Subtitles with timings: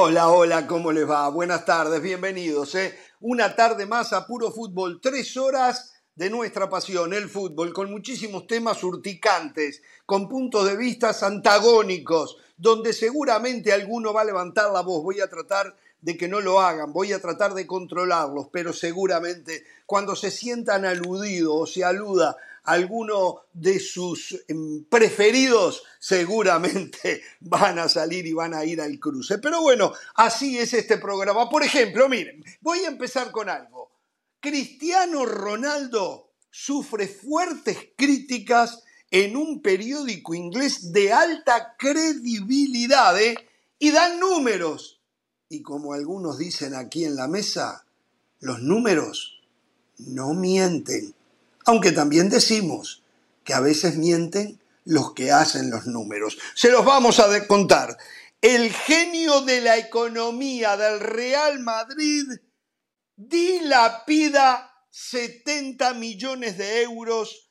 [0.00, 1.28] Hola, hola, ¿cómo les va?
[1.28, 2.76] Buenas tardes, bienvenidos.
[2.76, 2.96] ¿eh?
[3.18, 8.46] Una tarde más a puro fútbol, tres horas de nuestra pasión, el fútbol, con muchísimos
[8.46, 15.02] temas urticantes, con puntos de vista antagónicos, donde seguramente alguno va a levantar la voz.
[15.02, 19.64] Voy a tratar de que no lo hagan, voy a tratar de controlarlos, pero seguramente
[19.84, 22.36] cuando se sientan aludidos o se aluda
[22.68, 29.38] alguno de sus em, preferidos, seguramente van a salir y van a ir al cruce.
[29.38, 31.48] Pero bueno, así es este programa.
[31.48, 33.90] Por ejemplo, miren, voy a empezar con algo.
[34.40, 43.36] Cristiano Ronaldo sufre fuertes críticas en un periódico inglés de alta credibilidad ¿eh?
[43.78, 44.98] y dan números
[45.48, 47.86] y como algunos dicen aquí en la mesa,
[48.40, 49.40] los números
[49.98, 51.14] no mienten.
[51.68, 53.02] Aunque también decimos
[53.44, 56.38] que a veces mienten los que hacen los números.
[56.54, 57.94] Se los vamos a contar.
[58.40, 62.24] El genio de la economía del Real Madrid
[63.14, 67.50] dilapida 70 millones de euros.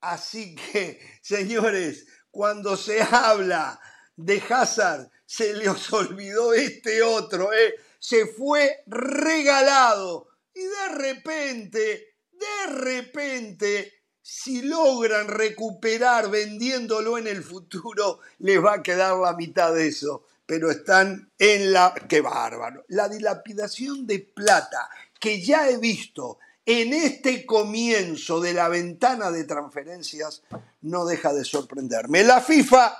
[0.00, 3.78] Así que, señores, cuando se habla
[4.16, 7.74] de Hazard, se les olvidó este otro, ¿eh?
[7.98, 10.28] se fue regalado.
[10.54, 12.07] Y de repente,
[12.38, 19.74] de repente, si logran recuperar vendiéndolo en el futuro, les va a quedar la mitad
[19.74, 20.24] de eso.
[20.46, 21.94] Pero están en la...
[22.08, 22.84] ¡Qué bárbaro!
[22.88, 24.88] La dilapidación de plata
[25.20, 30.42] que ya he visto en este comienzo de la ventana de transferencias
[30.82, 32.24] no deja de sorprenderme.
[32.24, 32.96] La FIFA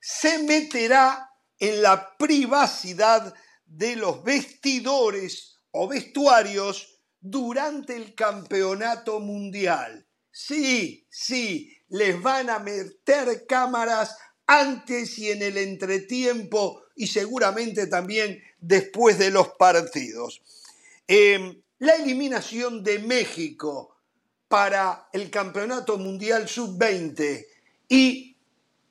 [0.00, 3.34] se meterá en la privacidad
[3.66, 10.06] de los vestidores o vestuarios durante el campeonato mundial.
[10.30, 14.16] Sí, sí, les van a meter cámaras
[14.46, 20.40] antes y en el entretiempo y seguramente también después de los partidos.
[21.06, 23.96] Em, la eliminación de México
[24.48, 27.46] para el Campeonato Mundial Sub-20
[27.88, 28.36] y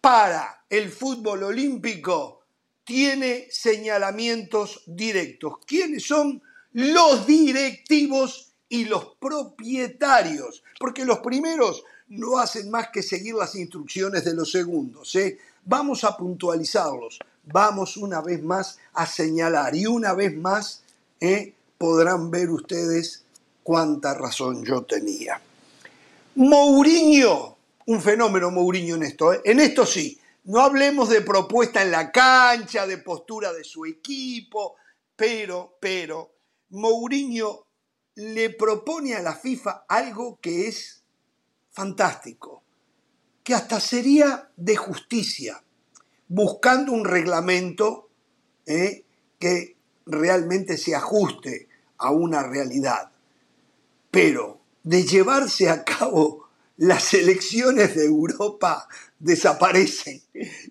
[0.01, 2.45] para el fútbol olímpico
[2.84, 5.56] tiene señalamientos directos.
[5.66, 6.41] ¿Quiénes son
[6.74, 10.63] los directivos y los propietarios?
[10.80, 15.16] Porque los primeros no hacen más que seguir las instrucciones de los segundos.
[15.16, 15.38] ¿eh?
[15.66, 20.84] Vamos a puntualizarlos, vamos una vez más a señalar y una vez más
[21.19, 21.53] ¿eh?
[21.78, 23.24] podrán ver ustedes
[23.63, 25.40] cuánta razón yo tenía.
[26.36, 29.41] Mourinho, un fenómeno Mourinho en esto, ¿eh?
[29.44, 34.75] en esto sí, no hablemos de propuesta en la cancha, de postura de su equipo,
[35.16, 36.31] pero, pero,
[36.72, 37.66] Mourinho
[38.16, 41.03] le propone a la FIFA algo que es
[41.72, 42.63] fantástico,
[43.44, 45.63] que hasta sería de justicia,
[46.28, 48.09] buscando un reglamento
[48.66, 49.03] eh,
[49.40, 53.12] que realmente se ajuste a una realidad.
[54.12, 58.88] Pero de llevarse a cabo las elecciones de Europa
[59.18, 60.22] desaparecen,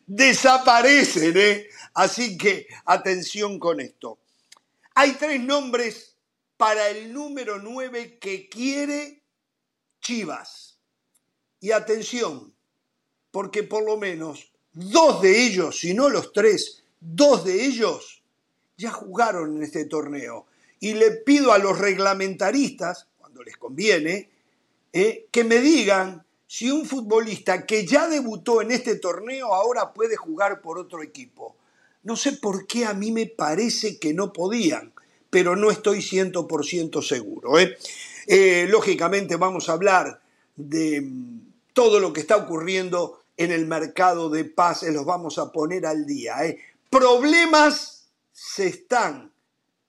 [0.06, 1.66] desaparecen, ¿eh?
[1.94, 4.18] Así que atención con esto.
[5.00, 6.16] Hay tres nombres
[6.56, 9.22] para el número 9 que quiere
[10.00, 10.80] Chivas.
[11.60, 12.52] Y atención,
[13.30, 18.24] porque por lo menos dos de ellos, si no los tres, dos de ellos
[18.76, 20.46] ya jugaron en este torneo.
[20.80, 24.28] Y le pido a los reglamentaristas, cuando les conviene,
[24.92, 30.16] eh, que me digan si un futbolista que ya debutó en este torneo ahora puede
[30.16, 31.54] jugar por otro equipo.
[32.02, 34.92] No sé por qué a mí me parece que no podían,
[35.30, 37.58] pero no estoy 100% seguro.
[37.58, 37.76] ¿eh?
[38.26, 40.20] Eh, lógicamente vamos a hablar
[40.56, 41.40] de mm,
[41.72, 46.04] todo lo que está ocurriendo en el mercado de pases, los vamos a poner al
[46.04, 46.44] día.
[46.44, 46.58] ¿eh?
[46.90, 49.32] Problemas se están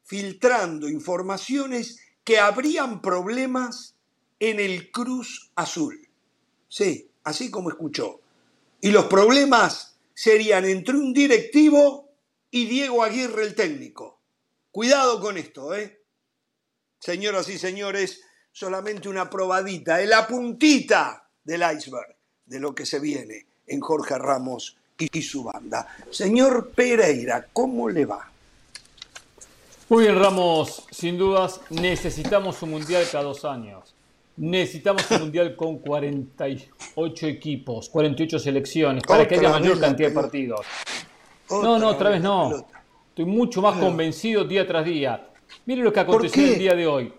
[0.03, 3.95] filtrando informaciones que habrían problemas
[4.39, 6.07] en el Cruz Azul.
[6.67, 8.19] Sí, así como escuchó.
[8.81, 9.88] Y los problemas
[10.19, 12.11] serían entre un directivo
[12.51, 14.19] y Diego Aguirre el técnico.
[14.69, 16.01] Cuidado con esto, ¿eh?
[16.99, 18.19] Señoras y señores,
[18.51, 24.17] solamente una probadita, en la puntita del iceberg de lo que se viene en Jorge
[24.17, 25.87] Ramos y su banda.
[26.11, 28.29] Señor Pereira, ¿cómo le va?
[29.87, 33.88] Muy bien, Ramos, sin dudas necesitamos un mundial cada dos años.
[34.39, 40.65] Necesitamos un mundial con 48 equipos, 48 selecciones, para que haya mayor cantidad de partidos.
[41.49, 42.65] No, no, otra vez no.
[43.09, 45.27] Estoy mucho más convencido día tras día.
[45.65, 47.13] Miren lo que aconteció el día de hoy.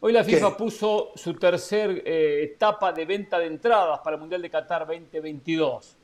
[0.00, 4.40] Hoy la FIFA puso su tercer eh, etapa de venta de entradas para el Mundial
[4.40, 5.96] de Qatar 2022.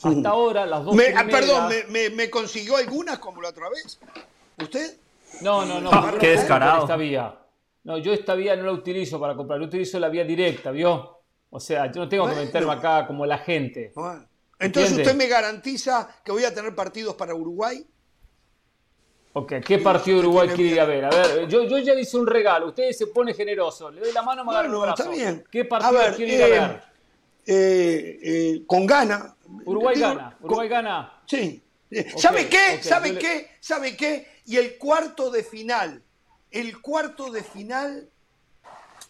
[0.00, 3.98] Hasta ahora las dos me, ah, Perdón, ¿me, consiguió algunas como la otra vez?
[4.62, 4.96] ¿Usted?
[5.40, 5.90] No, no, no.
[5.92, 6.82] Ah, qué descarado.
[6.82, 7.34] Esta vía.
[7.88, 11.22] No, yo esta vía no la utilizo para comprar, yo utilizo la vía directa, ¿vio?
[11.48, 13.92] O sea, yo no tengo que meterme acá como la gente.
[13.94, 14.28] Bueno.
[14.58, 15.10] Entonces ¿Entiende?
[15.10, 17.82] usted me garantiza que voy a tener partidos para Uruguay.
[19.32, 21.04] Ok, ¿qué partido Uruguay quiere ir a ver?
[21.06, 24.20] A ver, yo, yo ya hice un regalo, usted se pone generoso, le doy la
[24.20, 25.02] mano, me agarra el Bueno, brazo.
[25.04, 25.44] está bien.
[25.50, 26.82] ¿Qué A partido ver, quiere ir a eh, ver?
[27.46, 29.34] eh, eh, con gana.
[29.64, 31.22] Uruguay Digo, gana, con- Uruguay gana.
[31.24, 31.62] Sí.
[32.18, 32.82] ¿Sabe qué?
[32.82, 33.48] ¿Sabe le- qué?
[33.60, 34.26] ¿Sabe qué?
[34.44, 36.02] Y el cuarto de final.
[36.50, 38.08] El cuarto de final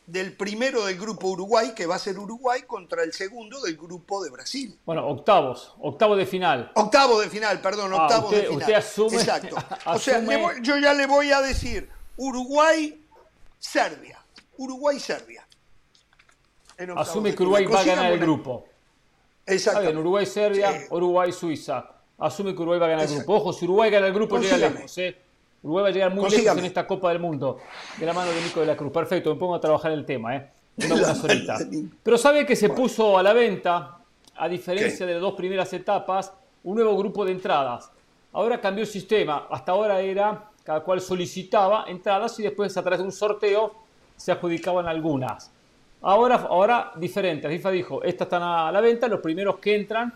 [0.07, 4.23] del primero del grupo Uruguay, que va a ser Uruguay, contra el segundo del grupo
[4.25, 4.79] de Brasil.
[4.87, 6.73] Bueno, octavos, octavo de final.
[6.75, 8.61] Octavo de final, perdón, Ah, octavo usted- de final.
[8.61, 9.57] usted asume- Exacto.
[9.87, 13.05] O sea, voy- yo ya le voy a decir Uruguay,
[13.59, 14.19] Serbia.
[14.57, 15.47] Uruguay, Serbia.
[16.79, 18.67] En octavos Asume que Uruguay va a ganar el grupo.
[19.47, 19.91] Exacto.
[19.91, 20.87] Uruguay, Serbia, Sí.
[20.91, 21.85] Uruguay, Suiza.
[22.19, 23.35] Asume que Uruguay va a ganar el grupo.
[23.35, 24.99] Ojo, si Uruguay gana el grupo, llega lejos.
[24.99, 25.17] ¿eh?
[25.63, 26.61] Uruguay va a llegar muy lejos Consígame.
[26.61, 27.59] en esta Copa del Mundo.
[27.99, 28.93] De la mano de Nico de la Cruz.
[28.93, 30.37] Perfecto, me pongo a trabajar el tema.
[30.37, 30.51] ¿eh?
[30.77, 31.59] Una la buena solita.
[32.03, 33.99] Pero sabe que se puso a la venta,
[34.37, 35.07] a diferencia ¿Qué?
[35.07, 36.33] de las dos primeras etapas,
[36.65, 37.91] un nuevo grupo de entradas.
[38.33, 39.47] Ahora cambió el sistema.
[39.51, 43.75] Hasta ahora era cada cual solicitaba entradas y después a través de un sorteo
[44.17, 45.51] se adjudicaban algunas.
[46.03, 47.49] Ahora, ahora diferente.
[47.49, 50.13] FIFA dijo, estas están a la venta, los primeros que entran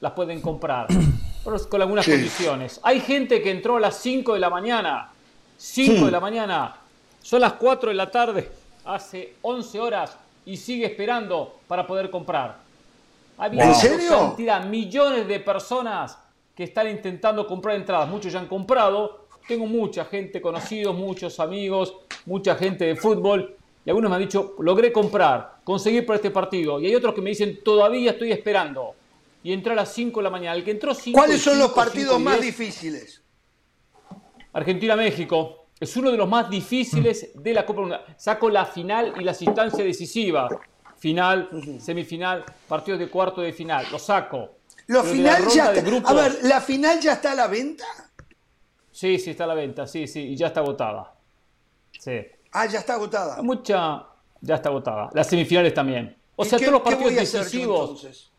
[0.00, 0.88] las pueden comprar.
[1.44, 2.12] Pero con algunas Sí.
[2.12, 2.80] condiciones.
[2.82, 5.10] Hay gente que entró a las 5 de la mañana.
[5.56, 6.76] 5 de la mañana.
[7.22, 8.50] Son las 4 de la tarde.
[8.84, 10.16] Hace 11 horas
[10.46, 12.56] y sigue esperando para poder comprar.
[13.38, 14.10] Había ¿En serio?
[14.10, 16.18] cantidad, millones de personas
[16.54, 18.08] que están intentando comprar entradas.
[18.08, 19.26] Muchos ya han comprado.
[19.48, 21.94] Tengo mucha gente, conocidos, muchos amigos,
[22.26, 23.56] mucha gente de fútbol.
[23.84, 26.78] Y algunos me han dicho, logré comprar, conseguir para este partido.
[26.80, 28.94] Y hay otros que me dicen, todavía estoy esperando.
[29.42, 30.54] Y entró a las 5 de la mañana.
[30.56, 33.22] El que entró 5 ¿Cuáles son los 5, partidos 5 y más 10, difíciles?
[34.52, 35.66] Argentina-México.
[35.78, 38.04] Es uno de los más difíciles de la Copa Mundial.
[38.18, 40.52] Saco la final y las instancias decisivas.
[40.98, 41.48] Final,
[41.80, 43.86] semifinal, partidos de cuarto de final.
[43.90, 44.56] Lo saco.
[44.88, 47.32] Los Pero la final ronda ya de está- grupos- A ver, ¿la final ya está
[47.32, 47.84] a la venta?
[48.90, 49.86] Sí, sí, está a la venta.
[49.86, 51.14] Sí, sí, y ya está agotada.
[51.98, 52.20] Sí.
[52.52, 53.40] Ah, ya está agotada.
[53.42, 54.04] Mucha.
[54.42, 55.08] Ya está agotada.
[55.14, 56.14] Las semifinales también.
[56.36, 58.30] O ¿Y sea, qué- todos los partidos decisivos.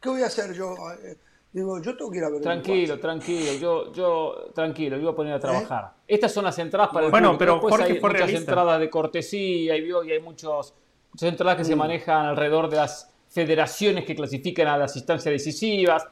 [0.00, 0.74] ¿Qué voy a hacer yo?
[1.04, 1.16] Eh,
[1.50, 5.16] Digo, yo tengo que ir a ver Tranquilo, tranquilo, yo, yo, tranquilo, yo voy a
[5.16, 5.92] poner a trabajar.
[6.06, 7.38] Estas son las entradas para el Bueno, público.
[7.38, 8.50] pero Después Jorge hay fue muchas realista.
[8.52, 10.74] entradas de cortesía y, hay muchos,
[11.10, 11.78] muchas entradas que se Mm.
[11.78, 16.06] manejan alrededor de las federaciones que clasifican a las instancias decisivas.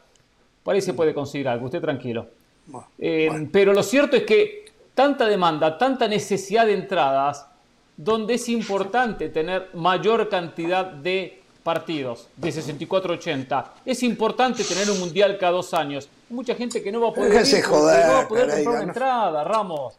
[0.62, 2.28] Por ahí se puede conseguir algo, usted tranquilo.
[2.66, 3.48] Bueno, Eh, bueno.
[3.52, 7.46] Pero lo cierto es que tanta demanda, tanta necesidad de entradas,
[7.94, 13.64] donde es importante tener mayor cantidad de partidos, de 64-80.
[13.84, 16.08] Es importante tener un mundial cada dos años.
[16.28, 18.82] Mucha gente que no va a poder, ir no va a poder comprar una no.
[18.82, 19.94] entrada, Ramos.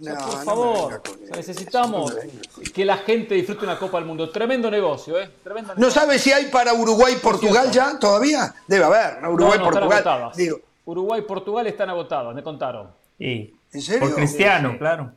[0.00, 3.78] O sea, No, por no favor, o sea, necesitamos no que la gente disfrute una
[3.78, 4.28] Copa del Mundo.
[4.30, 5.30] Tremendo negocio, ¿eh?
[5.44, 6.00] Tremendo ¿No negocio.
[6.00, 8.52] sabe si hay para Uruguay y Portugal ya todavía?
[8.66, 9.28] Debe haber, ¿no?
[9.28, 10.32] No, Uruguay no, Portugal.
[10.34, 12.90] Digo, Uruguay y Portugal están agotados, me contaron.
[13.20, 14.00] ¿En serio?
[14.00, 14.78] Por Cristiano, Sí, sí.
[14.78, 15.12] claro.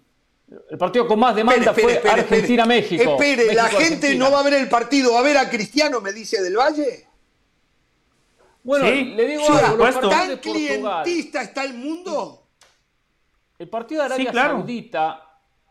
[0.69, 2.35] El partido con más demanda Espere, espere, fue espere, espere.
[2.37, 3.11] Argentina-México.
[3.13, 6.11] Espere, la gente no va a ver el partido, va a ver a Cristiano, me
[6.11, 7.07] dice del Valle.
[8.63, 12.43] Bueno, Sí, le digo sí, algo, los ¿Tan clientista está el mundo?
[13.57, 14.57] El partido de Arabia Sí, claro.
[14.57, 15.27] Saudita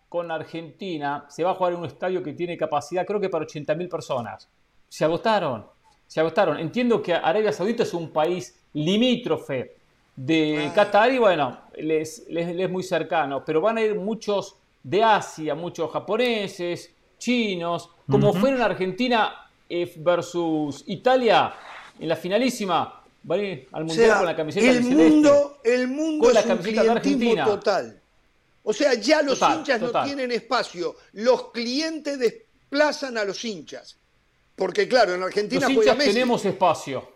[0.08, 3.44] con Argentina se va a jugar en un estadio que tiene capacidad, creo que para
[3.46, 4.48] 80.000 personas.
[4.88, 5.66] Se agotaron,
[6.06, 6.58] se agotaron.
[6.58, 9.76] Entiendo que Arabia Saudita es un país limítrofe
[10.16, 10.72] de.
[10.74, 15.02] Qatar y bueno, les, les- les es muy cercano, pero van a ir muchos de
[15.02, 21.54] Asia, muchos japoneses, chinos, como fueron Argentina eh, versus Italia
[21.98, 22.96] en la finalísima.
[23.22, 26.34] Van a ir al O Mundial sea, con la camiseta el mundo, el mundo Con
[26.34, 27.44] la es un clientismo Argentina.
[27.44, 28.00] total.
[28.62, 30.02] O sea, ya los Total, hinchas total.
[30.02, 30.96] no tienen espacio.
[31.12, 33.96] Los clientes desplazan a los hinchas.
[34.56, 36.12] Porque claro, en Argentina Los juega hinchas Messi.
[36.12, 37.08] tenemos espacio.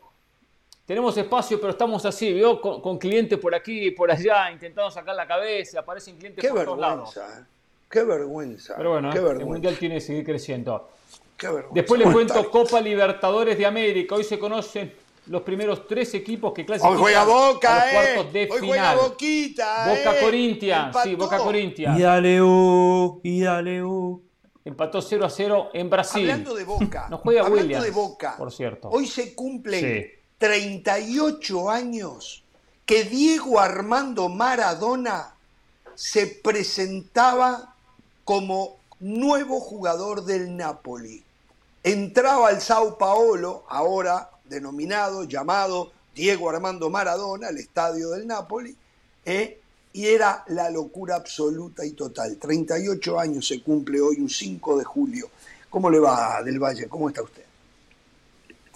[0.87, 2.61] Tenemos espacio, pero estamos así, ¿vio?
[2.61, 6.51] Con, con clientes por aquí y por allá, intentando sacar la cabeza, aparecen clientes Qué
[6.51, 7.19] por todos lados.
[7.95, 8.75] Qué vergüenza.
[8.77, 9.31] Pero bueno, qué ¿eh?
[9.39, 9.47] el.
[9.47, 10.89] Mundial tiene que seguir creciendo.
[11.37, 11.75] qué vergüenza.
[11.75, 14.17] Después les cuento Copa Libertadores de América.
[14.17, 14.93] Hoy se conocen
[15.27, 17.95] los primeros tres equipos que clasifican Hoy juega Boca, a los ¿eh?
[17.95, 18.67] cuartos de Hoy final.
[18.69, 20.21] juega Boquita, Boca ¿eh?
[20.21, 21.15] Corinthians, sí.
[21.15, 21.99] Boca Corinthians.
[21.99, 24.23] Y dale, uh, y dale, uh.
[24.65, 26.29] Empató 0 a 0 en Brasil.
[26.31, 27.07] Hablando de Boca.
[27.11, 28.35] No juega hablando Williams, de Boca.
[28.37, 28.89] por cierto.
[28.89, 30.11] Hoy se cumplen Sí.
[30.39, 32.45] 38 años
[32.85, 35.37] que Diego Armando Maradona
[35.95, 37.74] se presentaba
[38.25, 41.23] como nuevo jugador del Napoli.
[41.83, 48.77] Entraba al Sao Paolo, ahora denominado, llamado Diego Armando Maradona, el estadio del Napoli,
[49.25, 49.61] ¿eh?
[49.93, 52.37] y era la locura absoluta y total.
[52.37, 55.31] 38 años se cumple hoy, un 5 de julio.
[55.71, 56.89] ¿Cómo le va, Del Valle?
[56.89, 57.45] ¿Cómo está usted?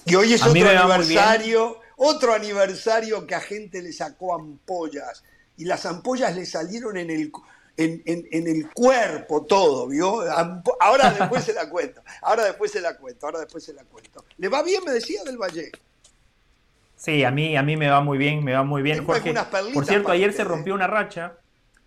[0.04, 5.22] Y hoy es otro aniversario, otro aniversario que a gente le sacó ampollas.
[5.56, 7.32] Y las ampollas le salieron en el,
[7.78, 10.20] en, en- en el cuerpo todo, ¿vio?
[10.80, 14.24] Ahora después se la cuento, ahora después se la cuento, ahora después se la cuento.
[14.36, 15.70] ¿Le va bien, me decía, Del Valle?
[16.96, 19.32] Sí, a mí, a mí me va muy bien, me va muy bien, Jorge.
[19.72, 21.34] Por cierto, ayer se rompió una racha.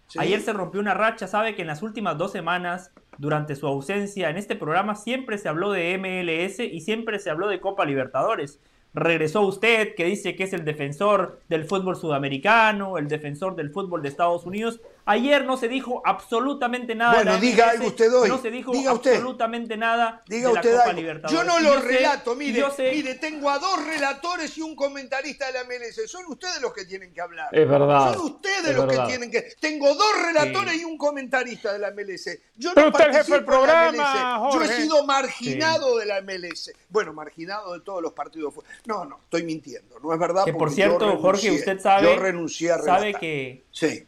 [0.07, 0.19] Sí.
[0.19, 4.29] Ayer se rompió una racha, sabe que en las últimas dos semanas, durante su ausencia
[4.29, 8.60] en este programa, siempre se habló de MLS y siempre se habló de Copa Libertadores.
[8.93, 14.01] Regresó usted, que dice que es el defensor del fútbol sudamericano, el defensor del fútbol
[14.01, 14.81] de Estados Unidos.
[15.05, 17.15] Ayer no se dijo absolutamente nada.
[17.15, 18.29] Bueno, de la diga MLS, algo usted hoy.
[18.29, 19.12] No se dijo Diga usted.
[19.13, 21.01] absolutamente nada Diga de la usted Copa algo.
[21.01, 21.39] Libertadores.
[21.39, 25.48] Yo no lo relato, mire, yo sé- mire, tengo a dos relatores y un comentarista
[25.48, 26.08] de la MLS.
[26.08, 27.50] Son ustedes los que tienen que hablar.
[27.51, 29.03] Es verdad, Son ustedes es los verdad.
[29.05, 29.41] que tienen que.
[29.60, 30.81] Tengo dos relatores Sí.
[30.81, 32.39] y un comentarista de la MLS.
[32.55, 34.50] Yo Pero no usted es jefe del participo en la programa.
[34.53, 36.72] Yo he sido marginado de la MLS.
[36.89, 38.53] Bueno, marginado de todos los partidos.
[38.86, 40.00] No, no, estoy mintiendo.
[40.00, 40.46] No es verdad.
[40.46, 44.05] Que por yo cierto, Jorge, usted sabe, Yo renuncié a sabe que Sí.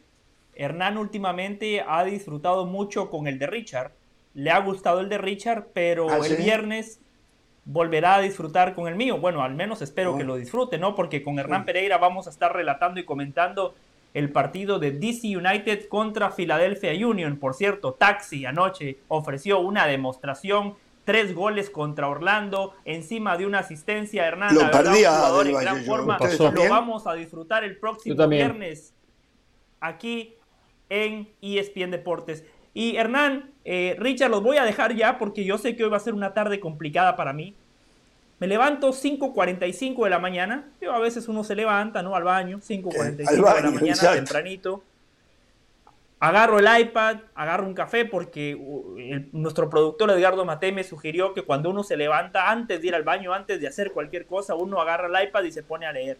[0.56, 3.92] Hernán últimamente ha disfrutado mucho con el de Richard.
[4.34, 6.42] Le ha gustado el de Richard, pero ¿Ah, el sí?
[6.42, 7.00] viernes
[7.64, 9.18] volverá a disfrutar con el mío.
[9.18, 10.18] Bueno, al menos espero Oh.
[10.18, 10.94] que lo disfrute, ¿no?
[10.94, 11.66] Porque con Hernán Sí.
[11.66, 13.74] Pereira vamos a estar relatando y comentando
[14.12, 17.36] el partido de DC United contra Philadelphia Union.
[17.38, 20.74] Por cierto, Taxi anoche ofreció una demostración.
[21.04, 24.26] Tres goles contra Orlando, encima de una asistencia.
[24.26, 25.84] Hernán, Lo la verdad, perdía un jugador del en Valle, gran yo.
[25.86, 26.14] forma.
[26.20, 28.94] ¿Ustedes Lo vamos a disfrutar el próximo viernes
[29.80, 30.34] aquí
[31.02, 32.44] en ESPN Deportes.
[32.72, 35.96] Y Hernán, eh, Richard, los voy a dejar ya porque yo sé que hoy va
[35.96, 37.54] a ser una tarde complicada para mí.
[38.40, 40.64] Me levanto 5.45 de la mañana.
[40.80, 42.16] Yo a veces uno se levanta, ¿no?
[42.16, 44.16] Al baño, 5.45 Al de la mañana, exacto.
[44.16, 44.82] tempranito.
[46.20, 51.34] Agarro el iPad, agarro un café porque uh, el- nuestro productor Edgardo Mate me sugirió
[51.34, 54.54] que cuando uno se levanta, antes de ir al baño, antes de hacer cualquier cosa,
[54.54, 56.16] uno agarra el iPad y se pone a leer.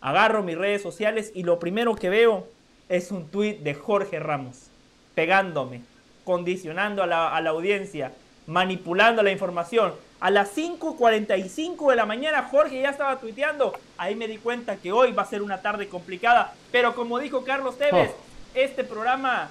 [0.00, 2.48] Agarro mis redes sociales y lo primero que veo
[2.88, 4.68] es un tuit de Jorge Ramos,
[5.14, 5.82] pegándome,
[6.24, 8.12] condicionando a la, a la audiencia,
[8.46, 9.94] manipulando la información.
[10.18, 13.78] A las 5.45 de la mañana Jorge ya estaba tuiteando.
[13.98, 16.54] Ahí me di cuenta que hoy va a ser una tarde complicada.
[16.72, 18.14] Pero como dijo Carlos Tevez, Oh.
[18.54, 19.48] este programa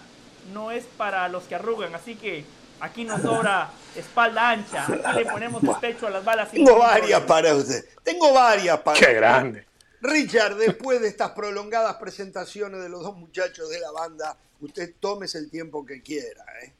[0.54, 1.94] no es para los que arrugan.
[1.94, 2.46] Así que
[2.80, 4.88] aquí nos sobra espalda ancha.
[5.06, 6.50] Aquí le ponemos el pecho a las balas.
[6.50, 7.86] Tengo varias para usted.
[8.04, 9.16] Tengo varias para Qué usted.
[9.18, 9.66] grande.
[10.02, 15.38] Richard, después de estas prolongadas presentaciones de los dos muchachos de la banda, usted tómese
[15.38, 16.44] el tiempo que quiera.
[16.64, 16.74] ¿eh?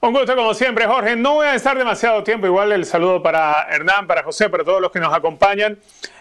[0.00, 1.16] Un gusto como siempre, Jorge.
[1.16, 2.46] No voy a estar demasiado tiempo.
[2.46, 5.78] Igual el saludo para Hernán, para José, para todos los que nos acompañan.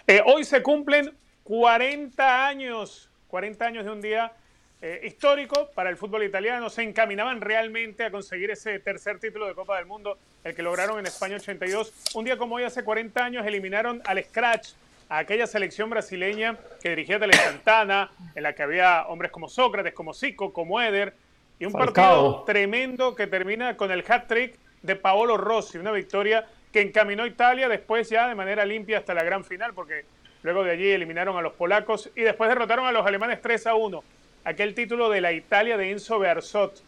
[0.07, 4.34] Eh, hoy se cumplen 40 años, 40 años de un día
[4.81, 6.69] eh, histórico para el fútbol italiano.
[6.69, 11.00] Se encaminaban realmente a conseguir ese tercer título de Copa del Mundo, el que lograron
[11.00, 12.12] en España 82.
[12.15, 14.69] Un día como hoy, hace 40 años, eliminaron al Scratch,
[15.10, 19.93] a aquella selección brasileña que dirigía Tele Santana, en la que había hombres como Sócrates,
[19.93, 21.13] como Zico, como Eder.
[21.60, 21.93] Y un Falcao.
[21.93, 27.27] partido tremendo que termina con el hat-trick de Paolo Rossi, una victoria que encaminó a
[27.27, 30.05] Italia después ya de manera limpia hasta la gran final, porque
[30.43, 33.75] luego de allí eliminaron a los polacos y después derrotaron a los alemanes 3 a
[33.75, 34.03] 1,
[34.44, 36.82] aquel título de la Italia de Enzo Bearzot.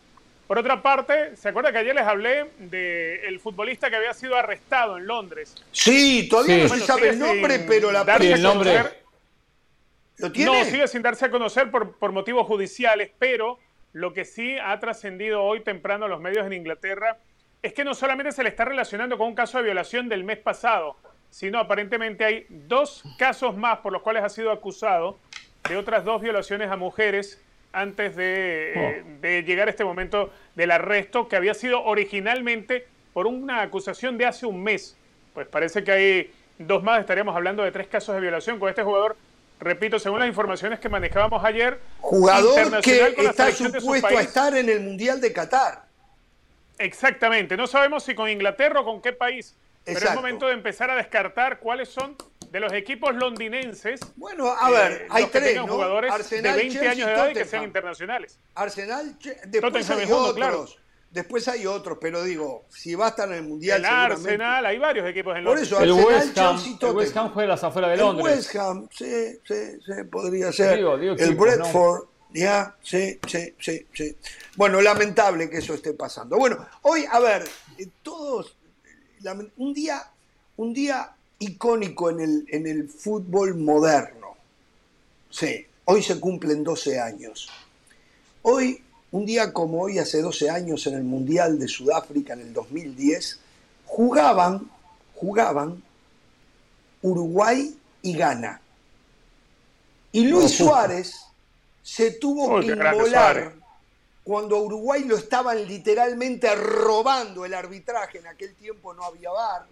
[0.48, 4.98] Por otra parte, ¿se acuerda que ayer les hablé del futbolista que había sido arrestado
[4.98, 5.56] en Londres?
[5.72, 6.62] Sí, todavía Sí.
[6.64, 8.72] no Bueno, se sabe el nombre, pero la darse Sí, a el nombre.
[8.72, 9.00] conocer.
[10.18, 10.52] ¿Lo tiene?
[10.60, 13.60] No, sigue sin darse a conocer por, por motivos judiciales, pero
[13.94, 17.18] lo que sí ha trascendido hoy temprano a los medios en Inglaterra
[17.62, 20.38] es que no solamente se le está relacionando con un caso de violación del mes
[20.40, 20.98] pasado,
[21.30, 25.20] sino aparentemente hay dos casos más por los cuales ha sido acusado
[25.70, 27.40] de otras dos violaciones a mujeres
[27.72, 33.28] antes de, eh, de llegar a este momento del arresto, que había sido originalmente por
[33.28, 34.98] una acusación de hace un mes.
[35.34, 38.84] Pues parece que hay dos más, estaríamos hablando de tres casos de violación con este
[38.84, 39.16] jugador.
[39.60, 44.22] Repito, según las informaciones que manejábamos ayer, Jugador que internacional con la está supuesto a
[44.22, 45.84] estar en el Mundial de Qatar.
[46.78, 47.58] Exactamente.
[47.58, 49.56] No sabemos si con Inglaterra o con qué país.
[49.84, 52.16] Pero es momento de empezar a descartar cuáles son
[52.52, 54.00] de los equipos londinenses.
[54.16, 55.68] Bueno, a eh, ver, hay tres, ¿no?
[55.68, 57.66] jugadores Arsenal, de 20 Chelsea, años de edad y que sean Tottenham.
[57.66, 58.40] internacionales.
[58.56, 60.36] Arsenal, después Tottenham hay uno, otros.
[60.36, 60.66] claro.
[61.12, 64.12] Después hay otros, pero digo, si va a estar en el Mundial, El.
[64.12, 65.68] Arsenal, hay varios equipos en Por Londres.
[65.68, 67.18] eso, El Arsenal, West Ham, Chelsea, el West.
[67.18, 68.36] Ham juega las afueras de El Londres.
[68.38, 70.78] West Ham, sí, sí, sí, podría ser.
[70.78, 74.16] Digo, digo el equipos, Bradford, ya, sí, sí, sí, sí.
[74.56, 76.38] Bueno, lamentable que eso esté pasando.
[76.38, 77.44] Bueno, hoy, a ver,
[77.80, 78.56] eh, todos,
[79.24, 80.04] lament- un día,
[80.58, 84.36] un día icónico en el, en el fútbol moderno.
[85.30, 87.50] Sí, hoy se cumplen 12 años.
[88.42, 92.54] Hoy, un día como hoy, hace 12 años, en el Mundial de Sudáfrica en el
[92.54, 93.40] 2010,
[93.86, 94.70] jugaban,
[95.16, 95.82] jugaban
[97.02, 98.62] Uruguay y Ghana.
[100.12, 101.26] Y Luis Suárez
[101.84, 103.54] se tuvo que inmolar
[104.24, 109.66] cuando Uruguay lo estaban literalmente robando el arbitraje, en aquel tiempo no había VAR,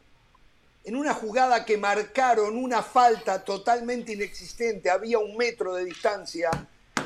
[0.87, 6.49] en una jugada que marcaron una falta totalmente inexistente, había un metro de distancia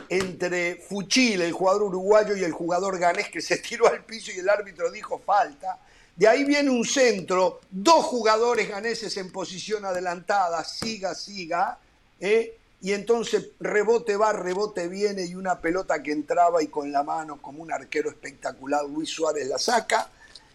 [0.08, 4.38] entre Fuchil, el jugador uruguayo, y el jugador ganés que se tiró al piso y
[4.38, 5.80] el árbitro dijo falta.
[6.16, 11.80] De ahí viene un centro, dos jugadores ganeses en posición adelantada, siga, siga,
[12.20, 12.56] ¿eh?
[12.82, 17.42] y entonces rebote va, rebote viene y una pelota que entraba y con la mano
[17.42, 20.08] como un arquero espectacular Luis Suárez la saca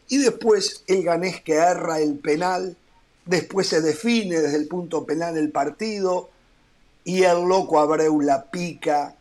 [0.07, 2.77] y después el ganés que erra el penal,
[3.27, 6.31] después se define desde el punto penal el partido
[7.05, 9.15] y el loco Abreu la pica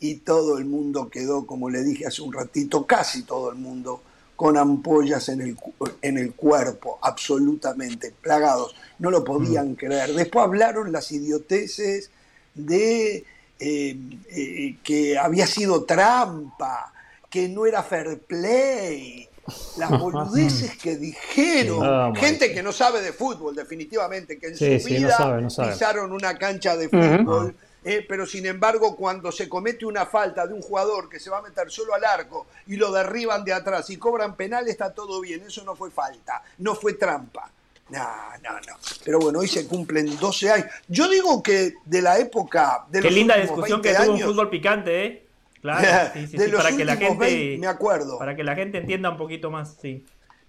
[0.00, 4.02] y todo el mundo quedó, como le dije hace un ratito, casi todo el mundo
[4.34, 5.56] con ampollas en el,
[6.00, 8.74] en el cuerpo, absolutamente plagados.
[8.98, 9.74] No lo podían mm.
[9.76, 10.14] creer.
[10.14, 12.10] Después hablaron las idioteces
[12.54, 13.24] de
[13.60, 13.96] eh,
[14.30, 16.92] eh, que había sido trampa,
[17.30, 19.28] que no era fair play,
[19.76, 25.48] las boludeces que dijeron, gente que no sabe de fútbol definitivamente, que en su vida
[25.48, 27.54] pisaron una cancha de fútbol.
[27.84, 31.38] Eh, pero sin embargo cuando se comete una falta de un jugador que se va
[31.38, 35.20] a meter solo al arco y lo derriban de atrás y cobran penal, está todo
[35.20, 37.50] bien, eso no fue falta, no fue trampa.
[37.88, 38.08] No,
[38.42, 38.76] no, no.
[39.04, 40.66] Pero bueno, hoy se cumplen 12 años.
[40.88, 45.04] Yo digo que de la época de Qué linda discusión que tuvo un fútbol picante,
[45.04, 45.21] ¿eh?
[45.62, 46.12] Claro,
[46.56, 48.18] para que la gente me acuerdo.
[48.18, 50.04] Para que la gente entienda un poquito más, sí.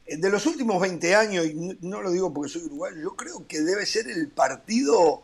[0.08, 3.48] Eh, de los últimos 20 años, y no lo digo porque soy uruguayo, yo creo
[3.48, 5.22] que debe ser el partido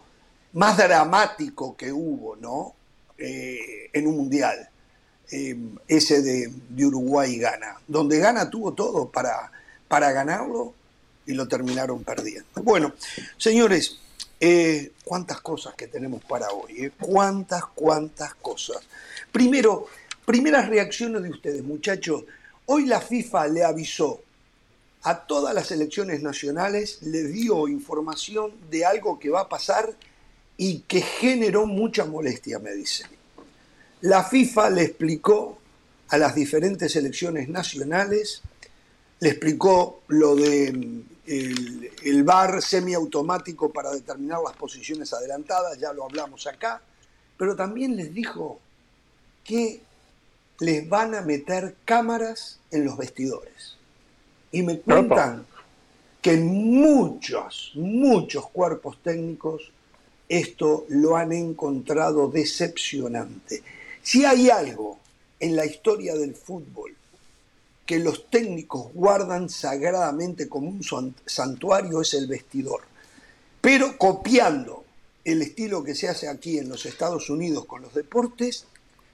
[0.53, 2.75] más dramático que hubo, ¿no?
[3.17, 4.69] Eh, en un mundial.
[5.31, 9.51] Eh, ese de, de Uruguay gana, donde gana tuvo todo para,
[9.87, 10.73] para ganarlo
[11.27, 12.47] y lo terminaron perdiendo.
[12.63, 12.93] Bueno,
[13.37, 13.99] señores,
[14.39, 16.91] eh, cuántas cosas que tenemos para hoy, eh?
[16.99, 18.77] cuántas, cuántas cosas.
[19.31, 19.87] Primero,
[20.25, 22.23] primeras reacciones de ustedes, muchachos.
[22.65, 24.21] Hoy la FIFA le avisó
[25.03, 29.93] a todas las elecciones nacionales, le dio información de algo que va a pasar
[30.57, 33.07] y que generó mucha molestia, me dicen.
[34.01, 35.57] La FIFA le explicó
[36.09, 38.41] a las diferentes elecciones nacionales,
[39.19, 46.05] le explicó lo de el, el VAR semiautomático para determinar las posiciones adelantadas, ya lo
[46.05, 46.81] hablamos acá,
[47.37, 48.59] pero también les dijo
[49.43, 49.81] que
[50.59, 53.77] les van a meter cámaras en los vestidores.
[54.51, 55.45] Y me cuentan
[56.19, 59.71] que en muchos, muchos cuerpos técnicos
[60.27, 63.61] esto lo han encontrado decepcionante.
[64.01, 64.97] Si hay algo
[65.39, 66.95] en la historia del fútbol
[67.89, 70.83] que los técnicos guardan sagradamente como un
[71.25, 72.81] santuario es el vestidor.
[73.61, 74.83] Pero copiando
[75.25, 78.65] el estilo que se hace aquí en los Estados Unidos con los deportes,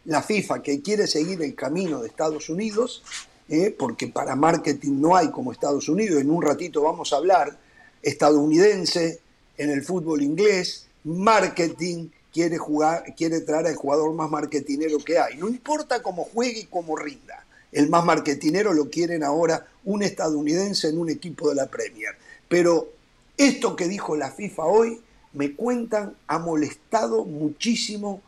[0.04, 3.02] la FIFA que quiere seguir el camino de Estados Unidos,
[3.48, 7.58] eh, porque para marketing no hay como Estados Unidos, en un ratito vamos a hablar,
[8.04, 9.22] estadounidense
[9.58, 15.38] en el fútbol inglés, marketing quiere jugar, quiere traer al jugador más marketinero que hay.
[15.38, 17.45] No importa cómo juegue y cómo rinda
[17.76, 22.16] el más marketinero lo quieren ahora un estadounidense en un equipo de la Premier.
[22.48, 22.94] Pero
[23.38, 25.02] esto que dijo la FIFA hoy,
[25.34, 28.22] me cuentan, ha molestado muchísimo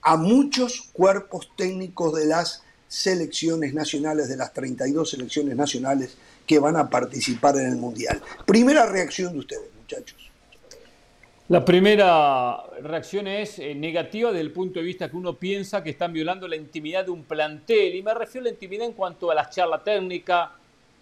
[0.00, 6.76] a muchos cuerpos técnicos de las selecciones nacionales, de las 32 selecciones nacionales que van
[6.76, 8.22] a participar en el Mundial.
[8.46, 10.30] Primera reacción de ustedes, muchachos.
[11.48, 15.90] La primera reacción es eh, negativa desde el punto de vista que uno piensa que
[15.90, 17.94] están violando la intimidad de un plantel.
[17.94, 20.52] Y me refiero a la intimidad en cuanto a la charla técnica,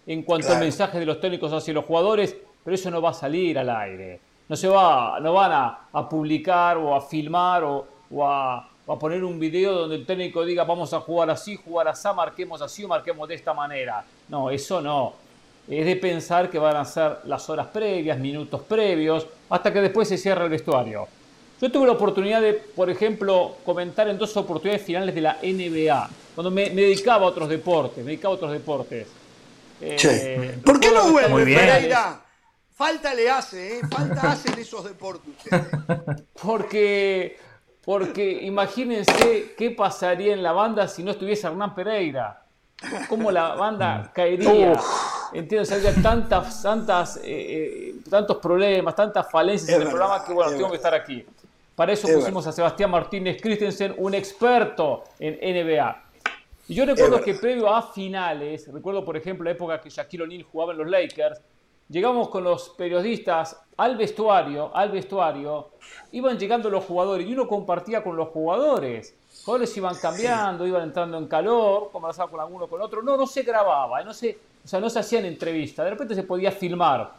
[0.05, 3.13] en cuanto a mensajes de los técnicos hacia los jugadores, pero eso no va a
[3.13, 4.19] salir al aire.
[4.49, 7.87] No, se va, no van a, publicar o a filmar o,
[8.21, 12.05] a, a, poner un video donde el técnico diga vamos a jugar así, jugar así,
[12.13, 14.03] marquemos así o marquemos de esta manera.
[14.27, 15.23] No, eso no
[15.67, 20.07] es de pensar que van a ser las horas previas, minutos previos, hasta que después
[20.07, 21.07] se cierra el vestuario.
[21.61, 26.09] Yo tuve la oportunidad de, por ejemplo, comentar en dos oportunidades finales de la NBA,
[26.33, 29.07] cuando me, dedicaba a otros deportes, me dedicaba a otros deportes.
[29.79, 32.19] Eh, ¿Por qué no vuelve Pereira?
[32.73, 33.81] Falta le hace, ¿eh?
[33.87, 35.35] falta hacen esos deportes
[36.41, 37.37] Porque,
[37.85, 42.42] porque imagínense qué pasaría en la banda si no estuviese Hernán Pereira
[43.07, 44.73] cómo la banda caería.
[45.33, 50.51] Entiendo, había tantas, tantas, eh, eh, tantos problemas, tantas falencias en el programa que bueno,
[50.51, 51.25] tengo que estar aquí.
[51.75, 56.03] Para eso pusimos a Sebastián Martínez Christensen, un experto en NBA.
[56.67, 60.43] Y yo recuerdo que previo a finales, recuerdo por ejemplo la época que Shaquille O'Neal
[60.43, 61.41] jugaba en los Lakers,
[61.89, 65.71] llegamos con los periodistas al vestuario, al vestuario,
[66.11, 69.15] iban llegando los jugadores y uno compartía con los jugadores.
[69.43, 73.01] Jugadores iban cambiando, iban entrando en calor, conversaba con alguno con otro.
[73.01, 76.23] No, no se grababa, no se, o sea, no se hacían entrevistas, de repente se
[76.23, 77.11] podía filmar.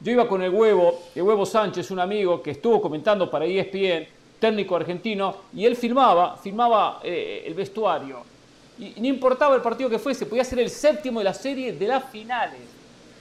[0.00, 4.06] Yo iba con el huevo, el huevo Sánchez, un amigo que estuvo comentando para ESPN,
[4.38, 8.34] técnico argentino, y él filmaba, filmaba eh, el vestuario
[8.78, 11.86] y no importaba el partido que fuese, podía ser el séptimo de la serie de
[11.86, 12.60] las finales.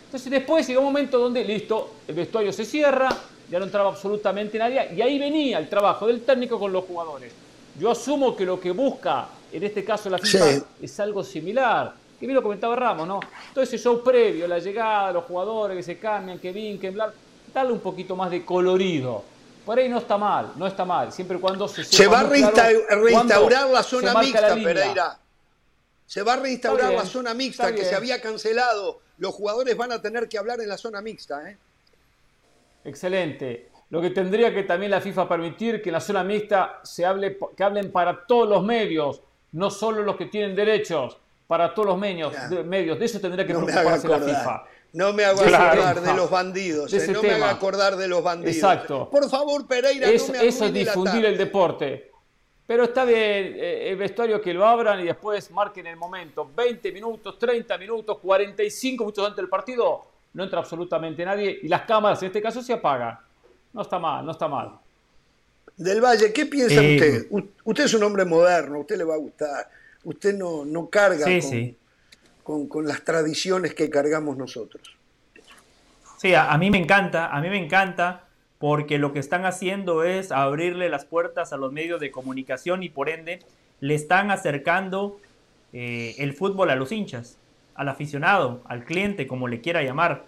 [0.05, 3.09] Entonces después llegó un momento donde, listo, el vestuario se cierra,
[3.49, 7.33] ya no entraba absolutamente nadie, y ahí venía el trabajo del técnico con los jugadores.
[7.79, 11.93] Yo asumo que lo que busca, en este caso la FIFA, es algo similar.
[12.19, 13.19] Que bien lo comentaba Ramos, ¿no?
[13.53, 17.11] Todo ese show previo, la llegada, los jugadores que se cambian, que vinquen, bla,
[17.53, 19.23] darle un poquito más de colorido.
[19.65, 21.83] Por ahí no está mal, no está mal, siempre y cuando se...
[21.83, 25.19] Se va a restaurar la zona mixta, Pereira.
[26.05, 28.99] Se va a reinstaurar la zona mixta que se había cancelado.
[29.17, 31.49] Los jugadores van a tener que hablar en la zona mixta.
[31.49, 31.57] ¿eh?
[32.83, 33.69] Excelente.
[33.93, 37.37] Lo que tendría que también la FIFA permitir que en la zona mixta se hable,
[37.55, 41.99] que hablen para todos los medios, no solo los que tienen derechos, para todos los
[41.99, 42.33] medios.
[42.49, 42.97] De, medios.
[42.97, 44.63] de eso tendría que preocuparse la FIFA.
[44.93, 48.55] No me hago acordar de los bandidos, eh, no me haga acordar de los bandidos.
[48.55, 49.09] Exacto.
[49.11, 52.09] Por favor, Pereira, no me Eso es difundir el deporte.
[52.65, 56.49] Pero está bien eh, el vestuario que lo abran y después marquen el momento.
[56.55, 60.03] 20 minutos, 30 minutos, 45 minutos antes del partido,
[60.33, 63.19] no entra absolutamente nadie y las cámaras en este caso se apagan.
[63.73, 64.71] No está mal, no está mal.
[65.75, 67.27] Del Valle, ¿qué piensa eh, usted?
[67.63, 69.69] Usted es un hombre moderno, a usted le va a gustar.
[70.03, 71.25] Usted no, no carga
[72.43, 74.95] con, Con, las tradiciones que cargamos nosotros.
[76.17, 78.23] Sí, a mí me encanta, a mí me encanta
[78.63, 82.87] porque lo que están haciendo es abrirle las puertas a los medios de comunicación y
[82.87, 83.39] por ende
[83.81, 85.19] le están acercando
[85.73, 87.37] eh, el fútbol a los hinchas,
[87.75, 90.23] al aficionado, al cliente, como le quiera llamar.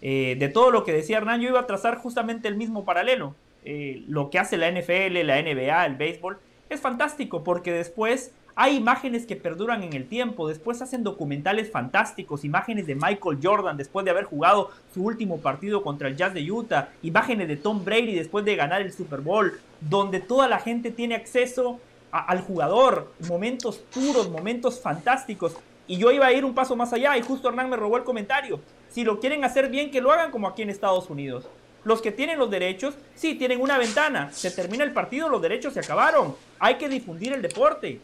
[0.00, 3.34] Eh, de todo lo que decía Hernán, yo iba a trazar justamente el mismo paralelo.
[3.64, 6.38] Eh, lo que hace la NFL, la NBA, el béisbol,
[6.70, 12.44] es fantástico porque después hay imágenes que perduran en el tiempo, después hacen documentales fantásticos,
[12.44, 16.50] imágenes de Michael Jordan después de haber jugado su último partido contra el Jazz de
[16.50, 20.90] Utah, imágenes de Tom Brady después de ganar el Super Bowl, donde toda la gente
[20.90, 21.78] tiene acceso
[22.10, 25.56] al jugador, momentos puros, momentos fantásticos.
[25.86, 28.02] Y yo iba a ir un paso más allá y justo Hernán me robó el
[28.02, 28.60] comentario.
[28.90, 31.48] Si lo quieren hacer bien, que lo hagan como aquí en Estados Unidos.
[31.84, 34.30] Los que tienen los derechos, sí, tienen una ventana.
[34.32, 36.34] Se termina el partido, los derechos se acabaron.
[36.58, 38.00] Hay que difundir el deporte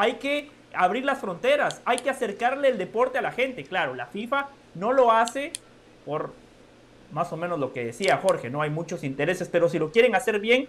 [0.00, 3.64] hay que abrir las fronteras, hay que acercarle el deporte a la gente.
[3.64, 5.52] Claro, la FIFA no lo hace
[6.06, 6.32] por
[7.12, 10.14] más o menos lo que decía Jorge, no hay muchos intereses, pero si lo quieren
[10.14, 10.68] hacer bien,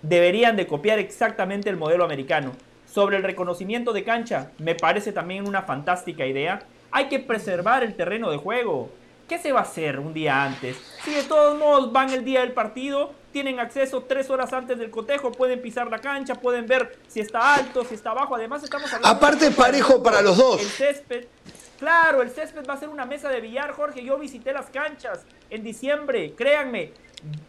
[0.00, 2.52] deberían de copiar exactamente el modelo americano.
[2.86, 6.62] Sobre el reconocimiento de cancha, me parece también una fantástica idea.
[6.90, 8.90] Hay que preservar el terreno de juego.
[9.30, 10.76] ¿Qué se va a hacer un día antes?
[11.04, 14.90] Si de todos modos van el día del partido, tienen acceso tres horas antes del
[14.90, 18.34] cotejo, pueden pisar la cancha, pueden ver si está alto, si está bajo.
[18.34, 19.06] Además, estamos hablando.
[19.06, 20.60] Aparte, parejo para los dos.
[20.60, 21.26] El césped.
[21.78, 24.02] Claro, el césped va a ser una mesa de billar, Jorge.
[24.02, 26.92] Yo visité las canchas en diciembre, créanme.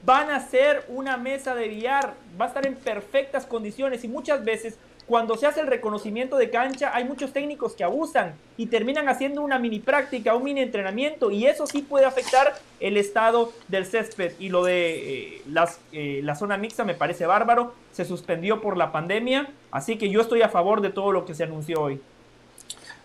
[0.05, 4.45] Van a ser una mesa de billar, va a estar en perfectas condiciones y muchas
[4.45, 4.77] veces
[5.11, 9.41] cuando se hace el reconocimiento de cancha, hay muchos técnicos que abusan y terminan haciendo
[9.41, 14.31] una mini práctica, un mini entrenamiento, y eso sí puede afectar el estado del césped.
[14.39, 18.77] Y lo de eh, las, eh, la zona mixta me parece bárbaro, se suspendió por
[18.77, 21.99] la pandemia, así que yo estoy a favor de todo lo que se anunció hoy.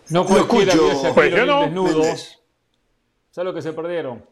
[0.08, 1.62] No cualquiera vio pues yo no.
[1.62, 2.04] desnudo.
[2.04, 4.22] ¿Sabes lo que se perdieron?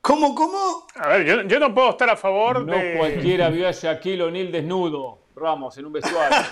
[0.00, 0.86] ¿Cómo, cómo?
[0.94, 2.92] A ver, yo, no puedo estar a favor de...
[2.92, 5.18] No cualquiera vio a Shaquille O'Neal desnudo.
[5.38, 6.38] Ramos en un vestuario.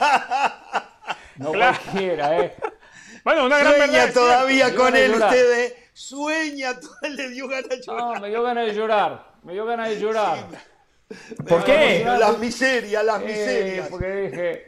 [1.38, 2.56] No cualquiera, ¿eh?
[3.22, 5.74] Bueno, una gran Sueña todavía con él ustedes.
[5.92, 8.14] Sueña, le dio ganas de llorar.
[8.14, 9.32] No, me dio ganas de llorar.
[9.42, 10.38] Me dio ganas de llorar.
[11.48, 12.04] ¿Por qué?
[12.04, 13.88] Las miserias, las eh, miserias.
[13.88, 14.64] porque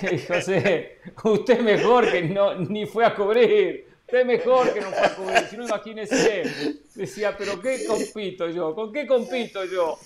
[0.00, 3.86] dije, José, usted mejor que no, ni fue a cubrir.
[4.00, 5.46] Usted mejor que no fue a cubrir.
[5.50, 6.78] Si no, imagínese.
[6.94, 8.74] Decía, pero ¿qué compito yo?
[8.74, 9.98] ¿Con qué compito yo?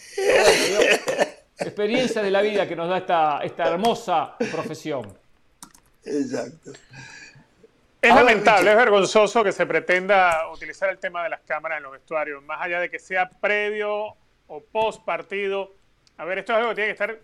[1.61, 5.17] Experiencia de la vida que nos da esta, esta hermosa profesión.
[6.05, 6.73] Exacto.
[8.03, 11.93] Es lamentable, es vergonzoso que se pretenda utilizar el tema de las cámaras en los
[11.93, 14.15] vestuarios, más allá de que sea previo
[14.47, 15.75] o post partido.
[16.17, 17.21] A ver, esto es algo que tiene que estar,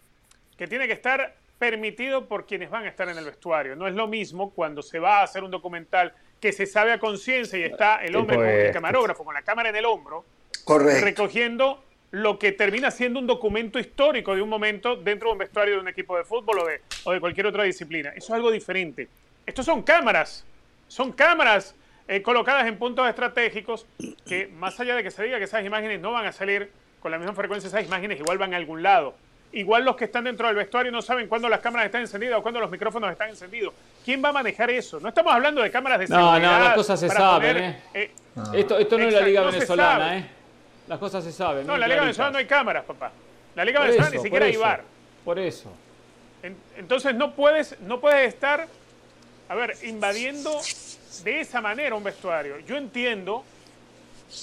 [0.57, 3.75] que tiene que estar permitido por quienes van a estar en el vestuario.
[3.75, 6.99] No es lo mismo cuando se va a hacer un documental que se sabe a
[6.99, 10.27] conciencia y está el hombre, con el camarógrafo, con la cámara en el hombro,
[11.01, 15.75] recogiendo lo que termina siendo un documento histórico de un momento dentro de un vestuario
[15.75, 18.11] de un equipo de fútbol o de, o de cualquier otra disciplina.
[18.11, 19.09] Eso es algo diferente.
[19.45, 20.45] Estos son cámaras,
[20.89, 21.75] son cámaras
[22.09, 23.87] eh, colocadas en puntos estratégicos
[24.27, 27.11] que más allá de que se diga que esas imágenes no van a salir con
[27.11, 29.15] la misma frecuencia, esas imágenes igual van a algún lado.
[29.53, 32.43] Igual los que están dentro del vestuario no saben cuándo las cámaras están encendidas o
[32.43, 33.73] cuándo los micrófonos están encendidos.
[34.05, 35.01] ¿Quién va a manejar eso?
[35.01, 36.41] No estamos hablando de cámaras de seguridad.
[36.41, 37.57] No, no, las cosas se saben.
[37.57, 37.81] ¿eh?
[37.95, 38.11] Eh,
[38.55, 40.27] esto, esto no es la Liga Venezolana, ¿eh?
[40.89, 41.67] Las cosas se saben.
[41.67, 43.13] No, en la Liga Venezolana no hay cámaras, papá.
[43.55, 44.83] La Liga Venezolana ni siquiera hay bar.
[45.25, 45.73] Por eso.
[46.77, 48.69] entonces no puedes, no puedes estar,
[49.49, 50.61] a ver, invadiendo
[51.25, 52.61] de esa manera un vestuario.
[52.61, 53.45] Yo entiendo,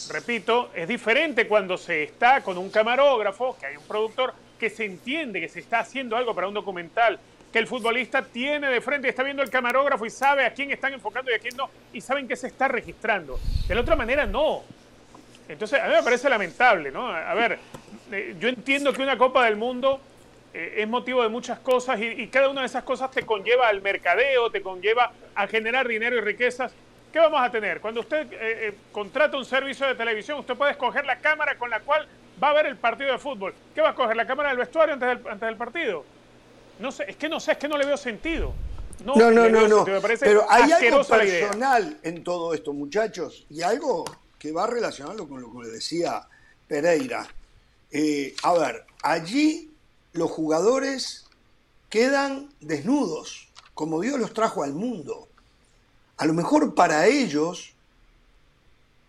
[0.10, 4.86] repito, es diferente cuando se está con un camarógrafo, que hay un productor, que se
[4.86, 7.20] entiende que se está haciendo algo para un documental,
[7.52, 10.94] que el futbolista tiene de frente, está viendo el camarógrafo y sabe a quién están
[10.94, 13.40] enfocando y a quién no, y saben que se está registrando.
[13.68, 14.64] De la otra manera, no.
[15.54, 17.08] Entonces, a mí me parece lamentable, ¿no?
[17.08, 17.60] A ver,
[18.12, 20.02] eh, yo entiendo que una Copa del Mundo
[20.52, 23.80] eh, es motivo de muchas cosas y, cada una de esas cosas te conlleva al
[23.82, 26.74] mercadeo, te conlleva a generar dinero y riquezas.
[27.12, 27.82] ¿Qué vamos a tener?
[27.82, 31.80] Cuando usted eh, contrata un servicio de televisión, usted puede escoger la cámara con la
[31.82, 32.08] cual
[32.44, 33.54] va a ver el partido de fútbol.
[33.76, 34.18] ¿Qué va a escoger?
[34.18, 36.04] ¿La cámara del vestuario antes del, antes del partido?
[36.80, 38.56] No sé, es que no sé, es que no le veo sentido.
[39.06, 39.86] No, no, no, no.
[40.20, 44.04] Pero hay algo personal en todo esto, muchachos, y algo
[44.44, 46.28] que va relacionado con lo que le decía
[46.68, 47.26] Pereira.
[47.90, 49.72] Eh, a ver, allí
[50.12, 51.24] los jugadores
[51.90, 55.30] quedan desnudos, como Dios los trajo al mundo.
[56.18, 57.72] A lo mejor para ellos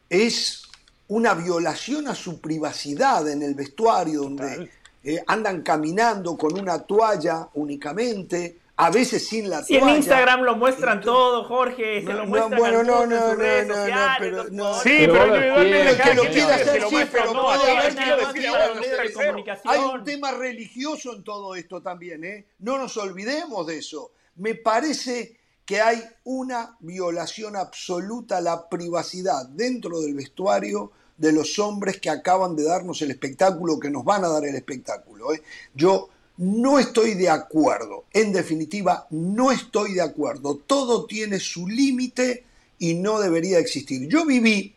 [0.08, 0.62] es
[1.08, 4.70] una violación a su privacidad en el vestuario, donde
[5.02, 9.90] eh, andan caminando con una toalla únicamente, a veces sin la toalla.
[9.90, 13.74] en Instagram lo muestran todo, Jorge, se lo muestran bueno, no, no, en redes no,
[13.74, 14.16] sociales.
[14.18, 20.04] Pero, no, sí, pero individualmente que lo quiera hacer, sí, pero puede haber Hay un
[20.04, 22.46] tema religioso en todo esto también, ¿eh?
[22.58, 24.12] No nos olvidemos de eso.
[24.36, 31.58] Me parece que hay una violación absoluta a la privacidad dentro del vestuario de los
[31.58, 35.32] hombres que acaban de darnos el espectáculo, que nos van a dar el espectáculo.
[35.32, 35.42] ¿eh?
[35.74, 38.04] Yo no estoy de acuerdo.
[38.12, 40.60] En definitiva, no estoy de acuerdo.
[40.66, 42.44] Todo tiene su límite
[42.78, 44.08] y no debería existir.
[44.08, 44.74] Yo viví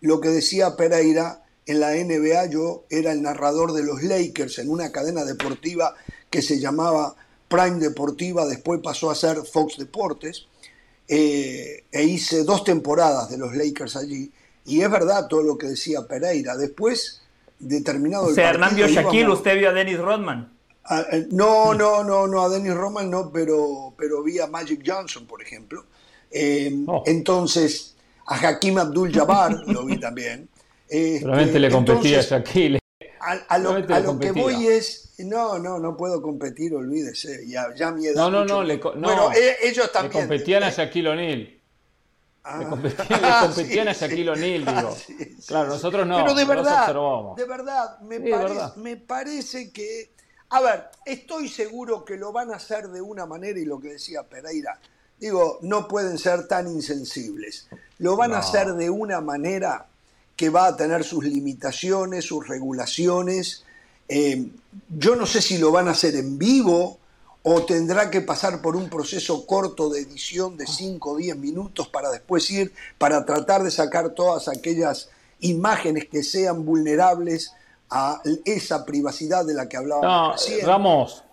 [0.00, 2.46] lo que decía Pereira en la NBA.
[2.46, 5.94] Yo era el narrador de los Lakers en una cadena deportiva
[6.28, 7.14] que se llamaba
[7.48, 10.46] Prime Deportiva, después pasó a ser Fox Deportes.
[11.08, 14.30] Eh, e hice dos temporadas de los Lakers allí.
[14.64, 16.56] Y es verdad todo lo que decía Pereira.
[16.56, 17.22] Después,
[17.58, 20.50] determinado o sea, Hernán vio Shaquille, usted vio a Dennis Rodman.
[20.84, 24.82] Ah, eh, no, no, no, no, a Dennis Roman no, pero, pero vi a Magic
[24.84, 25.84] Johnson, por ejemplo.
[26.30, 27.02] Em, oh.
[27.06, 27.94] Entonces,
[28.26, 30.48] a Hakim Abdul Jabbar lo vi también.
[30.90, 32.78] Realmente le competía a Shaquille.
[33.48, 38.16] A, lo, que voy es, no, no, no puedo competir, olvídese, ya, ya mi edad.
[38.16, 40.24] No, no, no, le, bueno, e, ellos también.
[40.24, 41.48] Le competían a Shaquille O'Neal.
[42.44, 42.58] Ah.
[42.58, 44.96] Le competían, a Shaquille O'Neal, digo.
[45.46, 46.16] claro, nosotros no.
[46.16, 50.10] Pero de verdad, de verdad, me, parece, me parece que
[50.52, 53.94] a ver, estoy seguro que lo van a hacer de una manera, y lo que
[53.94, 54.78] decía Pereira,
[55.18, 57.68] digo, no pueden ser tan insensibles.
[57.98, 59.86] Lo van a hacer de una manera
[60.36, 63.64] que va a tener sus limitaciones, sus regulaciones.
[64.08, 64.46] Eh,
[64.90, 66.98] yo no sé si lo van a hacer en vivo
[67.44, 71.88] o tendrá que pasar por un proceso corto de edición de 5 o 10 minutos
[71.88, 75.08] para después ir, para tratar de sacar todas aquellas
[75.40, 77.52] imágenes que sean vulnerables
[77.92, 81.24] a esa privacidad de la que hablábamos no, Ramos,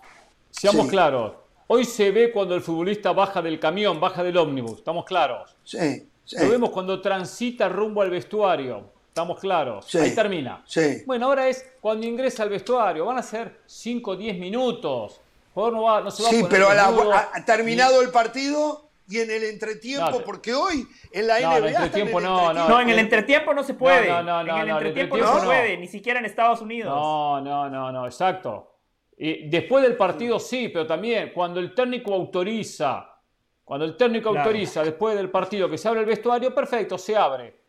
[0.50, 1.32] seamos claros.
[1.66, 5.56] Hoy se ve cuando el futbolista baja del camión, baja del ómnibus, estamos claros.
[5.64, 9.94] Sí, Lo vemos cuando transita rumbo al vestuario, estamos claros.
[9.94, 10.62] Ahí termina.
[10.66, 11.02] Sí.
[11.06, 15.20] Bueno, ahora es cuando ingresa al vestuario, van a ser 5 o 10 minutos.
[15.54, 20.22] no, va, no se va sí, pero ha terminado el partido y en el entretiempo,
[20.24, 21.58] porque hoy en la NBA.
[21.58, 24.08] En el entretiempo, no, no, no, en el entretiempo no se puede.
[24.08, 26.94] No, no, no, en el entretiempo no, se puede, ni siquiera en Estados Unidos.
[26.94, 28.76] No, no, no, no, exacto.
[29.18, 33.20] Y después del partido sí, pero también cuando el técnico autoriza,
[33.64, 37.60] cuando el técnico autoriza después del partido que se abre el vestuario, perfecto, se abre.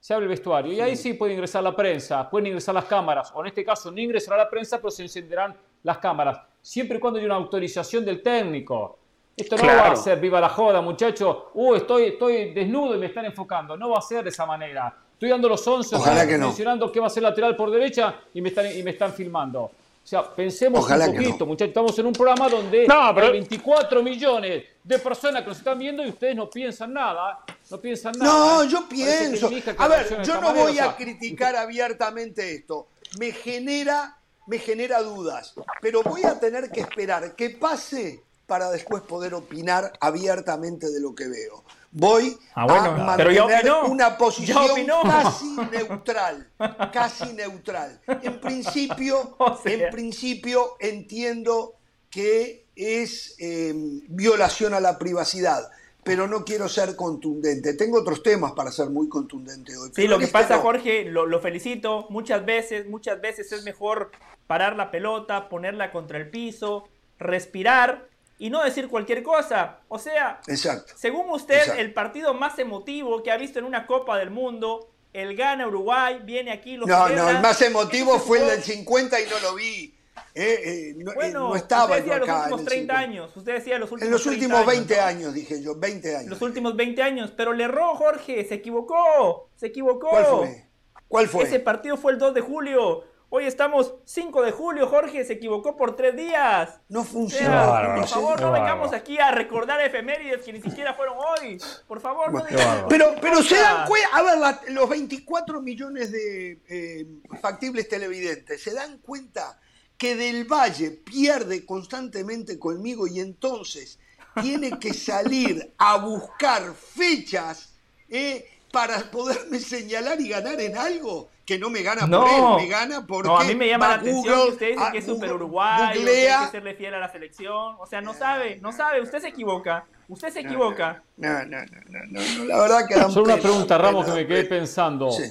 [0.00, 0.72] Se abre el vestuario.
[0.72, 3.32] Y ahí sí puede ingresar la prensa, pueden ingresar las cámaras.
[3.34, 6.40] O en este caso no ingresará la prensa, pero se encenderán las cámaras.
[6.62, 8.98] Siempre y cuando haya una autorización del técnico.
[9.36, 11.36] Esto no va a ser viva la joda, muchachos.
[11.52, 13.76] Uh, estoy, estoy desnudo y me están enfocando.
[13.76, 14.94] No va a ser de esa manera.
[15.12, 15.96] Estoy dando los 11,
[16.38, 19.60] mencionando que va a ser lateral por derecha y me están, y me están filmando.
[20.06, 21.68] O sea, pensemos un poquito, muchachos.
[21.68, 26.10] Estamos en un programa donde hay 24 millones de personas que nos están viendo y
[26.10, 27.40] ustedes no piensan nada.
[27.70, 28.32] No piensan nada.
[28.32, 29.50] No, yo pienso.
[29.78, 32.88] A ver, yo no voy a criticar abiertamente esto.
[33.18, 35.54] me genera, me genera dudas.
[35.82, 41.14] Pero voy a tener que esperar que pase para después poder opinar abiertamente de lo
[41.14, 41.64] que veo.
[41.90, 44.66] Voy Ah, bueno, a mantener una posición
[45.02, 46.48] casi neutral,
[46.92, 48.00] casi neutral.
[48.22, 49.72] En principio, O sea.
[49.72, 51.74] en principio entiendo
[52.10, 53.72] que es eh,
[54.08, 55.70] violación a la privacidad,
[56.04, 57.74] pero no quiero ser contundente.
[57.74, 59.90] Tengo otros temas para ser muy contundente hoy.
[59.94, 60.62] Sí, lo que este pasa, no.
[60.62, 62.06] Jorge, lo, lo felicito.
[62.10, 64.12] Muchas veces, muchas veces es mejor
[64.46, 66.84] parar la pelota, ponerla contra el piso,
[67.18, 69.78] respirar y no decir cualquier cosa.
[69.88, 70.92] O sea, Exacto.
[70.96, 71.80] según usted, Exacto.
[71.80, 76.20] el partido más emotivo que ha visto en una Copa del Mundo, el gana Uruguay,
[76.24, 79.54] viene aquí, lo No, no, el más emotivo fue el del 50 y no lo
[79.54, 79.94] vi.
[80.34, 82.36] Eh, eh, no, eh, Bueno, no estaba usted yo decía los acá.
[82.36, 82.98] en últimos el 30 50.
[82.98, 83.36] años.
[83.36, 85.02] Usted decía los últimos En los 30 últimos años, 20 ¿no?
[85.02, 86.28] años, dije yo, 20 años.
[86.30, 90.10] Los últimos 20 años, pero le erró Jorge, se equivocó, se equivocó.
[90.10, 90.66] ¿Cuál fue?
[91.08, 91.44] ¿Cuál fue?
[91.44, 93.04] Ese partido fue el 2 de julio.
[93.28, 96.78] Hoy estamos 5 de julio, Jorge se equivocó por tres días.
[96.88, 97.48] No O funcionó.
[97.50, 98.00] sea, bárbaro.
[98.00, 101.58] por favor, no vengamos aquí a recordar efemérides que ni siquiera fueron hoy.
[101.88, 102.86] Por favor, no digamos.
[102.88, 107.06] Pero, pero se dan cuenta, a ver, la- los 24 millones de eh,
[107.40, 109.58] factibles televidentes, ¿se dan cuenta
[109.98, 113.98] que Del Valle pierde constantemente conmigo y entonces
[114.40, 117.74] tiene que salir a buscar fechas
[118.08, 121.28] eh, para poderme señalar y ganar en algo?
[121.46, 122.22] Que no me gana No.
[122.22, 122.28] por
[122.60, 124.84] él, me gana porque No, a mí me llama la atención Google, que usted dice
[124.92, 126.44] que es super Google, uruguayo, que hay googlea.
[126.46, 127.76] que serle fiel a la selección.
[127.78, 129.86] O sea, no sabe, no sabe, usted se equivoca.
[130.08, 131.02] Usted se equivoca.
[131.16, 134.26] No, no, no, no, no, la verdad que Solo una pena, pregunta, Ramos, que me
[134.26, 134.56] quedé pena.
[134.58, 135.10] pensando.
[135.12, 135.22] Sí.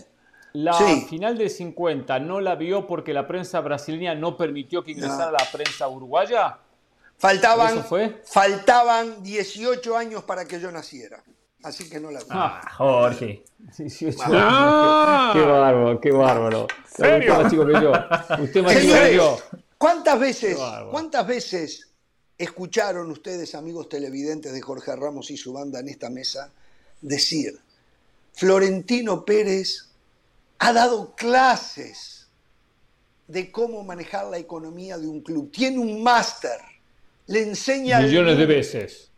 [0.53, 1.05] La Sí.
[1.09, 5.31] final del 50 no la vio porque la prensa brasileña no permitió que ingresara No.
[5.33, 6.59] la prensa uruguaya.
[7.17, 8.21] Faltaban, ¿Eso fue?
[8.25, 11.21] faltaban 18 años para que yo naciera.
[11.65, 12.27] Así que no la vi.
[12.29, 13.43] Ah, Jorge.
[13.75, 15.31] 18 Ah.
[15.33, 16.67] Qué, qué bárbaro, qué bárbaro.
[16.87, 17.33] ¿Serio?
[17.33, 17.91] Usted más chico que yo.
[18.43, 19.39] Usted más chico que yo.
[19.79, 20.57] ¿cuántas veces.
[20.91, 21.89] ¿cuántas veces
[22.37, 26.51] escucharon ustedes, amigos televidentes de Jorge Ramos y su banda en esta mesa,
[27.01, 27.59] decir,
[28.33, 29.89] Florentino Pérez
[30.59, 32.27] ha dado clases
[33.27, 35.51] de cómo manejar la economía de un club?
[35.51, 36.59] Tiene un máster,
[37.25, 38.01] le enseña...
[38.01, 39.09] Millones de veces.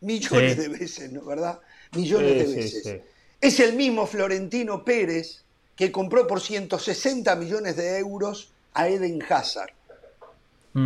[0.00, 0.60] Millones Sí.
[0.60, 1.24] de veces, ¿no?
[1.24, 1.60] ¿Verdad?
[1.94, 2.82] Millones Sí, de veces.
[2.82, 3.00] sí.
[3.40, 5.42] Es el mismo Florentino Pérez
[5.76, 9.70] que compró por 160 millones de euros a Eden Hazard.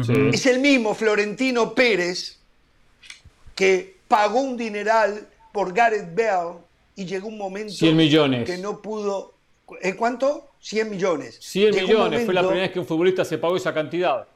[0.04, 0.12] Sí.
[0.32, 2.38] Es el mismo Florentino Pérez
[3.54, 6.58] que pagó un dineral por Gareth Bale
[6.96, 8.44] y llegó un momento 100 millones.
[8.46, 9.34] que no pudo.
[9.82, 10.48] ¿En cuánto?
[10.60, 11.38] 100 millones.
[11.40, 12.24] 100 Llegó un millones.
[12.24, 14.26] Fue la primera vez que un futbolista se pagó esa cantidad.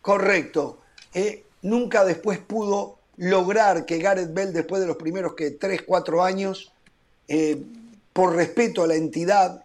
[0.00, 0.80] Correcto.
[1.14, 6.24] Eh, nunca después pudo lograr que Gareth Bell, después de los primeros que 3, 4
[6.24, 6.72] años,
[7.28, 7.62] eh,
[8.14, 9.64] por respeto a la entidad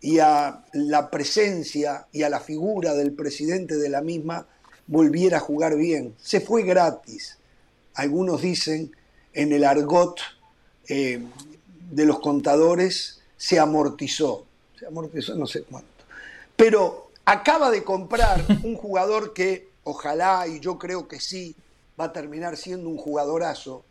[0.00, 4.46] y a la presencia y a la figura del presidente de la misma,
[4.86, 6.14] volviera a jugar bien.
[6.18, 7.36] Se fue gratis.
[7.92, 8.90] Algunos dicen
[9.34, 10.18] en el argot
[10.88, 11.22] eh,
[11.90, 14.46] de los contadores, se amortizó.
[14.78, 15.90] Se amortizó no sé cuánto.
[16.56, 21.54] Pero acaba de comprar un jugador que ojalá, y yo creo que sí,
[21.98, 23.84] va a terminar siendo un jugadorazo,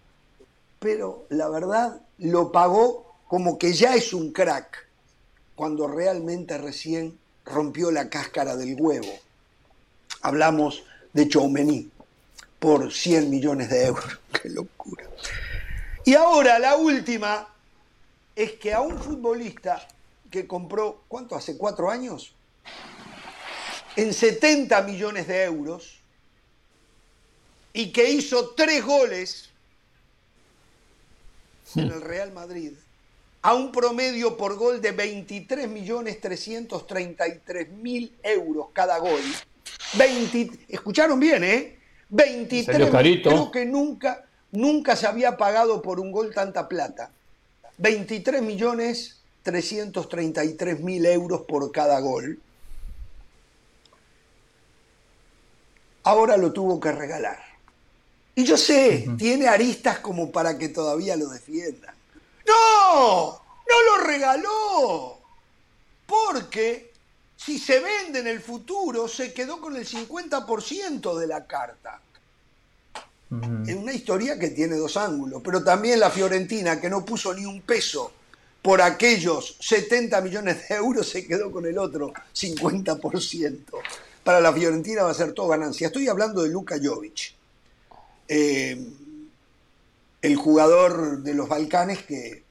[0.80, 4.86] pero la verdad lo pagó como que ya es un crack,
[5.56, 9.12] cuando realmente recién rompió la cáscara del huevo.
[10.22, 11.89] Hablamos de Choumení
[12.60, 14.20] por 100 millones de euros.
[14.41, 15.06] ¡Qué locura!
[16.04, 17.48] Y ahora la última
[18.36, 19.88] es que a un futbolista
[20.30, 21.36] que compró, ¿cuánto?
[21.36, 22.34] ¿Hace cuatro años?
[23.96, 25.95] En 70 millones de euros
[27.76, 29.50] y que hizo tres goles
[31.76, 32.72] en el Real Madrid
[33.42, 39.20] a un promedio por gol de 23 millones 333 mil euros cada gol.
[39.98, 41.78] 20, escucharon bien, ¿eh?
[42.10, 43.30] 23 Salió carito.
[43.30, 47.12] creo que nunca, nunca se había pagado por un gol tanta plata.
[47.78, 52.39] 23 millones 333 mil euros por cada gol.
[56.04, 57.45] Ahora lo tuvo que regalar.
[58.36, 61.96] Y yo sé, tiene aristas como para que todavía lo defiendan.
[62.46, 63.42] ¡No!
[63.68, 65.20] ¡No lo regaló!
[66.06, 66.92] Porque
[67.38, 72.02] si se vende en el futuro, se quedó con el 50% de la carta.
[73.66, 77.46] Es una historia que tiene dos ángulos, pero también la Fiorentina, que no puso ni
[77.46, 78.12] un peso
[78.62, 83.60] por aquellos 70 millones de euros, se quedó con el otro 50%.
[84.24, 85.88] Para la Fiorentina va a ser todo ganancia.
[85.88, 87.35] Estoy hablando de Luka Jovic,
[88.28, 88.86] eh,
[90.21, 92.43] el jugador de los Balcanes que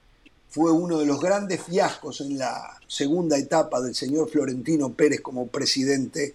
[0.48, 5.48] fue uno de los grandes fiascos en la segunda etapa del señor Florentino Pérez como
[5.48, 6.34] presidente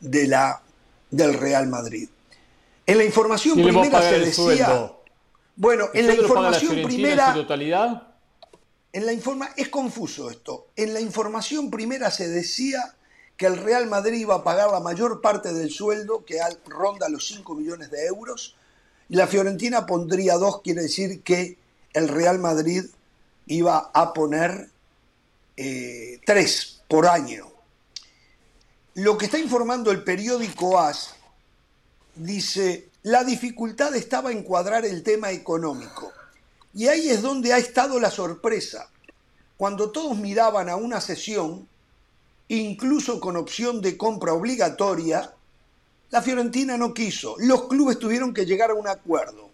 [0.00, 0.60] de la,
[1.10, 2.08] del Real Madrid.
[2.86, 4.92] En la información primera se decía...
[5.56, 7.28] Bueno, en la información primera...
[7.28, 8.08] En totalidad?
[8.92, 10.66] En la informa, es confuso esto.
[10.76, 12.94] En la información primera se decía
[13.36, 17.26] que el Real Madrid iba a pagar la mayor parte del sueldo, que ronda los
[17.26, 18.56] 5 millones de euros,
[19.08, 21.58] la Fiorentina pondría dos, quiere decir que
[21.92, 22.84] el Real Madrid
[23.46, 24.70] iba a poner
[25.56, 27.46] eh, tres por año.
[28.94, 31.14] Lo que está informando el periódico AS
[32.14, 36.12] dice, la dificultad estaba en cuadrar el tema económico.
[36.72, 38.88] Y ahí es donde ha estado la sorpresa.
[39.56, 41.68] Cuando todos miraban a una sesión,
[42.48, 45.33] incluso con opción de compra obligatoria,
[46.10, 47.36] la Fiorentina no quiso.
[47.38, 49.50] Los clubes tuvieron que llegar a un acuerdo.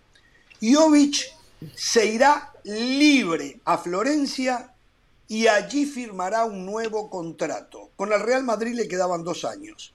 [0.60, 1.32] Jovic
[1.74, 4.72] se irá libre a Florencia
[5.28, 7.90] y allí firmará un nuevo contrato.
[7.96, 9.94] Con el Real Madrid le quedaban dos años.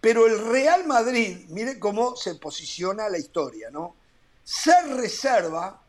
[0.00, 3.96] Pero el Real Madrid, mire cómo se posiciona la historia, ¿no?
[4.44, 5.82] Se reserva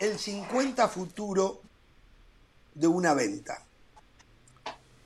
[0.00, 1.60] el 50 futuro
[2.74, 3.64] de una venta.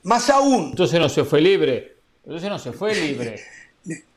[0.05, 0.69] Más aún.
[0.71, 1.97] Entonces no se fue libre.
[2.25, 3.45] Entonces no se fue libre.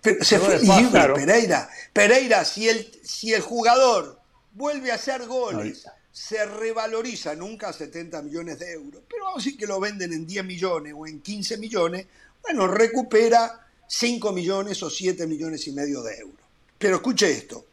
[0.01, 1.69] Pero se fue libre, Pereira.
[1.91, 4.19] Pereira, si el, si el jugador
[4.53, 9.43] vuelve a hacer goles, se revaloriza nunca a 70 millones de euros, pero vamos a
[9.43, 12.07] decir que lo venden en 10 millones o en 15 millones,
[12.41, 16.45] bueno, recupera 5 millones o 7 millones y medio de euros.
[16.77, 17.65] Pero escuche esto.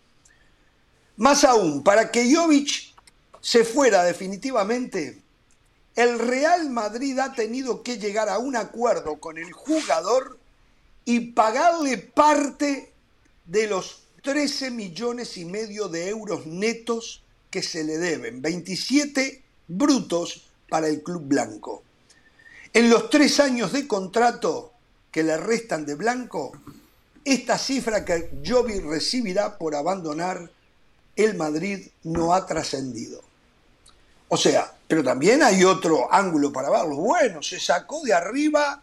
[1.16, 2.95] Más aún, para que Jovic
[3.41, 5.22] se fuera definitivamente,
[5.95, 10.39] el Real Madrid ha tenido que llegar a un acuerdo con el jugador
[11.07, 12.93] y pagarle parte
[13.47, 20.49] de los 13 millones y medio de euros netos que se le deben, 27 brutos
[20.69, 21.85] para el Club Blanco.
[22.75, 24.73] En los tres años de contrato
[25.11, 26.53] que le restan de Blanco,
[27.25, 30.51] esta cifra que Jovi recibirá por abandonar
[31.15, 33.23] el Madrid no ha trascendido.
[34.29, 36.97] O sea, pero también hay otro ángulo para verlo.
[36.97, 38.83] Bueno, se sacó de arriba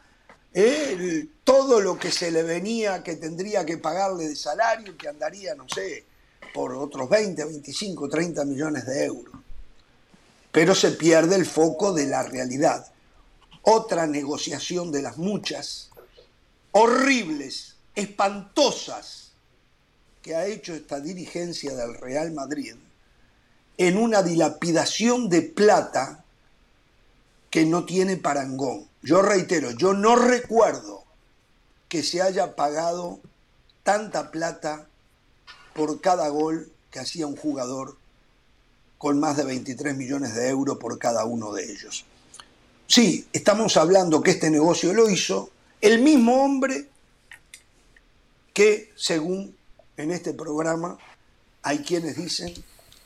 [1.44, 5.68] todo lo que se le venía, que tendría que pagarle de salario, que andaría, no
[5.68, 6.06] sé,
[6.54, 9.36] por otros 20, 25, 30 millones de euros.
[10.52, 12.92] Pero se pierde el foco de la realidad.
[13.64, 15.90] Otra negociación de las muchas,
[16.72, 19.32] horribles, espantosas,
[20.22, 22.76] que ha hecho esta dirigencia del Real Madrid
[23.78, 26.24] en una dilapidación de plata
[27.50, 28.88] que no tiene parangón.
[29.02, 31.03] Yo reitero, yo no recuerdo
[31.94, 33.20] que se haya pagado
[33.84, 34.88] tanta plata
[35.76, 37.98] por cada gol que hacía un jugador
[38.98, 42.04] con más de 23 millones de euros por cada uno de ellos.
[42.88, 46.88] Sí, estamos hablando que este negocio lo hizo el mismo hombre
[48.54, 49.56] que, según
[49.96, 50.98] en este programa,
[51.62, 52.56] hay quienes dicen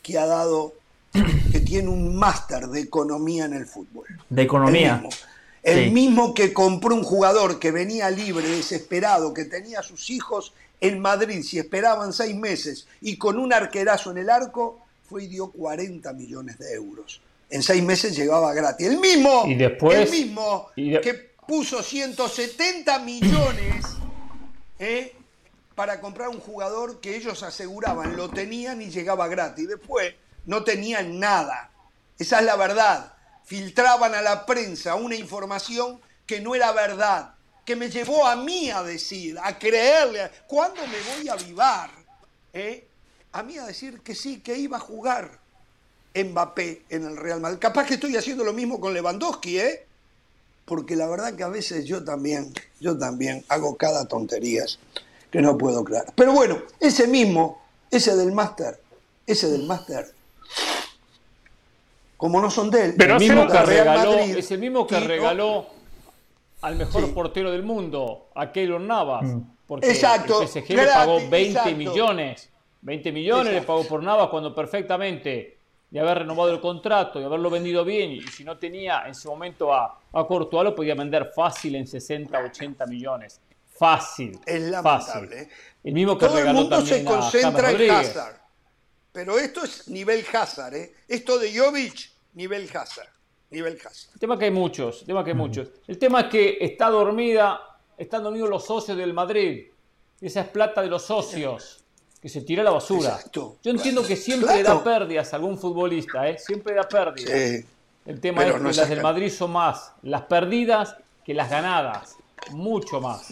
[0.02, 0.76] que ha dado,
[1.52, 4.08] que tiene un máster de economía en el fútbol.
[4.30, 5.04] De economía.
[5.64, 10.54] El mismo que compró un jugador que venía libre, desesperado, que tenía a sus hijos
[10.80, 14.80] en Madrid, si esperaban seis meses, y con un arquerazo en el arco,
[15.10, 17.22] fue y dio 40 millones de euros.
[17.50, 18.88] En seis meses llegaba gratis.
[18.88, 19.98] El mismo, ¿Y después?
[19.98, 23.86] el mismo que puso 170 millones
[24.80, 25.16] ¿eh?
[25.76, 29.68] para comprar un jugador que ellos aseguraban lo tenían y llegaba gratis.
[29.68, 30.14] Después
[30.46, 31.72] no tenían nada.
[32.20, 33.17] Esa es la verdad
[33.48, 37.34] filtraban a la prensa una información que no era verdad,
[37.66, 41.90] que me llevó a mí a decir, a creerle, ¿cuándo me voy a avivar?
[42.52, 42.86] ¿Eh?
[43.32, 45.40] A mí a decir que sí, que iba a jugar
[46.14, 47.60] Mbappé en el Real Madrid.
[47.60, 49.86] Capaz que estoy haciendo lo mismo con Lewandowski, ¿eh?
[50.66, 54.78] Porque la verdad que a veces yo también, yo también hago cada tonterías
[55.32, 56.06] que no puedo creer.
[56.16, 58.78] Pero bueno, ese mismo, ese del máster,
[59.26, 60.14] ese del máster,
[62.18, 62.96] como no son de él.
[62.98, 65.68] Pero el mismo que regaló, es el mismo que regaló
[66.62, 69.24] al mejor portero del mundo, a Keylor Navas.
[69.24, 69.42] Mm.
[69.68, 72.50] Porque exacto, el PSG le pagó 20 millones.
[72.82, 75.58] 20 millones le pagó por Navas cuando perfectamente
[75.90, 79.30] de haber renovado el contrato y haberlo vendido bien y si no tenía en su
[79.30, 83.40] momento a, a Courtois lo podía vender fácil en 60, 80 millones.
[83.78, 84.40] Fácil.
[84.46, 85.28] Es lamentable.
[85.28, 85.34] Fácil.
[85.34, 85.50] ¿eh?
[85.84, 88.47] El mismo que Todo regaló el mundo se concentra en Hazard.
[89.18, 90.94] Pero esto es nivel Hazard, ¿eh?
[91.08, 93.10] Esto de Jovic, nivel Hazard.
[93.50, 94.14] Nivel Hazard.
[94.14, 95.70] El tema que hay muchos, el tema que hay muchos.
[95.88, 97.60] El tema es que está dormida,
[97.98, 99.70] están dormidos los socios del Madrid.
[100.22, 101.84] Esa es plata de los socios
[102.22, 103.20] que se tira a la basura.
[103.34, 106.38] Yo entiendo que siempre da pérdidas a algún futbolista, ¿eh?
[106.38, 107.66] Siempre da pérdidas.
[108.06, 110.96] El tema es que las del Madrid son más las perdidas
[111.26, 112.18] que las ganadas.
[112.52, 113.30] Mucho más.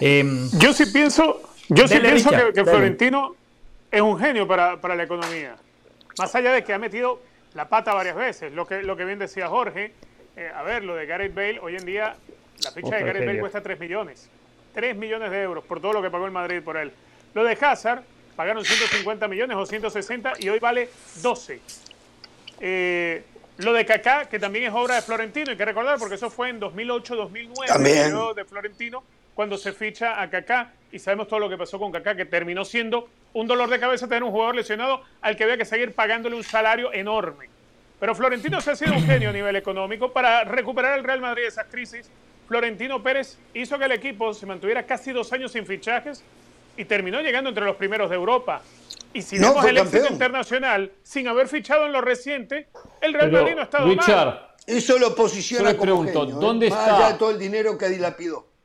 [0.00, 3.34] Em, yo sí pienso, yo sí pienso que, Florentino
[3.90, 5.56] es un genio para, la economía.
[6.18, 7.20] Más allá de que ha metido
[7.54, 8.52] la pata varias veces.
[8.52, 9.92] Lo que, lo que bien decía Jorge,
[10.36, 12.16] eh, a ver, lo de Gareth Bale, hoy en día
[12.62, 14.28] la ficha de Gareth Bale cuesta 3 millones.
[14.74, 16.92] 3 millones de euros por todo lo que pagó el Madrid por él.
[17.34, 18.02] Lo de Hazard,
[18.34, 20.88] pagaron 150 millones o 160 y hoy vale
[21.22, 21.60] 12.
[22.60, 23.24] Eh,
[23.58, 26.50] lo de Kaká, que también es obra de Florentino, hay que recordar porque eso fue
[26.50, 28.14] en 2008-2009, también.
[28.34, 29.02] de Florentino,
[29.36, 32.64] cuando se ficha a Kaká y sabemos todo lo que pasó con Kaká, que terminó
[32.64, 36.34] siendo un dolor de cabeza tener un jugador lesionado al que había que seguir pagándole
[36.34, 37.50] un salario enorme.
[38.00, 41.42] Pero Florentino se ha sido un genio a nivel económico para recuperar el Real Madrid
[41.42, 42.08] de esas crisis.
[42.48, 46.24] Florentino Pérez hizo que el equipo se mantuviera casi dos años sin fichajes
[46.78, 48.62] y terminó llegando entre los primeros de Europa.
[49.12, 52.68] Y si vemos el éxito internacional, sin haber fichado en lo reciente,
[53.02, 54.46] el Real Madrid no ha estado Richard, mal.
[54.66, 56.40] Eso lo posiciona como pregunto, genio, ¿eh?
[56.40, 57.18] ¿dónde está?
[57.18, 58.55] todo el dinero que dilapidó.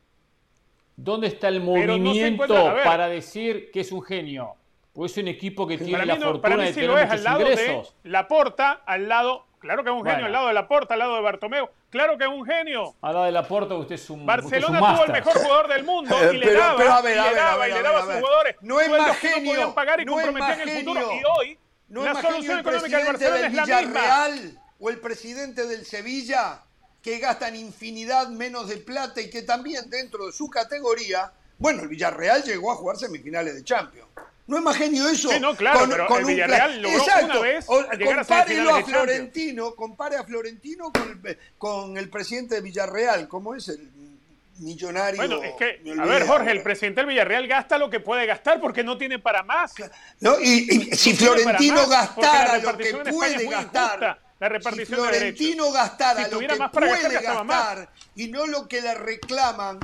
[1.02, 4.54] ¿Dónde está el movimiento para decir que es un genio?
[4.92, 7.96] Pues es un equipo que tiene la fortuna de tener muchos al lado ingresos.
[8.04, 10.94] De la porta, al lado, claro que es un genio, al lado de la porta,
[10.94, 11.68] al lado de Bartomeu.
[11.90, 12.94] Claro que es un genio.
[13.02, 16.16] A la de la puerta usted es un Barcelona tuvo el mejor jugador del mundo
[16.32, 19.16] y le daba, y le daba, y le daba a sus jugadores no es más
[19.18, 21.00] genio, no pagar y comprometían el futuro.
[21.00, 24.00] Y hoy no la solución económica del Barcelona es la misma.
[24.78, 26.62] o el presidente del Sevilla
[27.02, 31.88] que gastan infinidad menos de plata y que también dentro de su categoría, bueno, el
[31.88, 34.08] Villarreal llegó a jugar semifinales de Champions.
[34.46, 35.30] ¿No es más genio eso?
[35.30, 40.24] Sí, no, claro, pero el Villarreal logró una vez llegar a, a Florentino, compare a
[40.24, 43.90] Florentino con el, con el presidente de Villarreal, ¿cómo es el
[44.58, 45.16] millonario?
[45.16, 48.60] Bueno, es que, a ver, Jorge, el presidente del Villarreal gasta lo que puede gastar
[48.60, 49.74] porque no tiene para más.
[50.20, 56.26] No, y, si Florentino gastara lo que puede gastar, la repartición si Florentino de gastara
[56.26, 59.78] lo que puede gastar y no lo que le reclaman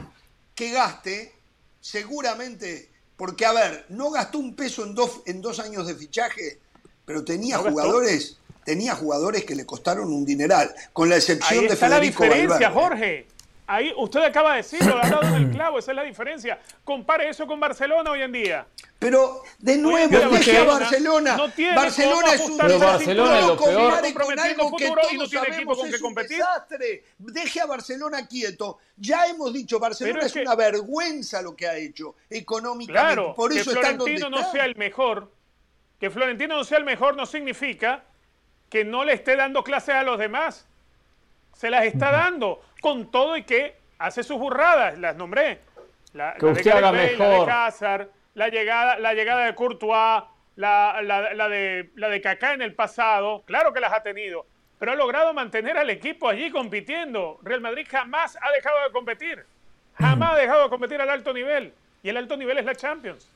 [0.56, 1.32] que gaste,
[1.80, 6.59] seguramente porque, a ver, no gastó un peso en dos, en dos años de fichaje,
[7.04, 11.88] pero tenía jugadores, tenía jugadores que le costaron un dineral, con la excepción Ahí está
[11.88, 13.28] de Federico la diferencia, Jorge.
[13.70, 16.58] Ahí usted acaba de decirlo, ha dado en el clavo, esa es la diferencia.
[16.84, 18.66] Compare eso con Barcelona hoy en día.
[18.98, 21.36] Pero de nuevo, deje a Barcelona.
[21.36, 24.14] No tiene Barcelona es un pero Barcelona es lo peor.
[24.14, 26.38] Con algo que todos no tiene equipo con que competir.
[26.38, 27.04] Desastre.
[27.18, 28.78] Deje a Barcelona quieto.
[28.96, 33.14] Ya hemos dicho, Barcelona es, una vergüenza lo que ha hecho económicamente.
[33.14, 35.30] Claro, Por eso que Florentino no sea el mejor,
[36.00, 38.02] que Florentino no sea el mejor no significa
[38.70, 40.66] que no le esté dando clases a los demás
[41.59, 45.59] se las está dando con todo y que hace sus burradas, las nombré.
[46.12, 47.48] La, que usted haga mejor.
[47.48, 50.22] La de la llegada, la llegada de Courtois,
[50.54, 54.46] la, la, de, la de Kaká en el pasado, claro que las ha tenido,
[54.78, 57.40] pero ha logrado mantener al equipo allí compitiendo.
[57.42, 59.44] Real Madrid jamás ha dejado de competir,
[59.98, 63.26] jamás ha dejado de competir al alto nivel, y el alto nivel es la Champions.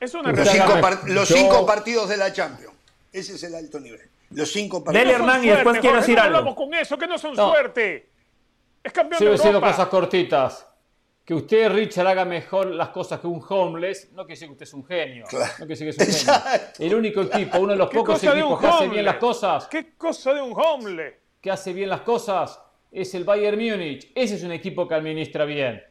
[0.00, 2.74] Es una los, cinco, los cinco partidos de la Champions,
[3.12, 4.08] ese es el alto nivel.
[4.30, 5.06] Los cinco partidos.
[5.06, 6.38] Dele Hernán y después quiero decir algo.
[6.38, 8.10] hablamos con eso, que no son suerte.
[8.82, 9.70] Es campeón de Europa.
[9.70, 10.66] cosas cortitas.
[11.24, 14.62] Que usted, Richard, haga mejor las cosas que un homeless, no quiere decir que usted
[14.64, 15.24] es un genio.
[15.30, 16.66] No quiere decir que es un genio.
[16.78, 19.66] El único equipo, uno de los pocos equipos que hace bien las cosas.
[19.66, 21.14] ¿Qué cosa de un homeless?
[21.40, 22.58] Que hace bien las cosas
[22.90, 24.10] es el Bayern Múnich.
[24.14, 25.82] Ese es un equipo que administra bien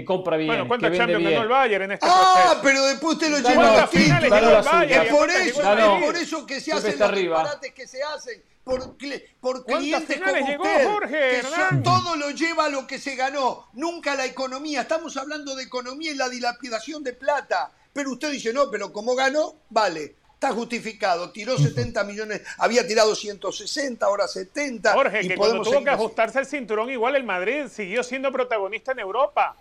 [0.00, 0.48] que compra bien.
[0.48, 3.88] Bueno, ¿cuántas Champions ganó el Bayern en este Ah, pero después usted lo lleva a
[3.88, 4.60] título.
[4.82, 8.96] Es por eso, es por eso que se hacen los disparates que se hacen por,
[9.40, 13.68] por clientes como llegó, usted, Jorge, que todo lo lleva a lo que se ganó,
[13.74, 14.80] nunca la economía.
[14.80, 17.70] Estamos hablando de economía y la dilapidación de plata.
[17.92, 20.16] Pero usted dice, no, pero como ganó, vale.
[20.34, 24.92] Está justificado, tiró 70 millones, había tirado 160, ahora 70.
[24.92, 28.92] Jorge, y que cuando tuvo que ajustarse el cinturón, igual el Madrid siguió siendo protagonista
[28.92, 29.56] en Europa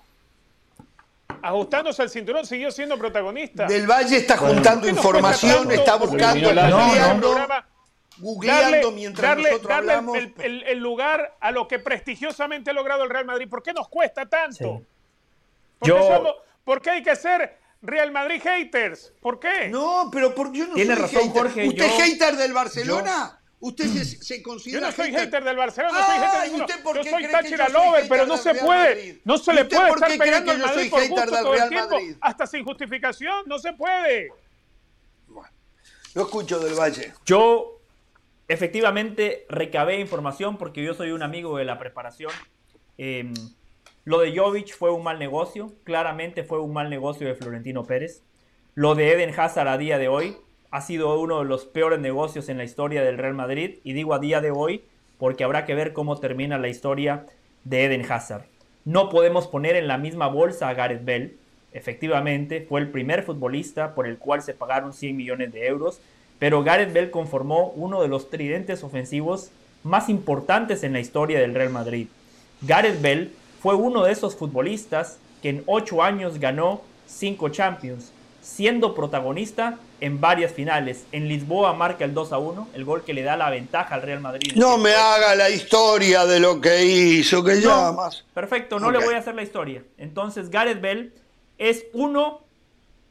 [1.41, 3.65] ajustándose al cinturón, siguió siendo protagonista.
[3.65, 6.49] Del Valle está juntando información, está buscando,
[8.17, 10.17] googleando, mientras nosotros hablamos.
[10.39, 13.47] El, lugar a lo que prestigiosamente ha logrado el Real Madrid.
[13.49, 14.81] ¿Por qué nos cuesta tanto?
[16.63, 19.13] ¿Por, qué hay que ser Real Madrid haters?
[19.21, 19.67] ¿Por qué?
[19.69, 21.67] No, pero porque yo no Tiene soy razón, Jorge.
[21.67, 23.39] ¿Usted es hater del Barcelona?
[23.59, 27.03] ¿Usted se, considera Yo no soy hater, del Barcelona, no soy hater del Usted Yo
[27.03, 30.89] soy Thatcher Lover, pero no se puede, no se le puede estar pegando al Madrid
[30.89, 34.29] por gusto todo el tiempo, hasta sin justificación, no se puede.
[35.27, 35.49] Bueno,
[36.13, 37.13] lo escucho del Valle.
[37.25, 37.79] Yo
[38.47, 42.31] efectivamente recabé información porque yo soy un amigo de la preparación.
[42.97, 43.33] Em,
[44.03, 48.21] lo de Jovic fue un mal negocio, claramente fue un mal negocio de Florentino Pérez.
[48.75, 50.37] Lo de Eden Hazard a día de hoy
[50.71, 53.75] ha sido uno de los peores negocios en la historia del Real Madrid.
[53.83, 54.83] Y digo a día de hoy
[55.17, 57.25] porque habrá que ver cómo termina la historia
[57.63, 58.45] de Eden Hazard.
[58.83, 61.37] No podemos poner en la misma bolsa a Gareth Bell.
[61.73, 65.99] Efectivamente, fue el primer futbolista por el cual se pagaron 100 millones de euros,
[66.39, 69.51] pero Gareth Bell conformó uno de los tridentes ofensivos
[69.83, 72.07] más importantes en la historia del Real Madrid.
[72.61, 78.11] Gareth Bell fue uno de esos futbolistas que en ocho años ganó cinco Champions,
[78.45, 81.05] siendo protagonista en varias finales.
[81.11, 84.03] En Lisboa marca el 2 a 1, el gol que le da la ventaja al
[84.03, 84.53] Real Madrid.
[84.55, 88.23] No me haga la historia de lo que hizo, que llamas.
[88.33, 89.83] Perfecto, no le voy a hacer la historia.
[89.97, 91.13] Entonces, Gareth Bell
[91.57, 92.41] es uno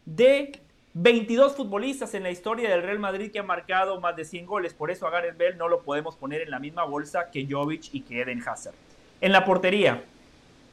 [0.05, 0.61] de
[0.93, 4.73] 22 futbolistas en la historia del Real Madrid que ha marcado más de 100 goles.
[4.73, 7.93] Por eso a Gareth Bell no lo podemos poner en la misma bolsa que Jovic
[7.93, 8.75] y que Eden Hazard.
[9.21, 10.05] En la portería,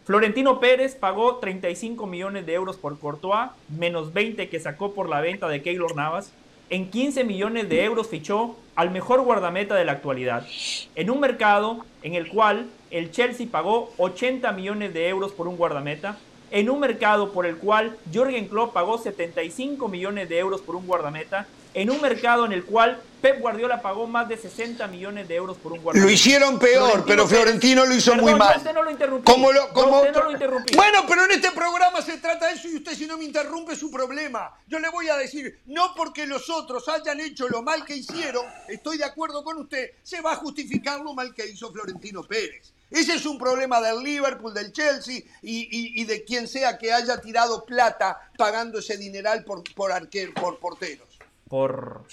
[0.04, 5.22] Florentino Pérez pagó 35 millones de euros por Courtois, menos 20 que sacó por la
[5.22, 6.32] venta de Keylor Navas.
[6.72, 10.48] En 15 millones de euros fichó al mejor guardameta de la actualidad,
[10.96, 15.58] en un mercado en el cual el Chelsea pagó 80 millones de euros por un
[15.58, 16.18] guardameta,
[16.50, 20.88] en un mercado por el cual Jürgen Klopp pagó 75 millones de euros por un
[20.88, 25.36] guardameta, en un mercado en el cual Pep Guardiola pagó más de 60 millones de
[25.36, 26.06] euros por un guardameta.
[26.06, 28.58] Lo hicieron peor, pero Florentino lo hizo muy mal.
[28.58, 29.32] Usted no lo interrumpió.
[29.32, 30.04] ¿Cómo lo, cómo...
[30.04, 30.76] no lo interrumpí.
[30.76, 33.74] Bueno, pero en este programa se trata de eso y usted si no me interrumpe
[33.74, 34.52] es su problema.
[34.68, 38.46] Yo le voy a decir, no porque los otros hayan hecho lo mal que hicieron,
[38.68, 42.74] estoy de acuerdo con usted, se va a justificar lo mal que hizo Florentino Pérez.
[42.90, 47.64] Ese es un problema del Liverpool, del Chelsea y, de quien sea que haya tirado
[47.66, 49.92] plata pagando ese dineral por, por,
[50.34, 51.11] por porteros.
[51.52, 52.06] Por,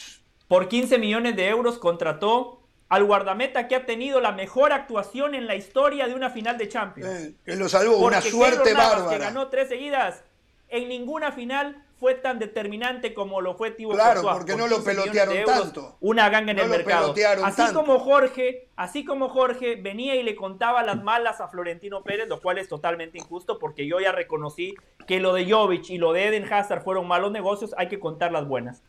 [0.49, 2.59] por 15 millones de euros contrató
[2.89, 6.69] al guardameta que ha tenido la mejor actuación en la historia de una final de
[6.69, 7.09] Champions.
[7.09, 9.09] Eh, que lo salvó, una suerte bárbara.
[9.09, 10.25] Que ganó tres seguidas.
[10.69, 15.45] En ninguna final fue tan determinante como lo fue Thibaut Claro, porque no lo pelotearon
[15.45, 15.97] tanto.
[16.01, 17.15] Una ganga en el mercado.
[17.45, 22.29] Así como Jorge, así como Jorge venía y le contaba las malas a Florentino Pérez,
[22.29, 24.75] lo cual es totalmente injusto porque yo ya reconocí
[25.07, 28.33] que lo de Jovic y lo de Eden Hazard fueron malos negocios, hay que contar
[28.33, 28.83] las buenas.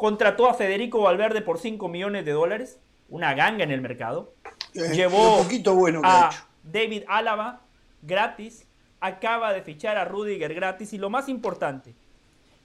[0.00, 2.78] Contrató a Federico Valverde por 5 millones de dólares,
[3.10, 4.32] una ganga en el mercado.
[4.72, 6.30] Eh, Llevó poquito bueno a
[6.62, 7.60] David Álava
[8.00, 8.64] gratis,
[8.98, 11.92] acaba de fichar a Rudiger gratis y lo más importante,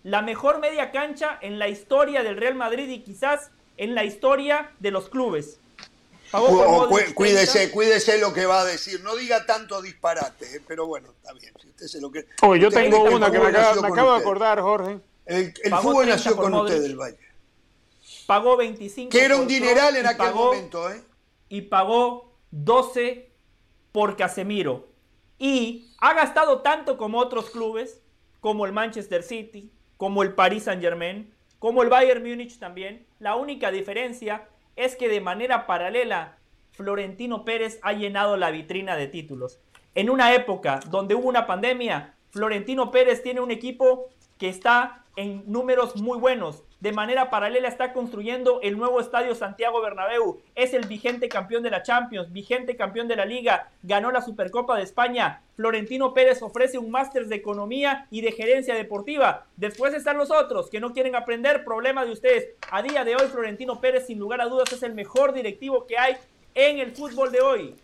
[0.04, 4.72] la mejor media cancha en la historia del Real Madrid y quizás en la historia
[4.80, 5.60] de los clubes.
[7.16, 9.04] cuídese, cuídese lo que va a decir.
[9.04, 11.52] No diga tanto disparate, eh, pero bueno, está bien.
[11.62, 12.28] Si usted se lo que...
[12.58, 15.00] yo tengo una que me, acabo de acordar, Jorge.
[15.26, 17.24] El, fútbol nació con usted del Valle.
[18.26, 19.09] Pagó 25.
[19.09, 21.01] Que era un dineral en aquel momento, ¿eh?
[21.49, 23.32] Y pagó 12
[23.91, 24.88] por Casemiro.
[25.38, 28.01] Y ha gastado tanto como otros clubes,
[28.39, 33.05] como el Manchester City, como el Paris Saint Germain, como el Bayern Múnich también.
[33.19, 36.38] La única diferencia es que de manera paralela
[36.71, 39.59] Florentino Pérez ha llenado la vitrina de títulos.
[39.93, 45.43] En una época donde hubo una pandemia, Florentino Pérez tiene un equipo que está en
[45.47, 46.63] números muy buenos.
[46.86, 50.40] De manera paralela está construyendo el nuevo estadio Santiago Bernabéu.
[50.54, 54.78] Es el vigente campeón de la Champions, vigente campeón de la Liga, ganó la Supercopa
[54.78, 55.42] de España.
[55.56, 59.48] Florentino Pérez ofrece un máster de economía y de gerencia deportiva.
[59.58, 62.50] Después están los otros que no quieren aprender, problema de ustedes.
[62.70, 65.98] A día de hoy Florentino Pérez sin lugar a dudas es el mejor directivo que
[65.98, 66.18] hay
[66.54, 67.76] en el fútbol de hoy.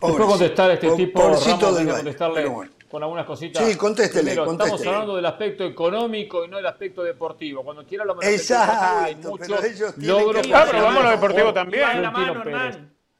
[0.00, 2.50] Puedo contestar a este tipo, Ramos, contestarle
[2.90, 3.64] con algunas cositas.
[3.64, 7.64] Sí, contéstele, Estamos hablando del aspecto económico y no del aspecto deportivo.
[7.64, 10.46] Cuando quiera lo Exacto, pero ellos logros.
[10.52, 11.82] Ah, pero vamos a lo deportivo también.
[11.82, 12.42] Va de la mano,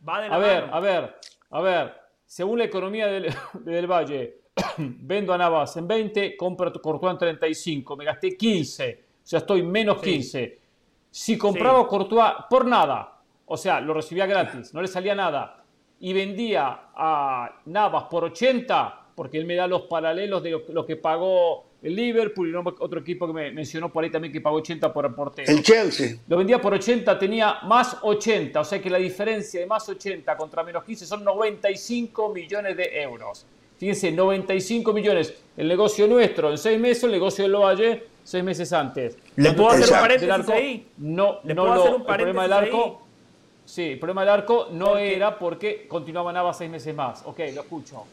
[0.07, 1.17] Va de la a ver, a ver,
[1.51, 1.95] a ver.
[2.27, 3.35] Según la economía del,
[3.65, 4.45] del Valle,
[4.79, 9.63] vendo a Navas en 20, compro Courtois en 35, me gasté 15, o sea, estoy
[9.63, 10.61] menos 15.
[11.11, 11.87] Si compraba sí.
[11.89, 15.65] Courtois por nada, o sea, lo recibía gratis, no le salía nada,
[16.01, 20.97] y vendía a Navas por 80, porque él me da los paralelos de lo, que
[20.97, 24.93] pagó el Liverpool y otro equipo que me mencionó por ahí también que pagó 80
[24.93, 25.51] por portero.
[25.53, 26.17] El Chelsea.
[26.27, 30.37] Lo vendía por 80, tenía más 80, o sea que la diferencia de más 80
[30.37, 33.47] contra menos 15 son 95 millones de euros.
[33.79, 35.35] Fíjense, 95 millones.
[35.57, 39.19] El negocio nuestro en seis meses, el negocio de Lovalle seis meses antes.
[39.37, 40.89] ¿Le puedo hacer un paréntesis ahí?
[40.99, 43.01] No, ¿Le no puedo hacer un paréntesis el problema del arco.
[43.67, 47.23] Sí, el problema del arco no era porque continuaba Nava seis meses más.
[47.27, 48.05] Ok, lo escucho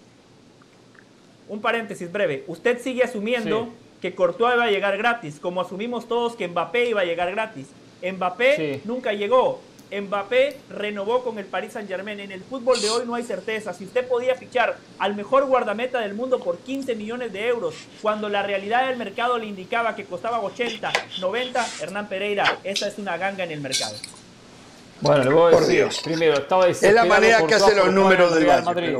[1.51, 2.45] un paréntesis breve.
[2.47, 3.67] Usted sigue asumiendo
[4.01, 7.67] que Courtois iba a llegar gratis, como asumimos todos que Mbappé iba a llegar gratis.
[8.01, 9.59] Mbappé nunca llegó.
[9.91, 12.21] Mbappé renovó con el Paris Saint Germain.
[12.21, 13.73] En el fútbol de hoy no hay certeza.
[13.73, 18.29] Si usted podía fichar al mejor guardameta del mundo por 15 millones de euros, cuando
[18.29, 20.89] la realidad del mercado le indicaba que costaba 80,
[21.19, 23.97] 90, Hernán Pereira, esa es una ganga en el mercado.
[25.01, 26.69] Bueno, le voy a decir, primero, estaba.
[26.69, 28.95] Es la manera que hace los números del Real Madrid.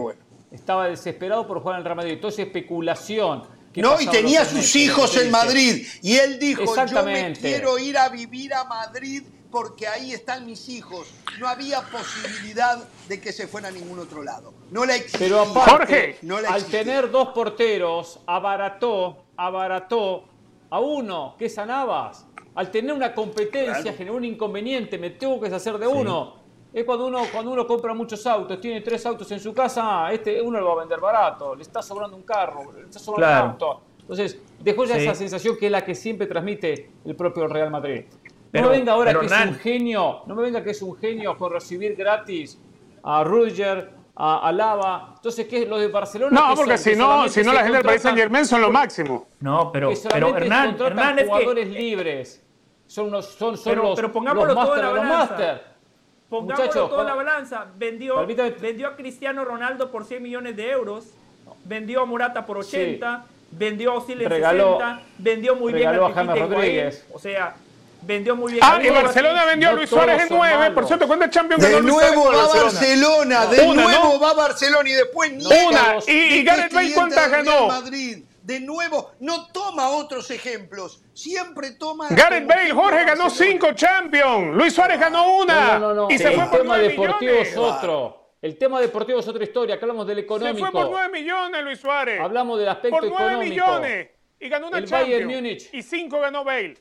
[0.52, 2.14] Estaba desesperado por jugar en el Real Madrid.
[2.14, 3.44] Entonces, especulación.
[3.76, 5.88] No, y tenía sus hijos en Madrid.
[6.02, 10.70] Y él dijo, yo me quiero ir a vivir a Madrid porque ahí están mis
[10.70, 11.08] hijos.
[11.40, 14.54] No había posibilidad de que se fuera a ningún otro lado.
[14.72, 15.20] No la existía.
[15.20, 20.26] Pero aparte, al tener dos porteros, abarató, abarató
[20.70, 22.26] a uno, que es Anabas.
[22.56, 26.41] Al tener una competencia generó un inconveniente, me tengo que deshacer de uno.
[26.74, 30.14] Es cuando uno, cuando uno compra muchos autos, tiene tres autos en su casa, ah,
[30.14, 33.44] este uno lo va a vender barato, le está sobrando un carro, le está sobrando
[33.44, 33.82] un auto.
[34.00, 38.06] Entonces, dejó ya esa sensación que es la que siempre transmite el propio Real Madrid.
[38.54, 41.38] No me venga ahora que es un genio, no me venga que es un genio
[41.38, 42.60] con recibir gratis
[43.04, 45.14] a Rudiger, a, Lava.
[45.16, 46.50] Entonces, ¿qué es lo de Barcelona?
[46.50, 49.28] No, porque si no, si no la gente del Paris Saint Germain son lo máximo.
[49.40, 52.46] No, pero, pero Hernán, Hernán es jugadores libres.
[52.88, 55.71] Son los, son, son los, pero pongámoslo los master, los master.
[56.32, 57.66] Pongámoslo todo en la balanza.
[57.78, 61.08] Vendió, vendió a Cristiano Ronaldo por 100 millones de euros.
[61.66, 63.26] Vendió a Murata por 80.
[63.52, 65.02] Vendió a Osile 60.
[65.18, 67.06] Vendió muy bien a, a James Rodríguez.
[67.12, 67.54] O sea,
[68.02, 68.64] vendió muy bien.
[68.66, 70.72] Ah, y Barcelona vendió a Luis Suárez en 9.
[70.72, 73.46] Por cierto, ¿cuántos Champions De nuevo va Barcelona.
[73.48, 75.98] De nuevo va Barcelona y después Una.
[76.08, 77.68] Y, y Gareth Bale cuántas ganó.
[77.68, 78.24] Madrid.
[78.44, 81.04] De nuevo, no toma otros ejemplos.
[81.14, 82.08] Siempre toma.
[82.10, 84.56] Gareth Bale, Jorge ganó 5 Champions.
[84.56, 85.78] Luis Suárez ganó una.
[85.78, 86.08] No, no, no.
[86.10, 88.22] Y se fue por El tema deportivo es otro.
[88.42, 89.76] El tema deportivo es otra historia.
[89.76, 90.66] Acá hablamos del económico.
[90.66, 92.20] Se fue por 9 millones, Luis Suárez.
[92.20, 93.24] Hablamos del aspecto económico.
[93.24, 94.10] Por 9 millones.
[94.40, 95.12] Y ganó una el Champions.
[95.12, 95.70] Bayern Múnich.
[95.72, 96.74] Y 5 ganó Bale.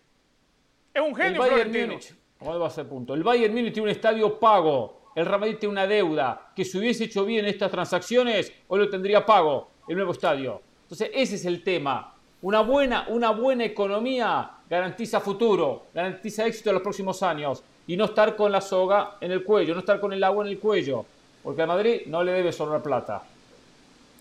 [0.94, 3.14] Es un genio el Bayern Múnich, va a ser punto?
[3.14, 5.12] El Bayern Múnich tiene un estadio pago.
[5.14, 6.52] El Real Madrid tiene una deuda.
[6.56, 10.62] Que si hubiese hecho bien estas transacciones, hoy lo tendría pago el nuevo estadio.
[10.91, 12.14] Entonces, ese es el tema.
[12.43, 17.62] Una buena, una buena economía garantiza futuro, garantiza éxito en los próximos años.
[17.86, 20.51] Y no estar con la soga en el cuello, no estar con el agua en
[20.51, 21.05] el cuello.
[21.43, 23.22] Porque a Madrid no le debe sobrar plata.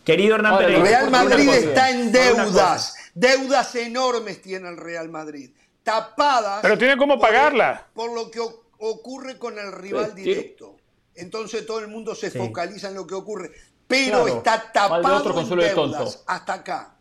[0.04, 2.96] Querido Hernán El Real Madrid está en deudas.
[3.14, 5.52] Deudas enormes tiene el Real Madrid
[5.90, 6.60] tapadas.
[6.62, 7.88] Pero tiene cómo pagarla.
[7.94, 8.40] Por, lo que
[8.80, 10.78] ocurre con el rival directo.
[11.16, 13.52] Entonces todo el mundo se focaliza en lo que ocurre.
[13.90, 16.96] Pero está tapado en deudas hasta acá.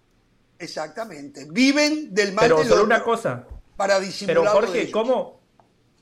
[0.59, 1.47] Exactamente.
[1.51, 3.47] Viven del mal Pero solo una cosa.
[3.77, 4.43] Para disimular.
[4.43, 5.39] Pero Jorge, ¿cómo,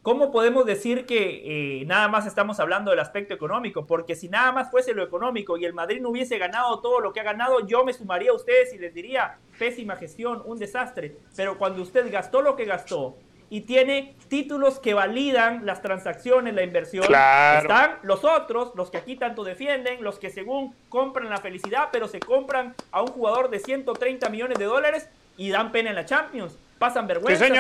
[0.07, 3.89] ¿Cómo podemos decir que eh, nada más estamos hablando del aspecto económico?
[3.89, 7.12] Porque si nada más fuese lo económico y el Madrid no hubiese ganado todo lo
[7.12, 11.16] que ha ganado, yo me sumaría a ustedes y les diría, pésima gestión, un desastre.
[11.34, 13.16] Pero cuando usted gastó lo que gastó
[13.49, 19.16] y tiene títulos que validan las transacciones, la inversión, están los otros, los que aquí
[19.16, 23.61] tanto defienden, los que según compran la felicidad, pero se compran a un jugador de
[23.61, 27.51] 130 millones de dólares y dan pena en la Champions pasan vergüenza y,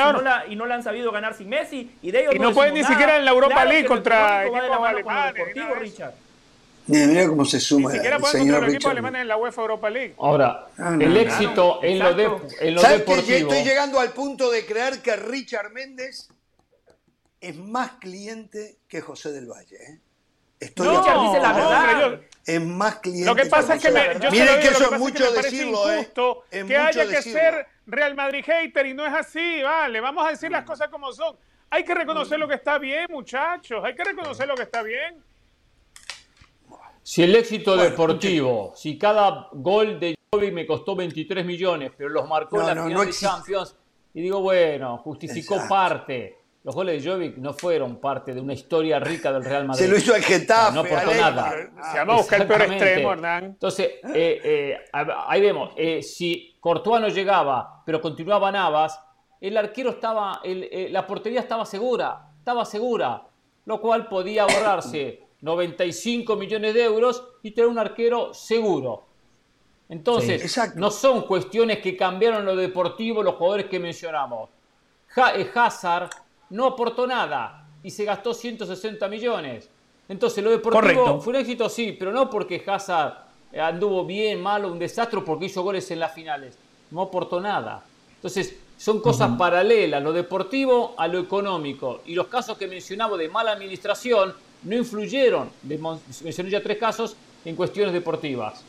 [0.56, 1.90] no la, han sabido ganar sin Messi.
[2.02, 5.46] Y, de ellos y no, pueden ni siquiera en la Europa League contra equipos alemanes.
[5.78, 6.14] Richard.
[6.86, 7.90] Mira, cómo se suma.
[7.90, 10.14] Ni siquiera pueden contra los equipos alemanes en la UEFA Europa League.
[10.18, 12.24] Ahora, ah, el éxito en, lo, de,
[12.60, 13.26] en lo ¿Sabes deportivo.
[13.26, 16.28] Que estoy llegando al punto de creer que Richard Méndez
[17.40, 19.76] es más cliente que José del Valle.
[19.76, 20.00] ¿eh?
[20.60, 20.92] Estoy no,
[21.28, 22.20] dice la verdad.
[22.46, 23.26] es más cliente.
[23.26, 26.08] Lo que pasa es que, me, yo Miren que eso es mucho decirlo, ¿eh?
[26.50, 30.50] que haya que ser Real Madrid hater y no es así, vale, vamos a decir
[30.50, 31.36] las cosas como son.
[31.68, 35.22] Hay que reconocer lo que está bien, muchachos, hay que reconocer lo que está bien.
[37.08, 42.28] Si el éxito deportivo, si cada gol de Jovi me costó 23 millones, pero los
[42.28, 43.76] marcó en la final de Champions,
[44.12, 46.36] y digo, bueno, justificó parte.
[46.64, 49.84] Los goles de Jovic no fueron parte de una historia rica del Real Madrid.
[49.84, 50.74] Se lo hizo el Getafe.
[50.74, 51.54] No aportó nada.
[51.92, 53.44] Se llama buscar el peor extremo, Hernán.
[53.44, 55.74] Entonces, eh, eh, ahí vemos.
[55.76, 59.00] Eh, si Courtois no llegaba, pero continuaba Navas,
[59.40, 62.32] el arquero estaba, la portería estaba segura.
[62.36, 63.22] Estaba segura.
[63.64, 69.04] Lo cual podía ahorrarse 95 millones de euros y tener un arquero seguro.
[69.88, 74.50] Entonces, no son cuestiones que cambiaron lo deportivo los jugadores que mencionamos.
[75.54, 76.10] Hazard
[76.50, 79.70] no aportó nada y se gastó 160 millones.
[80.08, 83.14] Entonces, lo deportivo fue un éxito, sí, pero no porque Hazard
[83.56, 86.58] anduvo bien, malo, un desastre, porque hizo goles en las finales.
[86.90, 87.84] No aportó nada.
[88.16, 92.00] Entonces, son cosas paralelas, lo deportivo a lo económico.
[92.04, 97.54] Y los casos que mencionaba de mala administración no influyeron, mencioné ya tres casos, en
[97.54, 98.62] cuestiones deportivas.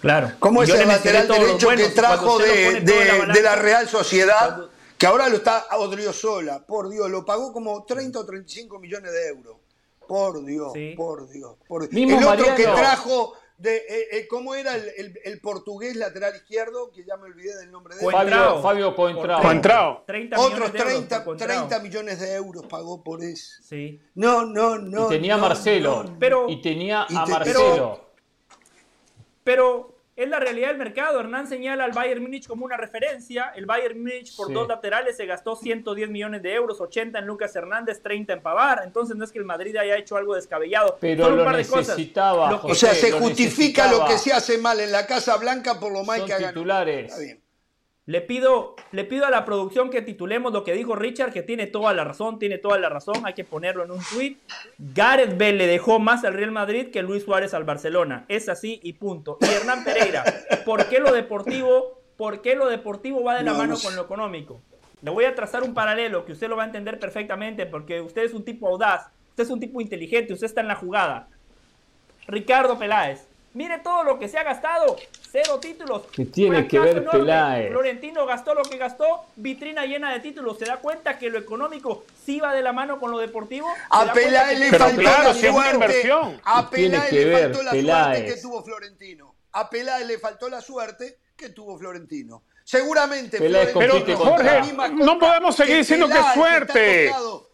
[0.00, 0.32] Claro.
[0.40, 4.68] ¿Cómo es el lateral derecho que trajo de, la Real Sociedad?
[4.98, 9.28] que ahora lo está Odriozola, por Dios, lo pagó como 30 o 35 millones de
[9.30, 9.56] euros.
[10.06, 10.94] Por Dios, Sí.
[10.96, 11.56] por Dios.
[11.66, 11.92] Por...
[11.92, 16.34] Mismo el otro que trajo, de, eh, eh, ¿cómo era el, el- el portugués lateral
[16.36, 16.90] izquierdo?
[16.90, 18.10] Que ya me olvidé del nombre de él.
[18.12, 19.36] Fabio, Fabio Coentrao.
[19.40, 20.04] Por Coentrao.
[20.06, 21.66] 30 Otros millones de euros 30, por Coentrao.
[21.68, 23.62] 30 millones de euros pagó por eso.
[23.62, 24.00] Sí.
[24.14, 25.06] No, no, no.
[25.06, 26.02] y tenía a no, Marcelo.
[26.04, 26.16] no.
[26.18, 28.00] Pero- y tenía y a te- Marcelo.
[29.44, 29.91] Pero
[30.22, 31.20] es la realidad del mercado.
[31.20, 33.52] Hernán señala al Bayern Múnich como una referencia.
[33.54, 34.52] El Bayern Múnich por Sí.
[34.54, 38.82] dos laterales se gastó 110 millones de euros, 80 en Lucas Hernández, 30 en Pavar.
[38.84, 40.98] Entonces no es que el Madrid haya hecho algo descabellado.
[41.00, 41.88] Pero un lo par de cosas.
[41.96, 43.92] necesitaba, que- O sea, se lo justifica necesitaba.
[44.08, 46.54] lo que se hace mal en la Casa Blanca por lo mal Son que hagan.
[46.54, 47.10] titulares.
[47.10, 47.42] Está bien.
[48.04, 51.68] Le pido, le pido a la producción que titulemos lo que dijo Richard, que tiene
[51.68, 54.38] toda la razón, tiene toda la razón, hay que ponerlo en un tweet.
[54.78, 58.24] Gareth Bale le dejó más al Real Madrid que Luis Suárez al Barcelona.
[58.26, 59.38] Es así y punto.
[59.40, 60.24] Y Hernán Pereira,
[60.64, 63.94] ¿por qué lo deportivo, por qué lo deportivo va de la No, mano no con
[63.94, 64.60] lo económico?
[65.00, 68.24] Le voy a trazar un paralelo que usted lo va a entender perfectamente porque usted
[68.24, 71.28] es un tipo audaz, usted es un tipo inteligente, usted está en la jugada.
[72.26, 73.28] Ricardo Peláez.
[73.54, 74.96] Mire todo lo que se ha gastado.
[75.32, 76.02] Cero títulos.
[76.12, 77.20] ¿Qué tiene que ver enorme.
[77.20, 77.70] Peláez?
[77.70, 79.24] Florentino gastó lo que gastó.
[79.36, 80.58] Vitrina llena de títulos.
[80.58, 83.66] ¿Se da cuenta que lo económico sí va de la mano con lo deportivo?
[83.72, 85.72] ¿Se da A Peláez le Pero faltó claro, la si suerte.
[85.72, 86.40] inversión.
[86.44, 89.34] A ¿Qué tiene Peláez que le ver faltó la suerte que tuvo Florentino.
[89.52, 92.42] A Peláez le faltó la suerte que tuvo Florentino.
[92.62, 97.10] Seguramente Peláez Florentino la Jorge, no podemos seguir diciendo que es suerte.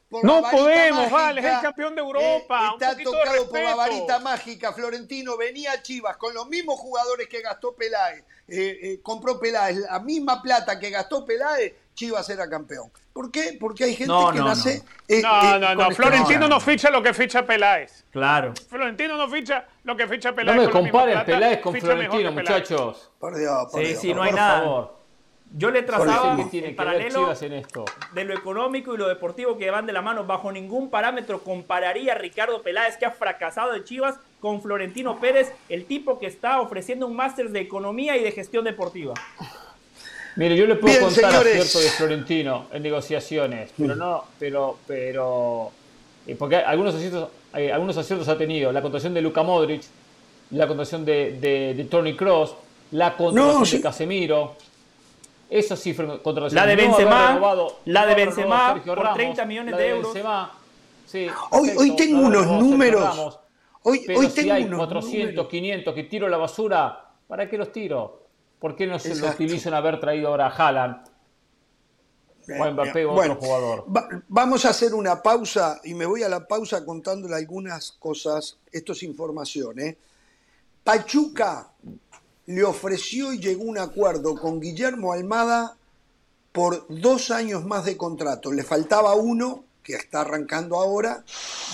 [0.09, 3.05] Por No la podemos, mágica, vale, es el campeón de Europa, eh, un está de
[3.05, 4.73] tocado por la varita mágica.
[4.73, 8.25] Florentino venía a Chivas con los mismos jugadores que gastó Peláez.
[8.51, 12.91] eh, eh, compró Peláez, la misma plata que gastó Peláez, Chivas era campeón.
[13.13, 13.59] ¿Por qué?
[13.61, 14.79] Porque hay gente No, que no, nace.
[14.79, 14.85] no.
[15.17, 15.83] eh, No, eh, no, no.
[15.83, 16.49] este- Florentino no.
[16.49, 18.05] no ficha lo que ficha Peláez.
[18.11, 18.55] Claro.
[18.71, 20.57] Florentino no ficha lo que ficha No Peláez.
[20.59, 23.11] me con la misma comparen Peláez con Florentino, muchachos.
[23.19, 24.01] Por Dios, por Sí, Dios.
[24.01, 24.61] sí, no hay Por nada.
[24.61, 24.98] favor.
[25.57, 27.85] Yo le trazaba ¿qué en tiene que ver paralelo Chivas en esto?
[28.13, 30.25] de lo económico y lo deportivo que van de la mano.
[30.25, 35.53] Bajo ningún parámetro compararía a Ricardo Peláez, que ha fracasado en Chivas, con Florentino Pérez,
[35.71, 39.15] el tipo que está ofreciendo un máster de economía y de gestión deportiva.
[40.37, 41.53] Mire, yo le puedo Bien, contar señores.
[41.61, 45.73] acierto de Florentino en negociaciones, pero no, pero, pero,
[46.27, 49.83] eh, porque algunos aciertos, eh, algunos aciertos ha tenido la contratación de Luka Modric,
[50.51, 52.55] la contratación de, de, de Tony Cross,
[52.93, 53.77] la contratación No, sí.
[53.79, 54.55] de Casemiro.
[55.51, 56.55] Eso sí fue contratación.
[56.57, 60.13] La de Benzema, renovado- la de Benzema por Ramos, 30 millones la de euros.
[60.13, 60.53] Benzema,
[61.07, 63.03] sí, Hoy, perfecto, hoy tengo unos números.
[63.03, 63.39] Ramos.
[63.85, 65.49] Hoy, Pero hoy si tengo hay unos 400, números.
[65.49, 68.27] 500 que tiro a la basura, ¿para qué los tiro?
[68.59, 71.09] ¿Por qué no se lo en haber traído ahora a Haaland?
[72.59, 73.85] O a Mbappé o a Bueno, otro jugador.
[73.95, 78.59] va- vamos a hacer una pausa y me voy a la pausa contándole algunas cosas.
[78.73, 79.79] Esto es información.
[79.81, 79.97] ¿eh?
[80.83, 81.71] Pachuca
[82.49, 85.77] le ofreció y llegó un acuerdo con Guillermo Almada
[86.51, 88.51] por dos años más de contrato.
[88.53, 91.25] Le faltaba uno, que está arrancando ahora,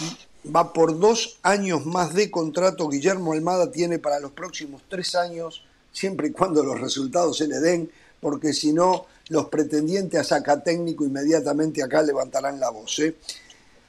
[0.01, 2.89] y va por dos años más de contrato.
[2.89, 7.61] Guillermo Almada tiene para los próximos tres años, siempre y cuando los resultados se le
[7.61, 7.89] den,
[8.21, 12.99] porque si no, los pretendientes a saca técnico inmediatamente acá levantarán la voz.
[12.99, 13.15] ¿eh?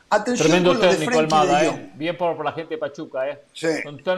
[0.09, 1.91] Atención Tremendo con lo de técnico Frenkie Almada, de ¿eh?
[1.95, 3.39] Bien por, por la gente de Pachuca, ¿eh?
[3.53, 3.67] Sí.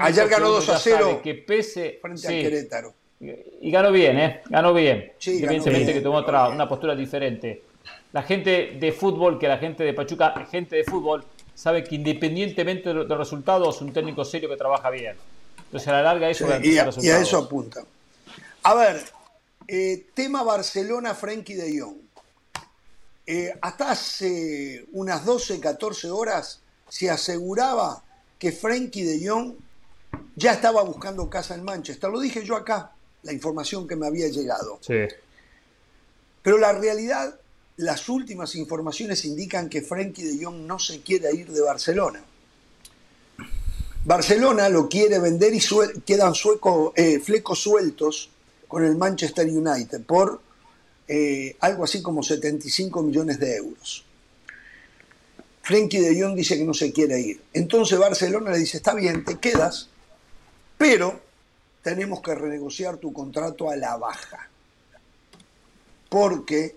[0.02, 2.00] Ayer ganó uno 2 a ya 0 sabe Que pese.
[2.02, 2.30] frente a.
[2.30, 2.94] Querétaro.
[3.20, 3.32] Y
[3.62, 4.42] y ganó bien, ¿eh?
[4.50, 5.14] Ganó bien.
[5.18, 5.64] Sí, bien.
[5.64, 7.64] que tomó otra, una postura diferente.
[8.14, 11.24] La gente de fútbol, que la gente de Pachuca, gente de fútbol,
[11.56, 15.16] sabe que independientemente de los de resultados, es un técnico serio que trabaja bien.
[15.58, 17.84] Entonces a la larga eso Sí, y, a, y a eso apunta.
[18.64, 19.02] A ver,
[19.68, 22.07] eh, tema Barcelona, Frenkie de Jong.
[23.30, 28.02] Eh, hasta hace unas 12, 14 horas se aseguraba
[28.40, 29.54] que Frenkie de Jong
[30.38, 32.10] ya estaba buscando casa en Manchester.
[32.10, 34.80] Lo dije yo acá, la información que me había llegado.
[34.82, 34.94] Sí.
[36.42, 37.38] Pero la realidad,
[37.76, 42.24] las últimas informaciones indican que Frenkie de Jong no se quiere ir de Barcelona.
[44.06, 46.34] Barcelona lo quiere vender y suel- quedan
[46.96, 48.30] eh, flecos sueltos
[48.70, 50.40] con el Manchester United por
[51.08, 54.06] eh, algo así como 75 millones de euros.
[55.62, 57.42] Frenkie de Jong dice que no se quiere ir.
[57.54, 59.90] Entonces Barcelona le dice, está bien, te quedas,
[60.78, 61.20] pero
[61.82, 64.50] tenemos que renegociar tu contrato a la baja
[66.10, 66.76] porque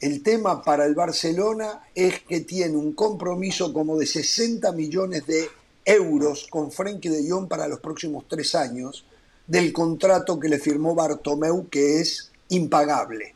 [0.00, 5.48] el tema para el Barcelona es que tiene un compromiso como de 60 millones de
[5.84, 9.04] euros con Frenkie de Jong para los próximos tres años
[9.46, 13.34] del contrato que le firmó Bartomeu, que es impagable.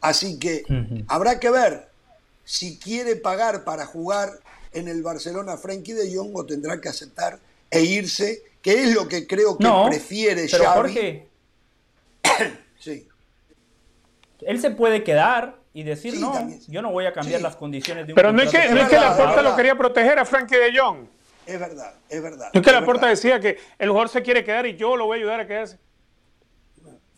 [0.00, 0.64] Así que
[1.08, 1.88] habrá que ver
[2.44, 4.30] si quiere pagar para jugar
[4.72, 7.38] en el Barcelona Frenkie de Jong o tendrá que aceptar
[7.70, 10.76] e irse, que es lo que creo que No, prefiere pero Xavi.
[10.78, 11.28] Jorge,
[12.78, 13.06] Sí.
[14.42, 16.60] él se puede quedar y decir, Sí, no, también.
[16.68, 17.42] yo no voy a cambiar Sí.
[17.42, 19.76] las condiciones de un Pero no es que, no es que la puerta lo quería
[19.76, 21.06] proteger a Frankie de Jong.
[21.46, 22.50] Es verdad, es verdad.
[22.52, 25.06] Es que es la puerta decía que el jugador se quiere quedar y yo lo
[25.06, 25.78] voy a ayudar a quedarse.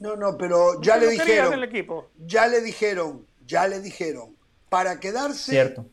[0.01, 1.53] No, no, pero ya le dijeron.
[1.53, 2.09] el equipo.
[2.27, 4.35] Ya le dijeron, ya le dijeron.
[4.69, 5.87] Para quedarse Cierto.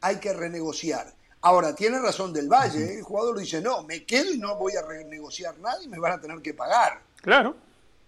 [0.00, 1.14] hay que renegociar.
[1.40, 2.84] Ahora, tiene razón del Valle.
[2.84, 2.94] ¿eh?
[2.98, 6.12] El jugador dice, no, me quedo y no voy a renegociar nada y me van
[6.12, 7.00] a tener que pagar.
[7.20, 7.56] Claro.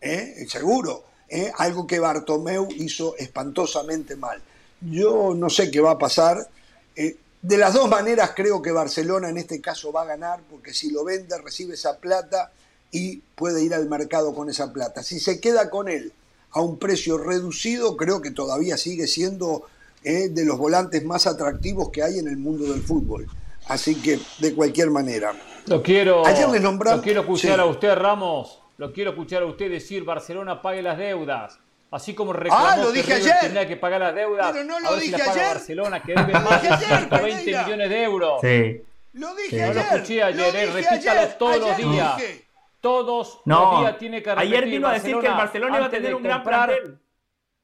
[0.01, 0.47] ¿eh?
[0.49, 1.05] seguro.
[1.29, 1.53] ¿eh?
[1.57, 4.41] Algo que Bartomeu hizo espantosamente mal.
[4.81, 6.49] Yo no sé qué va a pasar.
[6.95, 10.75] eh, de las dos maneras creo que Barcelona en este caso va a ganar, porque
[10.75, 12.51] si lo vende recibe esa plata
[12.91, 15.03] y puede ir al mercado con esa plata.
[15.03, 16.12] Si se queda con él
[16.53, 19.64] a un precio reducido, creo que todavía sigue siendo
[20.05, 23.26] eh, de los volantes más atractivos que hay en el mundo del fútbol.
[23.68, 25.34] Así que, de cualquier manera.
[25.66, 27.61] Lo quiero, Ayer le nombram- lo quiero escuchar sí.
[27.61, 28.61] a usted, Ramos.
[28.78, 31.59] Lo quiero escuchar a usted decir Barcelona pague las deudas.
[31.91, 33.49] Así como reclamó Ah, lo que dije River ayer.
[33.49, 34.53] tenía que pagar las deudas.
[34.53, 35.55] Pero no lo a ver si dije las paga ayer.
[35.57, 37.64] Barcelona, que debe Lo más dije de ayer, 120 Pereira.
[37.64, 38.41] millones de euros.
[38.43, 38.80] Sí.
[39.14, 39.74] Lo dije No ayer.
[39.74, 42.16] lo escuché ayer, lo eh, dije repítalo ayer, todos los ayer días.
[42.18, 42.45] dije.
[42.87, 45.82] Todos No, los días tiene que repetir ayer vino a decir que el Barcelona iba
[45.82, 47.01] a antes tener de un gran comprar- plantel.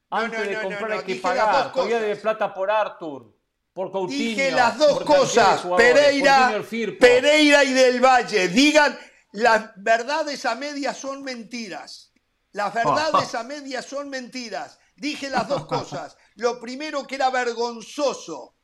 [0.09, 1.63] Antes No, no, de comprar hay que pagar.
[1.63, 3.33] dos Todavía debe plata por Arthur,
[3.71, 4.19] por Coutinho.
[4.19, 6.61] Dije las dos cosas, Pereira.
[6.99, 8.49] Pereira y del Valle.
[8.49, 8.99] Digan,
[9.31, 12.11] las verdades a medias son mentiras.
[12.51, 14.77] Las verdades a medias son mentiras.
[14.97, 16.17] Dije las dos cosas.
[16.35, 18.55] Lo primero que era vergonzoso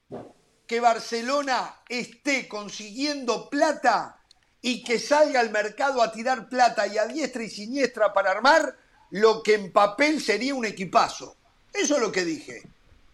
[0.67, 4.18] que Barcelona esté consiguiendo plata
[4.61, 8.75] y que salga al mercado a tirar plata y a diestra y siniestra para armar
[9.11, 11.35] lo que en papel sería un equipazo.
[11.73, 12.63] Eso es lo que dije.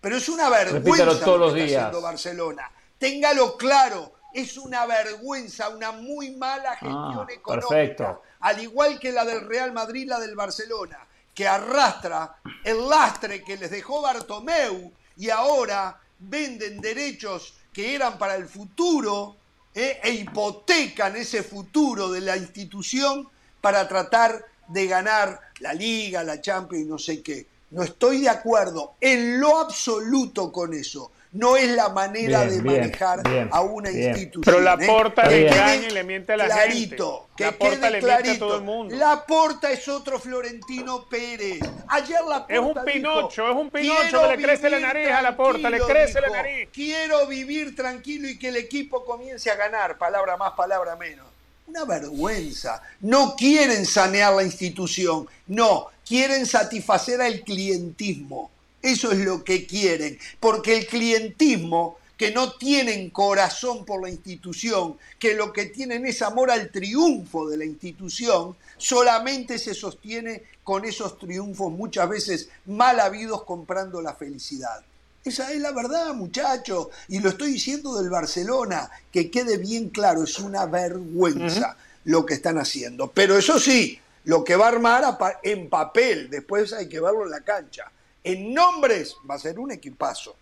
[0.01, 1.77] Pero es una vergüenza lo que está días.
[1.83, 2.71] haciendo Barcelona.
[2.97, 7.67] Téngalo claro, es una vergüenza, una muy mala gestión Ah, económica.
[7.69, 8.21] perfecto.
[8.41, 10.99] Al igual que la del Real Madrid, la del Barcelona,
[11.33, 18.35] que arrastra el lastre que les dejó Bartomeu y ahora venden derechos que eran para
[18.35, 19.35] el futuro
[19.76, 23.28] eh, e hipotecan ese futuro de la institución
[23.59, 27.47] para tratar de ganar la liga, la Champions y no sé qué.
[27.71, 31.11] No estoy de acuerdo en lo absoluto con eso.
[31.36, 34.09] No es la manera Bien, de bien, manejar bien, a una bien.
[34.11, 34.43] institución.
[34.45, 34.88] Pero la ¿eh?
[34.88, 37.33] Porta Que le engaña y le miente a la clarito, gente.
[37.36, 38.47] Que La Porta quede le miente a clarito.
[38.47, 38.95] todo el mundo.
[38.95, 41.59] La Porta es otro Florentino Pérez.
[41.89, 44.79] Ayer la Porta Es un dijo, Pinocho, es un Pinocho "Quiero que le crece la
[44.79, 46.69] nariz a la Porta, le tranquilo", crece la nariz.
[46.71, 49.97] Quiero vivir tranquilo y que el equipo comience a ganar.
[49.97, 51.25] Palabra más, palabra menos.
[51.67, 52.81] Una vergüenza.
[53.01, 55.27] No quieren sanear la institución.
[55.47, 58.51] No, quieren satisfacer al clientismo.
[58.86, 60.19] Eso es lo que quieren.
[60.39, 66.21] Porque el clientismo, que no tienen corazón por la institución, que lo que tienen es
[66.21, 72.99] amor al triunfo de la institución, solamente se sostiene con esos triunfos muchas veces mal
[72.99, 74.83] habidos comprando la felicidad.
[75.23, 76.89] Esa es la verdad, muchachos.
[77.07, 82.36] Y lo estoy diciendo del Barcelona, que quede bien claro, es una vergüenza lo que
[82.36, 83.09] están haciendo.
[83.09, 87.31] Pero eso sí, lo que va a armar en papel, después hay que verlo en
[87.31, 87.91] la cancha.
[88.26, 90.36] En nombres va a ser un equipazo.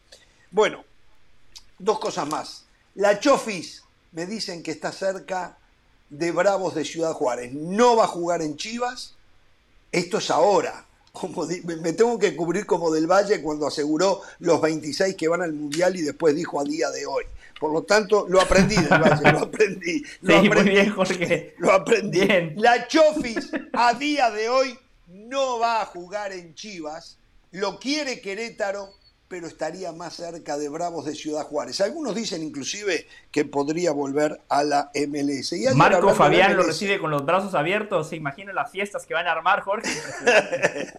[0.51, 0.85] Bueno,
[1.77, 2.63] dos cosas más.
[2.95, 5.57] La Chofis me dicen que está cerca
[6.09, 7.51] de Bravos de Ciudad Juárez.
[7.51, 9.15] No va a jugar en Chivas.
[9.91, 10.85] Esto es ahora.
[11.11, 15.53] Como me tengo que cubrir como del Valle cuando aseguró los 26 que van al
[15.53, 17.25] Mundial y después dijo a día de hoy.
[17.59, 20.03] Por lo tanto, lo aprendí del Valle, lo aprendí.
[20.21, 21.55] Lo Sí, muy aprendí, bien, Jorge.
[21.59, 22.21] Lo aprendí.
[22.21, 22.53] Bien.
[22.57, 27.19] La Chofis a día de hoy no va a jugar en Chivas.
[27.53, 28.89] Lo quiere Querétaro,
[29.27, 31.81] pero estaría más cerca de Bravos de Ciudad Juárez.
[31.81, 35.53] Algunos dicen inclusive que podría volver a la MLS.
[35.53, 38.09] Y Marco Fabián lo recibe con los brazos abiertos.
[38.09, 39.87] ¿Se imagina las fiestas que van a armar, Jorge?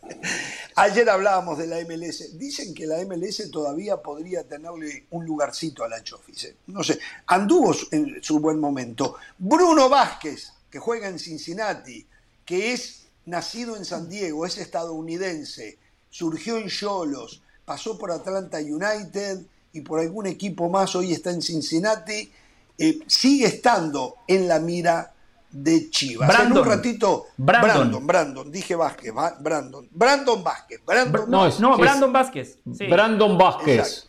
[0.77, 2.39] Ayer hablábamos de la MLS.
[2.39, 6.45] Dicen que la MLS todavía podría tenerle un lugarcito a la Chofis.
[6.45, 6.57] ¿eh?
[6.69, 9.17] No sé, anduvo en su buen momento.
[9.39, 12.07] Bruno Vázquez, que juega en Cincinnati,
[12.45, 15.79] que es nacido en San Diego, es estadounidense,
[16.19, 19.41] surgió en Cholos, pasó por Atlanta United
[19.73, 22.31] y por algún equipo más, hoy está en Cincinnati,
[22.79, 25.13] eh, sigue estando en la mira
[25.51, 26.31] de Chivas.
[26.31, 26.63] En Brandon.
[26.63, 27.71] un ratito, Brandon.
[27.81, 31.55] Brandon, Brandon, dije Vázquez, Va- Brandon, Brandon Vázquez, Brandon No, Vázquez.
[31.57, 32.59] es- No, es Brandon Vázquez.
[32.79, 32.87] Sí.
[32.87, 33.79] Brandon Vázquez.
[33.79, 34.09] Exacto.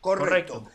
[0.00, 0.54] Correcto.
[0.54, 0.70] Correcto.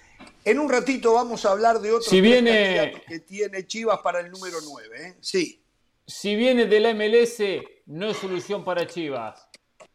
[0.46, 4.32] En un ratito vamos a hablar de otros Si viene- que tiene Chivas para el
[4.32, 5.08] número 9.
[5.08, 5.16] ¿eh?
[5.20, 5.62] Sí.
[6.08, 9.48] Si viene de la MLS, no es solución para Chivas.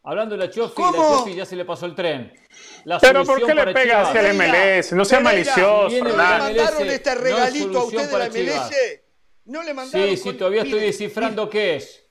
[0.09, 1.03] Hablando de la Chofi, ¿Cómo?
[1.03, 2.31] la Chofi ya se le pasó el tren.
[2.85, 4.93] La Pero ¿por qué le para pega Chivas- hacia el MLS?
[4.95, 5.89] No sea malicioso.
[5.89, 8.29] ¿No le mandaron este no regalito a usted de la.
[8.29, 9.01] MLS?
[9.43, 10.07] ¿No le mandaron?
[10.09, 12.03] Sí, sí, con- todavía estoy mire, descifrando qué es.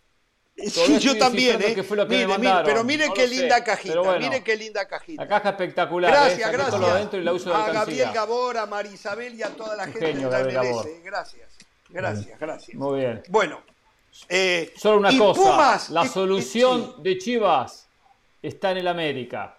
[0.59, 1.75] Sí, yo también, ¿eh?
[2.09, 5.23] mire, mire, pero mire qué linda cajita, mire qué linda cajita.
[5.23, 6.11] La caja espectacular.
[6.13, 6.53] Gracias, ¿eh?
[6.53, 7.15] gracias.
[7.15, 10.41] Y la uso a Gabriel Gabor, a Marisabel y a toda la gente de la
[10.41, 10.87] MLS.
[11.03, 11.49] Gracias,
[11.89, 12.77] gracias, gracias.
[12.77, 13.23] Muy bien.
[13.29, 13.63] Bueno.
[14.29, 17.86] Eh, Solo una cosa, la solución de Chivas
[18.47, 19.57] está en el América.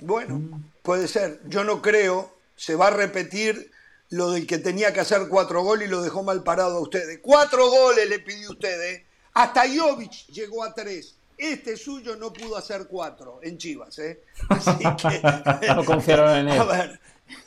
[0.00, 1.40] Bueno, puede ser.
[1.46, 3.70] Yo no creo, se va a repetir
[4.10, 7.20] lo del que tenía que hacer cuatro goles y lo dejó mal parado a ustedes.
[7.22, 9.02] Cuatro goles le pidió ustedes.
[9.34, 11.16] Hasta Jovic llegó a tres.
[11.36, 13.98] Este suyo no pudo hacer cuatro en Chivas.
[13.98, 14.22] ¿eh?
[15.74, 17.00] no confiaron en él.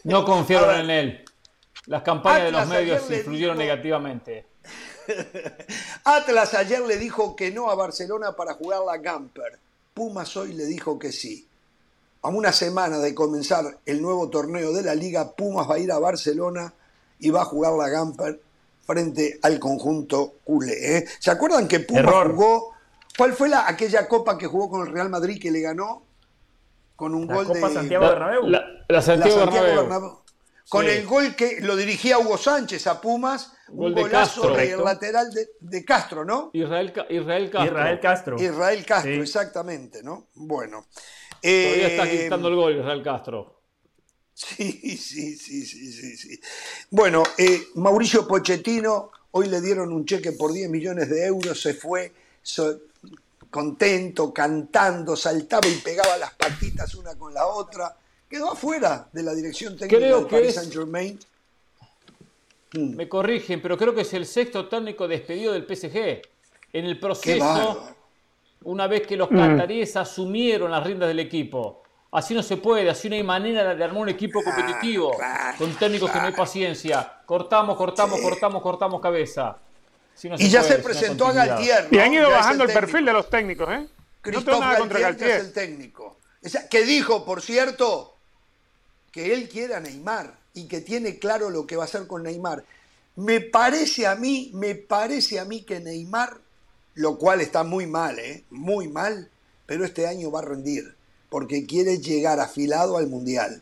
[0.04, 1.26] no confiaron en él.
[1.88, 4.46] Las campañas de los medios influyeron negativamente.
[6.04, 9.60] Atlas ayer le dijo que no a Barcelona para jugar la Gamper.
[9.94, 11.48] Pumas hoy le dijo que sí
[12.24, 15.92] a una semana de comenzar el nuevo torneo de la liga, Pumas va a ir
[15.92, 16.74] a Barcelona
[17.20, 18.40] y va a jugar la Gamper
[18.86, 20.98] frente al conjunto culé.
[20.98, 21.06] ¿eh?
[21.20, 22.74] ¿Se acuerdan que Pumas jugó?
[23.18, 26.04] ¿Cuál fue la, aquella copa que jugó con el Real Madrid que le ganó?
[26.96, 27.60] Con un gol de.
[27.60, 28.48] Santiago Bernabéu.
[28.48, 30.21] La, Santiago, Bernabéu.
[30.72, 35.28] Con el gol que lo dirigía Hugo Sánchez a Pumas, un golazo del lateral
[35.60, 36.50] de, Castro, ¿no?
[36.54, 37.66] Israel, Israel Castro.
[37.66, 38.42] Israel Castro.
[38.42, 40.30] Israel Castro, exactamente, ¿no?
[40.34, 40.86] Bueno.
[41.42, 43.64] Todavía está eh, quitando el gol Israel Castro.
[44.34, 46.40] Sí, sí, sí, sí, sí.
[46.90, 51.74] Bueno, eh, Mauricio Pochettino, hoy le dieron un cheque por 10 millones de euros, se
[51.74, 52.14] fue
[53.50, 57.94] contento, cantando, saltaba y pegaba las patitas una con la otra.
[58.32, 61.20] Quedó afuera de la dirección técnica de Paris Saint Germain.
[62.72, 62.96] Mm.
[62.96, 66.22] Me corrigen, pero creo que es el sexto técnico despedido del PSG.
[66.72, 67.94] En el proceso
[68.64, 71.84] una vez que los cataríes asumieron las riendas del equipo.
[72.12, 75.18] Así no se puede, así no hay manera de armar un equipo competitivo
[75.58, 77.22] con técnicos que no hay paciencia.
[77.26, 79.58] Cortamos, cortamos, cortamos, cortamos cabeza.
[80.38, 81.90] y ya se presentó a Galtier.
[81.92, 83.88] Y han ido bajando el, perfil de los técnicos, ¿eh?
[84.24, 85.32] no tengo nada contra Galtier.
[85.32, 86.20] Es el técnico.
[86.70, 88.11] Que dijo, por cierto,
[89.12, 92.24] que él quiere a Neymar y que tiene claro lo que va a hacer con
[92.24, 92.64] Neymar.
[93.16, 96.40] Me parece a mí, me parece a mí que Neymar
[96.96, 98.44] lo cual está muy mal, ¿eh?
[98.50, 99.30] muy mal,
[99.66, 100.96] pero este año va a rendir,
[101.30, 103.62] porque quiere llegar afilado al Mundial.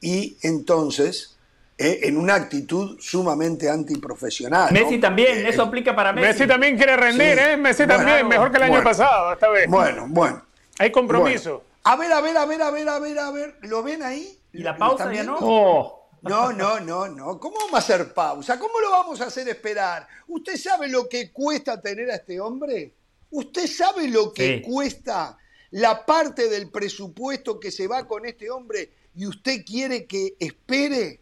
[0.00, 1.36] Y entonces,
[1.78, 2.00] ¿eh?
[2.02, 4.72] en una actitud sumamente antiprofesional.
[4.72, 6.28] Messi también, eso aplica para Messi.
[6.28, 7.56] Messi también quiere rendir, ¿eh?
[7.56, 9.68] Messi también, mejor que el año pasado, esta vez.
[9.68, 10.42] Bueno, bueno.
[10.78, 11.64] Hay compromiso.
[11.84, 14.37] A ver, a ver, a ver, a ver, a ver, a ver, ¿lo ven ahí?
[14.52, 15.38] ¿Y la pausa ya no?
[15.40, 15.98] Oh.
[16.22, 17.38] No, no, no, no.
[17.38, 18.58] ¿Cómo vamos a hacer pausa?
[18.58, 20.06] ¿Cómo lo vamos a hacer esperar?
[20.26, 22.94] ¿Usted sabe lo que cuesta tener a este hombre?
[23.30, 25.38] ¿Usted sabe lo que cuesta
[25.70, 31.20] la parte del presupuesto que se va con este hombre y usted quiere que espere?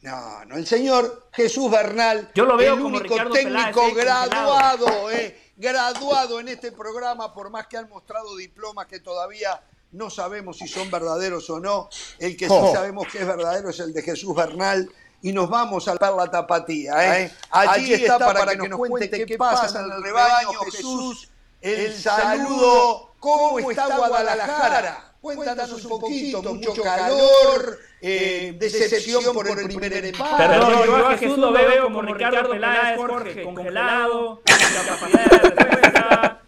[0.00, 6.40] No, no, el señor Jesús Bernal, Yo lo veo el único técnico graduado, eh, graduado
[6.40, 9.62] en este programa, por más que han mostrado diplomas que todavía
[9.92, 11.88] no sabemos si son verdaderos o no.
[12.18, 12.72] El que sí oh.
[12.72, 14.90] sabemos que es verdadero es el de Jesús Bernal.
[15.24, 17.20] Y nos vamos a la tapatía.
[17.20, 17.32] ¿eh?
[17.50, 21.28] Allí, está, para, que, nos cuente qué pasa en el rebaño, Jesús.
[21.60, 23.12] El saludo.
[23.20, 25.12] ¿Cómo está Guadalajara?
[25.20, 30.36] Cuéntanos un poquito, mucho calor, eh, decepción por el primer empate.
[30.36, 36.42] Perdón, yo a Jesús lo veo como Ricardo Peláez, Jorge, congelado, sin capacidad de respuesta,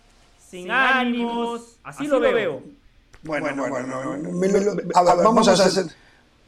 [0.50, 2.62] sin ánimos, así lo veo.
[3.24, 5.22] Bueno, bueno, bueno.
[5.22, 5.86] vamos a hacer.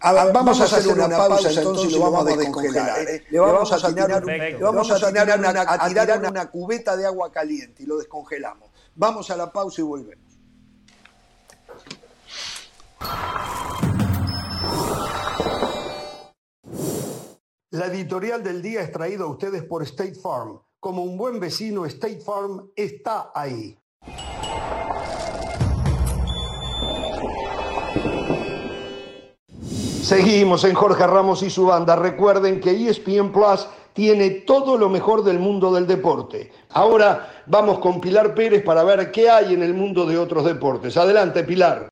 [0.02, 3.00] vamos a hacer una pausa entonces y lo vamos a descongelar.
[3.08, 3.24] ¿eh?
[3.30, 7.32] Le vamos a tirar, le vamos a tirar, una, a tirar una cubeta de agua
[7.32, 8.70] caliente y lo descongelamos.
[8.94, 10.26] Vamos a la pausa y volvemos.
[17.70, 20.60] La editorial del día es traída a ustedes por State Farm.
[20.78, 23.78] Como un buen vecino, State Farm está ahí.
[30.06, 31.96] Seguimos en Jorge Ramos y su banda.
[31.96, 36.52] Recuerden que ESPN Plus tiene todo lo mejor del mundo del deporte.
[36.70, 40.96] Ahora vamos con Pilar Pérez para ver qué hay en el mundo de otros deportes.
[40.96, 41.88] Adelante, Pilar.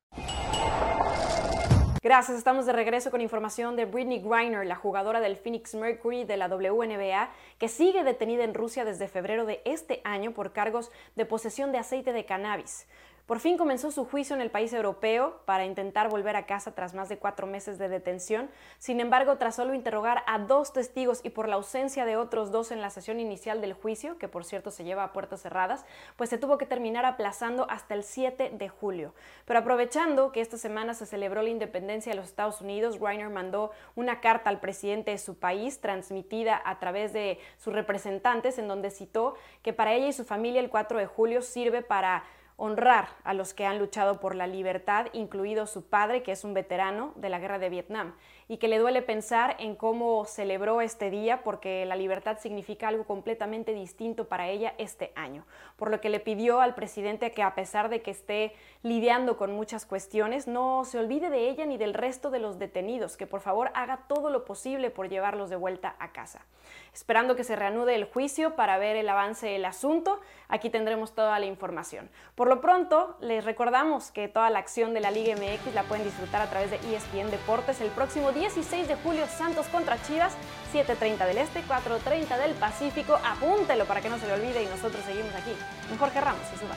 [2.01, 6.37] Gracias, estamos de regreso con información de Britney Griner, la jugadora del Phoenix Mercury de
[6.37, 11.25] la WNBA, que sigue detenida en Rusia desde febrero de este año por cargos de
[11.25, 12.87] posesión de aceite de cannabis.
[13.25, 16.93] Por fin comenzó su juicio en el país europeo para intentar volver a casa tras
[16.93, 18.51] más de cuatro meses de detención.
[18.77, 22.69] Sin embargo, tras solo interrogar a dos testigos y por la ausencia de otros dos
[22.69, 25.85] en la sesión inicial del juicio, que por cierto se lleva a puertas cerradas,
[26.17, 29.15] pues se tuvo que terminar aplazando hasta el 7 de julio.
[29.45, 33.71] Pero aprovechando que esta semana se celebró la independencia de los Estados Unidos, Reiner mandó
[33.95, 38.91] una carta al presidente de su país, transmitida a través de sus representantes, en donde
[38.91, 39.33] citó
[39.63, 42.23] que para ella y su familia el 4 de julio sirve para
[42.57, 46.53] honrar a los que han luchado por la libertad, incluido su padre, que es un
[46.53, 48.13] veterano de la guerra de Vietnam
[48.47, 53.05] y que le duele pensar en cómo celebró este día porque la libertad significa algo
[53.05, 55.45] completamente distinto para ella este año.
[55.77, 58.53] Por lo que le pidió al presidente que a pesar de que esté
[58.83, 63.17] lidiando con muchas cuestiones, no se olvide de ella ni del resto de los detenidos,
[63.17, 66.45] que por favor haga todo lo posible por llevarlos de vuelta a casa.
[66.93, 71.39] Esperando que se reanude el juicio para ver el avance del asunto, aquí tendremos toda
[71.39, 72.09] la información.
[72.35, 76.05] Por lo pronto, les recordamos que toda la acción de la Liga MX la pueden
[76.05, 80.33] disfrutar a través de ESPN Deportes el próximo 16 de julio Santos contra Chivas,
[80.73, 83.17] 7.30 del Este, 4.30 del Pacífico.
[83.23, 85.51] Apúntelo para que no se le olvide y nosotros seguimos aquí.
[85.89, 86.75] Un Jorge Ramos y suba.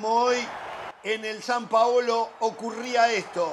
[0.00, 0.36] Como hoy,
[1.02, 3.50] en el San Paolo ocurría esto.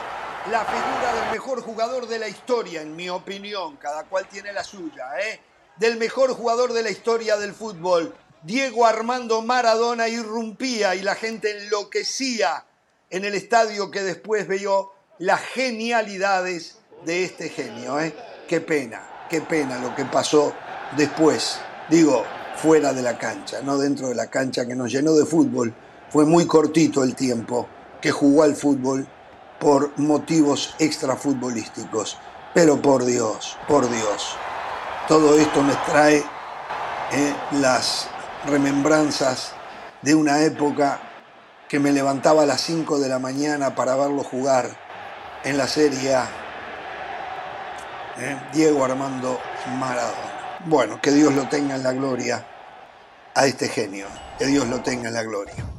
[0.52, 4.64] La figura del mejor jugador de la historia, en mi opinión, cada cual tiene la
[4.64, 5.40] suya, ¿eh?
[5.78, 8.14] del mejor jugador de la historia del fútbol.
[8.44, 12.64] Diego Armando Maradona irrumpía y la gente enloquecía
[13.10, 18.00] en el estadio que después vio las genialidades de este genio.
[18.00, 18.14] ¿eh?
[18.48, 20.54] Qué pena, qué pena lo que pasó
[20.96, 21.60] después.
[21.90, 22.24] Digo,
[22.56, 25.74] fuera de la cancha, no dentro de la cancha que nos llenó de fútbol.
[26.16, 27.68] Fue muy cortito el tiempo
[28.00, 29.06] que jugó al fútbol
[29.60, 32.18] por motivos extrafutbolísticos.
[32.54, 34.38] Pero por Dios, por Dios,
[35.10, 36.24] todo esto me trae
[37.12, 38.08] eh, las
[38.46, 39.56] remembranzas
[40.04, 41.02] de una época
[41.68, 44.70] que me levantaba a las 5 de la mañana para verlo jugar
[45.44, 46.30] en la Serie A.
[48.20, 49.38] Eh, Diego Armando
[49.78, 50.62] Maradona.
[50.66, 52.48] Bueno, que Dios lo tenga en la gloria
[53.34, 54.08] a este genio.
[54.40, 55.75] Que Dios lo tenga en la gloria.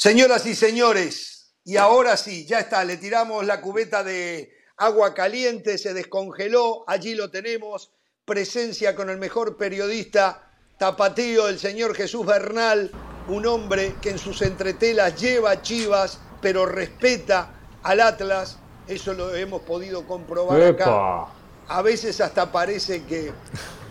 [0.00, 5.76] Señoras y señores, y ahora sí, ya está, le tiramos la cubeta de agua caliente,
[5.76, 7.92] se descongeló, allí lo tenemos,
[8.24, 12.90] presencia con el mejor periodista tapatío, el señor Jesús Bernal,
[13.28, 17.52] un hombre que en sus entretelas lleva chivas, pero respeta
[17.82, 18.56] al Atlas,
[18.88, 21.26] eso lo hemos podido comprobar acá.
[21.68, 23.34] A veces hasta parece que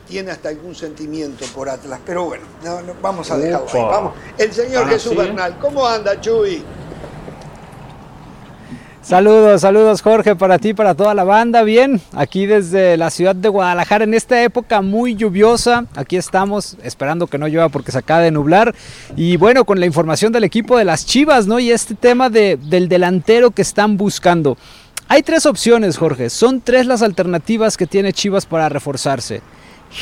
[0.09, 3.81] tiene hasta algún sentimiento por Atlas, pero bueno, no, no, vamos a dejarlo ahí.
[3.81, 4.13] Vamos.
[4.37, 5.17] El señor Ah, Jesús ¿sí?
[5.17, 6.63] Bernal, ¿cómo anda, Chuy?
[9.01, 11.63] Saludos, saludos Jorge para ti, para toda la banda.
[11.63, 15.85] Bien, aquí desde la ciudad de Guadalajara en esta época muy lluviosa.
[15.95, 18.75] Aquí estamos esperando que no llueva porque se acaba de nublar.
[19.15, 21.59] Y bueno, con la información del equipo de las Chivas, ¿no?
[21.59, 24.57] Y este tema de, del delantero que están buscando.
[25.07, 26.29] Hay tres opciones, Jorge.
[26.29, 29.41] Son tres las alternativas que tiene Chivas para reforzarse.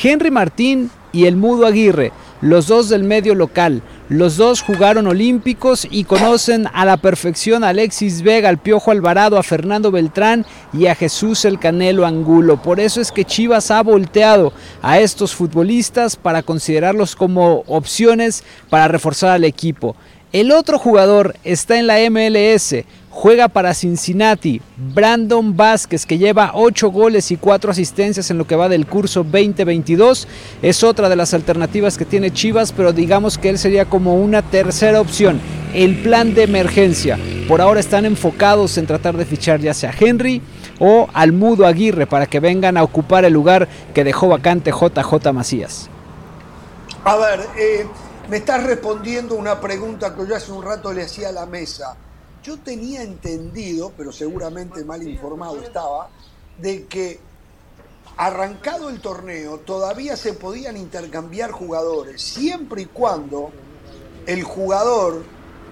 [0.03, 2.11] Henry Martín y el Mudo Aguirre,
[2.41, 3.81] los dos del medio local.
[4.09, 9.37] Los dos jugaron olímpicos y conocen a la perfección a Alexis Vega, al Piojo Alvarado,
[9.37, 12.61] a Fernando Beltrán y a Jesús el Canelo Angulo.
[12.61, 18.87] Por eso es que Chivas ha volteado a estos futbolistas para considerarlos como opciones para
[18.87, 19.95] reforzar al equipo.
[20.33, 22.75] El otro jugador está en la MLS,
[23.09, 28.57] juega para Cincinnati, Brandon Vázquez, que lleva 8 goles y 4 asistencias en lo que
[28.57, 30.27] va del curso 2022.
[30.61, 34.41] Es otra de las alternativas que tiene Chivas, pero digamos que él sería como una
[34.41, 35.39] tercera opción,
[35.73, 37.17] el plan de emergencia.
[37.47, 40.41] Por ahora están enfocados en tratar de fichar ya sea Henry
[40.77, 45.31] o al Mudo Aguirre para que vengan a ocupar el lugar que dejó vacante JJ
[45.31, 45.89] Macías.
[47.05, 47.85] A ver, eh,
[48.29, 51.95] me estás respondiendo una pregunta que yo hace un rato le hacía a la mesa.
[52.43, 56.09] Yo tenía entendido, pero seguramente mal informado estaba,
[56.57, 57.19] de que
[58.17, 63.51] arrancado el torneo todavía se podían intercambiar jugadores, siempre y cuando
[64.25, 65.23] el jugador,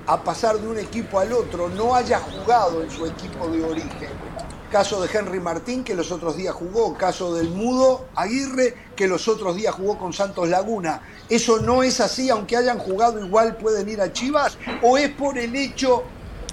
[0.08, 4.25] a pasar de un equipo al otro, no haya jugado en su equipo de origen.
[4.72, 6.96] Caso de Henry Martín, que los otros días jugó.
[6.96, 11.02] Caso del Mudo Aguirre, que los otros días jugó con Santos Laguna.
[11.30, 14.58] ¿Eso no es así, aunque hayan jugado igual pueden ir a Chivas?
[14.82, 16.04] ¿O es por el hecho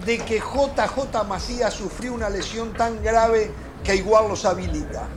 [0.04, 3.50] de que JJ Macías sufrió una lesión tan grave
[3.82, 5.08] que igual los habilita?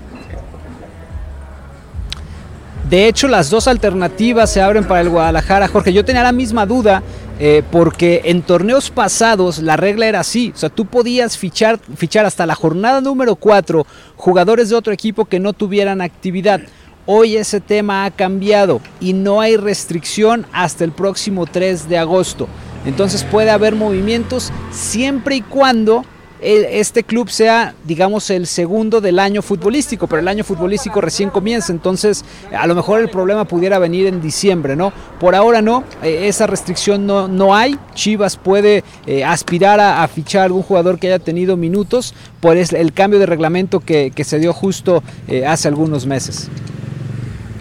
[2.89, 5.67] De hecho, las dos alternativas se abren para el Guadalajara.
[5.67, 7.01] Jorge, yo tenía la misma duda
[7.39, 10.51] eh, porque en torneos pasados la regla era así.
[10.55, 13.85] O sea, tú podías fichar, fichar hasta la jornada número 4
[14.15, 16.61] jugadores de otro equipo que no tuvieran actividad.
[17.05, 22.47] Hoy ese tema ha cambiado y no hay restricción hasta el próximo 3 de agosto.
[22.85, 26.05] Entonces puede haber movimientos siempre y cuando
[26.41, 31.71] este club sea, digamos, el segundo del año futbolístico, pero el año futbolístico recién comienza,
[31.71, 32.25] entonces
[32.55, 34.91] a lo mejor el problema pudiera venir en diciembre, ¿no?
[35.19, 40.41] Por ahora no, eh, esa restricción no, no hay, Chivas puede eh, aspirar a, fichar
[40.41, 44.53] a algún jugador que haya tenido minutos por el cambio de reglamento que, se dio
[44.53, 46.49] justo eh, hace algunos meses.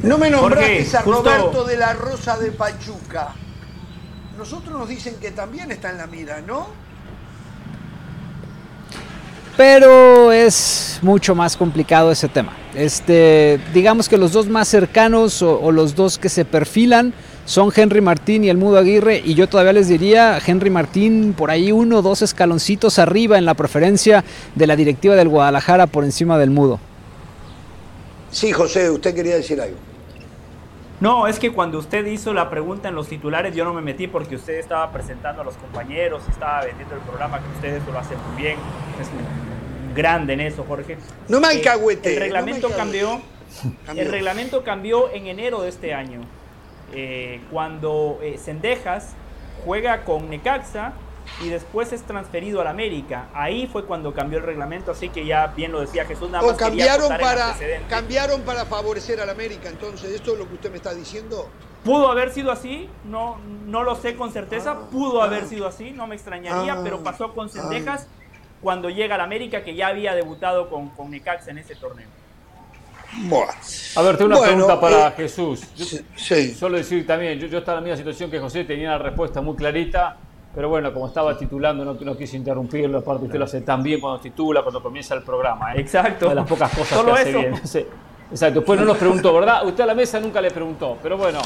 [0.03, 3.35] No me nombraste a Roberto de la Rosa de Pachuca.
[4.37, 6.84] Nosotros nos dicen que también está en la mira, ¿no?
[9.57, 12.53] Pero es mucho más complicado ese tema.
[12.75, 17.15] Este, digamos que los dos más cercanos o, los dos que se perfilan
[17.45, 21.51] son Henry Martín y el Mudo Aguirre y yo todavía les diría Henry Martín por
[21.51, 24.25] ahí uno o dos escaloncitos arriba en la preferencia
[24.55, 26.81] de la directiva del Guadalajara por encima del Mudo.
[28.33, 29.77] Sí, José, usted quería decir algo.
[31.05, 34.07] No, es que cuando usted hizo la pregunta en los titulares yo no me metí
[34.07, 38.17] porque usted estaba presentando a los compañeros, estaba vendiendo el programa, que ustedes lo hacen
[38.27, 38.57] muy bien.
[38.99, 39.11] Es
[39.95, 40.97] grande en eso, Jorge.
[41.29, 41.63] No me eh,
[42.05, 43.21] El reglamento cambió.
[43.95, 46.23] El reglamento cambió en enero de este año.
[46.95, 49.13] Eh, cuando eh, Sendejas
[49.63, 50.95] juega con Necaxa
[51.43, 53.29] y después es transferido al América.
[53.35, 56.31] Ahí fue cuando cambió el reglamento, así que ya bien lo decía Jesús.
[56.31, 57.55] Nada más cambiaron para
[57.89, 59.69] cambiaron para favorecer al América.
[59.69, 61.49] Entonces, esto es lo que usted me está diciendo.
[61.85, 64.73] Pudo haber sido así, no, no lo sé con certeza.
[64.73, 65.47] Ah, pudo haber ah.
[65.47, 68.07] sido así, no me extrañaría, pero ah, pasó con Sendejas
[68.63, 72.09] cuando llega al América, que ya había debutado con, con Necaxa en ese torneo.
[73.97, 75.63] A ver, tengo una pregunta para eh, Jesús.
[76.17, 76.55] sí.
[76.55, 79.41] Solo decir también, yo, yo estaba en la misma situación que José, tenía la respuesta
[79.41, 80.17] muy clarita,
[80.55, 84.01] pero bueno, como estaba titulando, no, no quise interrumpirlo, aparte usted lo hace tan bien
[84.01, 85.75] cuando titula, cuando comienza el programa.
[85.75, 85.81] ¿eh?
[85.81, 86.29] Exacto.
[86.29, 87.55] de las pocas cosas que hace bien.
[88.31, 89.67] Exacto, después no nos preguntó, ¿verdad?
[89.67, 91.41] Usted a la mesa nunca le preguntó, pero bueno,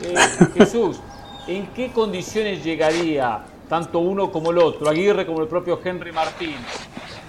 [0.00, 0.14] eh,
[0.54, 1.00] Jesús,
[1.46, 6.56] ¿en qué condiciones llegaría tanto uno como el otro, Aguirre como el propio Henry Martín,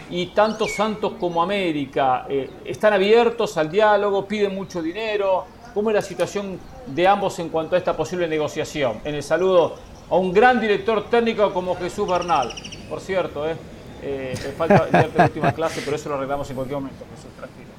[0.10, 5.46] y tanto Santos como América, eh, están abiertos al diálogo, piden mucho dinero.
[5.74, 9.00] ¿Cómo es la situación de ambos en cuanto a esta posible negociación?
[9.04, 9.76] En el saludo
[10.14, 12.54] a un gran director técnico como Jesús Bernal.
[12.88, 13.56] Por cierto, eh,
[14.04, 17.70] eh falta la última clase, pero eso lo arreglamos en cualquier momento, Jesús, tranquilo.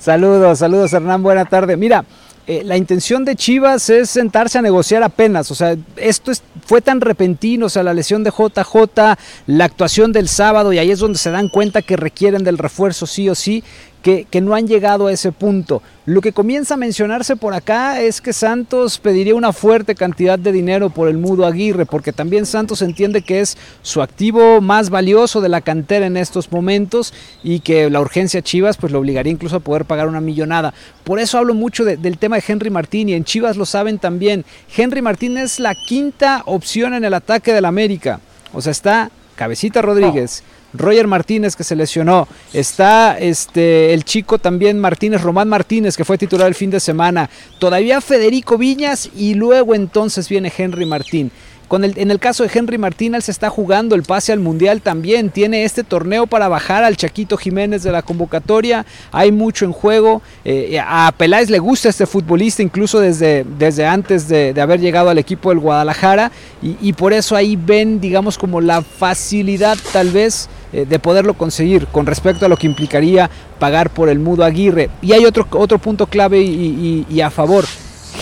[0.00, 1.76] Saludos, saludos Hernán, buena tarde.
[1.76, 2.04] Mira,
[2.44, 6.32] eh, la intención de Chivas es sentarse a negociar apenas, o sea, esto
[6.66, 9.16] fue tan repentino, o sea, la lesión de JJ,
[9.46, 13.06] la actuación del sábado, y ahí es donde se dan cuenta que requieren del refuerzo
[13.06, 13.62] sí o sí,
[14.04, 15.82] que, no han llegado a ese punto.
[16.04, 20.52] Lo que comienza a mencionarse por acá es que Santos pediría una fuerte cantidad de
[20.52, 25.40] dinero por el Mudo Aguirre, porque también Santos entiende que es su activo más valioso
[25.40, 29.56] de la cantera en estos momentos y que la urgencia Chivas pues lo obligaría incluso
[29.56, 30.74] a poder pagar una millonada.
[31.02, 34.44] Por eso hablo mucho del tema de Henry Martín y en Chivas lo saben también.
[34.76, 38.20] Henry Martín es la quinta opción en el ataque del América.
[38.52, 40.42] O sea, está Cabecita Rodríguez.
[40.74, 46.18] Roger Martínez que se lesionó, está este el chico también Martínez, Román Martínez que fue
[46.18, 51.30] titular el fin de semana, todavía Federico Viñas y luego entonces viene Henry Martín
[51.76, 55.30] en el caso de Henry Martínez se está jugando el pase al Mundial también.
[55.30, 58.86] Tiene este torneo para bajar al Chaquito Jiménez de la convocatoria.
[59.12, 60.22] Hay mucho en juego.
[60.44, 65.18] Eh, a Peláez le gusta este futbolista, incluso desde, desde antes de, haber llegado al
[65.18, 66.30] equipo del Guadalajara.
[66.62, 71.86] Y, por eso ahí ven, digamos, como la facilidad tal vez eh, de poderlo conseguir
[71.86, 73.30] con respecto a lo que implicaría
[73.60, 74.90] pagar por el Mudo Aguirre.
[75.02, 77.64] Y hay otro, otro punto clave y, a favor.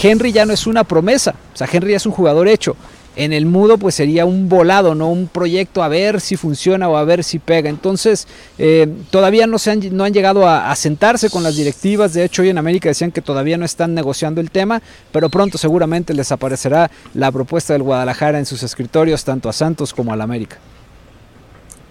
[0.02, 2.76] Henry ya no es una promesa, o sea, Henry es un jugador hecho.
[3.16, 6.96] En el mudo pues sería un volado, no un proyecto a ver si funciona o
[6.98, 7.70] a ver si pega.
[7.70, 12.12] Entonces eh, todavía no, se han, no han llegado a, sentarse con las directivas.
[12.12, 15.56] De hecho hoy en América decían que todavía no están negociando el tema, pero pronto
[15.56, 20.20] seguramente les aparecerá la propuesta del Guadalajara en sus escritorios tanto a Santos como al
[20.20, 20.58] América.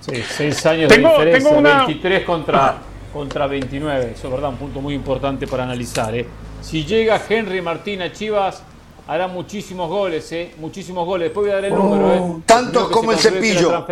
[0.02, 2.78] Sí, seis años de diferencia, 23 contra,
[3.14, 4.12] contra 29.
[4.16, 6.14] Eso es verdad, un punto muy importante para analizar.
[6.16, 6.26] ¿eh?
[6.62, 8.64] Si llega Henry Martín a Chivas
[9.08, 10.54] hará muchísimos goles, ¿eh?
[10.58, 11.28] Muchísimos goles.
[11.28, 12.42] Después voy a dar el número, ¿eh?
[12.46, 13.86] Tanto como el cepillo.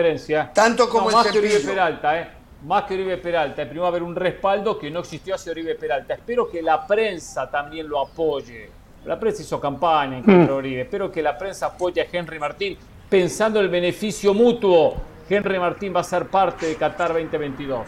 [0.53, 1.41] Tanto como el más cepillo.
[1.41, 2.27] que Oribe Peralta, ¿eh?
[2.65, 3.63] Más que Oribe Peralta.
[3.63, 6.13] Primero va a haber un respaldo que no existió hace Oribe Peralta.
[6.13, 8.69] Espero que la prensa también lo apoye.
[9.05, 10.55] La prensa hizo campaña en contra de mm.
[10.55, 10.81] Oribe.
[10.81, 12.77] Espero que la prensa apoye a Henry Martín,
[13.09, 14.95] pensando el beneficio mutuo,
[15.29, 17.85] Henry Martín va a ser parte de Qatar 2022.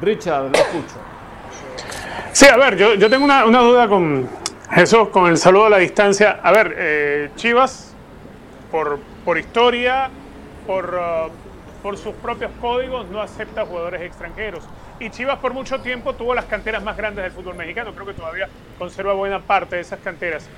[0.00, 0.96] Richard, lo escucho.
[2.32, 4.28] Sí, a ver, yo, tengo una, una, duda con
[4.70, 6.40] Jesús, con el saludo a la distancia.
[6.42, 7.94] A ver, eh, Chivas,
[8.70, 10.10] por, por historia,
[10.66, 11.30] por, uh,
[11.82, 14.64] por sus propios códigos, no acepta jugadores extranjeros.
[15.00, 17.92] Y Chivas por mucho tiempo tuvo las canteras más grandes del fútbol mexicano.
[17.92, 18.48] Creo que todavía
[18.78, 20.48] conserva buena parte de esas canteras.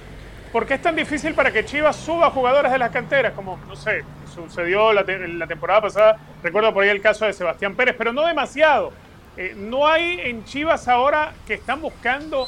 [0.52, 3.35] ¿Por qué es tan difícil para que Chivas suba jugadores de las canteras?
[3.35, 4.05] Como, no sé,
[4.35, 8.27] sucedió la, la temporada pasada, recuerdo por ahí el caso de Sebastián Pérez, pero no
[8.27, 8.93] demasiado.
[9.36, 12.47] Eh, no hay en Chivas ahora que están buscando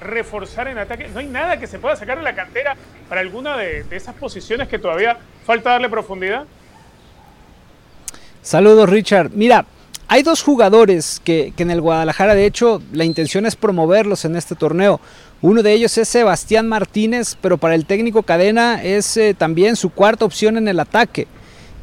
[0.00, 1.08] reforzar en ataque.
[1.08, 2.76] No hay nada que se pueda sacar de la cantera
[3.08, 6.44] para alguna de, esas posiciones que todavía falta darle profundidad.
[8.42, 9.30] Saludos, Richard.
[9.32, 9.66] Mira,
[10.08, 14.54] hay dos jugadores que, en el Guadalajara, de hecho, la intención es promoverlos en este
[14.54, 15.00] torneo.
[15.42, 19.90] Uno de ellos es Sebastián Martínez, pero para el técnico Cadena es eh, también su
[19.90, 21.26] cuarta opción en el ataque.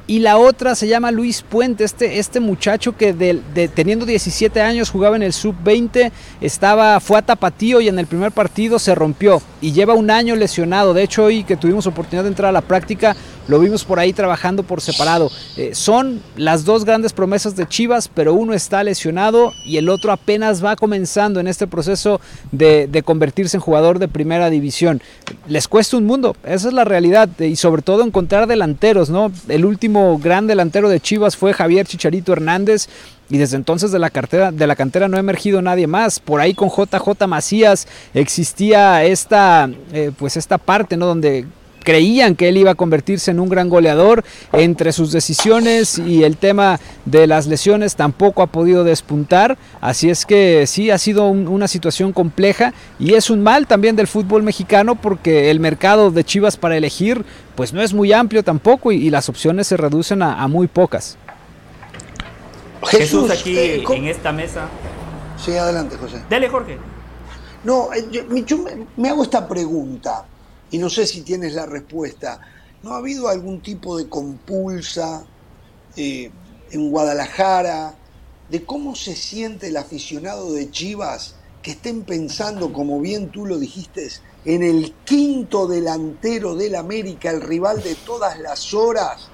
[0.08, 4.90] Y la otra se llama Luis Puente, este, este muchacho que de, teniendo 17 años
[4.90, 6.12] jugaba en el sub-20,
[6.42, 10.36] estaba, fue a Tapatío y en el primer partido se rompió y lleva un año
[10.36, 10.94] lesionado.
[10.94, 13.16] De hecho, hoy que tuvimos oportunidad de entrar a la práctica,
[13.48, 15.32] lo vimos por ahí trabajando por separado.
[15.56, 20.12] Eh, son las dos grandes promesas de Chivas, pero uno está lesionado y el otro
[20.12, 22.20] apenas va comenzando en este proceso
[22.52, 25.02] de, de convertirse en jugador de primera división.
[25.48, 29.32] Les cuesta un mundo, esa es la realidad, y sobre todo encontrar delanteros, ¿no?
[29.48, 32.88] El último gran delantero de Chivas fue Javier Chicharito Hernández
[33.30, 36.20] y desde entonces de la, cartera, de la cantera no ha emergido nadie más.
[36.20, 41.06] Por ahí con JJ Macías existía esta, eh, pues esta parte, ¿no?
[41.06, 41.46] Donde
[41.84, 44.24] creían que él iba a convertirse en un gran goleador.
[44.54, 49.58] Entre sus decisiones y el tema de las lesiones tampoco ha podido despuntar.
[49.82, 53.96] Así es que sí, ha sido un, una situación compleja y es un mal también
[53.96, 57.26] del fútbol mexicano porque el mercado de Chivas para elegir
[57.56, 60.68] pues no es muy amplio tampoco y, y las opciones se reducen a, a muy
[60.68, 61.18] pocas.
[62.84, 64.68] Jesús, Jesús aquí eh, en esta mesa.
[65.44, 66.22] Sí, adelante, José.
[66.30, 66.78] Dale, Jorge.
[67.64, 70.26] No, yo, yo me, me hago esta pregunta
[70.72, 72.40] y no sé si tienes la respuesta.
[72.82, 75.24] ¿No ha habido algún tipo de compulsa
[75.96, 76.32] eh,
[76.72, 77.94] en Guadalajara
[78.50, 83.60] de cómo se siente el aficionado de Chivas que estén pensando, como bien tú lo
[83.60, 84.10] dijiste,
[84.46, 89.30] en el quinto delantero del América, el rival de todas las horas,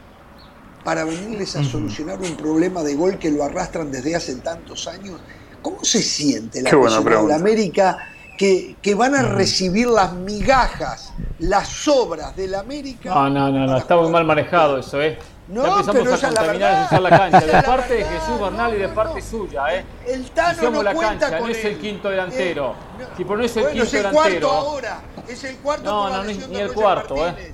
[0.83, 5.21] para venirles a solucionar un problema de gol que lo arrastran desde hace tantos años?
[5.61, 7.97] ¿Cómo se siente el aficionado de América?
[8.37, 13.09] Que, que, van a recibir las migajas, las sobras del América.
[13.13, 15.17] No, no, no, no está muy mal manejado eso, ¿eh?
[15.47, 17.39] No, ya empezamos pero a la contaminar y usar la cancha.
[17.39, 19.25] De parte de Jesús Bernal y de parte no.
[19.25, 19.85] suya, ¿eh?
[20.05, 22.75] El Tano no la cuenta cancha, con no es el quinto delantero.
[22.99, 23.17] Eh, no.
[23.17, 24.47] Si por no es el bueno, quinto es el delantero.
[24.49, 24.99] cuarto ahora.
[25.27, 27.53] Es el cuarto No, la no, ni- ni el cuarto, ¿eh?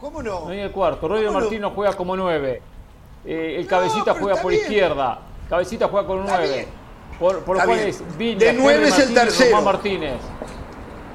[0.00, 0.40] ¿Cómo no?
[0.44, 1.08] No hay el cuarto.
[1.08, 1.44] Roger ¿Cómo no?
[1.46, 2.62] Martínez juega como nueve.
[3.24, 4.62] Eh, el No, cabecita juega por bien.
[4.62, 5.18] izquierda.
[5.48, 6.68] Cabecita juega con nueve.
[7.18, 7.88] Por, por lo Está cual bien.
[7.90, 9.50] es Viña, De nueve Henry es el tercero.
[9.50, 10.14] Román Martínez.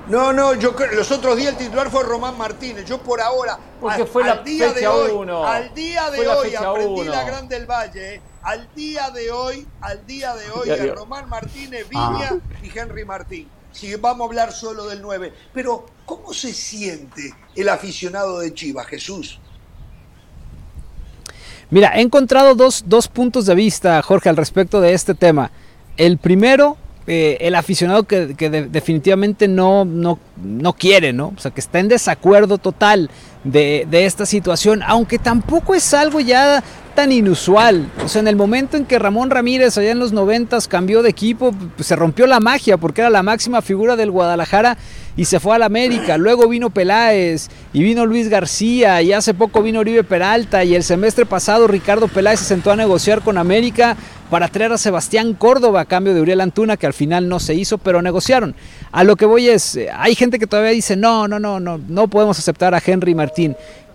[0.09, 2.83] No, no, yo creo- los otros días el titular fue Román Martínez.
[2.85, 5.45] Yo por ahora, Porque al, fue la al día de hoy, uno.
[5.47, 7.11] al día de la hoy aprendí uno.
[7.11, 8.15] la Gran del Valle.
[8.15, 8.21] eh.
[8.41, 10.89] Al día de hoy, al día de hoy.
[10.89, 13.47] Román Martínez, Viña y Henry Martín.
[13.71, 15.33] Si vamos a hablar solo del 9.
[15.53, 19.39] Pero, ¿cómo se siente el aficionado de Chivas, Jesús?
[21.69, 25.49] Mira, he encontrado dos, dos puntos de vista, Jorge, al respecto de este tema.
[25.97, 31.33] El primero, eh, el aficionado que, que de- definitivamente no, no, no quiere, ¿no?
[31.35, 33.09] O sea, que está en desacuerdo total
[33.43, 36.63] de, de esta situación, aunque tampoco es algo ya
[36.95, 37.89] tan inusual.
[38.03, 41.09] O sea, en el momento en que Ramón Ramírez allá en los noventas cambió de
[41.09, 44.77] equipo, pues, se rompió la magia porque era la máxima figura del Guadalajara
[45.15, 46.17] y se fue al América.
[46.17, 50.83] Luego vino Peláez y vino Luis García y hace poco vino Oribe Peralta y el
[50.83, 53.97] semestre pasado Ricardo Peláez se sentó a negociar con América
[54.29, 57.53] para traer a Sebastián Córdoba a cambio de Uriel Antuna que al final no se
[57.53, 58.55] hizo, pero negociaron.
[58.91, 61.79] A lo que voy es, eh, hay gente que todavía dice, no, no, no, no,
[61.87, 63.13] no podemos aceptar a Henry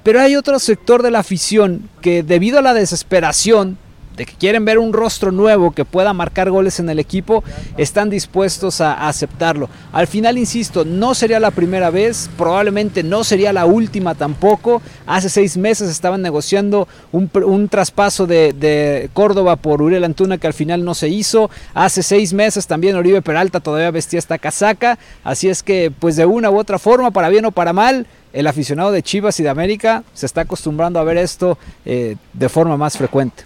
[0.02, 3.78] Pero hay otro sector de la afición que debido a la desesperación
[4.26, 7.44] que quieren ver un rostro nuevo que pueda marcar goles en el equipo,
[7.76, 9.68] están dispuestos a, aceptarlo.
[9.92, 14.82] Al final, insisto, no sería la primera vez, probablemente no sería la última tampoco.
[15.06, 20.54] Hace seis meses estaban negociando un, traspaso de, de Córdoba por Uriel Antuna que al
[20.54, 21.50] final no se hizo.
[21.74, 24.98] Hace seis meses también Oribe Peralta todavía vestía esta casaca.
[25.24, 28.46] Así es que, pues de una u otra forma, para bien o para mal, el
[28.46, 32.76] aficionado de Chivas y de América se está acostumbrando a ver esto eh, de forma
[32.76, 33.44] más frecuente.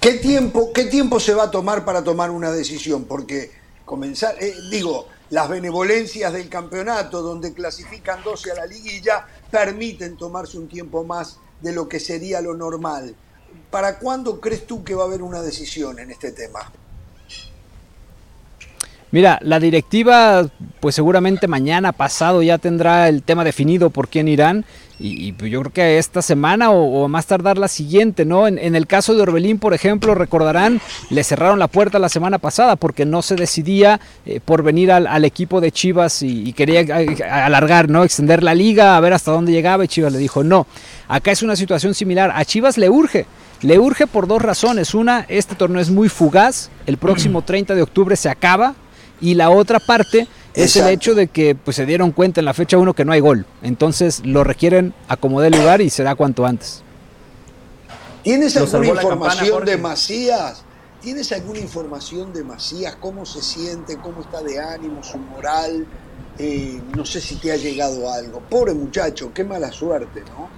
[0.00, 3.04] ¿Qué tiempo, ¿Qué tiempo se va a tomar para tomar una decisión?
[3.04, 3.50] Porque
[3.84, 10.56] comenzar, eh, digo, las benevolencias del campeonato, donde clasifican 12 a la liguilla, permiten tomarse
[10.56, 13.16] un tiempo más de lo que sería lo normal.
[13.72, 16.72] ¿Para cuándo crees tú que va a haber una decisión en este tema?
[19.10, 20.46] Mira, la directiva,
[20.80, 24.66] pues seguramente mañana pasado ya tendrá el tema definido por quién irán.
[25.00, 28.48] Y, pues yo creo que esta semana o, más tardar la siguiente, ¿no?
[28.48, 30.80] En, el caso de Orbelín, por ejemplo, recordarán,
[31.10, 35.24] le cerraron la puerta la semana pasada porque no se decidía eh, por venir al,
[35.24, 36.84] equipo de Chivas y, quería
[37.30, 38.02] alargar, ¿no?
[38.02, 40.66] Extender la liga, a ver hasta dónde llegaba y Chivas le dijo no.
[41.06, 42.32] Acá es una situación similar.
[42.34, 43.26] A Chivas le urge.
[43.62, 44.94] Le urge por dos razones.
[44.94, 46.70] Una, este torneo es muy fugaz.
[46.86, 48.74] El próximo 30 de octubre se acaba
[49.20, 52.54] y la otra parte es el hecho de que pues, se dieron cuenta en la
[52.54, 53.46] fecha 1 que no hay gol.
[53.62, 56.82] Entonces lo requieren a como dé lugar y será cuanto antes.
[58.22, 60.64] ¿Tienes alguna información de Macías?
[61.00, 62.96] ¿Tienes alguna información de Macías?
[62.96, 63.96] ¿Cómo se siente?
[63.98, 65.02] ¿Cómo está de ánimo?
[65.04, 65.86] ¿Su moral?
[66.38, 68.40] Eh, no sé si te ha llegado algo.
[68.40, 70.48] Pobre muchacho, qué mala suerte, ¿no?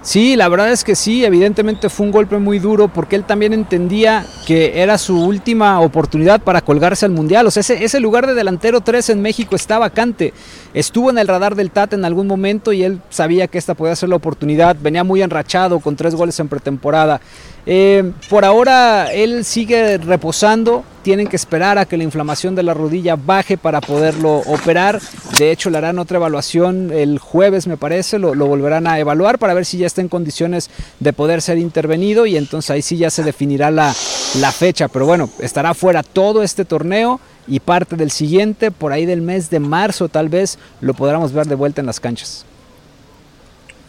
[0.00, 3.52] Sí, la verdad es que sí, evidentemente fue un golpe muy duro porque él también
[3.52, 7.46] entendía que era su última oportunidad para colgarse al Mundial.
[7.46, 10.32] O sea, ese, lugar de delantero 3 en México está vacante.
[10.72, 13.96] Estuvo en el radar del TAT en algún momento y él sabía que esta podía
[13.96, 14.76] ser la oportunidad.
[14.80, 17.20] Venía muy enrachado con tres goles en pretemporada.
[17.70, 22.72] Eh, por ahora él sigue reposando, tienen que esperar a que la inflamación de la
[22.72, 25.02] rodilla baje para poderlo operar.
[25.38, 29.52] De hecho, le harán otra evaluación el jueves, me parece, lo, volverán a evaluar para
[29.52, 33.10] ver si ya está en condiciones de poder ser intervenido y entonces ahí sí ya
[33.10, 33.94] se definirá la,
[34.40, 34.88] la fecha.
[34.88, 39.50] Pero bueno, estará fuera todo este torneo y parte del siguiente, por ahí del mes
[39.50, 42.46] de marzo tal vez lo podamos ver de vuelta en las canchas.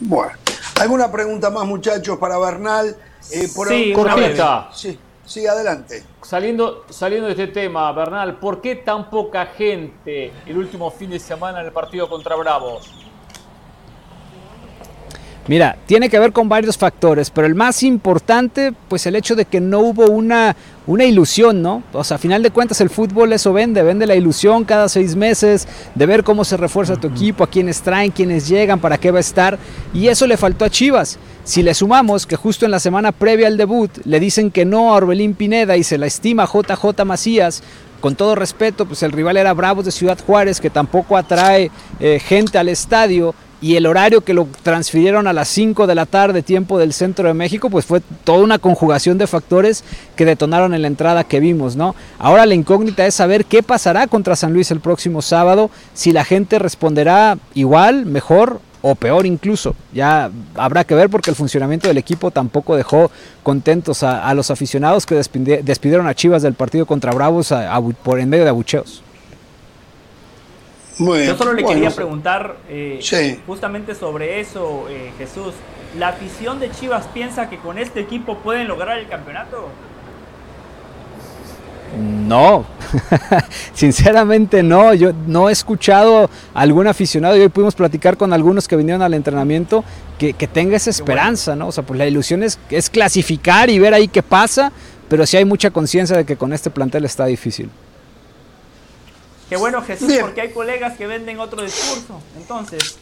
[0.01, 0.33] Bueno,
[0.79, 2.95] ¿alguna pregunta más muchachos para Bernal?
[3.31, 4.69] Eh, sí, cortita.
[4.73, 6.03] Sí, sí, adelante.
[6.21, 11.19] Saliendo, saliendo de este tema, Bernal, ¿por qué tan poca gente el último fin de
[11.19, 12.98] semana en el partido contra Bravos?
[15.49, 19.45] Mira, tiene que ver con varios factores, pero el más importante, pues el hecho de
[19.45, 20.55] que no hubo una,
[20.85, 21.81] una ilusión, ¿no?
[21.91, 25.15] O sea, a final de cuentas el fútbol eso vende, vende la ilusión cada seis
[25.15, 29.09] meses de ver cómo se refuerza tu equipo, a quiénes traen, quiénes llegan, para qué
[29.09, 29.57] va a estar,
[29.91, 31.17] y eso le faltó a Chivas.
[31.45, 34.93] Si le sumamos que justo en la semana previa al debut le dicen que no
[34.93, 37.63] a Orbelín Pineda y se la estima JJ Macías,
[38.01, 42.19] con todo respeto, pues el rival era Bravos de Ciudad Juárez, que tampoco atrae eh,
[42.19, 46.41] gente al estadio, y el horario que lo transfirieron a las 5 de la tarde,
[46.41, 49.83] tiempo del centro de México, pues fue toda una conjugación de factores
[50.15, 51.95] que detonaron en la entrada que vimos, ¿no?
[52.17, 56.23] Ahora la incógnita es saber qué pasará contra San Luis el próximo sábado, si la
[56.23, 59.75] gente responderá igual, mejor o peor incluso.
[59.93, 63.11] Ya habrá que ver porque el funcionamiento del equipo tampoco dejó
[63.43, 67.53] contentos a, los aficionados que despidieron a Chivas del partido contra Bravos
[68.03, 69.03] por en medio de abucheos.
[70.99, 75.53] Yo solo le quería preguntar eh, justamente sobre eso, eh, Jesús.
[75.97, 79.69] ¿La afición de Chivas piensa que con este equipo pueden lograr el campeonato?
[81.97, 82.65] No,
[83.73, 84.93] sinceramente no.
[84.93, 89.01] Yo no he escuchado a algún aficionado y hoy pudimos platicar con algunos que vinieron
[89.01, 89.83] al entrenamiento
[90.19, 91.69] que, tenga esa esperanza, ¿no?
[91.69, 94.71] O sea, pues la ilusión es, es clasificar y ver ahí qué pasa,
[95.07, 97.69] pero sí hay mucha conciencia de que con este plantel está difícil.
[99.49, 102.21] Qué bueno Jesús, porque hay colegas que venden otro discurso.
[102.37, 102.99] Entonces,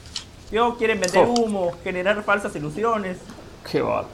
[0.49, 1.33] yo quieren vender oh.
[1.33, 3.17] humo, generar falsas ilusiones.
[3.69, 4.07] Qué va.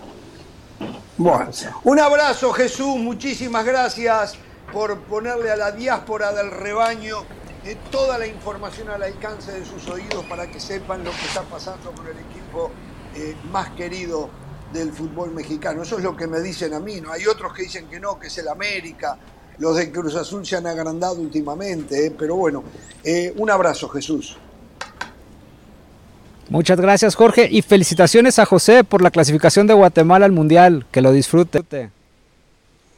[1.16, 1.52] Bueno,
[1.84, 4.36] un abrazo Jesús, muchísimas gracias
[4.74, 7.18] por ponerle a la diáspora del rebaño
[7.64, 11.44] eh, toda la información al alcance de sus oídos para que sepan lo que está
[11.44, 12.72] pasando con el equipo
[13.16, 14.30] eh, más querido
[14.74, 15.84] del fútbol mexicano.
[15.84, 17.12] Eso es lo que me dicen a mí, ¿no?
[17.12, 19.18] Hay otros que dicen que no, que es el América,
[19.60, 22.14] los de Cruz Azul se han agrandado últimamente, ¿eh?
[22.18, 22.64] pero bueno,
[23.04, 24.38] eh, un abrazo Jesús.
[26.50, 31.02] Muchas gracias Jorge y felicitaciones a José por la clasificación de Guatemala al Mundial, que
[31.02, 31.64] lo disfrute.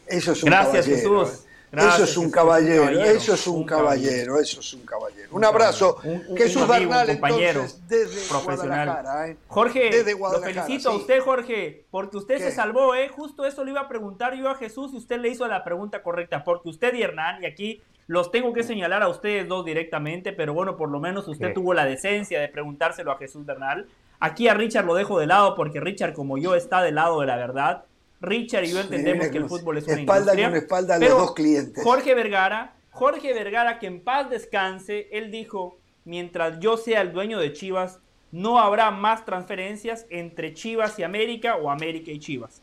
[0.07, 1.44] Eso es un Gracias Jesús.
[1.77, 5.29] Eso es un caballero, eso es un, caballero, eso es un caballero.
[5.31, 5.97] Un abrazo.
[6.35, 9.29] Jesús Bernal, compañero, desde Guadalajara.
[9.29, 9.37] ¿eh?
[9.47, 13.09] Jorge, lo felicito a usted, Jorge, porque usted se salvó, ¿eh?
[13.09, 16.03] Justo eso le iba a preguntar yo a Jesús y usted le hizo la pregunta
[16.03, 20.31] correcta, porque usted y Hernán, y aquí los tengo que señalar a ustedes dos directamente,
[20.31, 23.87] pero bueno, por lo menos usted tuvo la decencia de preguntárselo a Jesús Bernal.
[24.19, 27.27] Aquí a Richard lo dejo de lado porque Richard, como yo, está del lado de
[27.27, 27.85] la verdad.
[28.25, 30.57] Richard y yo entendemos que el fútbol es una espalda industria.
[30.57, 31.83] espalda a los dos clientes.
[31.83, 37.39] Jorge Vergara, Jorge Vergara, que en paz descanse, él dijo, mientras yo sea el dueño
[37.39, 37.99] de Chivas,
[38.31, 42.61] no habrá más transferencias entre Chivas y América o América y Chivas.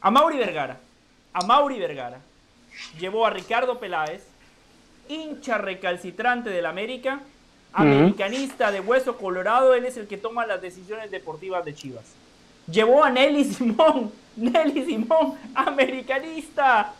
[0.00, 0.78] A Mauri Vergara,
[1.32, 2.20] a Mauri Vergara,
[2.98, 4.24] llevó a Ricardo Peláez,
[5.08, 7.22] hincha recalcitrante del América,
[7.72, 12.04] americanista de hueso colorado, él es el que toma las decisiones deportivas de Chivas.
[12.70, 16.94] Llevó a Nelly Simón, Nelly Simón, americanista.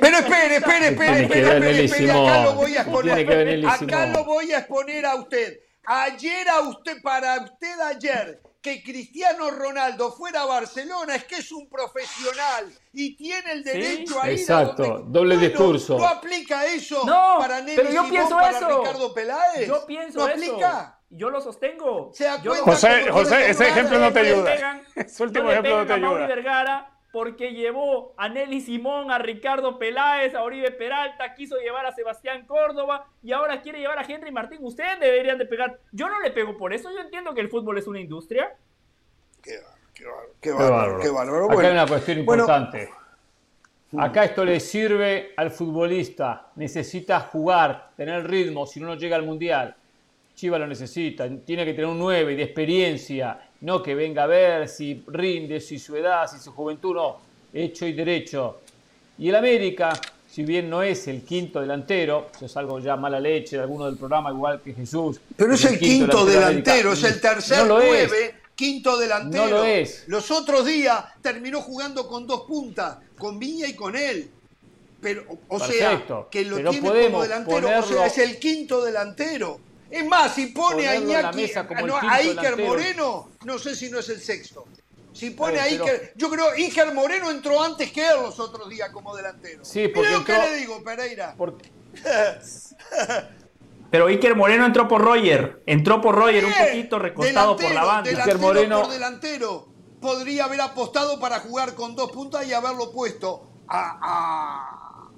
[0.00, 3.66] Pero espere, espere, espere, espere, espere, acá lo voy a exponer.
[3.66, 5.60] Acá lo voy a exponer a usted.
[5.84, 11.50] Ayer a usted, para usted ayer, que Cristiano Ronaldo fuera a Barcelona es que es
[11.50, 15.18] un profesional y tiene el derecho a ir Exacto, a donde...
[15.18, 15.96] doble discurso.
[15.96, 18.78] ¿No aplica eso no, para Nelly pero yo Simón, pienso para eso.
[18.80, 19.66] Ricardo Peláez?
[19.66, 20.34] Yo pienso ¿No eso.
[20.34, 20.97] aplica?
[21.10, 22.10] Yo lo sostengo.
[22.12, 24.54] ¿Se da Yo José, José, ese ejemplo no te le ayuda.
[24.54, 26.34] pegan- Ese último no ejemplo no pegan te a Mauri ayuda.
[26.34, 31.92] Vergara porque llevó a Nelly Simón, a Ricardo Peláez, a Oribe Peralta, quiso llevar a
[31.92, 34.58] Sebastián Córdoba y ahora quiere llevar a Henry Martín.
[34.60, 35.78] Ustedes deberían de pegar.
[35.92, 36.90] Yo no le pego por eso.
[36.92, 38.54] Yo entiendo que el fútbol es una industria.
[39.42, 39.52] Qué
[39.94, 41.44] qué qué Qué bárbaro, qué bárbaro.
[41.46, 42.90] Acá Bueno, hay una cuestión bueno, importante.
[43.96, 46.48] Acá esto le sirve al futbolista.
[46.56, 49.74] Necesita jugar, tener ritmo, si no, no llega al mundial.
[50.38, 51.28] Chivas lo necesita.
[51.44, 53.40] Tiene que tener un 9 de experiencia.
[53.62, 56.94] No que venga a ver si rinde, si su edad, si su juventud.
[56.94, 57.16] No,
[57.52, 58.60] hecho y derecho.
[59.18, 60.00] Y el América,
[60.30, 63.86] si bien no es el quinto delantero, eso es algo ya mala leche de alguno
[63.86, 65.20] del programa, igual que Jesús.
[65.36, 68.08] Pero es el quinto delantero, es el tercer No lo es.
[68.08, 69.44] nueve, quinto delantero.
[69.44, 70.04] No lo es.
[70.06, 74.30] Los otros días terminó jugando con dos puntas, con Viña y con él.
[75.00, 79.66] Pero, o Perfecto, sea, que lo tiene como delantero, o sea, es el quinto delantero.
[79.90, 82.68] Es más, si pone a Iñaki, no, quinto a Iker delantero.
[82.68, 84.64] Moreno, no sé si no es el sexto.
[85.12, 88.68] Si pone a pero- Iker, yo creo Iker Moreno entró antes que él los otros
[88.68, 89.64] días como delantero.
[89.64, 91.34] Sí, porque lo que entró- le digo, Pereira.
[91.36, 91.70] Porque
[93.90, 95.62] Pero Iker Moreno entró por Roger.
[95.66, 98.10] Entró por Roger un poquito recostado por la banda.
[98.10, 99.68] Iker Moreno- por delantero.
[100.00, 103.98] Podría haber apostado para jugar con dos puntas y haberlo puesto a,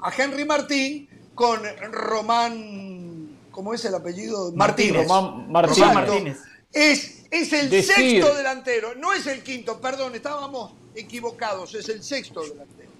[0.01, 1.61] a- a Henry Martín con
[1.93, 3.00] Román.
[3.51, 4.53] ¿Cómo es el apellido?
[4.53, 5.07] Martínez.
[5.09, 5.79] Román Martínez.
[5.79, 6.13] Román Exacto.
[6.13, 6.39] Martínez.
[6.73, 12.03] Es, es el Decir- sexto delantero, no es el quinto, perdón, estábamos equivocados, es el
[12.03, 12.91] sexto delantero.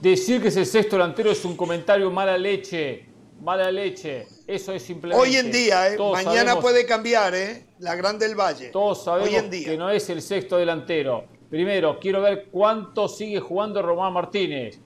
[0.00, 3.06] Decir que es el sexto delantero es un comentario mala leche.
[3.42, 4.26] Mala leche.
[4.46, 5.22] Eso es simplemente.
[5.22, 5.98] Hoy en día, ¿eh?
[5.98, 7.66] Mañana sabemos- puede cambiar, ¿eh?
[7.80, 8.68] la Gran del Valle.
[8.68, 9.68] Todos sabemos Hoy en día.
[9.68, 11.24] que no es el sexto delantero.
[11.50, 14.78] Primero, quiero ver cuánto sigue jugando Román Martínez.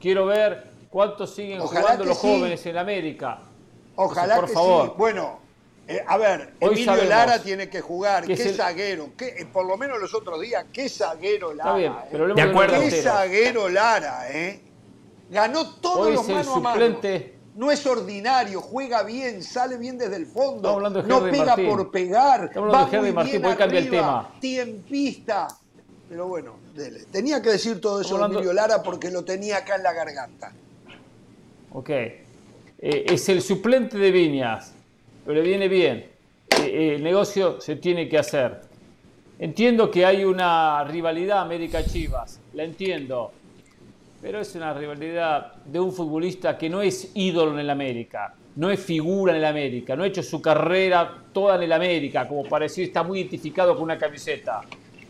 [0.00, 2.26] Quiero ver cuánto siguen Ojalá jugando los sí.
[2.28, 3.40] jóvenes en América.
[3.96, 4.86] Ojalá por que favor.
[4.88, 4.92] sí.
[4.96, 5.38] Bueno,
[5.88, 8.24] eh, a ver, Hoy Emilio sabemos Lara tiene que jugar.
[8.26, 9.10] que Qué es zaguero.
[9.16, 11.70] qué- eh, por lo menos los otros días, qué zaguero Lara.
[11.70, 12.08] Está bien, eh.
[12.10, 12.80] pero De acuerdo.
[12.80, 14.60] Qué zaguero Lara, ¿eh?
[15.30, 17.00] Ganó todos Hoy los mano a mano.
[17.56, 20.56] No es ordinario, juega bien, sale bien desde el fondo.
[20.68, 21.68] Estamos hablando de no pega Martín.
[21.70, 22.44] por pegar.
[22.44, 24.40] Estamos va hablando de Henry muy Martín, bien el arriba, tema.
[24.40, 25.48] Tiempista.
[26.08, 27.04] Pero bueno, dele.
[27.10, 29.92] tenía que decir todo eso de hablando- Emilio Lara porque lo tenía acá en la
[29.94, 30.52] garganta.
[31.72, 31.90] Ok.
[32.78, 34.74] Eh, es el suplente de Viñas,
[35.24, 35.98] pero le viene bien.
[36.50, 38.60] Eh, eh, el negocio se tiene que hacer.
[39.38, 43.32] Entiendo que hay una rivalidad América-Chivas, la entiendo.
[44.22, 48.70] Pero es una rivalidad de un futbolista que no es ídolo en el América, no
[48.70, 52.44] es figura en el América, no ha hecho su carrera toda en el América, como
[52.44, 54.62] para decir está muy identificado con una camiseta.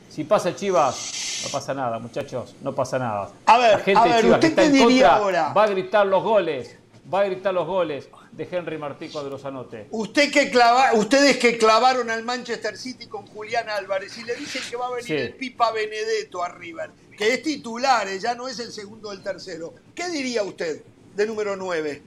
[0.09, 3.31] Si pasa Chivas, no pasa nada, muchachos, no pasa nada.
[3.47, 5.53] A ver, La gente a ver, Chivas que ¿usted está qué en diría contra ahora?
[5.53, 6.77] va a gritar los goles,
[7.13, 9.87] va a gritar los goles de Henry Martí cuando los anote.
[9.91, 14.63] Usted que clava, ustedes que clavaron al Manchester City con Julián Álvarez y le dicen
[14.69, 15.15] que va a venir Sí.
[15.15, 19.13] el Pipa Benedetto a River, que es titular, eh, ya no es el segundo o
[19.13, 19.75] el tercero.
[19.95, 20.83] ¿Qué diría usted
[21.15, 22.03] de número 9?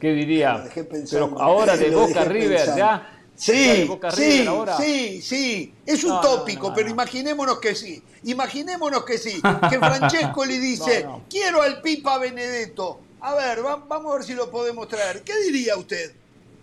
[0.00, 0.64] ¿Qué diría?
[1.10, 2.78] Pero ahora de Boca River, pensando.
[2.78, 3.19] ¿ya?
[3.40, 4.76] ¿Ya Sí, Boca sí, ahora?
[4.76, 5.74] sí, sí.
[5.86, 6.92] Es un No, tópico, no, pero no.
[6.94, 8.02] imaginémonos que sí.
[8.24, 9.40] Imaginémonos que sí.
[9.70, 13.00] Que Francesco le dice, quiero al Pipa Benedetto.
[13.22, 15.22] A ver, va- vamos a ver si lo podemos traer.
[15.22, 16.12] ¿Qué diría usted?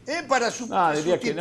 [0.06, 0.24] ¿Eh?
[0.28, 1.40] Para su- sustituir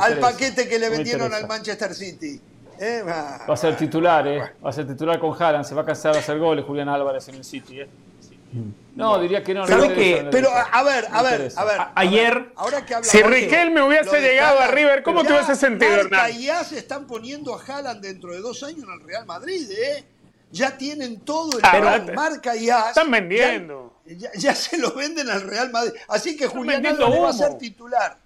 [0.00, 1.46] al paquete que le vendieron al.
[1.46, 2.40] Manchester City.
[2.80, 3.02] ¿Eh?
[3.06, 3.44] Va.
[3.48, 4.40] Va a ser titular, ¿eh?
[4.64, 5.64] Va a ser titular con Haaland.
[5.64, 7.88] Se va a cansar de hacer goles Julián Álvarez en el City, ¿eh?
[8.94, 9.62] No, diría que no.
[9.62, 11.80] no Pero no a, ver, a ver, a ver.
[11.96, 16.28] Ayer- Ahora que habla Si Riquelme hubiese llegado a River, ¿cómo te hubiese sentido, Marca
[16.28, 16.40] Hernán?
[16.40, 19.68] y ya se están poniendo a Haaland dentro de dos años en el Real Madrid,
[19.72, 20.04] ¿eh?
[20.52, 22.90] Ya tienen todo el Pero- plan, marca y as.
[22.90, 23.98] Están vendiendo.
[24.06, 25.92] Ya, ya- ya se lo venden al Real Madrid.
[26.06, 28.18] Así que Julián Álvarez va a ser titular.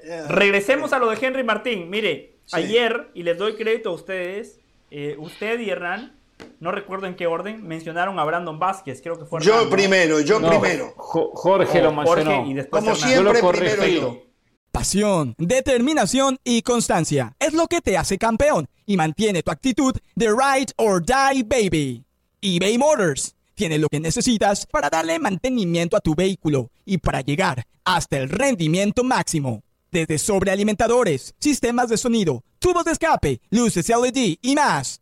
[0.00, 1.88] Eh, Regresemos a lo de Henry Martín.
[1.88, 2.56] Mire, Sí.
[2.56, 4.58] ayer, y les doy crédito a ustedes,
[4.90, 6.18] eh, usted y Hernán,
[6.60, 10.38] no recuerdo en qué orden, mencionaron a Brandon Vázquez, creo que fue Yo primero, yo
[10.40, 10.92] No, primero.
[10.96, 12.46] Jo- Jorge lo Jorge mencionó.
[12.50, 13.76] y después Como siempre, Yo lo corregí.
[13.76, 14.22] primero yo.
[14.70, 20.28] Pasión, determinación y constancia es lo que te hace campeón y mantiene tu actitud de
[20.28, 22.04] ride or die baby.
[22.40, 27.64] eBay Motors tiene lo que necesitas para darle mantenimiento a tu vehículo y para llegar
[27.84, 29.62] hasta el rendimiento máximo.
[29.90, 35.01] Desde sobrealimentadores, sistemas de sonido, tubos de escape, luces LED y más.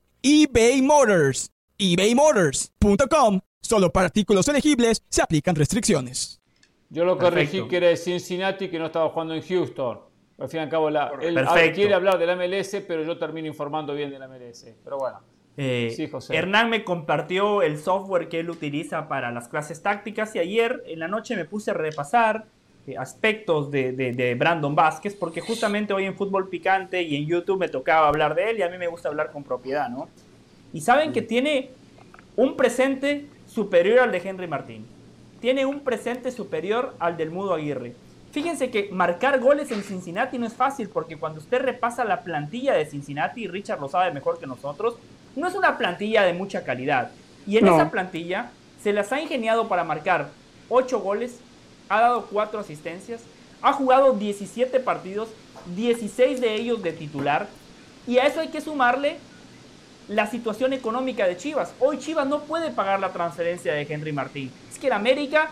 [0.23, 1.51] eBay Motors.
[1.77, 3.39] ebaymotors.com.
[3.61, 6.39] Solo para artículos elegibles se aplican restricciones.
[6.89, 7.67] Yo lo corregí Perfecto.
[7.69, 9.99] que era de Cincinnati que no estaba jugando en Houston.
[10.39, 11.75] Al fin y al cabo, la, él Perfecto.
[11.75, 14.65] quiere hablar de la MLS, pero yo termino informando bien de la MLS.
[14.83, 15.19] Pero bueno,
[15.57, 16.35] Eh, Sí, José.
[16.35, 20.99] Hernán me compartió el software que él utiliza para las clases tácticas y ayer en
[20.99, 22.45] la noche me puse a repasar
[22.97, 27.59] aspectos de, de- de Brandon Vázquez porque justamente hoy en Fútbol Picante y en YouTube
[27.59, 30.09] me tocaba hablar de él y a mí me gusta hablar con propiedad, ¿no?
[30.73, 31.69] Y saben que tiene
[32.35, 34.85] un presente superior al de Henry Martín.
[35.39, 37.93] Tiene un presente superior al del Mudo Aguirre.
[38.31, 42.73] Fíjense que marcar goles en Cincinnati no es fácil porque cuando usted repasa la plantilla
[42.73, 44.95] de Cincinnati, y Richard lo sabe mejor que nosotros,
[45.35, 47.11] no es una plantilla de mucha calidad.
[47.45, 47.75] Y en No.
[47.75, 48.51] esa plantilla
[48.81, 50.29] se las ha ingeniado para marcar
[50.69, 51.39] 8 goles,
[51.91, 53.21] ha dado 4 asistencias,
[53.61, 55.27] ha jugado 17 partidos,
[55.75, 57.47] 16 de ellos de titular.
[58.07, 59.17] Y a eso hay que sumarle
[60.07, 61.73] la situación económica de Chivas.
[61.79, 64.51] Hoy Chivas no puede pagar la transferencia de Henry Martín.
[64.71, 65.49] Es que el América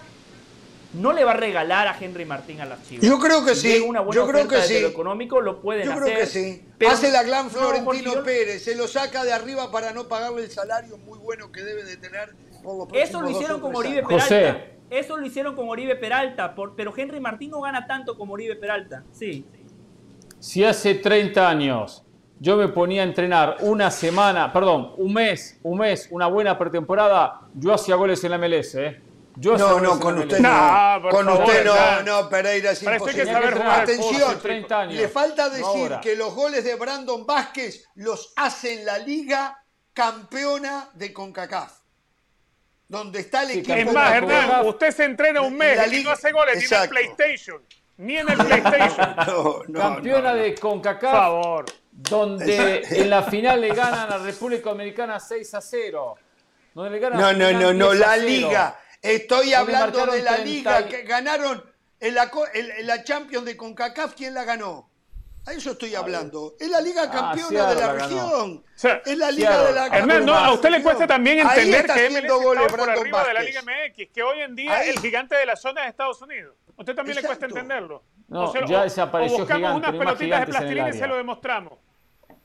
[0.93, 3.05] no le va a regalar a Henry Martín a las Chivas.
[3.05, 4.79] Yo creo que Si sí, llega una buena yo creo que sí.
[4.79, 6.03] lo económico lo pueden Yo hacer.
[6.05, 6.63] creo que sí.
[6.77, 10.43] pero- Hace la gran No, Florentino Pérez, se lo saca de arriba para no pagarle
[10.43, 12.33] el salario muy bueno que debe de tener
[12.63, 14.01] por los Eso lo hicieron con Oribe.
[14.03, 14.23] Peralta.
[14.23, 14.78] José.
[14.89, 18.55] Eso lo hicieron con Oribe Peralta, por- pero Henry Martín no gana tanto como Oribe
[18.55, 19.03] Peralta.
[19.11, 19.45] Sí.
[20.39, 22.03] si hace 30 años
[22.39, 27.41] yo me ponía a entrenar una semana, perdón, un mes, un mes, una buena pretemporada,
[27.53, 29.01] yo hacía goles en la MLS, ¿eh?
[29.35, 30.49] Yo No, no, con usted no.
[30.99, 33.41] No, con favor, usted no, no, Pereira es Para eso hay que imposible.
[33.49, 33.81] saber jugar.
[33.83, 34.93] Atención, Hace 30 años.
[34.95, 36.01] le falta decir ahora.
[36.01, 39.57] que los goles de Brandon Vázquez los hace en la liga
[39.93, 41.78] campeona de CONCACAF.
[42.89, 43.77] Donde está el Sí, equipo.
[43.77, 46.75] Es más, Hernán, usted se entrena un mes La y no liga- hace goles ni
[46.75, 46.89] en el.
[46.89, 47.61] PlayStation.
[47.97, 49.15] Ni en el PlayStation.
[49.27, 50.43] No, no, Campeona no, no.
[50.43, 51.65] de Por CONCACAF, favor.
[51.91, 56.15] donde en la final le ganan a República Dominicana 6 a 0.
[56.73, 58.27] Donde le ganan No, no, no, no, 10 a la 0.
[58.27, 58.79] liga.
[59.01, 61.63] Estoy hablando de la 30 liga que ganaron
[61.99, 64.15] en la, en la Champions de CONCACAF.
[64.15, 64.88] ¿Quién la ganó?
[65.49, 66.53] A eso estoy hablando.
[66.59, 68.63] Es la liga campeona Seattle de la región.
[68.75, 69.67] sea, es la liga Seattle.
[69.67, 72.89] de la Hernán, no, a usted le cuesta también entender está que haciendo MLS por
[72.89, 73.41] arriba de la.
[73.41, 74.89] Liga MX, que hoy en día Ahí.
[74.89, 76.55] es el gigante de la zona de Estados Unidos.
[76.77, 78.03] A usted también le cuesta entenderlo.
[78.27, 81.73] No, ya desapareció o buscamos gigante, unas pelotitas de plastilina y se lo demostramos.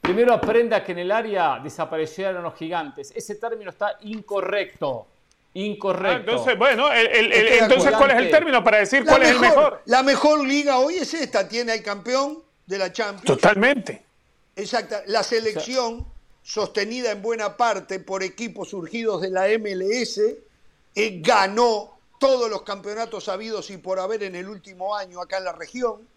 [0.01, 3.13] Primero aprenda que en el área desaparecieron los gigantes.
[3.15, 5.07] Ese término está incorrecto.
[5.09, 5.11] Ah,
[5.57, 6.31] Incorrecto.
[6.33, 7.93] entonces, bueno, el- el- el- Estoy de entonces.
[7.97, 9.83] ¿cuál es el término para decir La cuál es el mejor?
[9.85, 11.47] La mejor liga hoy es esta.
[11.49, 13.25] Tiene al campeón de la Champions.
[13.25, 14.03] Totalmente.
[14.57, 15.03] Exacta.
[15.07, 16.07] La selección,
[16.43, 20.21] sostenida en buena parte por equipos surgidos de la MLS,
[20.95, 25.45] eh, ganó todos los campeonatos habidos y por haber en el último año acá en
[25.45, 26.09] la región.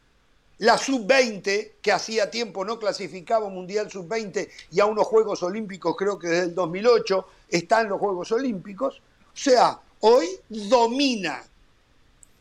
[0.59, 5.95] La sub-20, que hacía tiempo no clasificaba un Mundial sub-20 y a unos Juegos Olímpicos,
[5.95, 8.97] creo que desde el 2008, está en los Juegos Olímpicos.
[8.97, 11.43] O sea, hoy domina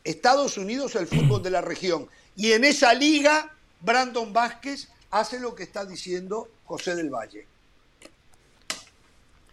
[0.03, 2.07] Estados Unidos el fútbol de la región.
[2.35, 7.47] Y en esa liga, Brandon Vázquez hace lo que está diciendo José del Valle.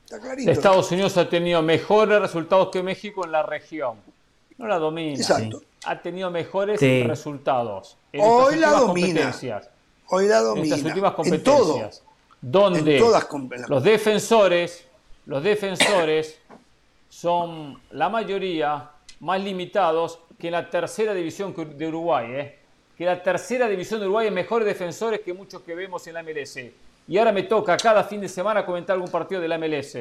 [0.05, 0.47] Está clarito.
[0.47, 0.53] ¿no?
[0.53, 3.99] Estados Unidos ha tenido mejores resultados que México en la región.
[4.59, 5.17] No la domina.
[5.17, 5.63] Exacto.
[5.87, 7.03] Ha tenido mejores Sí.
[7.03, 7.97] resultados.
[8.13, 9.07] En Hoy la domina.
[9.09, 9.69] competencias.
[10.09, 10.77] Hoy la En domina.
[10.77, 11.57] estas últimas En todo.
[11.73, 12.03] competencias.
[12.41, 13.27] Donde En todas
[13.69, 14.85] los defensores,
[15.27, 16.39] los defensores
[17.09, 18.91] son la mayoría
[19.21, 22.27] más limitados que en la tercera división de Uruguay.
[22.31, 22.59] ¿eh?
[22.97, 26.23] Que la tercera división de Uruguay es mejores defensores que muchos que vemos en la
[26.23, 26.59] MLS.
[27.09, 29.99] Y ahora me toca cada fin de semana comentar algún partido de la MLS.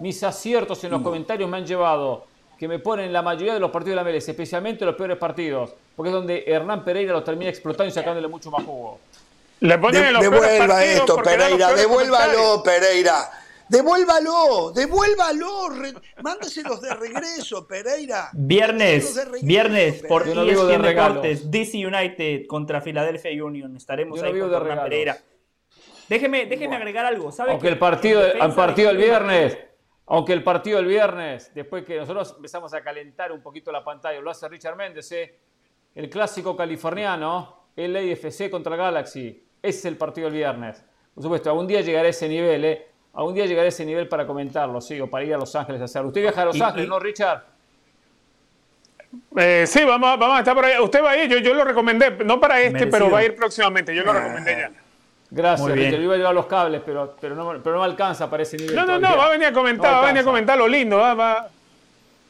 [0.00, 2.26] Mis aciertos en los comentarios me han llevado
[2.58, 5.72] que me ponen la mayoría de los partidos de la MLS, especialmente los peores partidos,
[5.96, 8.98] porque es donde Hernán Pereira los termina explotando y sacándole mucho más jugo.
[9.60, 12.62] Le ponen De- en los peores devuelva esto, Pereira, devuélvalo.
[12.62, 13.30] Pereira.
[13.68, 18.28] Devuélvalo, devuélvalo, re- mándeselos de regreso, Pereira.
[18.34, 20.42] Viernes, de regreso, viernes por Pereira.
[20.54, 20.82] No ESPN.
[20.82, 23.76] Deportes, DC United contra Philadelphia Union.
[23.76, 24.82] Estaremos no ahí con Hernán.
[24.84, 25.18] Pereira.
[26.08, 27.32] Déjeme, déjeme agregar algo.
[27.32, 29.58] ¿Sabe Aunque que el partido, el partido Henry viernes,
[30.06, 34.20] Aunque el partido del viernes, después que nosotros empezamos a calentar un poquito la pantalla,
[34.20, 35.38] lo hace Richard Méndez, ¿eh?
[35.94, 39.42] el clásico californiano, el AFC contra Galaxy.
[39.62, 40.84] Ese es el partido del viernes.
[41.14, 42.88] Por supuesto, algún día llegaré a ese nivel, ¿eh?
[43.14, 45.80] Algún día llegaré a ese nivel para comentarlo, sí, o para ir a Los Ángeles
[45.80, 46.08] a hacerlo.
[46.08, 47.44] Usted viaja a Los Ángeles, ¿no, Richard?
[49.36, 50.80] Eh, sí, vamos, vamos a estar por ahí.
[50.80, 53.36] Usted va a ir, yo, yo lo recomendé, no para este, pero va a ir
[53.36, 53.94] próximamente.
[53.94, 54.70] Yo lo recomendé ya.
[55.30, 55.98] Gracias, Richard.
[55.98, 58.56] Yo iba a llevar los cables, pero, pero, no, pero no me alcanza para ese
[58.56, 58.74] nivel.
[58.74, 60.98] No, no, no, va a venir a comentar, va a venir a comentar lo lindo,
[60.98, 61.48] va, va,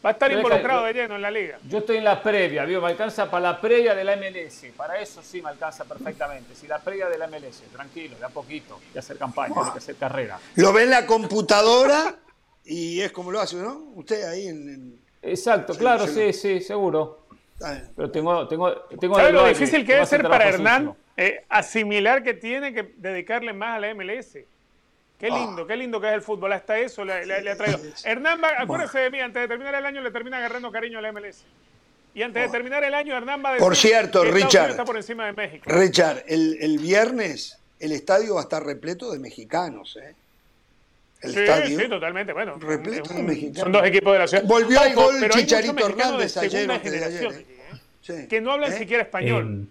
[0.04, 1.58] Va a estar involucrado de lleno en la liga.
[1.66, 2.82] Yo estoy en la previa, ¿vio?
[2.82, 4.66] me alcanza para la previa de la MLS.
[4.76, 6.54] Para eso sí me alcanza perfectamente.
[6.54, 9.96] Si la previa de la MLS, tranquilo, de a poquito, de hacer campaña, de hacer
[9.96, 10.38] carrera.
[10.56, 12.16] Lo ve en la computadora
[12.64, 13.92] y es como lo hace, ¿no?
[13.94, 15.00] Usted ahí en.
[15.22, 17.26] Exacto, claro, sí, sí, seguro.
[17.96, 22.34] Pero tengo, tengo, tengo ¿Sabes lo difícil que debe ser para Hernán eh, asimilar que
[22.34, 24.36] tiene que dedicarle más a la MLS?
[25.18, 25.38] Qué ah.
[25.38, 26.52] lindo, qué lindo que es el fútbol.
[26.52, 27.78] Hasta eso le, ha traído.
[28.04, 31.02] Hernán, va, acuérdese de mí, antes de terminar el año le termina agarrando cariño a
[31.02, 31.44] la MLS.
[32.14, 32.52] Y antes de oh.
[32.52, 35.64] terminar el año, Hernán va a decir Por cierto, Richard, está por encima de México.
[35.66, 40.14] Richard, el, el, viernes el estadio va a estar repleto de mexicanos, ¿eh?
[41.22, 41.80] El sí, estadio.
[41.80, 42.32] Sí, totalmente.
[42.32, 43.60] Bueno, repleto de mexicanos.
[43.60, 44.44] Son dos equipos de la ciudad.
[44.44, 46.70] Volvió el gol Chicharito Hernández ayer.
[46.70, 47.46] ayer
[48.08, 48.26] ¿eh?
[48.28, 48.78] Que no hablan ¿Eh?
[48.78, 49.68] siquiera español.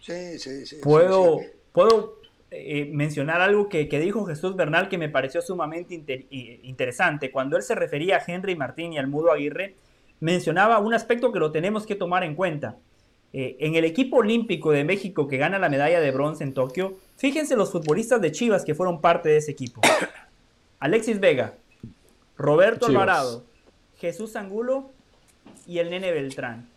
[0.00, 0.76] sí, sí, sí.
[0.76, 1.40] Puedo,
[1.72, 2.15] puedo
[2.58, 5.94] eh, mencionar algo que, dijo Jesús Bernal que me pareció sumamente
[6.62, 7.30] interesante.
[7.30, 9.74] Cuando él se refería a Henry Martín y al Mudo Aguirre,
[10.20, 12.76] mencionaba un aspecto que lo tenemos que tomar en cuenta.
[13.32, 16.96] Eh, en el equipo olímpico de México que gana la medalla de bronce en Tokio,
[17.16, 19.82] fíjense los futbolistas de Chivas que fueron parte de ese equipo.
[20.78, 21.54] Alexis Vega,
[22.36, 23.44] Roberto Alvarado,
[23.98, 24.90] Jesús Angulo
[25.66, 26.68] y el Nene Beltrán.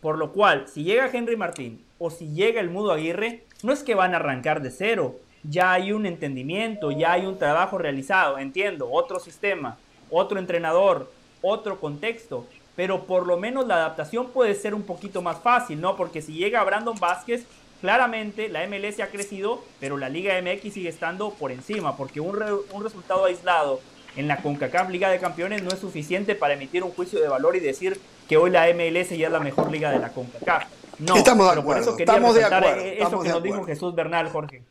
[0.00, 3.82] Por lo cual, si llega Henry Martín o si llega el Mudo Aguirre, no es
[3.82, 8.38] que van a arrancar de cero, ya hay un entendimiento, ya hay un trabajo realizado,
[8.38, 9.76] entiendo, otro sistema,
[10.10, 11.10] otro entrenador,
[11.42, 12.46] otro contexto,
[12.76, 15.96] pero por lo menos la adaptación puede ser un poquito más fácil, ¿no?
[15.96, 17.44] Porque si llega Brandon Vázquez,
[17.80, 22.42] claramente la MLS ha crecido, pero la Liga MX sigue estando por encima, porque un,
[22.72, 23.80] un resultado aislado
[24.16, 27.56] en la CONCACAF Liga de Campeones no es suficiente para emitir un juicio de valor
[27.56, 30.64] y decir que hoy la MLS ya es la mejor liga de la CONCACAF.
[30.98, 31.82] No, estamos de acuerdo.
[31.82, 32.80] eso estamos de acuerdo.
[32.80, 34.62] Eso que nos dijo Jesús Bernal, Jorge.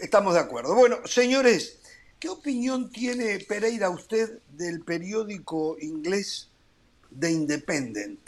[0.00, 0.74] Estamos de acuerdo.
[0.74, 1.78] Bueno, señores,
[2.18, 6.48] ¿qué opinión tiene Pereira usted del periódico inglés
[7.18, 8.18] The Independent?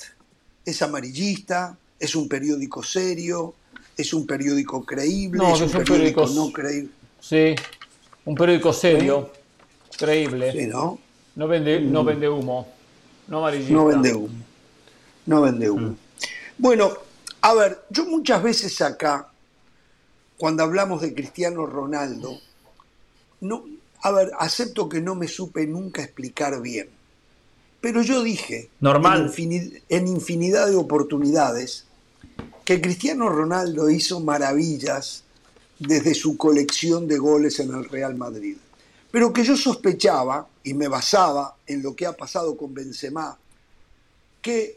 [0.64, 1.76] ¿Es amarillista?
[1.98, 3.54] ¿Es un periódico serio?
[3.96, 5.38] ¿Es un periódico creíble?
[5.38, 6.90] No, ¿Es un, periódico, no creíble?
[7.20, 7.54] Sí,
[8.24, 9.30] un periódico serio,
[9.96, 10.52] creíble.
[10.52, 10.98] Sí, ¿no?
[11.36, 12.06] No vende, no mm.
[12.06, 12.68] vende humo.
[13.28, 13.72] No amarillista.
[13.72, 14.44] No vende humo.
[15.26, 15.88] No vende humo.
[15.88, 15.96] Mm.
[16.58, 16.92] Bueno,
[17.40, 19.31] a ver, yo muchas veces acá,
[20.42, 22.36] cuando hablamos de Cristiano Ronaldo,
[23.42, 23.64] no,
[24.00, 26.88] a ver, acepto que no me supe nunca explicar bien.
[27.80, 29.32] Pero yo dije Normal.
[29.88, 31.84] En, infinidad, de oportunidades
[32.64, 35.22] que Cristiano Ronaldo hizo maravillas
[35.78, 38.56] desde su colección de goles en el Real Madrid.
[39.12, 43.38] Pero que yo sospechaba, y me basaba en lo que ha pasado con Benzema,
[44.40, 44.76] que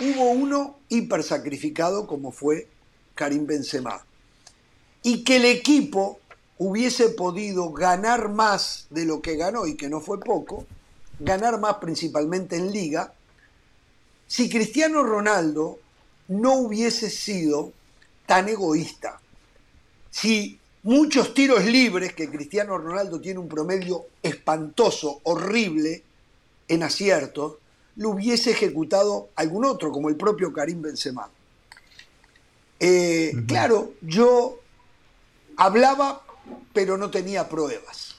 [0.00, 2.66] hubo uno hipersacrificado como fue
[3.14, 4.04] Karim Benzema.
[5.02, 6.20] Y que el equipo
[6.58, 10.64] hubiese podido ganar más de lo que ganó y que no fue poco,
[11.18, 13.12] ganar más principalmente en liga,
[14.26, 15.78] si Cristiano Ronaldo
[16.28, 17.72] no hubiese sido
[18.26, 19.20] tan egoísta.
[20.10, 26.02] Si muchos tiros libres, que Cristiano Ronaldo tiene un promedio espantoso, horrible
[26.68, 27.56] en aciertos,
[27.96, 31.28] lo hubiese ejecutado algún otro, como el propio Karim Benzema.
[32.80, 34.61] Eh, claro, yo
[35.56, 36.22] hablaba,
[36.72, 38.16] pero no tenía pruebas.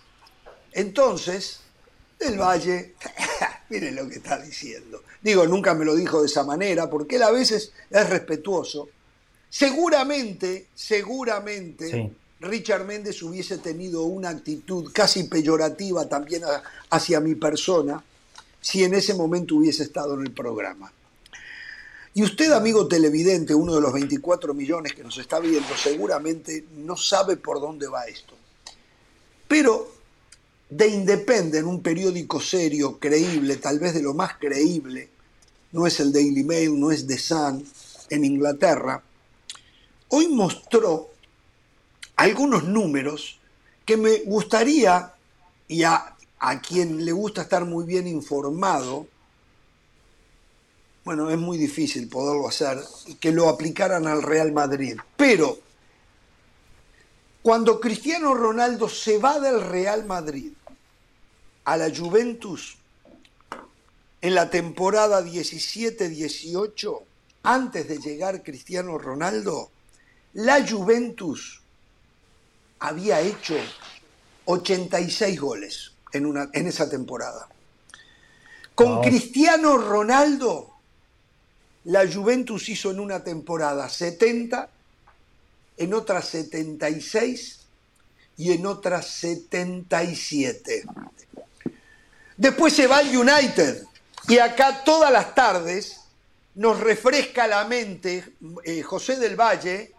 [0.72, 1.60] Entonces,
[2.19, 2.95] el Valle,
[3.69, 5.03] miren lo que está diciendo.
[5.22, 8.89] Digo, nunca me lo dijo de esa manera, porque él a veces es respetuoso.
[9.49, 16.43] Seguramente, seguramente, Richard Méndez hubiese tenido una actitud casi peyorativa también
[16.89, 18.03] hacia mi persona,
[18.60, 20.91] si en ese momento hubiese estado en el programa.
[22.15, 26.95] Y usted, amigo televidente, uno de los 24 millones que nos está viendo, seguramente no
[26.95, 28.35] sabe por dónde va esto.
[29.48, 29.91] Pero
[30.76, 35.10] The Independent, un periódico serio, creíble, tal vez de lo más creíble,
[35.72, 37.65] no es el Daily Mail, no es The Sun,
[38.10, 39.02] en Inglaterra,
[40.10, 41.10] hoy mostró
[42.15, 43.40] algunos números
[43.85, 45.14] que me gustaría,
[45.68, 49.07] y a, a quien le gusta estar muy bien informado,
[51.05, 52.80] bueno, es muy difícil poderlo hacer,
[53.19, 54.97] que lo aplicaran al Real Madrid.
[55.17, 55.57] Pero
[57.41, 60.53] cuando Cristiano Ronaldo se va del Real Madrid
[61.65, 62.77] a la Juventus,
[64.21, 67.01] en la temporada 17-18,
[67.43, 69.69] antes de llegar Cristiano Ronaldo,
[70.31, 71.61] la Juventus
[72.80, 73.55] había hecho
[74.45, 77.49] 86 goles en, una, en esa temporada.
[78.73, 80.73] Con Cristiano Ronaldo,
[81.85, 84.69] la Juventus hizo en una temporada 70,
[85.77, 87.60] en otra 76
[88.38, 90.84] y en otra 77.
[92.38, 93.84] Después se va al United
[94.27, 95.99] y acá todas las tardes
[96.55, 98.23] nos refresca la mente
[98.64, 99.91] eh, José del Valle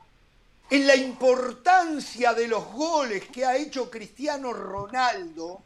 [0.70, 5.62] en la importancia de los goles que ha hecho Cristiano Ronaldo.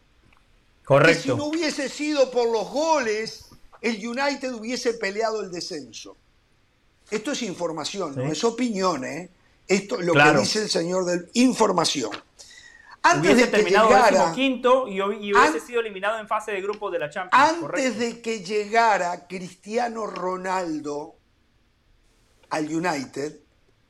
[0.84, 1.22] Correcto.
[1.22, 3.47] Que si no hubiese sido por los goles,
[3.80, 6.16] el United hubiese peleado el descenso.
[7.10, 9.30] Esto es información, no es opinión, ¿eh?
[9.66, 12.10] Esto es lo que dice el señor de información.
[13.02, 16.90] Antes hubiese de que terminado llegara, quinto y, hubiese sido eliminado en fase de grupo
[16.90, 17.62] de la Champions.
[17.62, 21.14] Antes de que llegara Cristiano Ronaldo
[22.50, 23.40] al United,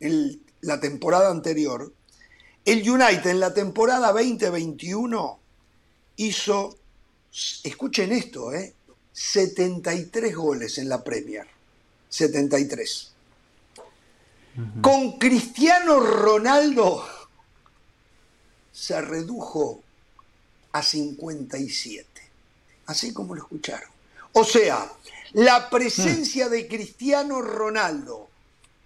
[0.00, 1.92] en la temporada anterior,
[2.64, 5.40] el United en la temporada 2021
[6.16, 6.76] hizo,
[7.64, 8.74] escuchen esto, ¿eh?
[9.18, 11.44] 73 goles en la Premier.
[12.08, 13.10] 73.
[14.80, 17.04] Con Cristiano Ronaldo
[18.72, 19.82] se redujo
[20.70, 22.06] a 57.
[22.86, 23.90] Así como lo escucharon.
[24.34, 24.90] O sea,
[25.32, 28.28] la presencia de Cristiano Ronaldo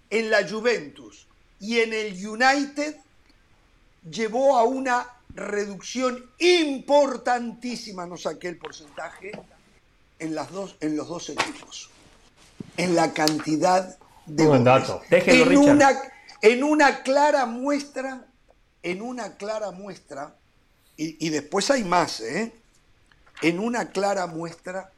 [0.09, 1.27] en la Juventus
[1.59, 2.97] y en el United
[4.09, 9.31] llevó a una reducción importantísima, no saqué el porcentaje,
[10.23, 11.89] en, las dos, en los dos equipos.
[12.77, 15.01] En la cantidad de Buen dato.
[15.09, 16.01] en, una,
[16.41, 18.25] en una clara muestra,
[18.81, 20.35] en una clara muestra,
[20.97, 22.53] y, y después hay más, ¿eh?
[23.41, 24.91] en una clara muestra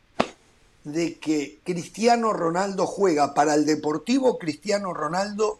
[0.84, 5.60] de que Cristiano Ronaldo juega para el Deportivo Cristiano Ronaldo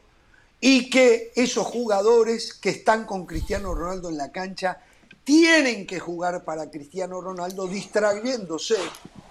[0.62, 4.80] y que esos jugadores que están con Cristiano Ronaldo en la cancha
[5.24, 8.76] tienen que jugar para Cristiano Ronaldo distrayéndose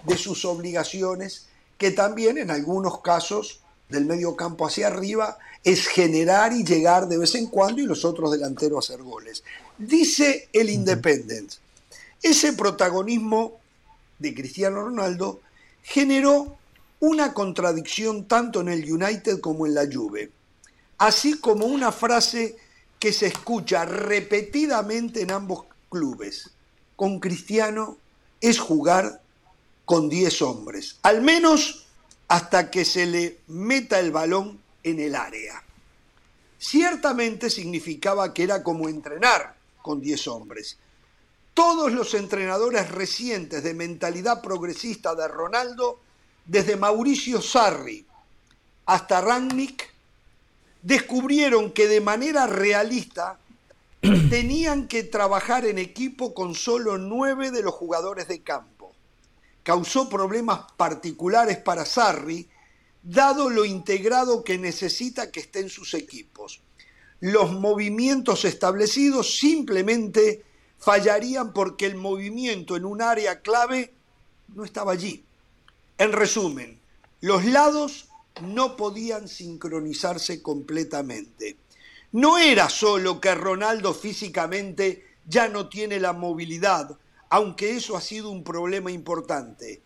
[0.05, 6.53] de sus obligaciones, que también en algunos casos del medio campo hacia arriba es generar
[6.53, 9.43] y llegar de vez en cuando y los otros delanteros hacer goles.
[9.77, 11.53] Dice el Independent,
[12.21, 13.59] ese protagonismo
[14.19, 15.41] de Cristiano Ronaldo
[15.83, 16.57] generó
[16.99, 20.31] una contradicción tanto en el United como en la Juve,
[20.97, 22.55] así como una frase
[22.99, 26.49] que se escucha repetidamente en ambos clubes.
[26.95, 27.97] Con Cristiano
[28.39, 29.21] es jugar
[29.85, 31.85] con 10 hombres, al menos
[32.27, 35.63] hasta que se le meta el balón en el área.
[36.57, 40.77] Ciertamente significaba que era como entrenar con 10 hombres.
[41.53, 45.99] Todos los entrenadores recientes de mentalidad progresista de Ronaldo,
[46.45, 48.05] desde Mauricio Sarri
[48.87, 49.93] hasta Rangnick,
[50.81, 53.39] descubrieron que de manera realista
[54.29, 58.74] tenían que trabajar en equipo con solo nueve de los jugadores de campo.
[59.65, 62.47] Causó problemas particulares para Sarri,
[63.01, 66.61] dado lo integrado que necesita que estén sus equipos.
[67.19, 70.43] Los movimientos establecidos simplemente
[70.77, 73.91] fallarían porque el movimiento en un área clave
[74.53, 75.25] no estaba allí.
[75.97, 76.79] En resumen,
[77.21, 78.09] los lados
[78.43, 81.57] no podían sincronizarse completamente.
[82.11, 88.29] No era solo que Ronaldo físicamente ya no tiene la movilidad, aunque eso ha sido
[88.29, 89.81] un problema importante.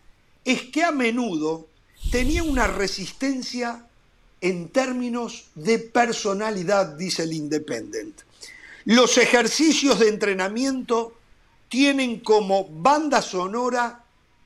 [0.46, 1.68] Es que a menudo
[2.12, 3.86] tenía una resistencia
[4.42, 8.22] en términos de personalidad, dice el Independent.
[8.86, 11.14] Los ejercicios de entrenamiento
[11.68, 14.04] tienen como banda sonora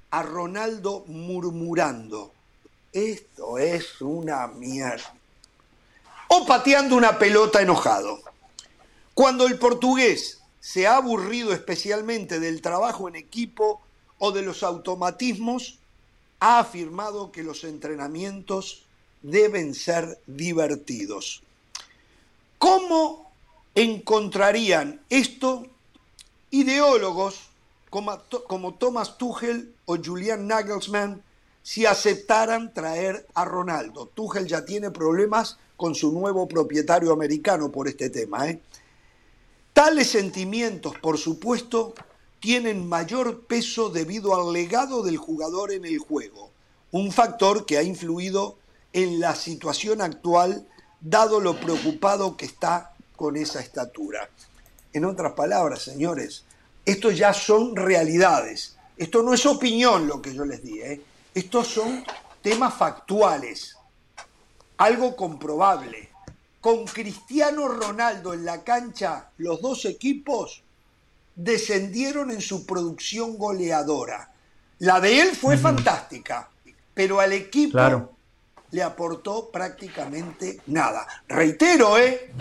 [0.09, 2.31] a Ronaldo murmurando.
[2.91, 5.13] Esto es una mierda
[6.27, 8.21] o pateando una pelota enojado.
[9.13, 13.81] Cuando el portugués se ha aburrido especialmente del trabajo en equipo
[14.17, 15.77] o de los automatismos,
[16.39, 18.85] ha afirmado que los entrenamientos
[19.21, 21.43] deben ser divertidos.
[22.59, 23.29] ¿Cómo
[23.75, 25.67] encontrarían esto
[26.49, 27.41] ideólogos
[27.89, 28.17] como,
[28.47, 31.21] como Thomas Tuchel o Julian Nagelsmann
[31.61, 34.05] si aceptaran traer a Ronaldo?
[34.05, 38.47] Tuchel ya tiene problemas con su nuevo propietario americano por este tema.
[38.49, 38.61] ¿eh?
[39.83, 41.93] Tales sentimientos, por supuesto,
[42.39, 46.51] tienen mayor peso debido al legado del jugador en el juego,
[46.91, 48.57] un factor que ha influido
[48.93, 50.65] en la situación actual
[51.01, 54.29] dado lo preocupado que está con esa estatura.
[54.93, 56.45] En otras palabras, señores,
[56.85, 58.77] esto ya son realidades.
[58.95, 60.79] Esto no es opinión lo que yo les di.
[60.79, 61.01] ¿eh?
[61.35, 62.05] Estos son
[62.41, 63.75] temas factuales,
[64.77, 66.12] algo comprobable.
[66.63, 70.63] Con Cristiano Ronaldo en la cancha, los dos equipos
[71.35, 74.31] descendieron en su producción goleadora.
[74.79, 76.47] La de él fue fantástica,
[76.93, 78.13] pero al equipo Claro.
[78.71, 81.05] le aportó prácticamente nada.
[81.27, 82.31] Reitero, ¿eh?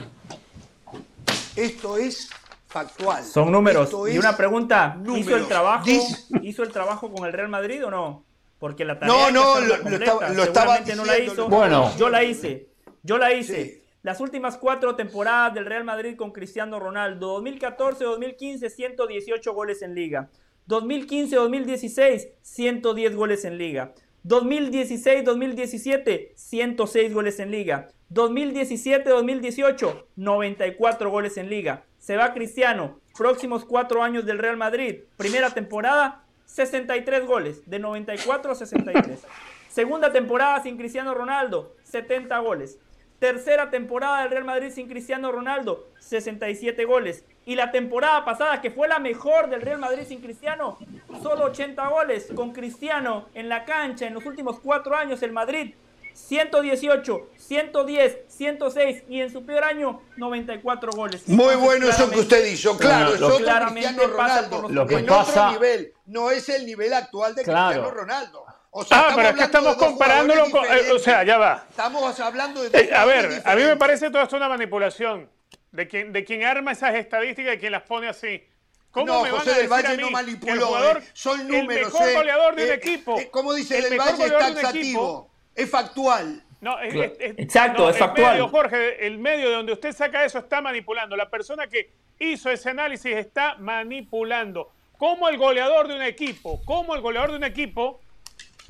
[1.56, 2.30] Esto es
[2.68, 3.24] factual.
[3.24, 3.86] Son números.
[3.86, 5.84] Esto Y una pregunta, ¿hizo el trabajo?
[5.84, 8.22] Dice- ¿Hizo el trabajo con el Real Madrid o no?
[8.60, 10.04] Porque la tarea No, no, lo- lo completa.
[10.04, 11.48] estaba- lo estaba Seguramente no la diciendo, hizo.
[11.48, 11.96] Bueno.
[11.96, 12.68] yo la hice.
[13.02, 13.64] Yo la hice.
[13.64, 13.81] Sí.
[14.02, 17.40] Las últimas cuatro temporadas del Real Madrid con Cristiano Ronaldo.
[17.40, 20.28] 2014-2015, 118 goles en liga.
[20.66, 23.94] 2015-2016, 110 goles en liga.
[24.24, 27.90] 2016-2017, 106 goles en liga.
[28.10, 31.84] 2017-2018, 94 goles en liga.
[31.98, 35.02] Se va Cristiano, próximos cuatro años del Real Madrid.
[35.16, 39.20] Primera temporada, 63 goles, de 94 a 63.
[39.68, 42.80] Segunda temporada sin Cristiano Ronaldo, 70 goles.
[43.26, 47.24] Tercera temporada del Real Madrid sin Cristiano Ronaldo, 67 goles.
[47.46, 50.76] Y la temporada pasada, que fue la mejor del Real Madrid sin Cristiano,
[51.22, 52.26] solo 80 goles.
[52.34, 55.72] Con Cristiano en la cancha en los últimos cuatro años, el Madrid
[56.14, 61.22] 118, 110, 106 y en su peor año 94 goles.
[61.28, 62.76] Muy Entonces, bueno eso que usted hizo.
[62.76, 64.50] Claro, claramente Cristiano pasa Ronaldo.
[64.50, 65.92] por los Lo que en pasa- otro nivel.
[66.06, 67.82] No es el nivel actual de Claro.
[67.82, 68.44] Cristiano Ronaldo.
[68.74, 70.64] O sea, Ah, pero es que estamos dos comparándolo con.
[70.64, 71.66] eh, o sea, ya va.
[71.68, 74.48] Estamos hablando de dos Eh, a jugadores ver, a mí me parece todo esto una
[74.48, 75.28] manipulación.
[75.72, 78.42] De quien, de quien arma esas estadísticas y quien las pone así.
[78.90, 80.98] ¿Cómo No, me van José a del decir Valle a mí no manipuló, el jugador,
[80.98, 81.08] eh.
[81.14, 81.76] son números.
[81.76, 82.14] el mejor eh.
[82.14, 83.18] goleador de un Eh, equipo?
[83.18, 85.30] eh, como dice el del Valle, es taxativo.
[85.54, 86.42] Es factual.
[86.62, 87.12] No, es, Claro.
[87.18, 88.32] es- es- Exacto, no, es el factual.
[88.32, 91.14] medio, Jorge, el medio de donde usted saca eso está manipulando.
[91.16, 94.70] La persona que hizo ese análisis está manipulando.
[94.98, 98.00] Como el goleador de un equipo, como el goleador de un equipo,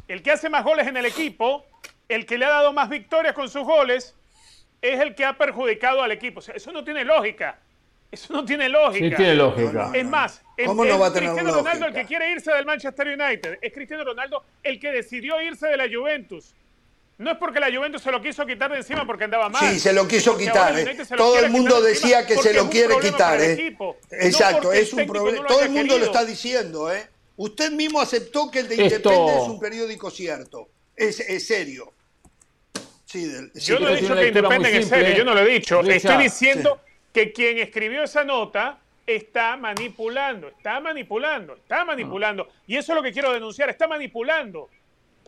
[0.09, 1.65] el que hace más goles en el equipo,
[2.09, 4.15] el que le ha dado más victorias con sus goles,
[4.81, 6.41] es el que ha perjudicado al equipo.
[6.41, 7.59] O sea, eso no tiene lógica.
[8.11, 9.09] Eso no tiene lógica.
[9.09, 9.91] Sí, tiene lógica.
[9.95, 12.53] Es más, es, ¿Cómo no es va a tener Cristiano Ronaldo el que quiere irse
[12.53, 13.59] del Manchester United.
[13.63, 16.55] Es Cristiano Ronaldo el que decidió irse de la Juventus.
[17.17, 19.73] No es porque la Juventus se lo quiso quitar de encima porque andaba mal.
[19.73, 20.79] Sí, se lo quiso quitar.
[20.79, 20.97] eh.
[21.11, 23.41] Lo Todo el mundo decía que se lo quiere quitar.
[23.41, 23.77] eh.
[24.11, 25.47] Exacto, es un problema.
[25.47, 26.93] Todo el mundo lo está diciendo.
[26.93, 27.07] ¿eh?
[27.37, 30.69] Usted mismo aceptó que el de Esto- Independiente es un periódico cierto.
[30.97, 31.93] Es, es serio.
[33.05, 35.47] Sí, del- sí, Yo no he dicho que Independen es serio, yo no lo he
[35.53, 35.83] dicho.
[35.83, 36.81] Richard, Estoy diciendo
[37.13, 42.49] que quien escribió esa nota está manipulando, está manipulando, está manipulando.
[42.67, 44.69] Y eso es lo que quiero denunciar, está manipulando.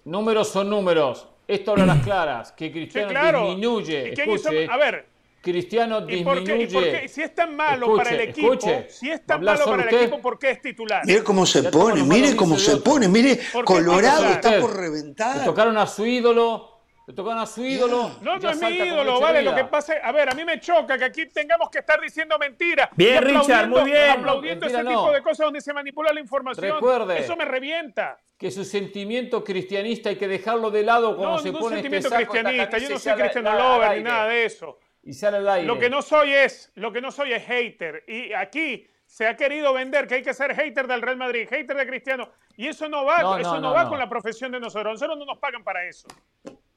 [0.05, 1.29] Números son números.
[1.47, 2.53] Esto habla a las claras.
[2.53, 3.47] Que Cristiano claro.
[3.49, 4.09] disminuye.
[4.11, 5.07] ¿Y quién hizo- Escuche, A ver,
[5.45, 6.65] Cristiano ¿y por, qué, disminuye.
[6.65, 7.09] y por qué?
[7.09, 8.87] Si es tan malo Escuche, para el equipo, escuche.
[8.89, 10.07] si es tan malo sobre para el usted.
[10.09, 11.03] equipo, ¿por qué es titular?
[11.07, 14.61] Mire cómo se Ya pone, mire cómo se pone, mire, ¿Por qué Colorado está Usted,
[14.63, 15.45] por Le reventar.
[15.45, 16.71] tocaron a su ídolo.
[17.07, 18.13] Le tocaron a su ídolo.
[18.23, 19.43] No, no es mi ídolo, vale.
[19.43, 22.01] Lo que pasa es, a ver, a mí me choca que aquí tengamos que estar
[22.01, 22.89] diciendo mentiras.
[22.97, 24.09] Bien, Richard, muy bien.
[24.13, 25.01] Aplaudiendo Mentira ese no.
[25.03, 26.73] tipo de cosas donde se manipula la información.
[26.77, 27.19] Recuerde.
[27.21, 28.19] Eso me revienta.
[28.39, 32.09] Que su sentimiento cristianista hay que dejarlo de lado cuando No, se ningún pone sentimiento
[32.09, 32.79] este saco, esta cristianista.
[32.79, 34.79] Yo no soy cristiano lover ni nada de eso.
[35.05, 35.67] Y sale al aire.
[35.67, 38.05] Lo que no soy es, lo que no soy es hater.
[38.09, 41.77] Y aquí se ha querido vender que hay que ser hater del Real Madrid, hater
[41.77, 42.31] de Cristiano.
[42.57, 44.95] Y eso no va, No, eso no, va con la profesión de nosotros.
[44.95, 46.09] Nosotros no nos pagan para eso.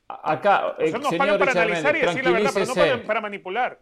[0.09, 2.73] Acá, eh, Nosotros nos señor pagan para Richard analizar y decir la verdad, pero no
[2.73, 3.07] tranquilícese.
[3.07, 3.79] para, manipular.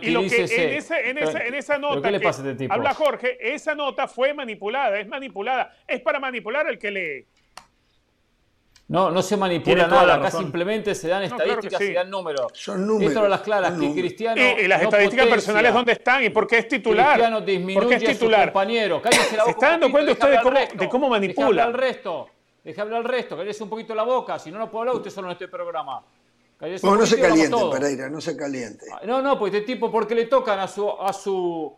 [0.00, 0.64] Y lo que en, ese-
[1.10, 5.06] en esa, en esa ¿Pero nota que este habla Jorge, esa nota fue manipulada, es
[5.06, 5.72] manipulada.
[5.86, 7.26] Es para manipular al que lee.
[8.88, 10.42] No, no se manipula la nada, acá razón.
[10.44, 11.90] simplemente se dan claro que estadísticas sí.
[11.90, 12.52] y dan números.
[12.54, 13.92] Son números, Esto a las claras, que.
[13.92, 14.40] Cristiano.
[14.40, 15.30] Y, y las no estadísticas potencia.
[15.30, 16.24] personales, ¿dónde están?
[16.24, 17.08] ¿Y por qué es titular?
[17.12, 18.44] Cristiano ¿Por qué disminuye es a sus titular?
[18.46, 19.02] compañeros.
[19.02, 21.08] Cállese la ¿Se boca está un dando poquito, cuenta deja usted de cómo- de cómo
[21.10, 21.46] manipula?
[21.48, 22.28] Deja hablar al resto.
[22.64, 23.36] Deja hablar al resto.
[23.36, 24.38] Cállese un poquito la boca.
[24.38, 26.02] Si no, no puedo hablar usted solo en este programa.
[26.58, 27.56] Cállese un Bueno, no se caliente.
[27.70, 28.86] Pereira, no se caliente.
[29.04, 31.76] No, no, pues este tipo, porque le tocan a su, a su,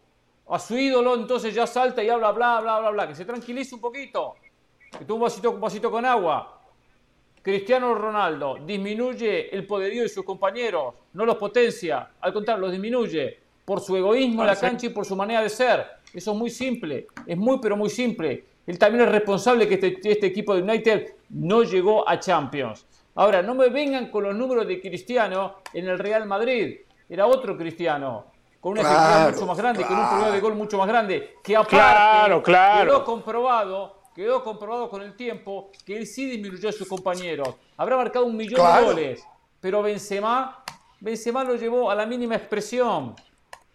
[0.49, 3.09] a su ídolo, entonces ya salta y habla bla, bla, bla, bla.
[3.09, 4.37] Que se tranquilice un poquito.
[4.97, 6.60] Que tome un vasito, un vasito con agua.
[7.43, 13.39] Cristiano Ronaldo disminuye el poderío de sus compañeros, no los potencia, al contrario, los disminuye
[13.65, 15.87] por su egoísmo en la cancha y por su manera de ser.
[16.13, 18.45] Eso es muy simple, es muy pero muy simple.
[18.67, 22.85] Él también es responsable que este, este equipo de United no llegó a Champions.
[23.15, 26.81] Ahora, no me vengan con los números de Cristiano en el Real Madrid.
[27.09, 28.27] Era otro Cristiano,
[28.61, 31.57] con una Claro, mucho más grande, con un promedio de gol mucho más grande, que
[31.57, 32.91] aparte Claro, claro.
[32.91, 37.55] quedó comprobado, quedó comprobado con el tiempo que él sí disminuyó a sus compañeros.
[37.79, 38.89] Habrá marcado un millón Claro.
[38.89, 39.27] de goles,
[39.61, 40.63] pero Benzema,
[41.01, 43.15] Benzema lo llevó a la mínima expresión.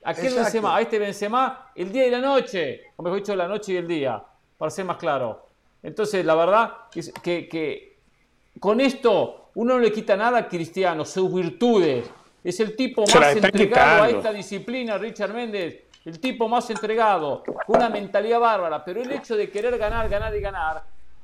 [0.04, 0.44] Aquel Exacto.
[0.44, 3.78] Benzema, a este Benzema, el día y la noche, o mejor dicho, la noche y
[3.78, 4.24] el día,
[4.56, 5.48] para ser más claro.
[5.82, 7.98] Entonces, la verdad es que, que
[8.60, 12.08] con esto uno no le quita nada a Cristiano, sus virtudes.
[12.44, 15.85] Es el tipo más entregado a esta disciplina, Richard Méndez.
[16.06, 18.86] El tipo más entregado, con una mentalidad bárbara.
[18.86, 20.84] Pero el hecho de querer ganar, ganar y ganar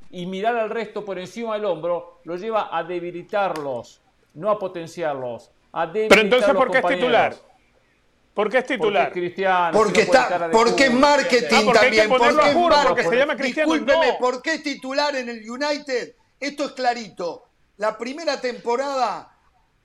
[0.10, 4.02] y mirar al resto por encima del hombro lo lleva a debilitarlos,
[4.34, 5.52] no a potenciarlos.
[5.72, 7.36] A debilitar Pero entonces, a los ¿por qué es titular?
[8.34, 9.08] ¿Por qué es Porque titular?
[9.08, 9.78] es cristiano.
[9.78, 12.10] Porque, si no pone está, porque es marketing Ah, porque también.
[12.10, 14.18] porque es juro, mar- porque se llama Cristiano, Discúlpeme, no.
[14.18, 16.16] ¿por qué es titular en el United?
[16.40, 17.44] Esto es clarito.
[17.78, 19.32] La primera temporada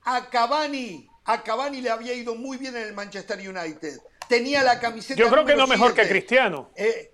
[0.05, 3.99] a Cavani, a Cavani le había ido muy bien en el Manchester United.
[4.27, 6.07] Tenía la camiseta Yo creo que no mejor que.
[6.07, 6.69] Cristiano.
[6.75, 7.13] Eh,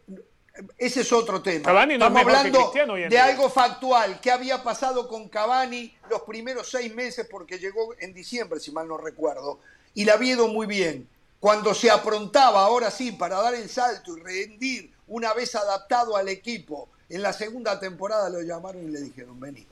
[0.78, 1.66] ese es otro tema.
[1.66, 2.72] Cavani no es mejor que hablando
[3.10, 4.20] de algo factual.
[4.22, 7.28] ¿Qué había pasado con Cavani los primeros seis meses?
[7.30, 9.60] Porque llegó en diciembre, si mal no recuerdo.
[9.96, 11.08] Y le había ido muy bien.
[11.40, 16.30] Cuando se aprontaba, ahora sí, para dar el salto y rendir una vez adaptado al
[16.30, 19.68] equipo, en la segunda temporada lo llamaron y le dijeron, vení,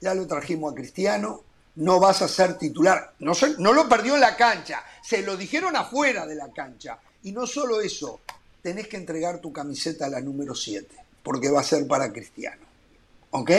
[0.00, 1.42] ya lo trajimos a Cristiano,
[1.76, 3.14] no vas a ser titular.
[3.20, 6.98] No, no lo perdió en la cancha, se lo dijeron afuera de la cancha.
[7.22, 8.20] Y no solo eso,
[8.62, 12.64] tenés que entregar tu camiseta a la número 7, porque va a ser para Cristiano.
[13.30, 13.50] ¿Ok?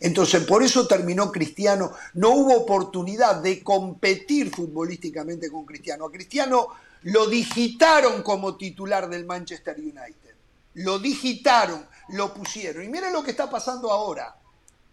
[0.00, 1.92] Entonces, por eso terminó Cristiano.
[2.14, 6.06] No hubo oportunidad de competir futbolísticamente con Cristiano.
[6.06, 6.68] A Cristiano
[7.02, 10.34] lo digitaron como titular del Manchester United.
[10.74, 12.84] Lo digitaron, lo pusieron.
[12.84, 14.34] Y miren lo que está pasando ahora.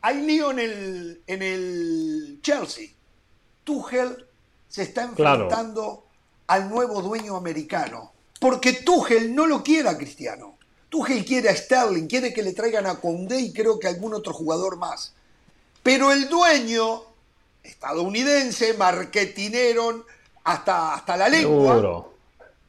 [0.01, 2.89] Hay lío en el, en el Chelsea.
[3.63, 4.25] Tuchel
[4.67, 5.43] se está Claro.
[5.45, 6.05] enfrentando
[6.47, 8.11] al nuevo dueño americano.
[8.39, 10.57] Porque Tuchel no lo quiere a Cristiano.
[10.89, 14.33] Tuchel quiere a Sterling, quiere que le traigan a Condé y creo que algún otro
[14.33, 15.13] jugador más.
[15.83, 17.01] Pero el dueño,
[17.63, 20.05] estadounidense, marketinero,
[20.43, 22.07] hasta, hasta la lengua,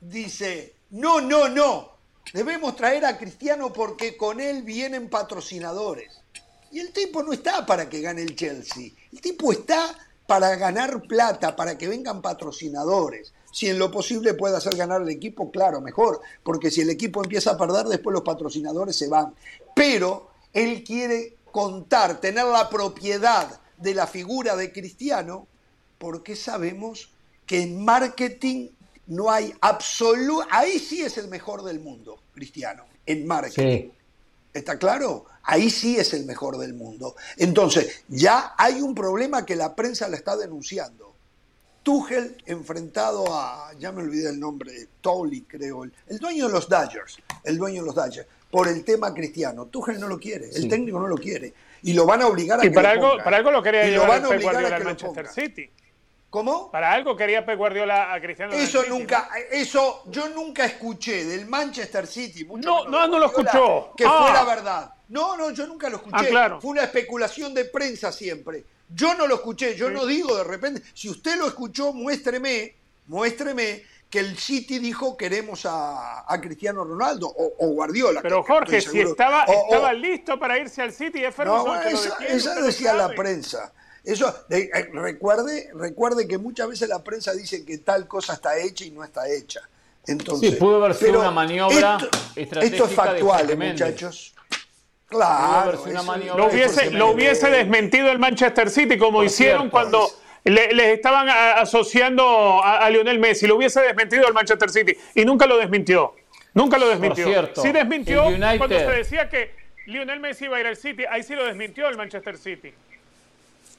[0.00, 1.90] dice, no, no, no,
[2.32, 6.17] debemos traer a Cristiano porque con él vienen patrocinadores.
[6.70, 9.94] Y el tipo no está para que gane el Chelsea, el tipo está
[10.26, 13.32] para ganar plata, para que vengan patrocinadores.
[13.50, 17.22] Si en lo posible puede hacer ganar al equipo, claro, mejor, porque si el equipo
[17.22, 19.34] empieza a perder, después los patrocinadores se van.
[19.74, 25.46] Pero él quiere contar, tener la propiedad de la figura de Cristiano,
[25.96, 27.10] porque sabemos
[27.46, 28.68] que en marketing
[29.06, 33.90] no hay absoluto, ahí sí es el mejor del mundo, Cristiano, en marketing.
[33.90, 33.92] Sí.
[34.58, 35.24] ¿Está claro?
[35.44, 37.16] Ahí sí es el mejor del mundo.
[37.36, 41.14] Entonces, ya hay un problema que la prensa la está denunciando.
[41.82, 46.68] Tuchel enfrentado a, ya me olvidé el nombre, Tolly creo, el, el dueño de los
[46.68, 49.66] Dodgers, el dueño de los Dodgers, por el tema cristiano.
[49.66, 50.68] Tuchel no lo quiere, el Sí.
[50.68, 51.54] técnico no lo quiere.
[51.82, 53.24] Y lo van a obligar a Y que para lo algo, ponga.
[53.24, 55.32] para algo lo quería Y lo llevar van a obligar a que lo Manchester ponga.
[55.32, 55.70] City.
[56.30, 56.70] ¿Cómo?
[56.70, 58.52] Para algo quería Pep Guardiola a Cristiano.
[58.52, 62.44] el Eso nunca, eso yo nunca escuché del Manchester City.
[62.44, 63.92] mucho No, no, no lo escuchó.
[63.96, 64.18] Que Ah.
[64.22, 64.92] fuera verdad.
[65.08, 66.16] No, no, yo nunca lo escuché.
[66.18, 66.60] Ah, claro.
[66.60, 68.64] Fue una especulación de prensa siempre.
[68.90, 70.82] Yo no lo escuché, yo no digo de repente.
[70.92, 72.74] Si usted lo escuchó, muéstreme,
[73.06, 78.20] muéstreme que el City dijo queremos a, a Cristiano Ronaldo o, o Guardiola.
[78.22, 81.32] Pero que Jorge, si estaba, O- o- estaba listo para irse al City, es no,
[81.32, 83.72] Ferguson bueno, que lo esa, esa decía la prensa.
[84.08, 88.56] Eso, de- eh, recuerde, recuerde que muchas veces la prensa dice que tal cosa está
[88.58, 89.60] hecha y no está hecha.
[90.06, 94.34] Entonces, Sí, pudo haber sido una maniobra esto, estratégica Esto es factual, eh, muchachos.
[95.06, 95.82] Claro.
[95.84, 97.14] una eso- Lo hubiese, lo
[97.50, 99.70] desmentido el Manchester City como Por hicieron cierto.
[99.72, 100.10] cuando
[100.44, 103.46] le- les estaban a- asociando a, a Lionel Messi.
[103.46, 106.14] Lo hubiese desmentido el Manchester City y nunca lo desmintió.
[106.54, 107.26] Nunca lo desmintió.
[107.26, 108.24] cierto, sí desmintió
[108.56, 109.54] cuando se decía que
[109.86, 111.04] Lionel Messi iba a ir al City.
[111.08, 112.72] Ahí sí lo desmintió el Manchester City.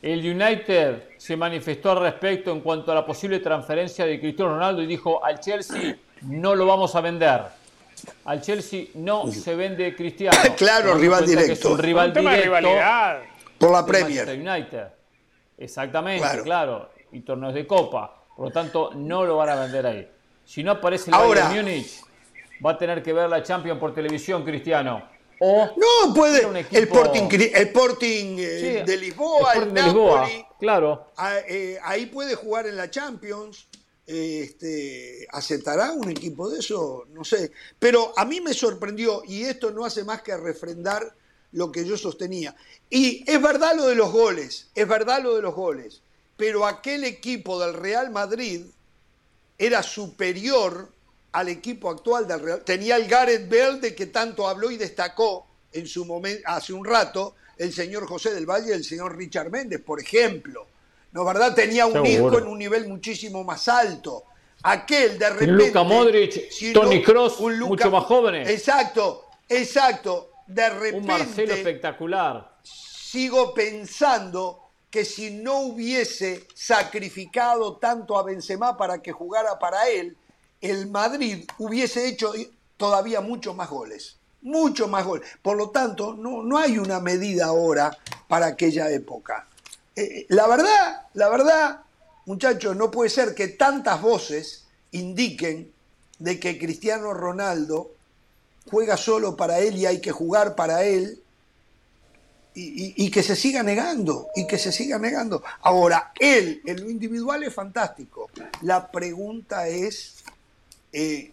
[0.02, 4.82] El United se manifestó al respecto en cuanto a la posible transferencia de Cristiano Ronaldo
[4.82, 7.42] y dijo al Chelsea no lo vamos a vender.
[8.26, 10.38] Al Chelsea no se vende Cristiano.
[10.58, 11.52] Claro, rival directo.
[11.52, 13.20] Es un rival un tema de directo rivalidad.
[13.58, 14.26] Por la Premier.
[14.26, 14.88] Manchester United.
[15.58, 16.44] Exactamente, Claro.
[16.44, 16.90] claro.
[17.12, 18.16] Y torneos de Copa.
[18.38, 20.08] Por lo tanto, no lo van a vender ahí.
[20.46, 22.00] Si no aparece el Ahora- Bayern Múnich,
[22.66, 25.04] va a tener que ver la Champions por televisión, Cristiano.
[25.40, 26.40] O No, puede.
[26.40, 30.45] Era un equipo- El el Sporting eh, Sí, de Lisboa, el de Lisboa, Napoli.
[30.60, 31.07] claro.
[31.18, 33.68] Ah, eh, ahí puede jugar en la Champions.
[34.06, 37.06] Este, ¿Aceptará un equipo de eso?
[37.14, 37.52] No sé.
[37.78, 41.14] Pero a mí me sorprendió, y esto no hace más que refrendar
[41.52, 42.56] lo que yo sostenía.
[42.90, 46.02] Y es verdad lo de los goles, es verdad lo de los goles.
[46.38, 48.66] Pero aquel equipo del Real Madrid
[49.57, 50.90] era superior
[51.31, 52.64] al equipo actual del Real.
[52.64, 56.84] Tenía el Gareth Bale de que tanto habló y destacó en su momento, hace un
[56.84, 60.65] rato, el señor José del Valle y el señor Richard Méndez, por ejemplo.
[61.11, 61.53] ¿No verdad?
[61.56, 62.10] Tenía un Seguro.
[62.10, 64.23] hijo en un nivel muchísimo más alto.
[64.64, 65.53] Aquel de repente.
[65.53, 68.49] Luka Modric, Toni Kroos, mucho más jóvenes.
[68.49, 70.31] Exacto, exacto.
[70.47, 70.97] De repente.
[70.97, 72.57] un Marcelo espectacular.
[72.64, 80.18] sigo pensando que si no hubiese sacrificado tanto a Benzema para que jugara para él,
[80.61, 82.34] el Madrid hubiese hecho
[82.77, 85.27] todavía muchos más goles, mucho más goles.
[85.41, 89.48] Por lo tanto, no, no hay una medida ahora para aquella época.
[89.95, 91.81] Eh, la verdad, la verdad,
[92.26, 95.72] muchachos, no puede ser que tantas voces indiquen
[96.19, 97.91] de que Cristiano Ronaldo
[98.69, 101.22] juega solo para él y hay que jugar para él
[102.61, 105.41] y, que se siga negando, y que se siga negando.
[105.61, 108.30] Ahora, él, en lo individual es fantástico.
[108.61, 110.15] La pregunta es,
[110.91, 111.32] eh,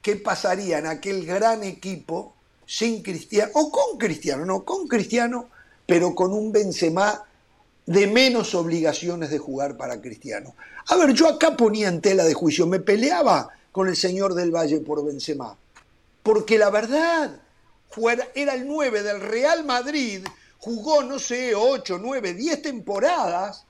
[0.00, 2.34] ¿qué pasaría en aquel gran equipo
[2.66, 5.48] sin Cristiano, o con Cristiano, no, con Cristiano,
[5.86, 7.24] pero con un Benzema
[7.86, 10.54] de menos obligaciones de jugar para Cristiano?
[10.88, 14.54] A ver, yo acá ponía en tela de juicio, me peleaba con el señor del
[14.54, 15.56] Valle por Benzema,
[16.22, 17.40] porque la verdad,
[18.34, 20.24] era el 9 del Real Madrid,
[20.58, 23.66] jugó, no sé, 8, 9, 10 temporadas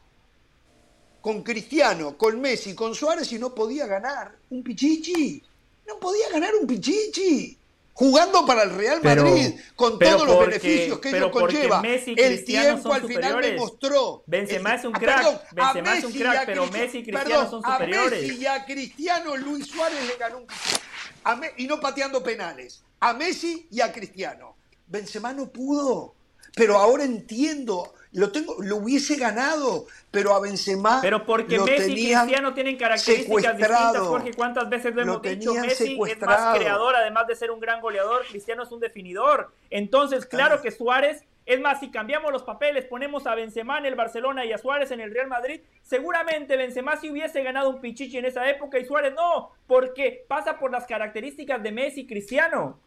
[1.23, 5.43] con Cristiano, con Messi, con Suárez y no podía ganar un pichichi.
[5.87, 7.57] No podía ganar un pichichi.
[7.95, 11.83] Jugando para el Real Madrid, con todos los beneficios que ello conlleva.
[11.85, 14.25] el tiempo al final me mostró.
[14.27, 15.53] Benzema es un crack.
[15.53, 18.19] Benzema es un crack, pero Messi y Cristiano son superiores.
[18.19, 21.63] A Messi y a Cristiano Luis Suárez le ganó un pichichi.
[21.63, 22.83] y no pateando penales.
[22.99, 24.57] A Messi y a Cristiano.
[24.89, 26.15] Benzema no pudo
[26.55, 32.15] pero ahora entiendo, lo tengo, lo hubiese ganado, pero a Benzema Pero porque Messi y
[32.15, 35.55] Cristiano tienen características distintas, Jorge, ¿cuántas veces lo, hemos dicho?
[35.55, 39.51] Messi es más creador, además de ser un gran goleador, Cristiano es un definidor.
[39.71, 43.95] Entonces, claro que Suárez es más, si cambiamos los papeles, ponemos a Benzema en el
[43.95, 48.19] Barcelona y a Suárez en el Real Madrid, seguramente Benzema sí hubiese ganado un pichichi
[48.19, 52.79] en esa época y Suárez no, porque pasa por las características de Messi y Cristiano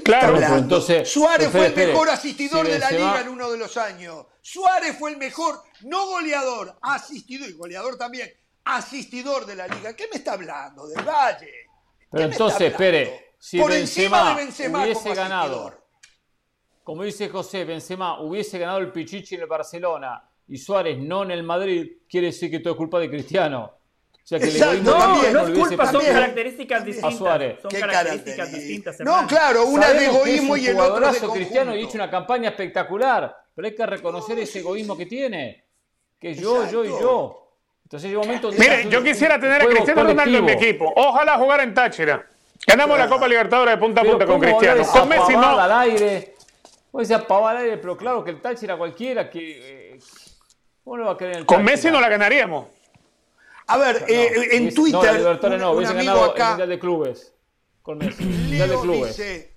[0.00, 4.26] claro, entonces, Suárez fue el mejor asistidor de la liga en uno de los años.
[4.40, 8.30] Suárez fue el mejor, no goleador, asistidor, y goleador también,
[8.64, 9.94] asistidor de la liga.
[9.94, 10.86] ¿Qué me está hablando?
[10.86, 11.52] Del Valle.
[12.10, 15.82] Pero entonces, espere, si Por Benzema, encima de hubiese ganado,
[16.84, 21.30] como dice José, Benzema hubiese ganado el Pichichi en el Barcelona y Suárez no en
[21.30, 23.78] el Madrid, quiere decir que todo es culpa de Cristiano.
[24.22, 27.16] O sea, que Exacto, no, no es culpa, son características distintas.
[27.16, 29.00] Son características distintas.
[29.00, 33.36] No, claro, una de egoísmo y el otro de Cristiano y hizo una campaña espectacular,
[33.54, 35.64] pero hay que reconocer ese egoísmo que tiene,
[36.20, 37.38] que yo, yo y yo.
[37.82, 40.92] Entonces llega un momento Mire, yo quisiera tener a Cristiano Ronaldo en mi equipo.
[40.96, 42.26] Ojalá jugar en Táchira.
[42.66, 44.84] Ganamos la Copa Libertadores de punta a punta con Cristiano.
[44.84, 45.58] Con Messi no.
[45.58, 46.34] al aire.
[46.90, 49.94] Puede ser al aire, pero claro que el Táchira cualquiera que...
[49.94, 49.98] Eh,
[50.84, 52.66] ¿Cómo lo va a querer el Con Messi no la ganaríamos.
[53.72, 55.40] A ver, eh, en Twitter.
[55.58, 57.32] No, un, amigo acá, de Clubes.
[57.80, 59.56] Con Leo dice,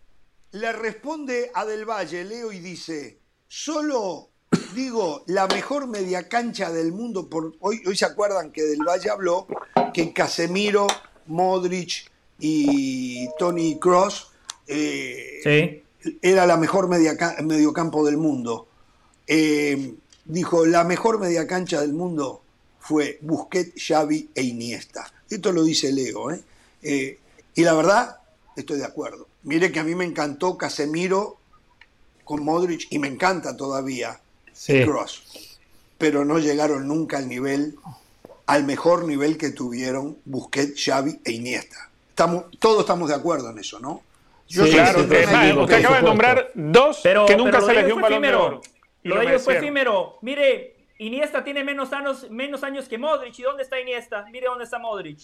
[0.52, 3.20] le responde a Del Valle, Leo, y dice:
[3.50, 4.30] Solo
[4.74, 7.30] digo la mejor media cancha del mundo.
[7.30, 9.48] Por, hoy, hoy se acuerdan que Del Valle habló
[9.94, 10.88] que Casemiro,
[11.26, 12.10] Modric
[12.40, 14.32] y Tony Cross
[14.66, 15.84] eh,
[16.22, 18.70] era la mejor media, mediocampo del mundo.
[19.28, 22.45] Eh, dijo, la mejor media cancha del mundo
[22.86, 25.12] fue Busquets, Xavi e Iniesta.
[25.28, 26.32] Esto lo dice Leo.
[26.32, 26.40] ¿eh?
[26.84, 27.18] ¿eh?
[27.56, 28.18] y la verdad,
[28.56, 29.28] estoy de acuerdo.
[29.44, 31.38] Mire que a mí me encantó Casemiro
[32.24, 34.20] con Modric y me encanta todavía
[34.54, 34.84] sí.
[34.86, 35.24] Cross.
[35.98, 37.76] Pero no llegaron nunca al nivel,
[38.46, 41.90] al mejor nivel que tuvieron Busquets, Xavi e Iniesta.
[42.10, 44.04] Estamos, todos estamos de acuerdo en eso, ¿no?
[44.48, 48.22] Yo sí, claro, usted, acaba de nombrar dos que nunca se les dio un balón
[48.22, 48.62] de oro.
[49.02, 50.20] Lo de ellos fue efímero.
[50.22, 53.38] Mire, Iniesta tiene menos años, menos años que Modric.
[53.40, 54.26] ¿Y dónde está Iniesta?
[54.32, 55.20] Mire dónde está Modric.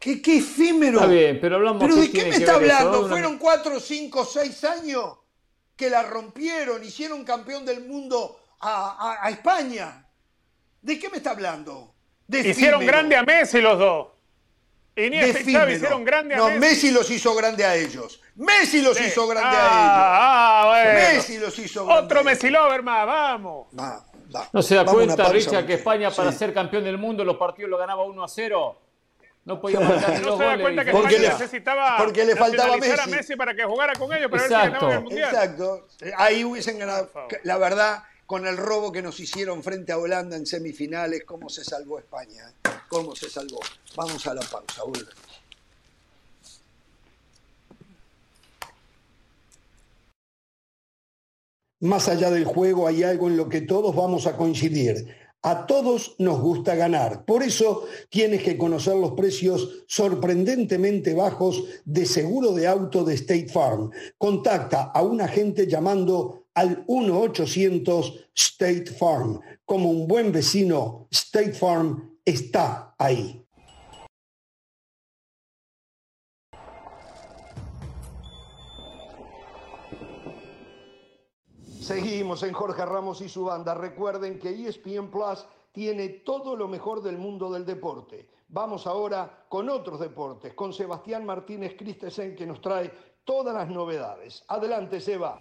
[0.00, 0.98] ¿Qué, qué efímero?
[0.98, 1.80] Está bien, pero hablamos.
[1.80, 3.08] ¿Pero de qué me está hablando?
[3.08, 5.18] ¿Fueron cuatro, cinco, seis años
[5.76, 10.04] que la rompieron, hicieron campeón del mundo a, España?
[10.80, 11.94] ¿De qué me está hablando?
[12.28, 14.08] hicieron grande a Messi los dos.
[14.96, 16.58] Iniesta y Xavi hicieron grande a no, Messi.
[16.58, 18.20] No, Messi los hizo grande a ellos.
[18.36, 19.94] Messi los hizo grande a ah, ellos.
[20.20, 21.16] Ah, bueno.
[21.16, 23.68] Messi los hizo grande Otro Messi Lover más, vamos.
[24.52, 27.78] ¿No se da cuenta, Richard, que España para ser campeón del mundo los partidos lo
[27.78, 28.78] ganaba 1 a 0?
[29.44, 33.00] No podía marcar no se da cuenta que España necesitaba porque le faltaba Messi.
[33.00, 34.86] a Messi para que jugara con ellos, pero Exacto.
[34.86, 35.30] ver si el Mundial.
[35.30, 35.86] Exacto.
[36.16, 37.10] Ahí hubiesen ganado.
[37.42, 41.62] La verdad, con el robo que nos hicieron frente a Holanda en semifinales, cómo se
[41.62, 42.50] salvó España.
[42.88, 43.60] Cómo se salvó.
[43.94, 45.12] Vamos a la pausa, volvemos.
[51.80, 55.14] Más allá del juego hay algo en lo que todos vamos a coincidir.
[55.42, 57.26] A todos nos gusta ganar.
[57.26, 63.48] Por eso tienes que conocer los precios sorprendentemente bajos de seguro de auto de State
[63.50, 63.90] Farm.
[64.16, 69.40] Contacta a un agente llamando al 1-800 State Farm.
[69.64, 73.42] Como un buen vecino, State Farm está ahí.
[81.80, 83.74] Seguimos en Jorge Ramos y su banda.
[83.74, 88.28] Recuerden que ESPN Plus tiene todo lo mejor del mundo del deporte.
[88.48, 92.92] Vamos ahora con otros deportes, con Sebastián Martínez Christensen que nos trae
[93.24, 94.44] todas las novedades.
[94.46, 95.40] Adelante, Seba.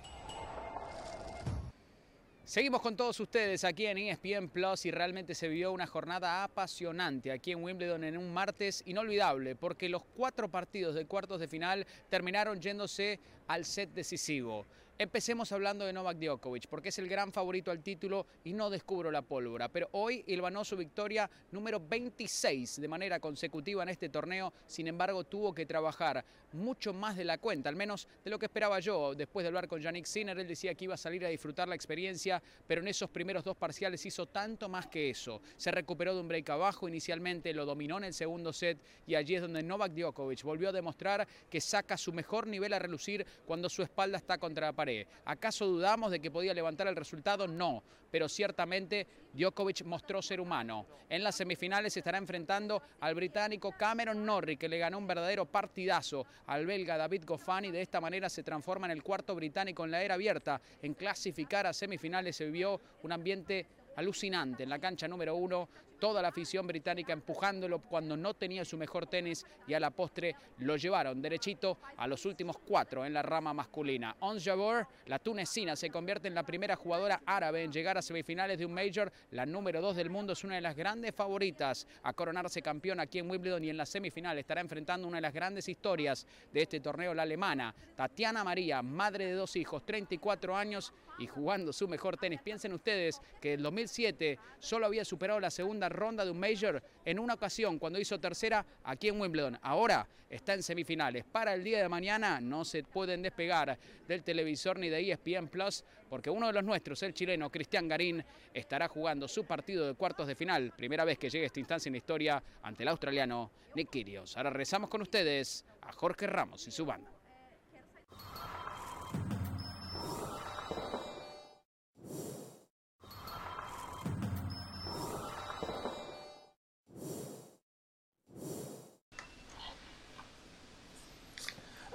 [2.51, 7.31] Seguimos con todos ustedes aquí en ESPN Plus y realmente se vio una jornada apasionante
[7.31, 11.87] aquí en Wimbledon en un martes inolvidable porque los cuatro partidos de cuartos de final
[12.09, 14.65] terminaron yéndose al set decisivo.
[15.01, 19.09] Empecemos hablando de Novak Djokovic, porque es el gran favorito al título y no descubro
[19.09, 19.67] la pólvora.
[19.67, 24.53] Pero hoy ilvanó su victoria número 26 de manera consecutiva en este torneo.
[24.67, 26.23] Sin embargo, tuvo que trabajar
[26.53, 29.15] mucho más de la cuenta, al menos de lo que esperaba yo.
[29.15, 31.73] Después de hablar con Yannick Sinner, él decía que iba a salir a disfrutar la
[31.73, 35.41] experiencia, pero en esos primeros dos parciales hizo tanto más que eso.
[35.57, 39.33] Se recuperó de un break abajo inicialmente, lo dominó en el segundo set y allí
[39.33, 43.67] es donde Novak Djokovic volvió a demostrar que saca su mejor nivel a relucir cuando
[43.67, 44.90] su espalda está contra la pared.
[45.25, 47.47] ¿Acaso dudamos de que podía levantar el resultado?
[47.47, 50.85] No, pero ciertamente Djokovic mostró ser humano.
[51.09, 55.45] En las semifinales se estará enfrentando al británico Cameron Norrie, que le ganó un verdadero
[55.45, 57.71] partidazo al belga David Goffani.
[57.71, 60.61] De esta manera se transforma en el cuarto británico en la era abierta.
[60.81, 63.65] En clasificar a semifinales se vivió un ambiente
[63.95, 65.69] alucinante en la cancha número uno,
[66.01, 70.35] toda la afición británica empujándolo cuando no tenía su mejor tenis y a la postre
[70.57, 74.15] lo llevaron derechito a los últimos cuatro en la rama masculina.
[74.21, 78.57] Ons Jabeur, la tunecina, se convierte en la primera jugadora árabe en llegar a semifinales
[78.57, 79.13] de un Major.
[79.29, 83.19] La número dos del mundo es una de las grandes favoritas a coronarse campeón aquí
[83.19, 86.79] en Wimbledon y en la semifinal estará enfrentando una de las grandes historias de este
[86.79, 90.91] torneo, la alemana, Tatiana María, madre de dos hijos, 34 años
[91.21, 92.41] y jugando su mejor tenis.
[92.41, 97.19] Piensen ustedes que en 2007 solo había superado la segunda ronda de un Major en
[97.19, 99.59] una ocasión cuando hizo tercera aquí en Wimbledon.
[99.61, 101.23] Ahora está en semifinales.
[101.25, 103.77] Para el día de mañana no se pueden despegar
[104.07, 108.23] del televisor ni de ESPN Plus porque uno de los nuestros, el chileno Cristian Garín,
[108.53, 110.73] estará jugando su partido de cuartos de final.
[110.75, 114.35] Primera vez que llega esta instancia en la historia ante el australiano Nick Kyrgios.
[114.35, 117.20] Ahora rezamos con ustedes a Jorge Ramos y su banda.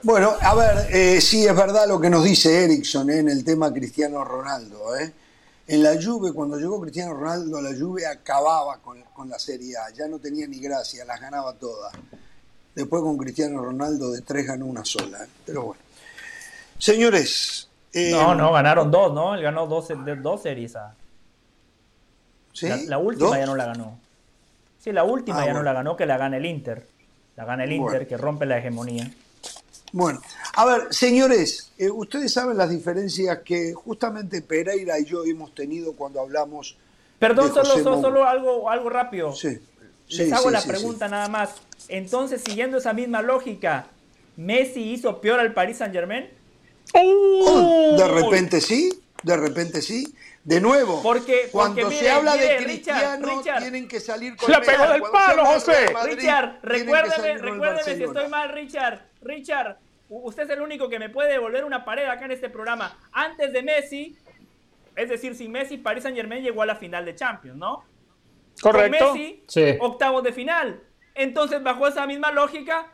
[0.06, 3.44] Bueno, a ver, eh, sí es verdad lo que nos dice Erickson eh, en el
[3.44, 4.96] tema Cristiano Ronaldo.
[4.96, 5.12] Eh.
[5.66, 9.90] En la Juve, cuando llegó Cristiano Ronaldo, la Juve acababa con, con, la Serie A,
[9.92, 11.92] ya no tenía ni gracia, las ganaba todas.
[12.72, 15.28] Después con Cristiano Ronaldo de tres ganó una sola, eh.
[15.44, 15.82] pero bueno.
[16.78, 17.68] Señores.
[17.92, 19.34] no, no, ganaron dos, ¿no?
[19.34, 19.88] Él ganó dos,
[20.22, 20.94] dos series A.
[22.52, 22.68] ¿Sí?
[22.68, 23.38] La, la última ¿Dos?
[23.38, 23.98] ya no la ganó.
[24.78, 25.58] Sí, la última ah, ya bueno.
[25.58, 26.86] no la ganó, que la gana el Inter.
[27.34, 28.06] La gana el Inter, bueno.
[28.08, 29.10] que rompe la hegemonía.
[29.92, 30.20] Bueno,
[30.54, 35.92] a ver, señores, eh, ustedes saben las diferencias que justamente Pereira y yo hemos tenido
[35.94, 36.76] cuando hablamos.
[37.18, 39.32] Perdón, solo, solo, solo, algo, algo rápido.
[39.32, 39.58] Sí.
[40.08, 41.50] Les sí, hago sí, la sí, pregunta nada más.
[41.88, 43.88] Entonces, siguiendo esa misma lógica,
[44.36, 46.28] ¿Messi hizo peor al Paris Saint Germain?
[46.94, 48.90] Oh, de repente sí,
[49.22, 50.14] de repente sí.
[50.44, 53.98] De nuevo, porque, cuando porque, se mire, habla mire, de Cristiano, Richard, Richard, tienen que
[53.98, 55.92] salir con La pegó del palo, José.
[55.92, 59.00] Madrid, Richard, recuérdeme, recuérdeme si estoy mal, Richard.
[59.26, 59.76] Richard,
[60.08, 62.96] usted es el único que me puede devolver una pared acá en este programa.
[63.12, 64.16] Antes de Messi,
[64.94, 67.84] es decir, sin Messi, Paris Saint Germain llegó a la final de Champions, ¿no?
[68.60, 69.08] Correcto.
[69.10, 69.76] Con Messi, Sí.
[69.80, 70.80] octavos de final.
[71.14, 72.86] Entonces, bajo esa misma lógica,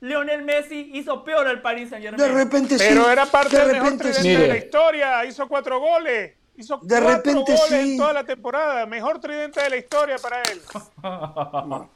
[0.00, 2.34] Lionel Messi hizo peor al Paris Saint De Germain.
[2.34, 2.84] repente sí.
[2.88, 4.30] Pero era parte de repente sí.
[4.34, 5.24] De la historia.
[5.26, 6.34] Hizo cuatro goles.
[6.56, 7.92] Hizo De cuatro repente goles sí.
[7.92, 8.86] en toda la temporada.
[8.86, 10.60] Mejor tridente de la historia para él.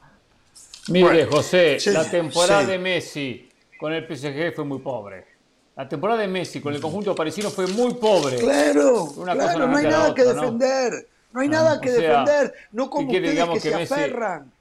[0.87, 2.67] Mire, Bueno, José, sí, la temporada sí.
[2.67, 5.25] de Messi con el PSG fue muy pobre.
[5.75, 8.37] La temporada de Messi con el conjunto parisino fue muy pobre.
[8.37, 11.07] Claro, Una cosa claro, no no hay nada que defender.
[11.33, 12.53] No hay Ah, nada o que sea, defender.
[12.71, 14.51] No como ¿qué quiere, ustedes digamos, que, que se Messi- aferran.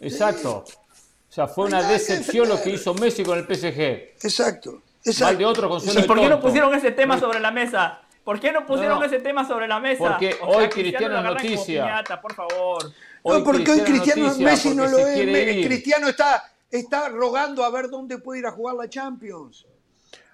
[0.00, 0.64] Exacto.
[0.66, 3.80] O sea, fue No una que decepción lo que hizo Messi con el PSG.
[4.22, 4.72] Exacto.
[4.72, 5.38] Mal exacto.
[5.38, 8.00] de otro ¿Y por qué no pusieron ese tema sobre la mesa?
[8.24, 9.06] ¿Por qué no pusieron No, no.
[9.06, 9.98] ese tema sobre la mesa?
[9.98, 11.82] Porque O sea, hoy Cristiano es noticia.
[11.84, 12.90] piñata, por favor.
[13.22, 15.66] Hoy no, porque hoy Cristiano noticia Messi no lo es.
[15.66, 16.42] Cristiano está,
[16.78, 19.66] está rogando a ver dónde puede ir a jugar la Champions.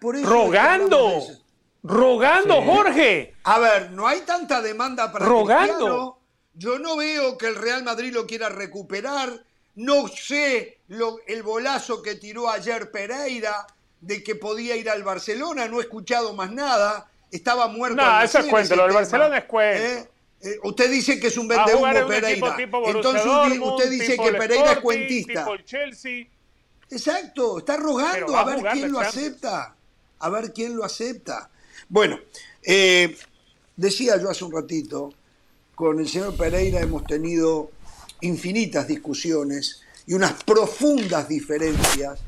[0.00, 1.20] Por eso Rogando.
[1.82, 2.66] Rogando, Sí.
[2.66, 3.34] Jorge.
[3.44, 5.66] A ver, no hay tanta demanda para Rogando.
[5.74, 6.18] Cristiano.
[6.54, 9.30] Yo no veo que el Real Madrid lo quiera recuperar.
[9.76, 13.66] No sé lo- el bolazo que tiró ayer Pereira
[14.00, 15.68] de que podía ir al Barcelona.
[15.68, 17.06] No he escuchado más nada.
[17.32, 17.94] estaba muerto.
[18.02, 19.82] No, eso es cuento, lo del Barcelona es cuento.
[19.84, 20.09] ¿Eh?
[20.42, 22.56] Eh, usted dice que es un vende humo Pereira.
[22.56, 25.44] tipo Entonces Dortmund, usted dice que Pereira es cuentista.
[25.44, 26.26] Tipo el Chelsea.
[26.90, 29.06] Exacto, está rogando a a ver quién lo Champions.
[29.06, 29.76] acepta.
[30.18, 31.50] A ver quién lo acepta.
[31.88, 32.18] Bueno,
[32.62, 33.16] eh,
[33.76, 35.12] decía yo hace un ratito,
[35.74, 37.70] con el señor Pereira hemos tenido
[38.22, 42.18] infinitas discusiones y unas profundas diferencias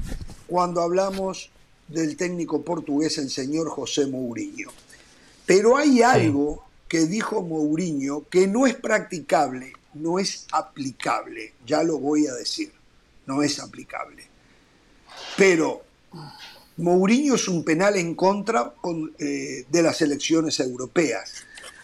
[0.47, 1.51] cuando hablamos
[1.89, 4.71] del técnico portugués, el señor José Mourinho.
[5.45, 11.99] Pero hay algo que dijo Mourinho que no es practicable, no es aplicable, ya lo
[11.99, 12.71] voy a decir,
[13.25, 14.27] no es aplicable.
[15.39, 15.81] Pero
[16.77, 21.33] Mourinho es un penal en contra con, eh, de las elecciones europeas,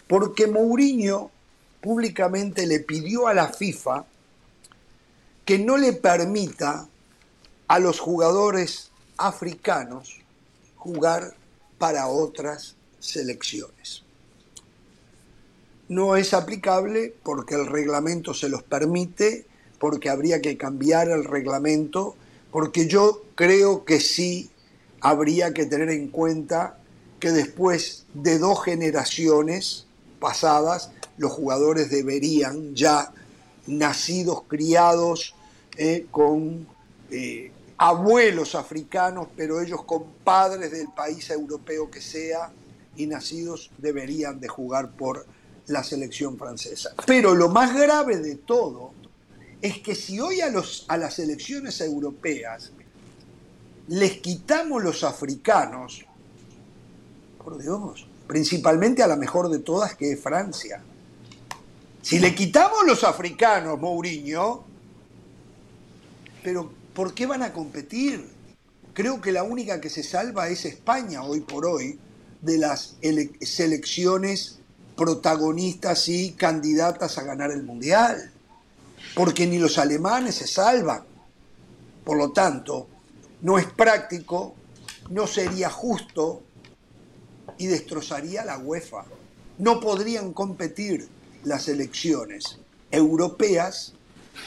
[0.07, 1.31] porque Mourinho
[1.81, 4.05] públicamente le pidió a la FIFA
[5.43, 6.87] que no le permita
[7.67, 10.19] a los jugadores africanos
[10.75, 11.35] jugar
[11.79, 14.03] para otras selecciones.
[15.89, 19.47] No es aplicable porque el reglamento se los permite,
[19.79, 22.15] porque habría que cambiar el reglamento,
[22.51, 24.51] porque yo creo que sí
[25.01, 26.77] habría que tener en cuenta
[27.19, 29.87] que después de dos generaciones
[30.19, 33.11] pasadas, los jugadores deberían ya
[33.67, 35.35] nacidos, criados
[35.77, 36.67] eh, con
[37.09, 42.51] eh, abuelos africanos, pero ellos con padres del país europeo que sea,
[42.95, 45.25] y nacidos deberían de jugar por
[45.69, 46.91] la selección francesa.
[47.05, 48.91] Pero lo más grave de todo
[49.61, 52.71] es que si hoy a, los, a las elecciones europeas
[53.87, 56.05] les quitamos los africanos,
[57.43, 60.83] por Dios, principalmente a la mejor de todas que es Francia.
[62.01, 64.63] Si le quitamos los africanos, Mourinho,
[66.43, 68.27] pero ¿por qué van a competir?
[68.93, 71.99] Creo que la única que se salva es España hoy por hoy
[72.41, 74.58] de las ele- selecciones
[74.99, 78.31] protagonistas y candidatas a ganar el Mundial.
[79.15, 81.05] Porque ni los alemanes se salvan.
[82.03, 82.87] Por lo tanto,
[83.41, 84.55] no es práctico,
[85.09, 86.43] no sería justo
[87.57, 89.05] y destrozaría la UEFA.
[89.57, 91.07] No podrían competir
[91.45, 92.59] las elecciones
[92.91, 93.93] europeas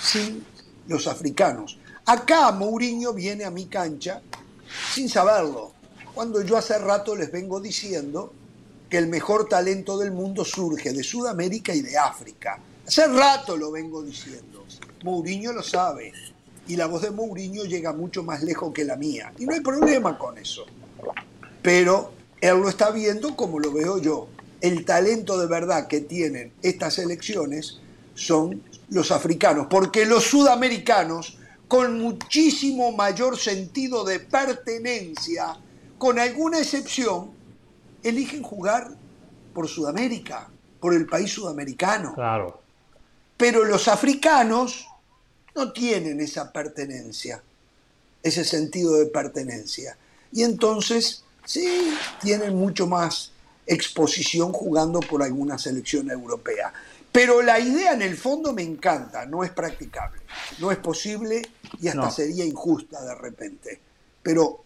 [0.00, 0.44] sin
[0.86, 1.78] los africanos.
[2.04, 4.20] Acá Mourinho viene a mi cancha
[4.92, 5.72] sin saberlo,
[6.14, 8.34] cuando yo hace rato les vengo diciendo
[8.92, 12.58] que el mejor talento del mundo surge de Sudamérica y de África.
[12.86, 14.66] Hace rato lo vengo diciendo.
[15.02, 16.12] Mourinho lo sabe.
[16.68, 19.32] Y la voz de Mourinho llega mucho más lejos que la mía.
[19.38, 20.66] Y no hay problema con eso.
[21.62, 24.28] Pero él lo está viendo como lo veo yo.
[24.60, 27.80] El talento de verdad que tienen estas elecciones
[28.14, 35.56] son los africanos, porque los sudamericanos, con muchísimo mayor sentido de pertenencia,
[35.96, 37.40] con alguna excepción,
[38.02, 38.90] eligen jugar
[39.54, 40.48] por Sudamérica,
[40.80, 42.14] por el país sudamericano.
[42.14, 42.60] Claro.
[43.36, 44.86] Pero los africanos
[45.54, 47.42] no tienen esa pertenencia,
[48.22, 49.96] ese sentido de pertenencia.
[50.32, 53.32] Y entonces, sí, tienen mucho más
[53.66, 56.72] exposición jugando por alguna selección europea.
[57.12, 60.22] Pero la idea en el fondo me encanta, no es practicable,
[60.58, 61.42] no es posible
[61.80, 62.10] y hasta No.
[62.10, 63.80] sería injusta de repente.
[64.22, 64.64] Pero,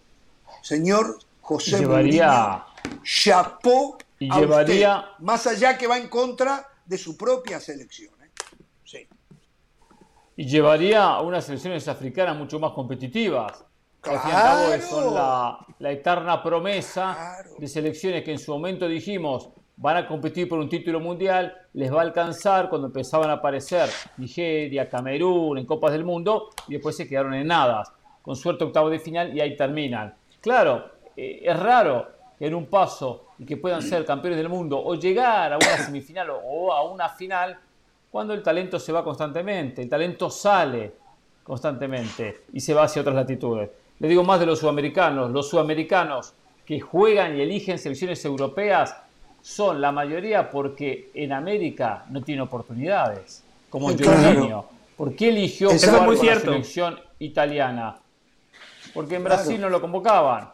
[0.63, 2.65] señor José Llevaría-
[3.03, 8.15] chapeau Y a llevaría- usted, más allá que va en contra de su propia selección.
[8.23, 8.31] ¿eh?
[8.85, 9.09] Sí.
[10.37, 13.65] Y llevaría a unas selecciones africanas mucho más competitivas.
[14.03, 14.83] que Al fin y al cabo Claro.
[14.83, 17.51] son la, la eterna promesa Claro.
[17.59, 19.49] de selecciones que en su momento dijimos
[19.79, 23.91] van a competir por un título mundial, les va a alcanzar cuando empezaban a aparecer
[24.17, 27.83] Nigeria, Camerún, en Copas del Mundo, y después se quedaron en nada.
[28.23, 30.15] Con suerte octavo de final y ahí terminan.
[30.41, 32.09] Claro, eh, es raro
[32.39, 36.29] en un paso y que puedan ser campeones del mundo o llegar a una semifinal
[36.31, 37.59] o- a una final
[38.11, 40.93] cuando el talento se va constantemente, el talento sale
[41.43, 43.71] constantemente y se va hacia otras latitudes.
[43.99, 46.35] Le digo más de los sudamericanos, los sudamericanos
[46.65, 48.97] que juegan y eligen selecciones europeas
[49.43, 53.87] son la mayoría porque en América no tienen oportunidades, como.
[53.89, 54.65] Jorginho.
[54.97, 57.97] ¿Por qué eligió es jugar muy con la selección italiana?
[58.95, 59.37] Porque en Claro.
[59.37, 60.49] Brasil no lo convocaban.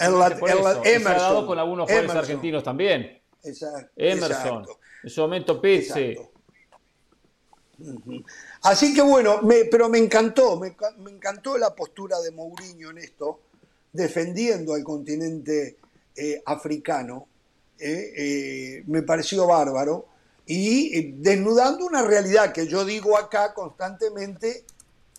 [0.00, 0.80] En la- Por en la- eso.
[0.80, 2.18] Y se ha Emerson, dado con algunos jugadores Emerson.
[2.30, 3.20] argentinos también.
[3.42, 4.30] Exacto, Emerson,
[4.62, 4.78] exacto.
[5.04, 6.16] en su momento Pizzi.
[8.62, 12.90] Así que bueno, me- pero me encantó, me, ca- me encantó la postura de Mourinho
[12.90, 13.40] en esto,
[13.92, 15.76] defendiendo al continente
[16.16, 17.28] eh, africano,
[17.78, 20.06] eh, eh, me pareció bárbaro,
[20.46, 24.64] y desnudando una realidad que yo digo acá constantemente,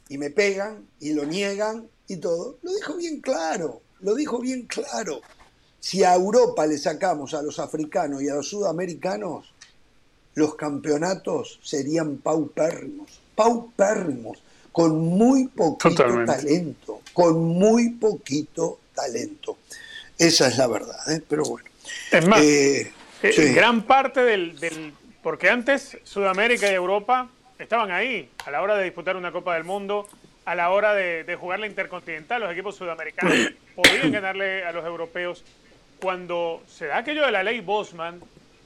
[0.10, 4.64] y me pegan, y lo niegan, y todo, lo dijo bien claro, lo dijo bien
[4.64, 5.22] claro.
[5.80, 9.54] si a Europa le sacamos a los africanos y a los sudamericanos,
[10.36, 19.58] los campeonatos serían paupérrimos, paupérrimos, con muy poquito talento, con muy poquito talento.
[20.18, 21.22] Esa es la verdad, ¿eh?
[21.28, 21.70] pero bueno.
[22.12, 22.92] Es más, eh,
[23.24, 24.94] eh, gran parte del,
[25.24, 29.64] Porque antes Sudamérica y Europa estaban ahí a la hora de disputar una Copa del
[29.64, 30.08] Mundo,
[30.50, 33.36] a la hora de, jugar la Intercontinental, los equipos sudamericanos
[33.76, 35.46] podían ganarle a los europeos.
[36.02, 38.20] Cuando se da aquello de la ley Bosman,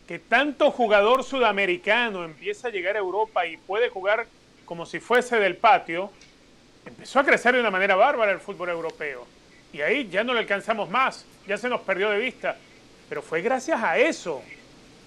[0.08, 4.28] que tanto jugador sudamericano empieza a llegar a Europa y puede jugar
[4.64, 6.10] como si fuese del patio,
[6.86, 9.28] empezó a crecer de una manera bárbara el fútbol europeo.
[9.74, 12.56] Y ahí ya no le alcanzamos más, ya se nos perdió de vista.
[13.10, 14.42] Pero fue gracias a eso,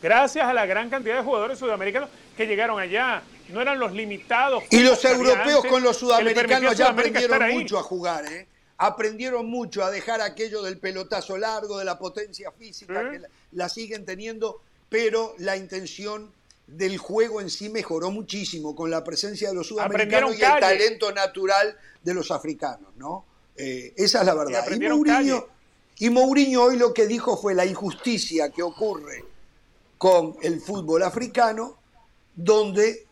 [0.02, 3.22] gracias a la gran cantidad de jugadores sudamericanos que llegaron allá.
[3.48, 4.64] No eran los limitados.
[4.70, 8.46] Y los europeos con los sudamericanos ya aprendieron mucho a jugar, ¿eh?
[8.78, 13.10] Aprendieron mucho a dejar aquello del pelotazo largo, de la potencia física, ¿Eh?
[13.12, 14.60] que la siguen teniendo,
[14.90, 16.30] pero la intención
[16.66, 21.10] del juego en sí mejoró muchísimo con la presencia de los sudamericanos y el talento
[21.12, 23.24] natural de los africanos, ¿no?
[23.56, 24.66] Eh, esa es la verdad.
[25.98, 29.24] Y Mourinho, hoy lo que dijo fue la injusticia que ocurre
[29.96, 31.78] con el fútbol africano,
[32.34, 33.05] donde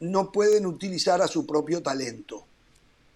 [0.00, 2.46] no pueden utilizar a su propio talento.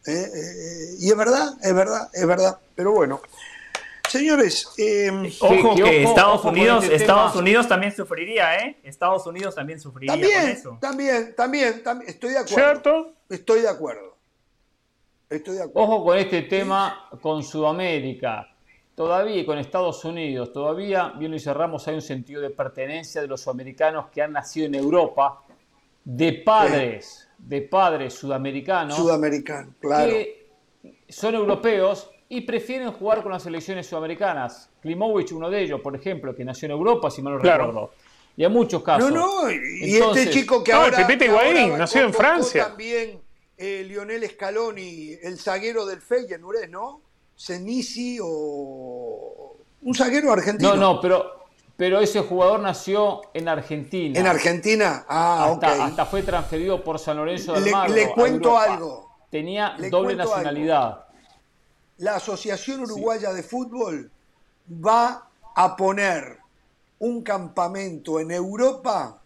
[0.07, 0.13] ¿Eh?
[0.13, 2.59] Eh, y es verdad, es verdad, es verdad.
[2.75, 3.21] Pero bueno,
[4.11, 8.77] Señores, em, ojo que, Estados Unidos, este Estados Unidos también sufriría, ¿eh?
[8.83, 10.79] Estados Unidos también sufriría también, con eso.
[10.81, 12.57] También, también, también, estoy de acuerdo.
[12.57, 13.13] ¿Cierto?
[13.29, 14.17] Estoy de acuerdo.
[15.29, 15.89] Estoy de acuerdo.
[15.89, 18.49] Ojo con este tema con Sudamérica.
[18.97, 23.43] Todavía con Estados Unidos, todavía, bien y cerramos, hay un sentido de pertenencia de los
[23.43, 25.45] sudamericanos que han nacido en Europa,
[26.05, 28.97] de padres, de padres sudamericanos.
[28.97, 30.11] Sudamericanos, claro.
[30.11, 30.49] Que
[31.09, 34.71] son europeos y prefieren jugar con las selecciones sudamericanas.
[34.81, 37.91] Klimovic, uno de ellos, por ejemplo, que nació en Europa, si mal no recuerdo.
[38.37, 39.11] Y hay muchos casos.
[39.11, 40.97] No, no, y este chico que ahora.
[41.07, 42.69] Pepito Higuaín, nació en Francia.
[42.69, 43.21] También
[43.57, 47.03] eh, Lionel Scaloni, el zaguero del Feyenoord, ¿no?
[47.37, 49.57] Senisi o.
[49.83, 50.77] Un zaguero argentino.
[50.77, 51.40] No, no, pero,
[51.81, 54.21] pero ese jugador nació en Argentina.
[54.21, 55.07] ¿En Argentina?
[55.09, 57.89] Ah, hasta, hasta fue transferido por San Lorenzo del Mar.
[57.89, 59.09] Le, cuento algo.
[59.31, 61.07] Tenía doble nacionalidad
[62.01, 64.11] la Asociación Uruguaya de Fútbol
[64.67, 66.39] va a poner
[66.99, 69.23] un campamento en Europa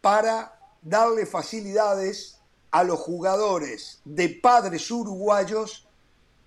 [0.00, 2.38] para darle facilidades
[2.70, 5.88] a los jugadores de padres uruguayos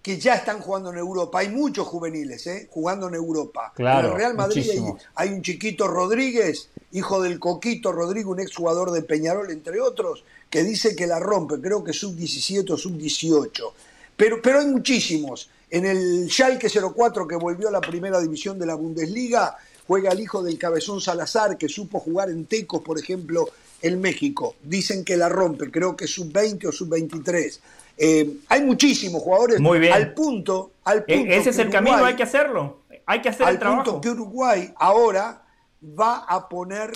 [0.03, 1.39] que ya están jugando en Europa.
[1.39, 2.67] Hay muchos juveniles ¿eh?
[2.69, 3.73] jugando en Europa.
[3.77, 4.69] en el Real Madrid
[5.15, 10.63] hay, un chiquito Rodríguez, hijo del Coquito Rodríguez, un exjugador de Peñarol, entre otros, que
[10.63, 13.71] dice que la rompe, creo que sub-17 o sub-18.
[14.17, 15.49] Pero, pero hay muchísimos.
[15.69, 19.55] En el Schalke 04 que volvió a la primera división de la Bundesliga,
[19.87, 23.49] juega el hijo del Cabezón Salazar, que supo jugar en Tecos, por ejemplo,
[23.81, 24.55] en México.
[24.63, 27.59] Dicen que la rompe, creo que sub-20 o sub-23.
[27.97, 29.93] Eh, hay muchísimos jugadores Muy bien.
[29.93, 30.71] al punto.
[30.83, 32.81] Al e-, ese es el camino, hay que hacerlo.
[33.05, 33.83] Hay que hacer al el trabajo.
[33.83, 35.43] punto que Uruguay ahora
[35.83, 36.91] va a poner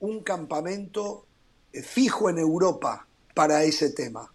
[0.00, 1.26] un campamento
[1.72, 4.30] eh, fijo en Europa para ese tema.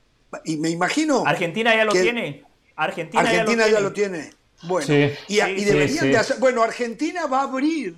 [0.46, 1.24] Y me imagino.
[1.26, 2.44] Argentina ya lo tiene.
[2.76, 3.24] Argentina,
[3.68, 4.32] ya, lo tiene.
[4.64, 4.88] Bueno,
[5.28, 6.40] y, deberían de hacer.
[6.40, 7.96] Bueno, Argentina va a abrir.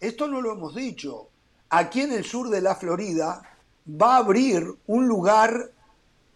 [0.00, 1.28] Esto no lo hemos dicho.
[1.70, 3.42] Aquí en el sur de la Florida
[3.88, 5.70] va a abrir un lugar,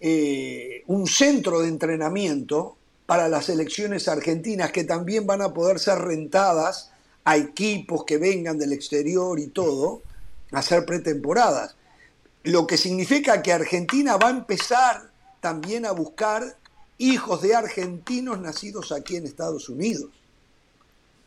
[0.01, 5.99] eh, un centro de entrenamiento para las elecciones argentinas que también van a poder ser
[5.99, 6.91] rentadas
[7.25, 10.03] a equipos que vengan del exterior y todo,
[10.53, 11.75] a hacer pretemporadas.
[12.45, 15.11] Lo que significa que Argentina va a empezar
[15.41, 16.57] también a buscar
[16.99, 20.11] hijos de argentinos nacidos aquí en Estados Unidos.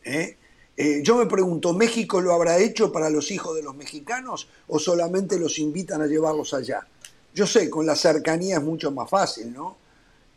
[0.04, 0.36] ¿Eh?
[0.76, 4.78] Eh, yo me pregunto, ¿México lo habrá hecho para los hijos de los mexicanos o
[4.78, 6.86] solamente los invitan a llevarlos allá?
[7.34, 9.76] Yo sé, con la cercanía es mucho más fácil, ¿no?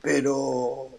[0.01, 0.89] Pero...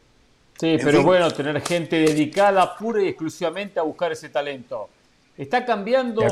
[0.59, 4.89] Sí, pero bueno, tener gente dedicada pura y exclusivamente a buscar ese talento.
[5.37, 6.23] Está cambiando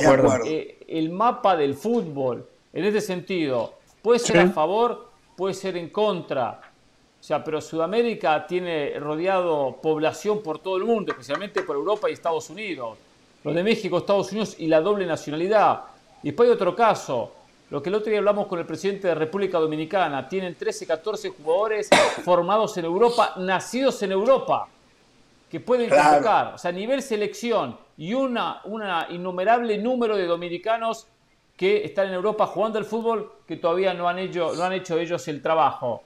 [0.46, 3.74] eh, el mapa del fútbol en este sentido.
[4.00, 6.60] Puede ser a favor puede ser en contra.
[7.20, 12.12] O sea, pero Sudamérica tiene rodeado población por todo el mundo, especialmente por Europa y
[12.12, 12.98] Estados Unidos.
[13.42, 15.84] Lo de México, Estados Unidos y la doble nacionalidad.
[16.22, 17.32] Y después hay otro caso,
[17.74, 20.28] lo que el otro día hablamos con el presidente de República Dominicana.
[20.28, 21.90] Tienen 13, 14 jugadores
[22.24, 24.68] formados en Europa, nacidos en Europa,
[25.50, 26.54] que pueden convocar.
[26.54, 31.08] O sea, a nivel selección y una, una innumerable número de dominicanos
[31.56, 34.96] que están en Europa jugando al fútbol que todavía no han hecho, no han hecho
[34.96, 36.04] ellos el trabajo.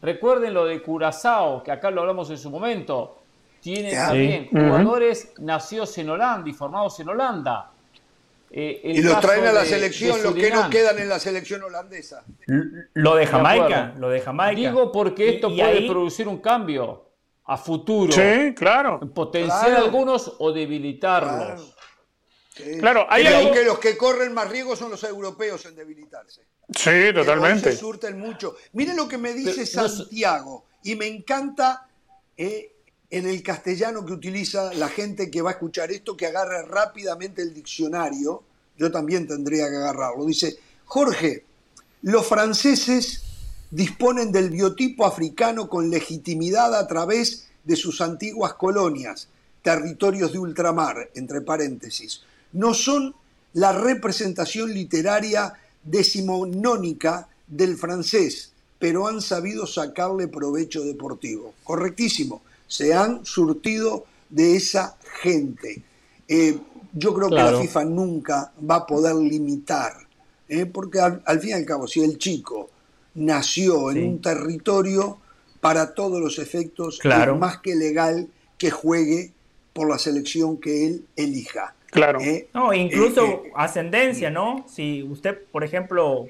[0.00, 3.18] Recuerden lo de Curazao, que acá lo hablamos en su momento.
[3.60, 4.56] tiene también Sí.
[4.56, 4.64] Ujú.
[4.68, 7.69] jugadores nacidos en Holanda y formados en Holanda.
[8.52, 11.08] Eh, el Y los traen a la de- selección, de los que no quedan en
[11.08, 12.24] la selección holandesa.
[12.94, 14.60] Lo de Jamaica, lo de Jamaica.
[14.60, 17.10] Digo porque esto y puede ahí- producir un cambio
[17.44, 18.12] a futuro.
[18.12, 18.98] Sí, claro.
[19.14, 19.84] Potenciar Claro.
[19.84, 21.36] algunos o debilitarlos.
[21.36, 21.64] Claro.
[22.56, 22.78] Sí.
[22.80, 26.42] Claro, hay Creo algo- que los que corren más riesgo son los europeos en debilitarse.
[26.76, 27.72] Sí, totalmente.
[27.72, 28.56] se surten mucho.
[28.72, 31.86] Miren lo que me dice Pero no sé- Santiago, y me encanta
[32.36, 32.76] eh,
[33.10, 37.42] en el castellano que utiliza la gente que va a escuchar esto, que agarra rápidamente
[37.42, 38.42] el diccionario.
[38.78, 40.24] Yo también tendría que agarrarlo.
[40.24, 41.44] Dice, Jorge,
[42.02, 43.22] los franceses
[43.70, 49.28] disponen del biotipo africano con legitimidad a través de sus antiguas colonias,
[49.62, 52.22] territorios de ultramar, entre paréntesis.
[52.52, 53.14] No son
[53.52, 61.54] la representación literaria decimonónica del francés, pero han sabido sacarle provecho deportivo.
[61.64, 65.82] Correctísimo, se han surtido de esa gente.
[66.28, 66.56] Eh,
[66.92, 69.92] yo creo que la FIFA nunca va a poder limitar,
[70.48, 70.66] ¿eh?
[70.66, 72.70] porque al, al fin y al cabo, si el chico
[73.14, 75.18] nació en un territorio,
[75.60, 77.34] para todos los efectos, Claro.
[77.34, 79.32] es más que legal que juegue
[79.72, 81.74] por la selección que él elija.
[81.90, 82.20] Claro.
[82.20, 82.48] ¿eh?
[82.54, 84.64] No, incluso Eh, eh, ascendencia, ¿no?
[84.72, 86.28] Si usted, por ejemplo,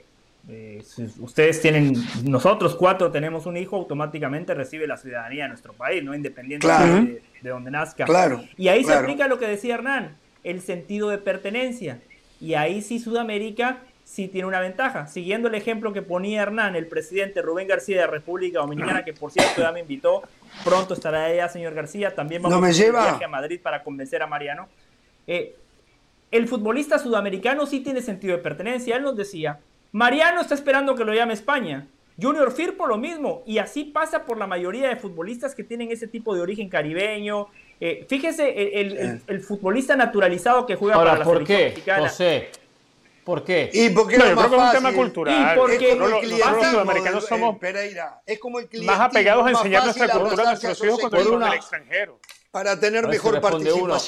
[0.53, 5.73] eh, si ustedes tienen, nosotros cuatro tenemos un hijo, automáticamente recibe la ciudadanía de nuestro
[5.73, 6.15] país, ¿no?
[6.15, 7.05] Independientemente Claro.
[7.05, 8.05] de, de donde nazca.
[8.05, 9.03] Claro, Y ahí se claro.
[9.03, 12.01] aplica lo que decía Hernán, el sentido de pertenencia.
[12.41, 15.07] Y ahí sí Sudamérica sí tiene una ventaja.
[15.07, 19.31] Siguiendo el ejemplo que ponía Hernán, el presidente Rubén García de República Dominicana, que por
[19.31, 20.23] cierto ya me invitó,
[20.65, 23.85] pronto estará allá, señor García, también vamos ¿No me a un viaje a Madrid para
[23.85, 24.69] convencer a Mariano.
[25.29, 25.55] Eh,
[26.33, 28.97] el futbolista sudamericano sí tiene sentido de pertenencia.
[28.97, 29.61] Él nos decía,
[29.93, 31.87] Mariano está esperando que lo llame España.
[32.21, 33.43] Junior Firpo lo mismo.
[33.47, 37.49] Y así pasa por la mayoría de futbolistas que tienen ese tipo de origen caribeño.
[37.81, 41.59] Eh, fíjese, el, el- el- el futbolista naturalizado que juega Ahora, para la ¿por selección
[41.59, 42.09] qué, mexicana.
[42.09, 42.51] José?
[43.25, 43.71] ¿Por qué?
[43.73, 45.53] Y porque No, es yo más creo que es un tema cultural.
[45.55, 49.01] Y porque- Es como el nosotros los sudamericanos eh, somos Pereira, es como el más
[49.01, 52.21] apegados a enseñar nuestra cultura a nuestros hijos cuando son del una- extranjero.
[52.51, 53.41] para tener mejor
[53.83, 53.99] uno.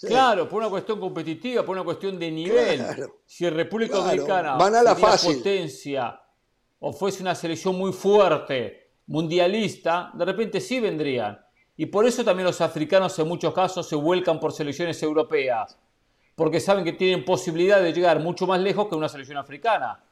[0.00, 0.06] Sí.
[0.06, 2.78] Claro, por una cuestión competitiva, por una cuestión de nivel.
[2.78, 3.18] Claro.
[3.26, 5.36] Si el República Claro, Dominicana van a la sería fácil.
[5.36, 6.22] potencia
[6.78, 11.38] o fuese una selección muy fuerte, mundialista, de repente sí vendrían.
[11.76, 15.78] Y por eso también los africanos en muchos casos se vuelcan por selecciones europeas,
[16.34, 20.02] porque saben que tienen posibilidad de llegar mucho más lejos que una selección africana.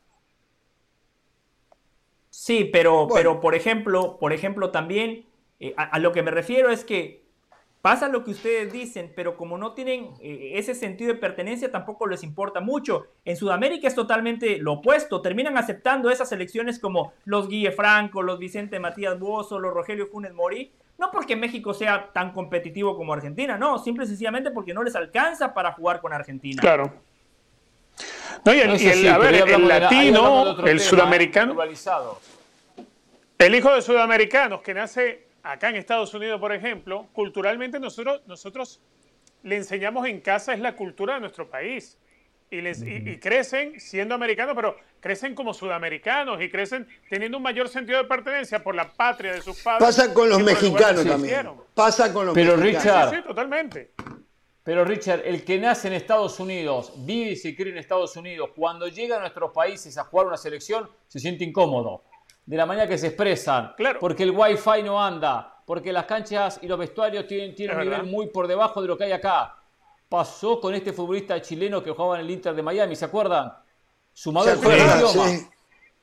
[2.28, 3.14] Sí, pero, Bueno.
[3.14, 5.24] pero por ejemplo, por ejemplo también,
[5.60, 7.26] eh, a, a lo que me refiero es que
[7.80, 12.06] pasa lo que ustedes dicen, pero como no tienen eh, ese sentido de pertenencia, tampoco
[12.06, 13.06] les importa mucho.
[13.24, 15.22] En Sudamérica es totalmente lo opuesto.
[15.22, 20.34] Terminan aceptando esas elecciones como los Guille Franco, los Vicente Matías Buoso, los Rogelio Funes
[20.34, 24.82] Mori, no porque México sea tan competitivo como Argentina, no, simple y sencillamente porque no
[24.82, 26.60] les alcanza para jugar con Argentina.
[26.60, 26.92] Claro.
[28.44, 31.56] No, y el, No y sé el- a ver, el latino, el tema, sudamericano,
[33.38, 38.80] el hijo de sudamericanos que nace acá en Estados Unidos, por ejemplo, culturalmente nosotros, nosotros
[39.42, 41.96] le enseñamos en casa es la cultura de nuestro país.
[42.50, 47.42] Y, les, y, y crecen siendo americanos, pero crecen como sudamericanos y crecen teniendo un
[47.42, 49.86] mayor sentido de pertenencia por la patria de sus padres.
[49.86, 51.50] Pasa con los mexicanos también.
[51.74, 52.84] Pasa con los Pero, mexicanos.
[52.84, 53.90] Richard, Sí, sí, totalmente.
[54.64, 58.50] Pero Richard, el que nace en Estados Unidos, vive y se cría en Estados Unidos,
[58.54, 62.04] cuando llega a nuestros países a jugar una selección, se siente incómodo.
[62.48, 63.74] De la manera que se expresan.
[63.76, 63.98] Claro.
[64.00, 65.54] Porque el wifi no anda.
[65.66, 69.04] Porque las canchas y los vestuarios tienen, un nivel muy por debajo de lo que
[69.04, 69.54] hay acá.
[70.08, 73.52] Pasó con este futbolista chileno que jugaba en el Inter de Miami, ¿se acuerdan?
[74.14, 75.28] Sumado ¿Se al tema del idioma.
[75.28, 75.46] Sí.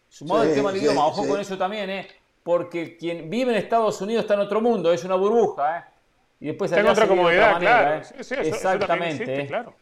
[0.08, 1.08] Sumado al Sí, tema del sí, idioma.
[1.08, 1.30] Ojo sí.
[1.30, 2.08] con eso también, ¿eh?
[2.44, 5.84] Porque quien vive en Estados Unidos está en otro mundo, es una burbuja, ¿eh?
[6.42, 8.02] Y después Tengo allá otra vive de comodidad, otra manera, claro.
[8.02, 8.04] ¿eh?
[8.04, 9.24] Sí, sí, eso- eso también Exactamente.
[9.24, 9.48] existe, ¿eh?
[9.48, 9.74] claro.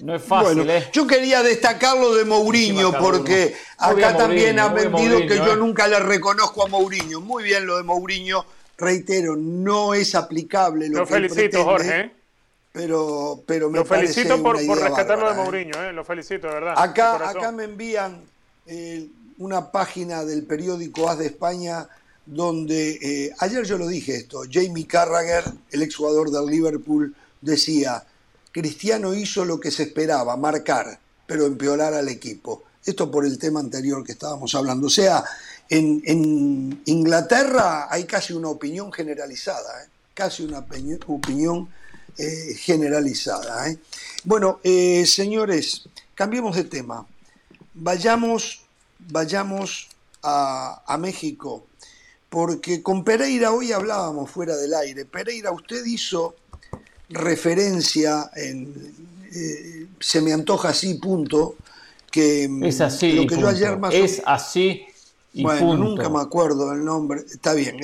[0.00, 0.88] No es fácil, Bueno, ¿eh?
[0.92, 5.46] yo quería destacar lo de Mourinho porque acá también ha Mourinho, muy bien, vendido que
[5.46, 5.56] yo ¿eh?
[5.56, 7.20] nunca le reconozco a Mourinho.
[7.22, 8.44] Muy bien lo de Mourinho.
[8.76, 12.00] Reitero, no es aplicable lo, Lo que felicito, pretende, Jorge.
[12.00, 12.10] ¿eh?
[12.70, 15.44] Pero, pero me Lo felicito parece por, una por idea rescatar lo de bárbara, ¿eh?
[15.44, 15.92] Mourinho, ¿eh?
[15.94, 16.74] lo felicito, de verdad.
[16.76, 18.22] de Acá, acá me envían
[19.38, 21.88] una página del periódico AS de España
[22.26, 28.04] donde, ayer yo lo dije esto, Jamie Carragher, el exjugador del Liverpool, decía,
[28.58, 32.64] Cristiano hizo lo que se esperaba, marcar, pero empeorar al equipo.
[32.84, 34.88] Esto por el tema anterior que estábamos hablando.
[34.88, 35.22] O sea,
[35.68, 39.88] en, Inglaterra hay casi una opinión generalizada, ¿eh?
[40.12, 41.68] casi una opinión
[42.16, 43.70] eh, generalizada.
[43.70, 43.78] ¿eh?
[44.24, 44.58] Bueno,
[45.04, 47.06] señores, cambiemos de tema.
[47.74, 48.62] Vayamos,
[48.98, 49.86] vayamos
[50.22, 51.64] a México,
[52.28, 55.04] porque con Pereira hoy hablábamos fuera del aire.
[55.04, 56.34] Pereira, usted hizo
[57.10, 61.56] referencia en eh, se me antoja así, punto,
[62.10, 64.84] que mm, es así, lo que yo ayer más es así.
[65.34, 67.20] Y bueno, nunca me acuerdo el nombre.
[67.20, 67.76] Está bien.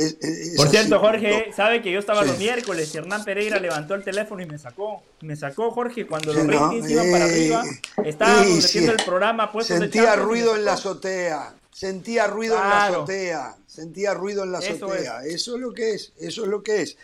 [0.57, 4.43] Por cierto, Jorge, sabe que yo estaba los miércoles y Hernán Pereira levantó el teléfono
[4.43, 5.03] y me sacó.
[5.21, 7.65] Me sacó Jorge cuando los ratings iban para arriba.
[8.03, 11.55] Estábamos metiendo el programa Sentía ruido en la azotea.
[11.71, 13.57] Sentía ruido en la azotea.
[13.67, 15.25] Sentía ruido en la azotea.
[15.25, 16.13] Eso es lo que es.
[16.19, 16.97] Eso es lo que es.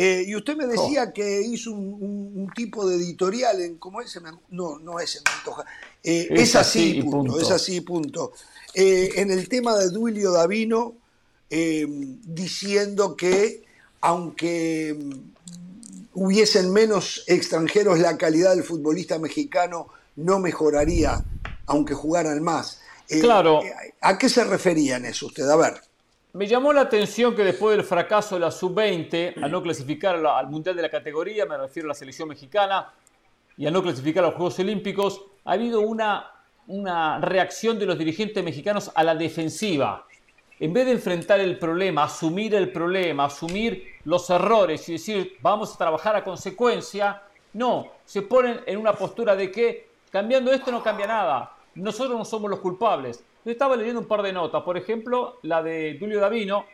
[0.00, 4.16] Eh, y usted me decía que hizo un, tipo de editorial en cómo es,
[4.48, 5.64] no, no es me antoja.
[6.04, 8.32] Eh, es, así, punto, Es así, punto.
[8.74, 10.94] Eh, en el tema de Duilio Davino,
[11.50, 13.64] diciendo que
[14.00, 14.96] aunque
[16.14, 21.24] hubiesen menos extranjeros, la calidad del futbolista mexicano no mejoraría,
[21.66, 22.80] aunque jugaran más.
[23.20, 23.62] claro.
[24.00, 25.48] ¿A qué se refería en eso usted?
[25.48, 25.87] A ver.
[26.34, 30.48] Me llamó la atención que después del fracaso de la sub-20, a no clasificar al
[30.48, 32.92] Mundial de la categoría, me refiero a la selección mexicana,
[33.56, 36.30] y a no clasificar a los Juegos Olímpicos, ha habido una,
[36.66, 40.06] una reacción de los dirigentes mexicanos a la defensiva.
[40.60, 45.74] En vez de enfrentar el problema, asumir el problema, asumir los errores y decir vamos
[45.74, 47.22] a trabajar a consecuencia,
[47.54, 52.24] no, se ponen en una postura de que cambiando esto no cambia nada, nosotros no
[52.24, 53.24] somos los culpables.
[53.44, 56.66] Yo estaba leyendo un par de notas, por ejemplo, la de Tulio Davino,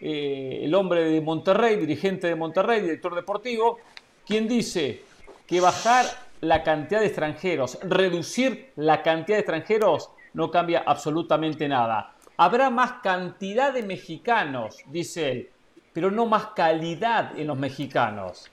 [0.00, 3.78] eh, el hombre de Monterrey, dirigente de Monterrey, director deportivo,
[4.26, 5.02] quien dice
[5.46, 6.06] que bajar
[6.40, 12.14] la cantidad de extranjeros, reducir la cantidad de extranjeros, no cambia absolutamente nada.
[12.36, 15.50] Habrá más cantidad de mexicanos, dice él,
[15.92, 18.50] pero no más calidad en los mexicanos.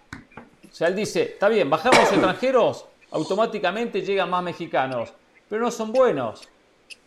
[0.69, 5.13] O sea, él dice, está bien, bajamos extranjeros, automáticamente llegan más mexicanos,
[5.49, 6.47] pero no son buenos.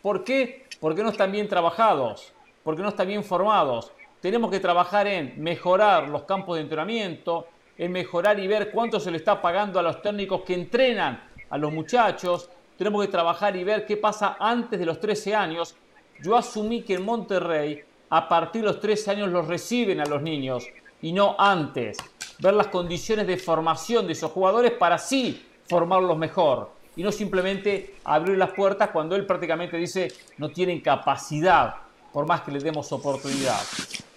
[0.05, 0.67] ¿Por qué?
[0.79, 2.31] Porque no están bien trabajados,
[2.63, 3.91] porque no están bien formados.
[4.21, 9.09] Tenemos que trabajar en mejorar los campos de entrenamiento, en mejorar y ver cuánto se
[9.09, 12.51] le está pagando a los técnicos que entrenan a los muchachos.
[12.77, 15.75] Tenemos que trabajar y ver qué pasa antes de los 13 años.
[16.21, 20.21] Yo asumí que en Monterrey, a partir de los 13 años, los reciben a los
[20.21, 20.67] niños
[21.01, 21.97] y no antes.
[22.37, 27.95] Ver las condiciones de formación de esos jugadores para así formarlos mejor y no simplemente
[28.03, 31.75] abrir las puertas cuando él prácticamente dice no tienen capacidad,
[32.13, 33.59] por más que les demos oportunidad.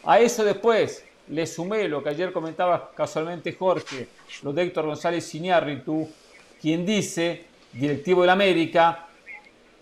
[0.05, 4.09] A eso después le sumé lo que ayer comentaba casualmente Jorge,
[4.43, 6.09] lo de Héctor González Iñárritu,
[6.61, 9.07] quien dice, directivo del América,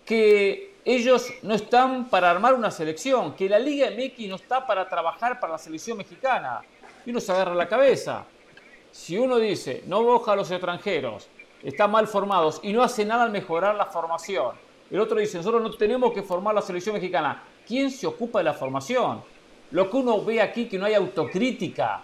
[0.05, 4.87] que ellos no están para armar una selección, que la Liga MX no está para
[4.87, 6.61] trabajar para la selección mexicana.
[7.05, 8.25] Y uno se agarra la cabeza.
[8.91, 11.27] Si uno dice, no boja a los extranjeros,
[11.63, 14.55] están mal formados y no hace nada al mejorar la formación.
[14.89, 17.43] El otro dice, nosotros no tenemos que formar la selección mexicana.
[17.67, 19.21] ¿Quién se ocupa de la formación?
[19.71, 22.01] Lo que uno ve aquí que no hay autocrítica,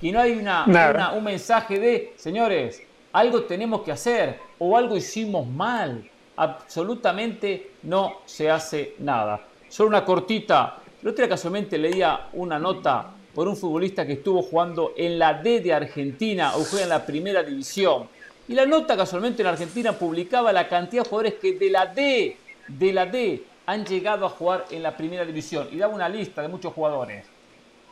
[0.00, 5.46] que no hay una, un mensaje de, señores, algo tenemos que hacer o algo hicimos
[5.46, 6.08] mal.
[6.36, 9.40] Absolutamente no se hace nada.
[9.68, 10.78] Solo una cortita.
[11.02, 15.34] El otro día casualmente leía una nota por un futbolista que estuvo jugando en la
[15.34, 18.08] D de Argentina o juega en la primera división
[18.50, 22.36] y la nota casualmente en Argentina publicaba la cantidad de jugadores que de la D,
[22.66, 25.68] de la D, han llegado a jugar en la primera división.
[25.70, 27.26] Y daba una lista de muchos jugadores.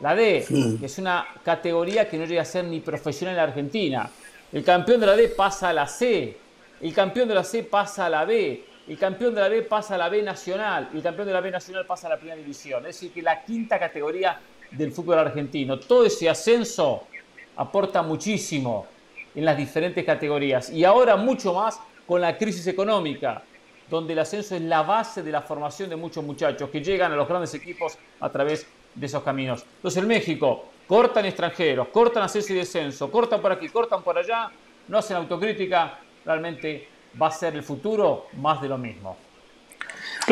[0.01, 0.45] La D,
[0.77, 4.11] que es una categoría que no llega a ser ni profesional en Argentina.
[4.51, 6.35] El campeón de la D pasa a la C.
[6.81, 8.65] El campeón de la C pasa a la B.
[8.85, 10.89] El campeón de la B pasa a la B nacional.
[10.93, 12.85] El campeón de la B nacional pasa a la primera división.
[12.85, 14.37] Es decir, que la quinta categoría
[14.71, 15.79] del fútbol argentino.
[15.79, 17.07] Todo ese ascenso
[17.55, 18.98] aporta muchísimo
[19.35, 20.69] en las diferentes categorías.
[20.69, 23.43] Y ahora mucho más con la crisis económica,
[23.89, 27.15] donde el ascenso es la base de la formación de muchos muchachos que llegan a
[27.15, 29.65] los grandes equipos a través de esos caminos.
[29.77, 34.49] Entonces en México cortan extranjeros, cortan ascenso y descenso, cortan por aquí, cortan por allá,
[34.87, 36.87] no hacen autocrítica, realmente
[37.19, 39.17] va a ser el futuro más de lo mismo.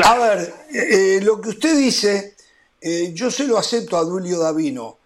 [0.04, 2.36] A ver, eh, eh, lo que usted dice,
[2.80, 4.98] eh, yo se lo acepto a Dulio Davino.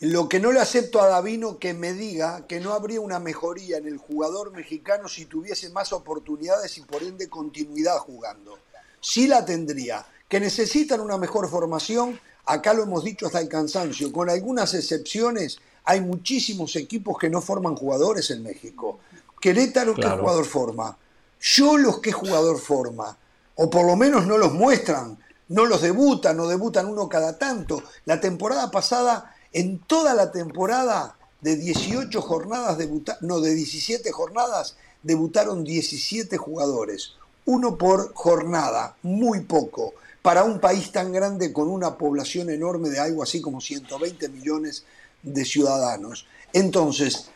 [0.00, 3.78] Lo que no le acepto a Davino que me diga que no habría una mejoría
[3.78, 8.58] en el jugador mexicano si tuviese más oportunidades y por ende continuidad jugando.
[9.00, 10.06] Sí la tendría.
[10.28, 15.58] Que necesitan una mejor formación, acá lo hemos dicho hasta el cansancio, con algunas excepciones,
[15.84, 19.00] hay muchísimos equipos que no forman jugadores en México.
[19.40, 20.96] Querétaro, ¿qué jugador forma?
[21.40, 23.16] Yo los que jugador forma,
[23.56, 25.18] o por lo menos no los muestran,
[25.48, 27.82] no los debutan, o debutan uno cada tanto.
[28.04, 32.78] La temporada pasada en toda la temporada de 18 jornadas,
[33.20, 37.14] no, de 17 jornadas, debutaron 17 jugadores,
[37.46, 39.94] uno por jornada, muy poco.
[40.20, 44.84] para un país tan grande con una población enorme de algo así como 120 millones
[45.22, 46.26] de ciudadanos.
[46.52, 47.30] Entonces,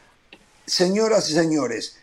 [0.66, 1.96] señoras y señores,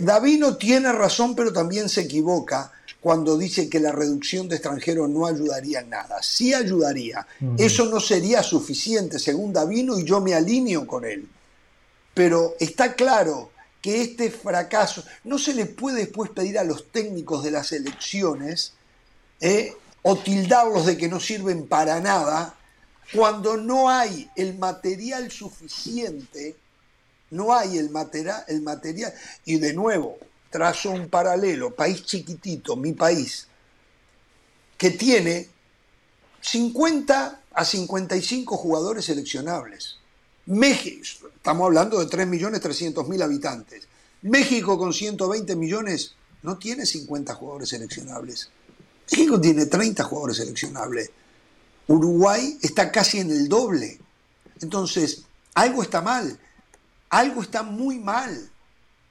[0.00, 2.72] Davino tiene razón, pero también se equivoca
[3.02, 6.22] cuando dice que la reducción de extranjeros no ayudaría en nada.
[6.22, 7.26] Sí ayudaría.
[7.58, 11.28] Eso no sería suficiente, según Davino, y yo me alineo con él.
[12.14, 13.50] Pero está claro
[13.80, 18.74] que este fracaso no se le puede después pedir a los técnicos de las elecciones
[19.40, 22.54] eh, o tildarlos de que no sirven para nada
[23.12, 26.56] cuando no hay el material suficiente
[27.32, 29.12] no hay el material, el material.
[29.44, 30.18] Y de nuevo,
[30.52, 33.48] trazo un paralelo, país chiquitito, mi país,
[34.78, 35.48] que tiene
[36.40, 39.96] 50 a 55 jugadores seleccionables.
[40.46, 43.88] México, estamos hablando de 3.300.000 habitantes.
[44.22, 48.50] México con 120 millones no tiene 50 jugadores seleccionables.
[49.10, 51.10] México tiene 30 jugadores seleccionables.
[51.88, 53.98] Uruguay está casi en el doble.
[54.60, 55.22] Entonces,
[55.54, 56.38] algo está mal
[57.12, 58.50] algo está muy mal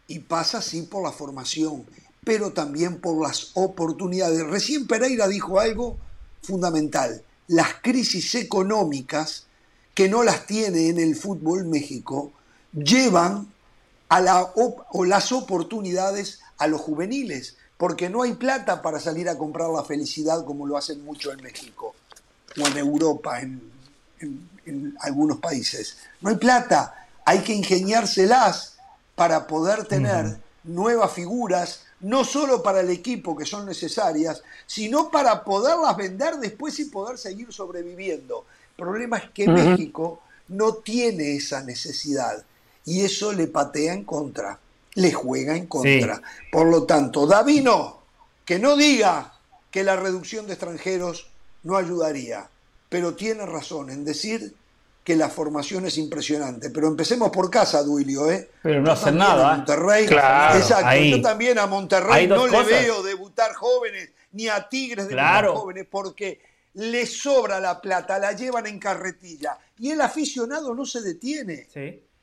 [0.08, 1.86] y pasa así por la formación,
[2.24, 4.46] pero también por las oportunidades.
[4.48, 5.98] Recién Pereira dijo algo
[6.42, 9.46] fundamental, las crisis económicas
[9.94, 12.32] que no las tiene en el fútbol México
[12.74, 13.52] llevan
[14.10, 19.38] a la, o las oportunidades a los juveniles, porque no hay plata para salir a
[19.38, 21.96] comprar la felicidad como lo hacen mucho en México
[22.62, 23.62] o en Europa, en,
[24.20, 25.98] en algunos países.
[26.22, 28.74] No hay plata hay que ingeniárselas
[29.22, 35.44] para poder tener nuevas figuras, no solo para el equipo que son necesarias, sino para
[35.44, 38.46] poderlas vender después y poder seguir sobreviviendo.
[38.72, 42.44] El problema es que México no tiene esa necesidad
[42.84, 44.58] y eso le patea en contra,
[44.96, 46.20] le juega en contra.
[46.52, 48.00] Por lo tanto, Davino,
[48.44, 49.36] que no diga
[49.70, 51.30] que la reducción de extranjeros
[51.62, 52.50] no ayudaría,
[52.90, 54.56] pero tiene razón en decir
[55.04, 56.70] que la formación es impresionante.
[56.70, 58.50] Pero empecemos por casa, Duilio, ¿eh?
[58.62, 59.54] Pero no hacen nada.
[59.54, 59.58] ¿eh?
[59.58, 60.04] Monterrey.
[60.06, 60.96] Exacto.
[60.98, 66.42] Yo también a Monterrey no le veo debutar jóvenes, ni a Tigres debutar jóvenes, porque
[66.74, 69.58] le sobra la plata, la llevan en carretilla.
[69.80, 71.68] Y el aficionado no se detiene.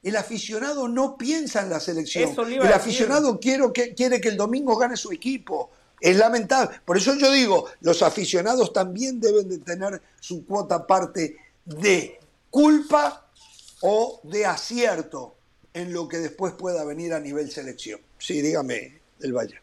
[0.01, 2.35] El aficionado no piensa en la selección.
[2.49, 5.71] el aficionado quiere que, quiere que el domingo gane su equipo.
[6.01, 6.79] Es lamentable.
[6.85, 13.29] Por eso yo digo, los aficionados también deben de tener su cuota parte de culpa
[13.83, 15.37] o de acierto
[15.75, 18.01] en lo que después pueda venir a nivel selección.
[18.19, 19.61] Sí, dígame, del Valle.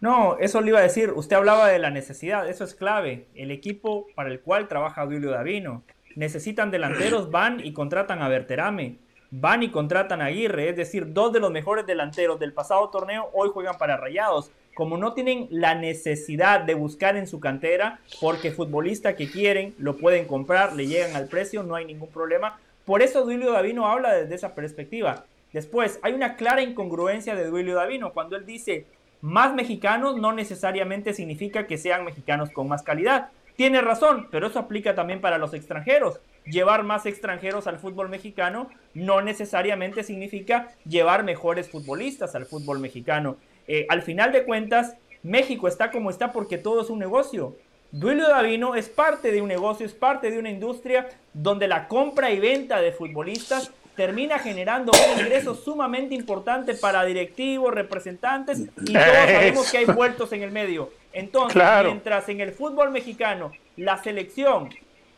[0.00, 1.12] No, eso le iba a decir.
[1.12, 3.26] Usted hablaba de la necesidad, eso es clave.
[3.34, 5.82] El equipo para el cual trabaja Julio Davino.
[6.16, 8.98] Necesitan delanteros, van y contratan a Berterame.
[9.30, 13.30] Van y contratan a Aguirre, es decir, dos de los mejores delanteros del pasado torneo
[13.32, 18.52] hoy juegan para Rayados como no tienen la necesidad de buscar en su cantera, porque
[18.52, 22.58] futbolista que quieren lo pueden comprar, le llegan al precio, no hay ningún problema.
[22.84, 25.24] Por eso Duilio Davino habla desde esa perspectiva.
[25.52, 28.86] Después, hay una clara incongruencia de Duilio Davino cuando él dice
[29.24, 33.30] más mexicanos no necesariamente significa que sean mexicanos con más calidad.
[33.56, 36.20] Tiene razón, pero eso aplica también para los extranjeros.
[36.44, 43.36] Llevar más extranjeros al fútbol mexicano no necesariamente significa llevar mejores futbolistas al fútbol mexicano.
[43.66, 47.56] Eh, al final de cuentas, México está como está porque todo es un negocio.
[47.90, 52.30] Duilio Davino es parte de un negocio, es parte de una industria donde la compra
[52.30, 59.06] y venta de futbolistas termina generando un ingreso sumamente importante para directivos, representantes y todos
[59.06, 60.90] sabemos que hay vueltos en el medio.
[61.12, 64.70] Entonces, mientras en el fútbol mexicano la selección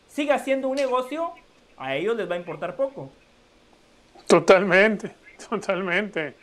[0.07, 1.31] siga siendo un negocio,
[1.77, 3.11] a ellos les va a importar poco.
[4.27, 5.11] Totalmente,
[5.49, 6.35] totalmente.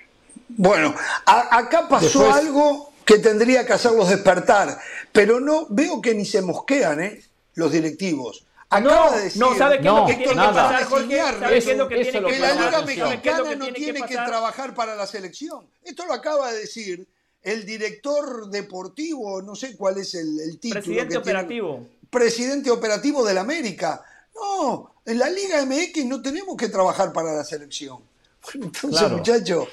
[0.48, 0.94] Bueno,
[1.26, 4.78] acá pasó algo que tendría que hacerlos despertar,
[5.12, 7.22] pero no veo que ni se mosquean ¿eh?
[7.54, 8.44] los directivos.
[8.70, 11.18] Acaba no, de decir, no, ¿sabe qué es lo que tiene que pasar, Jorge?
[11.18, 14.74] ¿Sabe qué es lo que tiene que, que la Liga Mexicana no tiene que, trabajar
[14.74, 15.66] para la selección.
[15.82, 17.06] Esto lo acaba de decir
[17.42, 20.82] el director deportivo, no sé cuál es el, el título.
[20.82, 21.88] Presidente operativo.
[22.10, 24.02] presidente operativo de la América.
[24.34, 27.98] No, en la Liga MX no tenemos que trabajar para la selección.
[28.54, 29.68] Entonces, muchachos,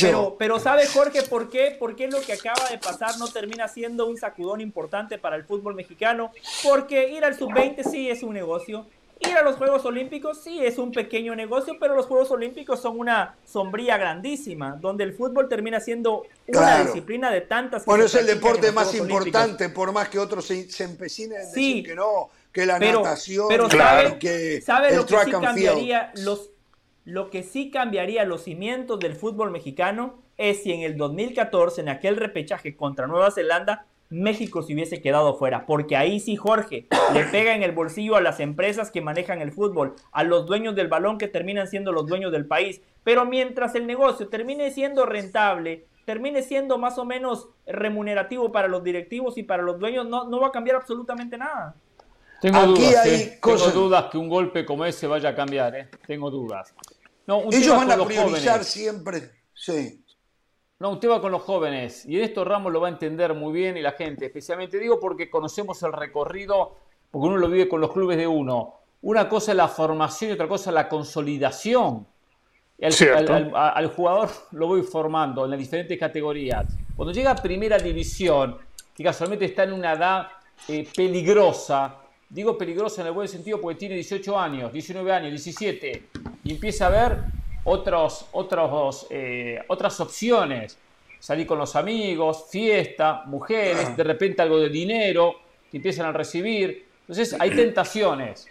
[0.00, 1.76] pero, pero ¿sabe Jorge por qué?
[1.78, 5.44] ¿Por qué lo que acaba de pasar no termina siendo un sacudón importante para el
[5.44, 6.32] fútbol mexicano?
[6.62, 8.86] Porque ir al sub-20 sí es un negocio.
[9.20, 12.98] Ir a los Juegos Olímpicos sí es un pequeño negocio, pero los Juegos Olímpicos son
[12.98, 17.84] una sombría grandísima, donde el fútbol termina siendo una disciplina de tantas...
[17.84, 21.84] Bueno, es el deporte más importante, por más que otros se, se empecinen en decir
[21.84, 26.12] que no, que la natación, pero sabe, que ¿sabe lo que sí cambiaría?
[26.16, 26.48] Los
[27.04, 31.88] lo que sí cambiaría los cimientos del fútbol mexicano es si en el 2014, en
[31.88, 37.24] aquel repechaje contra Nueva Zelanda, México se hubiese quedado fuera, porque ahí sí Jorge le
[37.24, 40.88] pega en el bolsillo a las empresas que manejan el fútbol, a los dueños del
[40.88, 42.82] balón que terminan siendo los dueños del país.
[43.04, 48.82] Pero mientras el negocio termine siendo rentable, termine siendo más o menos remunerativo para los
[48.82, 51.76] directivos y para los dueños, no, no va a cambiar absolutamente nada.
[52.40, 53.38] Tengo dudas, ¿eh?
[53.42, 55.88] Tengo dudas que un golpe como ese vaya a cambiar, ¿eh?
[56.06, 56.74] Tengo dudas.
[57.26, 60.02] No, Ellos van a priorizar siempre, sí.
[60.80, 62.06] No, un tema con los jóvenes.
[62.06, 64.98] Y en esto Ramos lo va a entender muy bien y la gente, especialmente digo
[64.98, 66.76] porque conocemos el recorrido,
[67.10, 68.76] porque uno lo vive con los clubes de uno.
[69.02, 72.06] Una cosa es la formación y otra cosa es la consolidación.
[72.80, 76.66] al, jugador lo voy formando en las diferentes categorías.
[76.96, 78.56] Cuando llega a primera división,
[78.94, 80.28] que casualmente está en una edad
[80.66, 81.96] eh, peligrosa,
[82.30, 86.02] digo peligrosa en el buen sentido porque tiene 18 años, 19 años, 17,
[86.44, 87.18] y empieza a ver
[87.64, 90.78] otros, otros, eh, otras opciones.
[91.18, 95.34] Salir con los amigos, fiesta, mujeres, de repente algo de dinero
[95.70, 96.86] que empiezan a recibir.
[97.00, 98.48] Entonces hay tentaciones.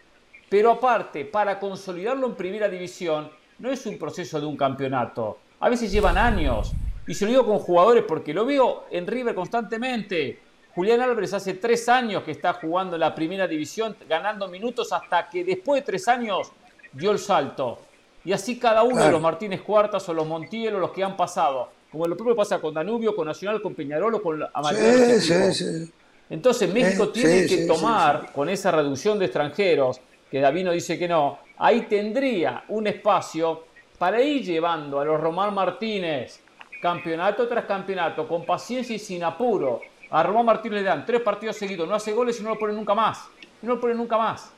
[0.49, 5.40] Pero aparte, para consolidarlo en primera división, no es un proceso de un campeonato.
[5.59, 6.74] A veces llevan años.
[7.08, 10.40] Y se lo digo con jugadores porque lo veo en River constantemente.
[10.80, 15.27] Julián Álvarez hace tres años que está jugando en la primera división, ganando minutos hasta
[15.27, 16.53] que después de tres años
[16.93, 17.80] dio el salto.
[18.24, 21.17] Y así cada uno de los Martínez Cuartas o los Montiel o los que han
[21.17, 21.69] pasado.
[21.91, 25.19] Como lo propio pasa con Danubio, con Nacional, con Peñarol o con Amateur.
[25.19, 25.91] Sí, sí,
[26.30, 29.99] Entonces México eh, tiene que tomar con esa reducción de extranjeros,
[30.32, 33.66] que Davino dice que no, ahí tendría un espacio
[33.98, 36.40] para ir llevando a los Román Martínez
[36.82, 39.82] campeonato tras campeonato, con paciencia y sin apuro.
[40.11, 42.73] A Román Martínez le dan tres partidos seguidos, no hace goles y no lo pone
[42.73, 43.27] nunca más.
[43.61, 44.51] no lo pone nunca más.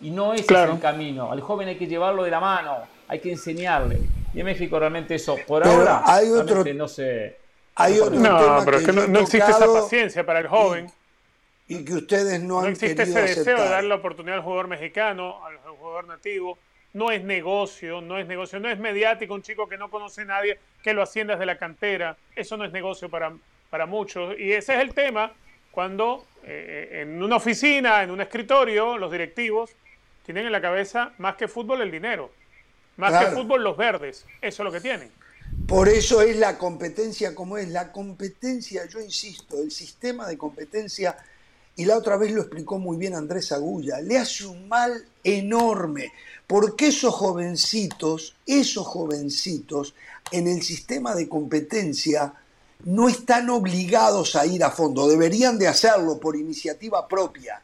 [0.00, 1.32] Y no es ese el camino.
[1.32, 3.98] Al joven hay que llevarlo de la mano hay que enseñarle.
[4.34, 7.38] Y en México realmente eso, por ahora, hay otro, no sé.
[7.74, 10.90] Hay otro no, pero es que no, existe esa paciencia para el joven.
[11.66, 15.44] Y, que ustedes no, han existe ese deseo de darle la oportunidad al jugador mexicano,
[15.44, 16.58] al jugador nativo.
[16.94, 20.24] No es negocio, no es negocio, no es mediático un chico que no conoce a
[20.24, 22.16] nadie, que lo ascienda desde la cantera.
[22.34, 23.32] Eso no es negocio para,
[23.70, 24.38] para muchos.
[24.38, 25.32] Y ese es el tema
[25.70, 29.70] cuando eh, en una oficina, en un escritorio, los directivos
[30.24, 32.30] tienen en la cabeza más que fútbol el dinero.
[32.96, 34.26] Más que fútbol, los verdes.
[34.42, 35.10] Eso es lo que tienen.
[35.66, 37.68] Por eso es la competencia como es.
[37.68, 41.16] La competencia, yo insisto, el sistema de competencia,
[41.76, 46.12] y la otra vez lo explicó muy bien Andrés Agulla, le hace un mal enorme.
[46.46, 49.94] Porque esos jovencitos, esos jovencitos,
[50.32, 52.34] en el sistema de competencia,
[52.84, 55.08] no están obligados a ir a fondo.
[55.08, 57.62] Deberían de hacerlo por iniciativa propia,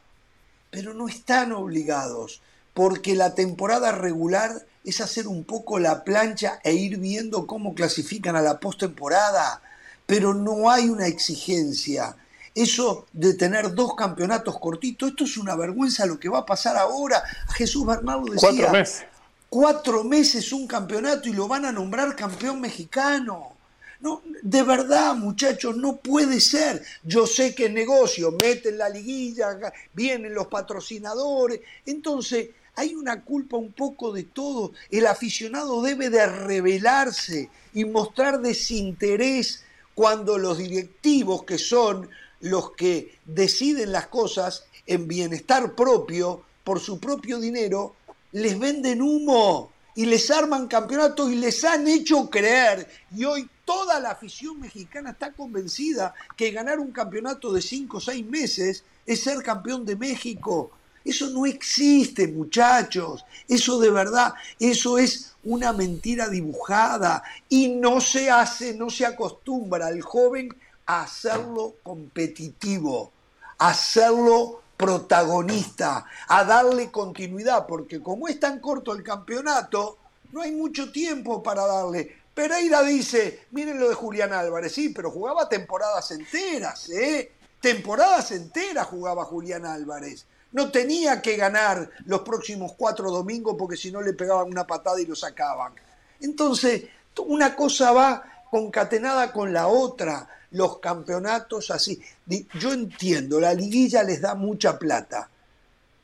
[0.69, 2.41] pero no están obligados,
[2.73, 8.35] porque la temporada regular es hacer un poco la plancha e ir viendo cómo clasifican
[8.35, 9.61] a la postemporada,
[10.05, 12.15] pero no hay una exigencia.
[12.53, 16.77] Eso de tener dos campeonatos cortitos, esto es una vergüenza lo que va a pasar
[16.77, 17.21] ahora.
[17.55, 19.05] Jesús Bernardo decía, cuatro meses.
[19.49, 23.54] cuatro meses un campeonato y lo van a nombrar campeón mexicano.
[24.05, 26.83] No, de verdad, muchachos, no puede ser.
[27.03, 29.57] Yo sé que es negocio, meten la liguilla,
[29.95, 31.61] vienen los patrocinadores.
[31.87, 34.73] Entonces, hay una culpa un poco de todo.
[34.91, 39.63] El aficionado debe de rebelarse y mostrar desinterés
[39.95, 42.07] cuando los directivos, que son
[42.41, 47.95] los que deciden las cosas en bienestar propio, por su propio dinero,
[48.33, 52.87] les venden humo y les arman campeonatos y les han hecho creer.
[53.15, 58.01] Y hoy toda la afición mexicana está convencida que ganar un campeonato de cinco o
[58.01, 60.71] seis meses es ser campeón de México.
[61.03, 63.25] Eso no existe, muchachos.
[63.47, 69.87] Eso de verdad, eso es una mentira dibujada y no se hace, no se acostumbra
[69.87, 70.49] al joven
[70.87, 73.11] a hacerlo competitivo,
[73.59, 79.97] a hacerlo protagonista, a darle continuidad, porque como es tan corto el campeonato,
[80.31, 82.23] no hay mucho tiempo para darle.
[82.33, 87.31] Pereira dice, miren lo de Julián Álvarez, sí, pero jugaba temporadas enteras, ¿eh?
[87.61, 93.91] Temporadas enteras jugaba Julián Álvarez no tenía que ganar los próximos cuatro domingos porque si
[93.91, 95.73] no le pegaban una patada y lo sacaban.
[96.21, 96.85] Entonces,
[97.27, 101.99] una cosa va concatenada con la otra, los campeonatos así.
[102.59, 105.29] Yo entiendo, la liguilla les da mucha plata,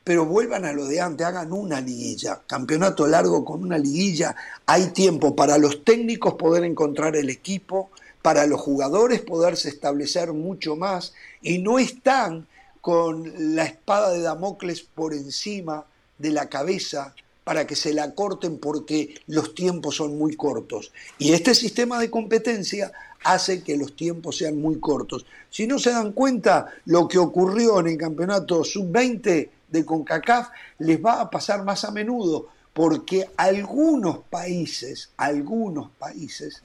[0.04, 4.88] pero vuelvan a lo de antes, hagan una liguilla, campeonato largo con una liguilla, hay
[4.88, 11.14] tiempo para los técnicos poder encontrar el equipo, para los jugadores poderse establecer mucho más,
[11.42, 12.46] y no están
[12.82, 15.86] con la espada de Damocles por encima
[16.18, 17.16] de la cabeza
[17.46, 20.92] para que se la corten porque los tiempos son muy cortos.
[21.18, 22.92] Y este sistema de competencia
[23.24, 25.26] hace que los tiempos sean muy cortos.
[25.50, 31.04] Si no se dan cuenta, lo que ocurrió en el campeonato sub-20 de CONCACAF les
[31.04, 36.64] va a pasar más a menudo, porque algunos países, algunos países,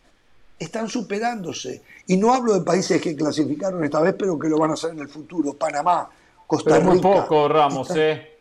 [0.58, 1.82] están superándose.
[2.06, 4.90] Y no hablo de países que clasificaron esta vez, pero que lo van a hacer
[4.90, 5.54] en el futuro.
[5.54, 6.08] Panamá,
[6.46, 6.90] Costa Rica.
[6.90, 8.38] muy poco, Ramos, ¿eh?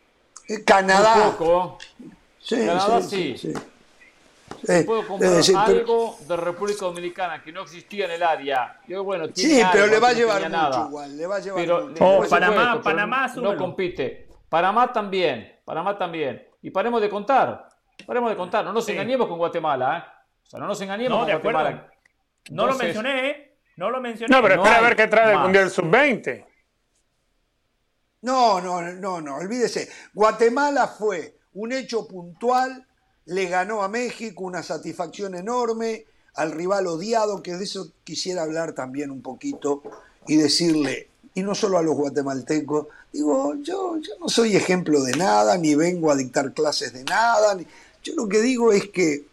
[0.48, 1.16] eh Canadá.
[1.16, 1.78] Muy poco.
[2.40, 3.36] Sí, Canadá sí.
[3.36, 3.52] sí,
[4.84, 8.80] Puedo comprar algo de República Dominicana que no existía en el área.
[8.86, 11.16] Yo, bueno, sí, pero le va a llevar mucho igual.
[11.16, 12.30] Le va a llevar pero, mucho.
[12.30, 14.28] Panamá, Panamá no compite.
[14.48, 15.60] Panamá también.
[15.64, 16.46] Panamá también.
[16.62, 17.68] Y paremos de contar.
[18.06, 18.64] Paremos de contar.
[18.64, 20.02] No nos engañemos con Guatemala, ¿eh?
[20.44, 21.90] O sea, no nos engañemos con Guatemala.
[22.50, 23.58] No lo mencioné, ¿eh?
[23.76, 24.34] No lo mencioné.
[24.34, 26.46] No, pero espera a ver qué trae el Mundial Sub-20.
[28.22, 29.88] No, no, no, no, olvídese.
[30.14, 32.86] Guatemala fue un hecho puntual,
[33.26, 38.72] le ganó a México, una satisfacción enorme, al rival odiado, que de eso quisiera hablar
[38.72, 39.82] también un poquito
[40.26, 45.12] y decirle, y no solo a los guatemaltecos, digo, yo, yo no soy ejemplo de
[45.12, 47.58] nada, ni vengo a dictar clases de nada,
[48.02, 49.26] yo lo que digo es que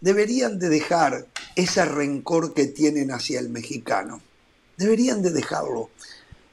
[0.00, 4.20] deberían de dejar ese rencor que tienen hacia el mexicano.
[4.76, 5.90] Deberían de dejarlo.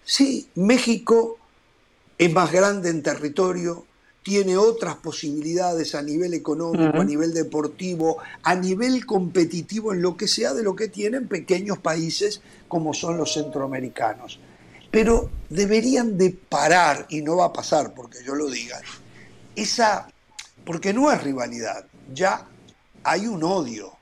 [0.03, 1.37] Sí, México
[2.17, 3.85] es más grande en territorio,
[4.25, 10.27] tiene otras posibilidades a nivel económico, a nivel deportivo, a nivel competitivo en lo que
[10.27, 14.39] sea de lo que tienen pequeños países como son los centroamericanos.
[14.89, 18.81] Pero deberían de parar, y no va a pasar porque yo lo diga,
[19.55, 20.07] esa,
[20.65, 22.47] porque no es rivalidad, ya
[23.03, 23.93] hay un odio.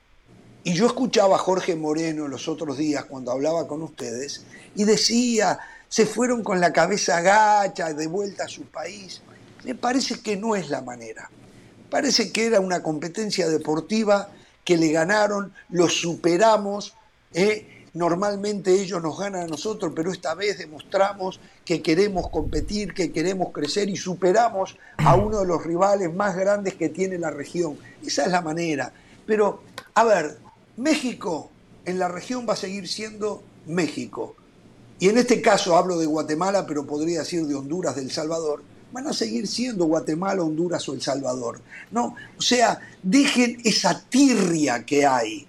[0.62, 5.58] Y yo escuchaba a Jorge Moreno los otros días cuando hablaba con ustedes y decía,
[5.86, 9.20] se fueron con la cabeza agacha de vuelta a su país.
[9.64, 11.30] Me parece que no es la manera.
[11.90, 14.28] Parece que era una competencia deportiva
[14.64, 16.94] que le ganaron, los superamos.
[17.32, 17.86] ¿eh?
[17.94, 23.52] Normalmente ellos nos ganan a nosotros, pero esta vez demostramos que queremos competir, que queremos
[23.52, 27.78] crecer y superamos a uno de los rivales más grandes que tiene la región.
[28.04, 28.92] Esa es la manera.
[29.26, 29.62] Pero,
[29.94, 30.38] a ver,
[30.76, 31.50] México
[31.84, 34.34] en la región va a seguir siendo México.
[34.98, 38.62] Y en este caso hablo de Guatemala, pero podría decir de Honduras, del Salvador.
[38.94, 41.60] Van a seguir siendo Guatemala, Honduras o El Salvador.
[41.90, 45.48] No, o sea, dejen esa tirria que hay.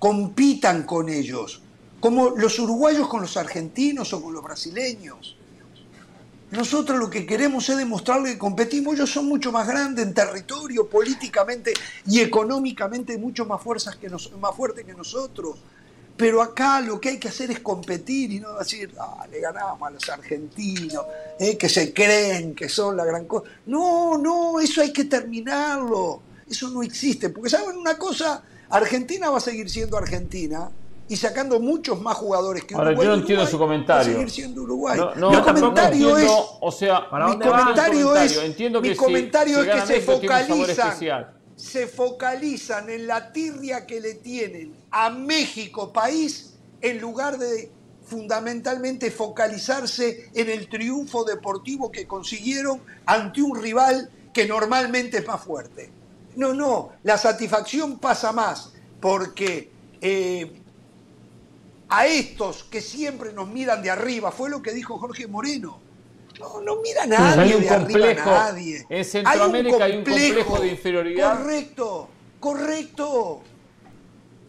[0.00, 1.62] Compitan con ellos,
[2.00, 5.36] como los uruguayos con los argentinos o con los brasileños.
[6.50, 8.94] Nosotros lo que queremos es demostrarle que competimos.
[8.94, 11.74] Ellos son mucho más grandes en territorio, políticamente
[12.08, 15.58] y económicamente, mucho más, fuerzas que más fuertes que nosotros.
[16.16, 19.82] Pero acá lo que hay que hacer es competir y no decir, ah, le ganamos
[19.82, 21.04] a los argentinos,
[21.40, 23.50] eh, que se creen que son la gran cosa.
[23.66, 26.20] No, no, eso hay que terminarlo.
[26.48, 27.30] Eso no existe.
[27.30, 28.42] Porque, ¿saben una cosa?
[28.70, 30.70] Argentina va a seguir siendo Argentina
[31.08, 32.94] y sacando muchos más jugadores que Uruguay.
[32.94, 34.12] Ahora, yo no entiendo su comentario.
[34.12, 35.00] seguir siendo Uruguay.
[35.16, 39.94] No, mi comentario es, o sea, mi comentario es, entiendo que mi comentario es que
[39.94, 41.26] se focalizan,
[41.56, 47.70] se focalizan en la tirria que le tienen a México país en lugar de
[48.04, 55.42] fundamentalmente focalizarse en el triunfo deportivo que consiguieron ante un rival que normalmente es más
[55.42, 55.90] fuerte.
[56.36, 60.60] No, no, la satisfacción pasa más porque eh,
[61.88, 65.80] a estos que siempre nos miran de arriba, fue lo que dijo Jorge Moreno.
[66.40, 68.86] No, no mira nadie de arriba a nadie.
[68.88, 71.38] En Centroamérica hay un, complejo, de inferioridad.
[71.38, 72.08] Correcto,
[72.40, 73.42] correcto.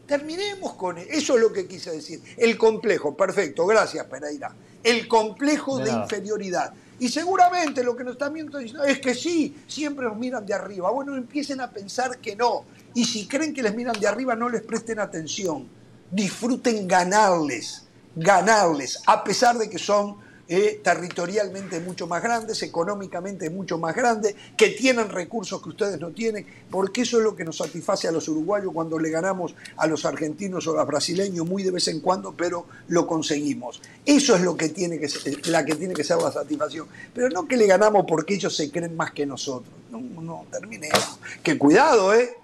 [0.07, 1.07] Terminemos con eso.
[1.09, 2.21] Eso es lo que quise decir.
[2.37, 4.53] El complejo, perfecto, gracias Pereira.
[4.83, 6.73] El complejo de, inferioridad.
[6.99, 10.91] Y seguramente lo que nos están viendo es que sí, siempre nos miran de arriba.
[10.91, 12.65] Bueno, empiecen a pensar que no.
[12.93, 15.67] Y si creen que les miran de arriba, no les presten atención
[16.11, 17.83] disfruten ganarles,
[18.15, 24.35] ganarles, a pesar de que son eh, territorialmente mucho más grandes, económicamente mucho más grandes,
[24.55, 28.11] que tienen recursos que ustedes no tienen, porque eso es lo que nos satisface a
[28.11, 31.87] los uruguayos cuando le ganamos a los argentinos o a los brasileños muy de vez
[31.87, 33.81] en cuando, pero lo conseguimos.
[34.05, 37.29] Eso es lo que tiene que ser, la que tiene que ser la satisfacción, pero
[37.29, 39.73] no que le ganamos porque ellos se creen más que nosotros.
[39.89, 41.19] No, no, terminemos.
[41.41, 42.37] Que cuidado, ¿eh?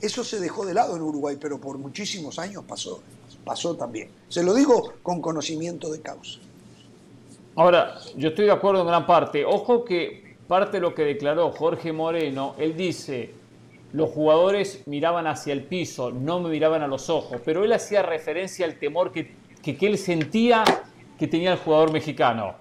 [0.00, 3.00] eso se dejó de lado en Uruguay, pero por muchísimos años pasó,
[3.44, 4.08] pasó también.
[4.28, 6.40] Se lo digo con conocimiento de causa.
[7.58, 9.46] Ahora, yo estoy de acuerdo en gran parte.
[9.46, 13.30] Ojo que parte de lo que declaró Jorge Moreno, él dice,
[13.94, 18.02] los jugadores miraban hacia el piso, no me miraban a los ojos, pero él hacía
[18.02, 20.64] referencia al temor que, que, él sentía
[21.18, 22.56] que tenía el jugador mexicano.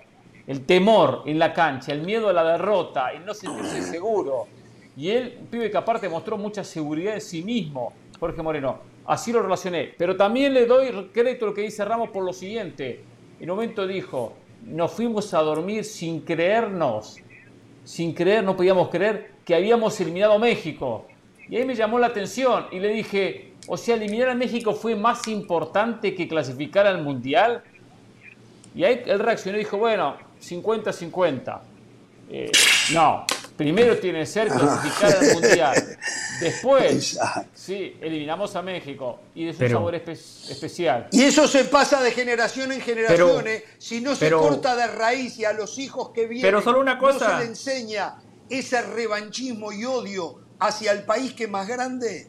[0.47, 4.47] El temor en la cancha, el miedo a la derrota, el no sentirse seguro.
[4.95, 8.79] Y él, un pibe que aparte mostró mucha seguridad en sí mismo, Jorge Moreno.
[9.07, 9.93] Así lo relacioné.
[9.97, 13.01] Pero también le doy crédito a lo que dice Ramos por lo siguiente.
[13.41, 14.33] En un momento dijo,
[14.65, 17.17] nos fuimos a dormir sin creernos,
[17.83, 21.05] sin creer, no podíamos creer que habíamos eliminado a México.
[21.47, 24.95] Y ahí me llamó la atención y le dije, o sea, eliminar a México fue
[24.95, 27.63] más importante que clasificar al Mundial.
[28.73, 31.59] Y ahí él reaccionó y dijo, bueno, 50-50.
[32.31, 32.51] Eh,
[32.93, 35.97] no, primero tiene que ser clasificar al Mundial.
[36.39, 37.17] Después,
[37.53, 41.07] sí, eliminamos a México y de su sabor especial.
[41.11, 43.47] Y eso se pasa de generación en generación.
[43.47, 43.63] ¿eh?
[43.77, 46.97] Si no se corta de raíz y a los hijos que vienen pero solo una
[46.97, 48.15] cosa, no se le enseña
[48.49, 52.27] ese revanchismo y odio hacia el país que es más grande,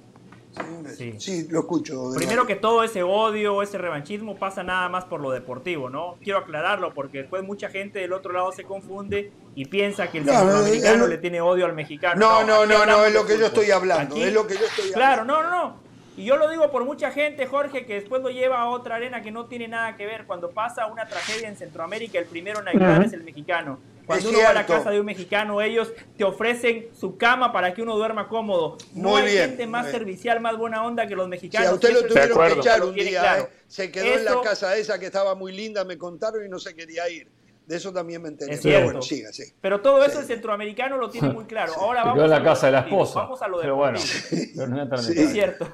[1.18, 1.46] Sí.
[1.50, 2.12] lo escucho.
[2.14, 6.16] Primero que todo ese odio, ese revanchismo pasa nada más por lo deportivo, ¿no?
[6.22, 10.24] Quiero aclararlo porque después mucha gente del otro lado se confunde y piensa que el
[10.24, 12.18] centroamericano le tiene odio al mexicano.
[12.18, 14.92] No, no, no, no, es lo que yo estoy hablando, es lo que yo estoy
[14.92, 15.86] Claro, no, no, no.
[16.16, 19.20] Y yo lo digo por mucha gente, Jorge, que después lo lleva a otra arena
[19.20, 20.24] que no tiene nada que ver.
[20.24, 23.78] Cuando pasa una tragedia en Centroamérica, el primero en ayudar es el mexicano.
[24.06, 27.74] Cuando uno va a la casa de un mexicano, ellos te ofrecen su cama para
[27.74, 28.78] que uno duerma cómodo.
[28.94, 31.66] No hay gente más servicial, más buena onda que los mexicanos.
[31.66, 33.48] Si a usted lo tuvieron que echar un día, ¿eh?
[33.66, 36.74] se quedó en la casa esa que estaba muy linda, me contaron y no se
[36.74, 37.28] quería ir.
[37.66, 38.58] De eso también me enteré.
[38.62, 39.42] Pero bueno, siga, sí.
[39.60, 41.72] Pero todo eso el centroamericano lo tiene muy claro.
[41.80, 43.22] Ahora vamos a la casa de la esposa.
[43.22, 45.68] Vamos a lo pero bueno, es cierto.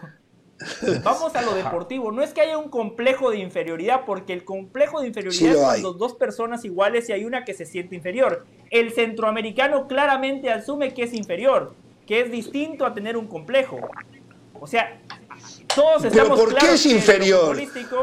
[1.02, 2.12] Vamos a lo deportivo.
[2.12, 5.92] No es que haya un complejo de inferioridad, porque el complejo de inferioridad es cuando
[5.92, 8.47] dos personas iguales y hay una que se siente inferior.
[8.70, 11.74] El centroamericano claramente asume que es inferior,
[12.07, 13.78] que es distinto a tener un complejo.
[14.60, 15.00] O sea,
[15.74, 17.58] todos estamos ¿Pero por qué es inferior?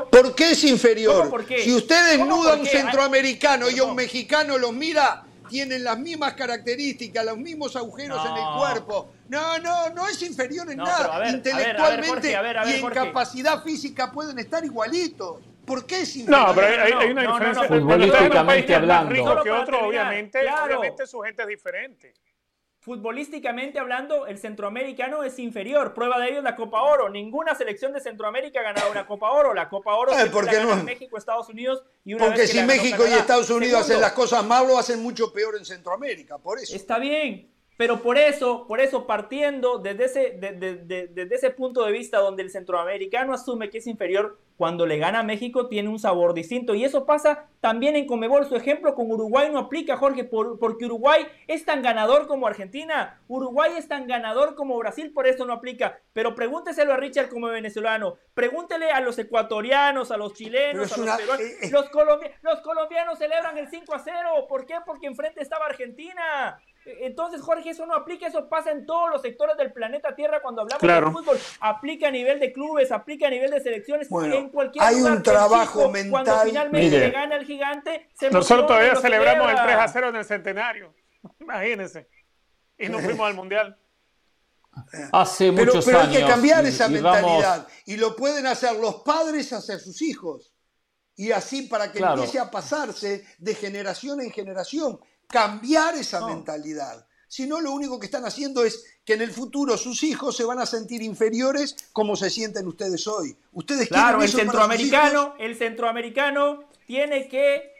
[0.10, 1.46] ¿Por qué es inferior?
[1.64, 6.34] Si usted desnuda a un centroamericano y a un mexicano los mira, tienen las mismas
[6.34, 9.12] características, los mismos agujeros en el cuerpo.
[9.28, 11.30] No, no, no es inferior en nada.
[11.30, 15.42] Intelectualmente y en capacidad física pueden estar igualitos.
[15.66, 16.48] ¿Por qué es inferior?
[16.48, 17.64] No, pero hay, una diferencia.
[17.68, 19.10] Futbolísticamente hablando.
[19.10, 22.14] Más rico que otro, obviamente, obviamente su gente es diferente
[22.80, 25.94] futbolísticamente hablando, el centroamericano es inferior.
[25.94, 27.10] Prueba de ello es la Copa Oro.
[27.10, 29.54] Ninguna selección de Centroamérica ha ganado una Copa Oro.
[29.54, 30.76] La Copa Oro eh, ¿por qué no?
[30.84, 34.66] México, Estados Unidos y una Porque si México y Estados Unidos hacen las cosas mal,
[34.66, 36.76] lo hacen mucho peor en Centroamérica, por eso.
[36.76, 42.20] Está bien, pero por eso, por eso partiendo desde ese, desde ese punto de vista
[42.20, 46.34] donde el centroamericano asume que es inferior, cuando le gana a México tiene un sabor
[46.34, 46.76] distinto.
[46.76, 48.46] Y eso pasa también en Comebol.
[48.46, 53.22] Su ejemplo con Uruguay no aplica, Jorge, porque Uruguay es tan ganador como Argentina.
[53.30, 56.02] Uruguay es tan ganador como Brasil, por eso no aplica.
[56.12, 58.18] Pero pregúnteselo a Richard como venezolano.
[58.34, 61.46] Pregúntele a los ecuatorianos, a los chilenos, a los peruanos.
[61.46, 61.70] Eh, eh.
[61.72, 61.90] Los,
[62.42, 64.46] los colombianos celebran el 5 a 0.
[64.50, 64.76] ¿Por qué?
[64.86, 66.60] Porque enfrente estaba Argentina.
[66.86, 70.62] Entonces, Jorge, eso no aplica, eso pasa en todos los sectores del planeta Tierra cuando
[70.62, 71.38] hablamos de fútbol.
[71.60, 75.90] Aplica a nivel de clubes, aplica a nivel de selecciones, en cualquier Hay un trabajo
[75.90, 76.12] mental.
[76.12, 80.16] Cuando finalmente le gana el gigante, se Nosotros todavía celebramos el 3 a 0 en
[80.16, 80.94] el centenario.
[81.40, 82.08] Imagínense.
[82.78, 83.78] Y nos fuimos al mundial.
[85.12, 86.16] Hace muchos pero años.
[86.16, 87.68] hay que cambiar esa mentalidad.
[87.86, 90.54] Y lo pueden hacer los padres hacia sus hijos.
[91.16, 95.00] Y así para que empiece a pasarse de generación en generación
[95.30, 97.06] cambiar esa mentalidad.
[97.28, 100.44] Si no, lo único que están haciendo es que en el futuro sus hijos se
[100.44, 103.38] van a sentir inferiores como se sienten ustedes hoy.
[103.54, 107.79] Ustedes claro, el centroamericano, el centroamericano tiene que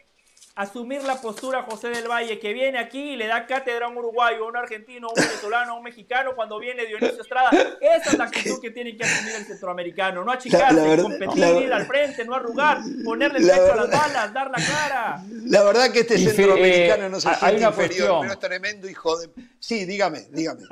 [0.54, 3.98] asumir la postura José del Valle, que viene aquí y le da cátedra a un
[3.98, 7.50] uruguayo, a un argentino, a un venezolano, a un mexicano cuando viene Dionisio Estrada.
[7.80, 11.86] Esa es la actitud que tiene que asumir el centroamericano, no achicarse, competir, ir al
[11.86, 15.24] frente, no arrugar, ponerle el pecho a las balas, dar la cara.
[15.44, 19.30] La verdad que este centroamericano no se siente inferior, pero es tremendo hijo de...
[19.58, 20.62] Sí, dígame, dígame.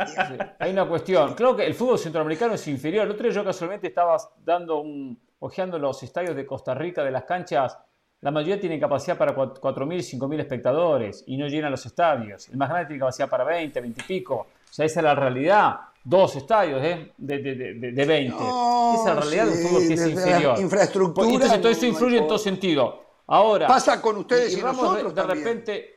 [0.58, 1.34] hay una cuestión.
[1.34, 3.04] Creo que el fútbol centroamericano es inferior.
[3.04, 5.20] El otro día yo casualmente estaba dando un...
[5.38, 7.78] ojeando los estadios de Costa Rica de las canchas
[8.20, 12.48] la mayoría tiene capacidad para 4.000, 5.000 espectadores y no llenan los estadios.
[12.48, 14.34] El más grande tiene capacidad para 20, 20 y pico.
[14.34, 15.76] O sea, esa es la realidad.
[16.02, 17.12] Dos estadios ¿eh?
[17.16, 17.54] de, de,
[17.92, 18.34] de, 20.
[18.34, 20.58] esa es la realidad de un fútbol que es inferior.
[20.58, 21.32] Infraestructura.
[21.32, 23.04] Entonces todo eso influye en todo sentido.
[23.28, 23.68] Ahora.
[23.68, 25.44] Pasa con ustedes y, nosotros de, también.
[25.44, 25.94] repente.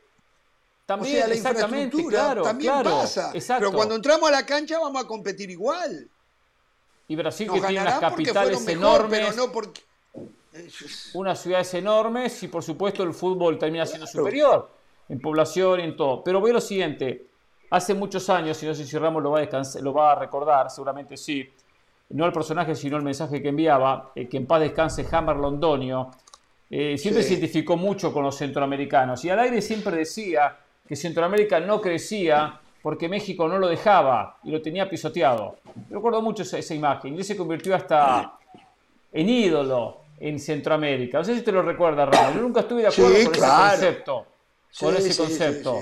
[0.86, 3.32] También, o sea, la exactamente, claro, también pasa.
[3.32, 6.08] Pero cuando entramos a la cancha vamos a competir igual.
[7.08, 9.20] Y Brasil que tiene unas capitales enormes.
[9.20, 9.80] Pero no porque
[11.14, 14.70] unas ciudades enormes y por supuesto el fútbol termina siendo superior
[15.08, 16.22] en población y en todo.
[16.22, 17.26] Pero veo lo siguiente,
[17.70, 20.70] hace muchos años, y no sé si Ramos lo va a, lo va a recordar,
[20.70, 21.48] seguramente sí,
[22.10, 26.10] no el personaje sino el mensaje que enviaba, eh, que en paz descanse Hammer Londonio,
[26.70, 30.56] eh, siempre se identificó mucho con los centroamericanos y al aire siempre decía
[30.86, 35.56] que Centroamérica no crecía porque México no lo dejaba y lo tenía pisoteado.
[35.88, 37.14] recuerdo mucho esa, imagen.
[37.14, 38.38] Y él se convirtió hasta
[39.12, 41.18] en ídolo en Centroamérica.
[41.18, 42.34] No sé si te lo recuerdas, Ramón.
[42.34, 44.26] Yo nunca estuve de acuerdo con ese concepto.
[44.78, 45.78] Con ese concepto.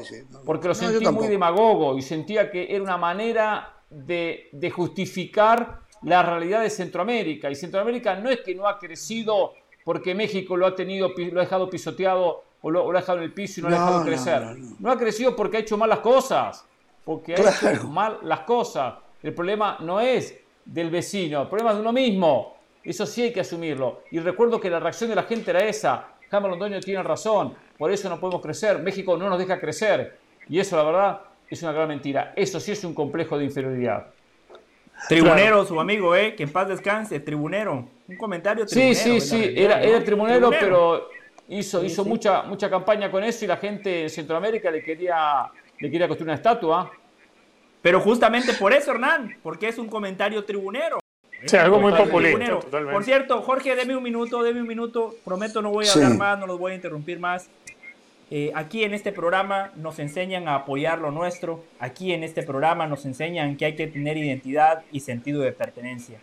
[0.47, 6.23] porque lo sentí muy demagogo y sentía que era una manera de, de justificar la
[6.23, 7.51] realidad de Centroamérica.
[7.51, 9.52] Y Centroamérica no es que no ha crecido
[9.85, 13.35] porque México lo ha tenido, lo ha dejado pisoteado o lo, ha dejado en el
[13.35, 14.43] piso y no, lo ha dejado crecer.
[14.78, 16.65] No, ha crecido porque ha hecho malas cosas,
[17.05, 18.94] porque ha hecho mal las cosas.
[19.23, 22.60] El problema no es del vecino, el problema es de uno mismo.
[22.83, 24.02] Eso sí hay que asumirlo.
[24.10, 26.09] Y recuerdo que la reacción de la gente era esa.
[26.31, 28.78] Jaime Londoño tiene razón, por eso no podemos crecer.
[28.78, 30.18] México no nos deja crecer.
[30.49, 32.33] Y eso, la verdad, es una gran mentira.
[32.36, 34.07] Eso sí es un complejo de inferioridad.
[35.09, 36.34] Tribunero, su amigo, ¿eh?
[36.36, 37.89] Que en paz descanse, tribunero.
[38.07, 38.94] Un comentario tribunero.
[38.94, 41.09] Sí, sí, sí, era, era tribunero, pero
[41.49, 45.91] hizo, hizo Mucha, mucha campaña con eso y la gente en Centroamérica le quería, le
[45.91, 46.91] quería construir una estatua.
[47.83, 51.00] Pero justamente por eso, Hernán, porque es un comentario tribunero.
[51.44, 52.59] Sí, algo muy populista.
[52.93, 55.15] Por cierto, Jorge, deme un minuto, deme un minuto.
[55.25, 57.49] Prometo no voy a hablar más, no los voy a interrumpir más.
[58.33, 61.65] Eh, aquí en este programa nos enseñan a apoyar lo nuestro.
[61.81, 66.20] Aquí en este programa nos enseñan que hay que tener identidad y sentido de pertenencia.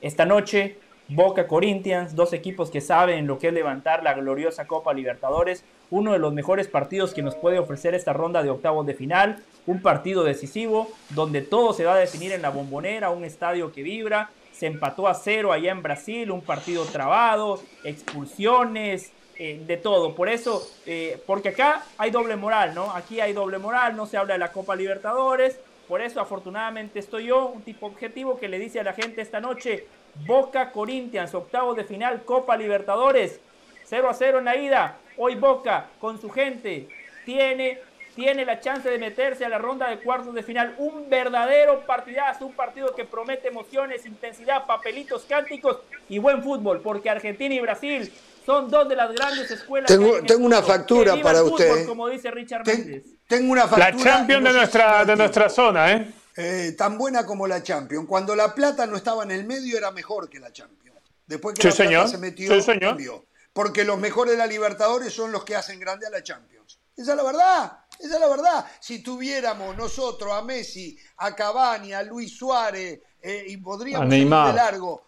[0.00, 0.76] Esta noche,
[1.08, 5.64] Boca Corinthians, dos equipos que saben lo que es levantar la gloriosa Copa Libertadores.
[5.90, 9.42] Uno de los mejores partidos que nos puede ofrecer esta ronda de octavos de final.
[9.66, 13.82] Un partido decisivo donde todo se va a definir en la bombonera, un estadio que
[13.82, 14.30] vibra.
[14.60, 20.14] Se empató a cero allá en Brasil, un partido trabado, expulsiones, eh, de todo.
[20.14, 22.94] Por eso, eh, porque acá hay doble moral, ¿no?
[22.94, 25.58] Aquí hay doble moral, no se habla de la Copa Libertadores.
[25.88, 29.40] Por eso, afortunadamente, estoy yo, un tipo objetivo que le dice a la gente esta
[29.40, 29.86] noche:
[30.26, 33.40] Boca Corinthians, octavo de final, Copa Libertadores,
[33.86, 34.98] 0 a 0 en la ida.
[35.16, 36.86] Hoy Boca, con su gente,
[37.24, 37.78] tiene
[38.14, 40.74] tiene la chance de meterse a la ronda de cuartos de final.
[40.78, 47.10] Un verdadero partidazo, un partido que promete emociones, intensidad, papelitos cánticos y buen fútbol, porque
[47.10, 48.12] Argentina y Brasil
[48.44, 49.88] son dos de las grandes escuelas.
[49.88, 51.86] Tengo, tengo una factura para usted.
[51.86, 53.04] como dice Richard Méndez.
[53.28, 53.92] Tengo una factura.
[53.92, 56.12] La Champions de nuestra, de nuestra zona, ¿eh?
[56.36, 56.74] ¿eh?
[56.76, 58.06] Tan buena como la Champions.
[58.08, 60.98] Cuando la plata no estaba en el medio era mejor que la Champions.
[61.26, 63.24] Después que la plata se metió, sí, cambió.
[63.52, 66.80] Porque los mejores de la Libertadores son los que hacen grande a la Champions.
[66.96, 67.78] Esa es la verdad.
[68.00, 68.66] Esa es la verdad.
[68.80, 74.52] Si tuviéramos nosotros a Messi, a Cavani, a Luis Suárez, eh, y podríamos ir de
[74.52, 75.04] largo,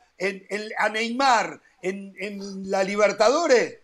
[0.79, 3.79] a Neymar en, la Libertadores,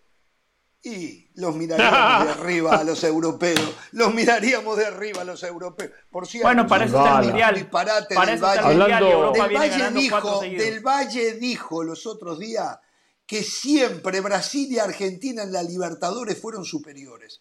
[0.83, 3.75] y los miraríamos de arriba a los europeos.
[3.93, 5.91] Los miraríamos de arriba a los europeos.
[6.11, 7.55] Por cierto, bueno, para eso está el Mundial.
[7.55, 8.41] Disparate del
[9.57, 9.91] Valle.
[9.91, 12.79] dijo, del Valle dijo los otros días
[13.27, 17.41] que siempre Brasil y Argentina en la Libertadores fueron superiores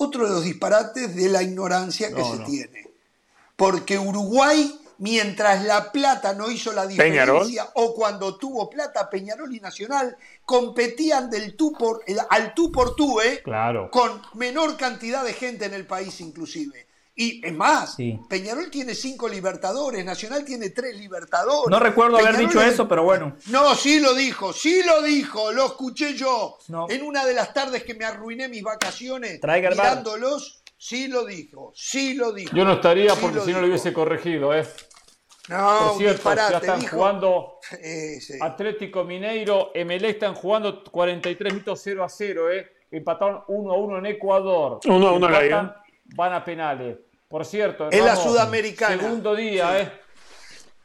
[0.00, 2.88] otro de los disparates de la ignorancia que se tiene.
[3.54, 9.60] Porque Uruguay, mientras La Plata no hizo la diferencia, o cuando tuvo plata, Peñarol y
[9.60, 13.42] Nacional competían del tú por, al tú por tú, ¿eh?
[13.44, 13.90] Claro.
[13.90, 16.86] con menor cantidad de gente en el país inclusive.
[17.22, 17.98] Y es más,
[18.30, 21.68] Peñarol tiene cinco libertadores, Nacional tiene tres libertadores.
[21.68, 23.36] No recuerdo haber dicho eso, pero bueno.
[23.48, 26.56] No, sí lo dijo, sí lo dijo, lo escuché yo.
[26.88, 32.14] En una de las tardes que me arruiné mis vacaciones mirándolos, sí lo dijo, sí
[32.14, 32.56] lo dijo.
[32.56, 34.66] Yo no estaría porque si no lo hubiese corregido, ¿eh?
[35.50, 37.58] No, Por cierto, ya están jugando
[38.40, 42.66] Atlético Mineiro, MLE están jugando 43 minutos 0 a 0, ¿eh?
[42.90, 44.80] Empataron 1 a 1 en Ecuador.
[44.86, 45.84] 1 a 1 en la
[46.16, 47.09] Van a penales.
[47.30, 48.98] Por cierto, es la sudamericana.
[48.98, 49.92] Segundo día, ¿eh?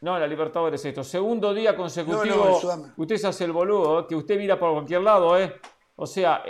[0.01, 1.03] No, la Libertadores esto.
[1.03, 2.61] Segundo día consecutivo.
[2.97, 4.05] usted se hace el boludo, ¿eh?
[4.07, 5.59] que usted mira por cualquier lado, ¿eh?
[5.95, 6.43] O sea,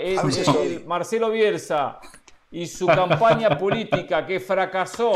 [0.86, 2.02] Marcelo Bielsa
[2.52, 5.14] y su campaña política que fracasó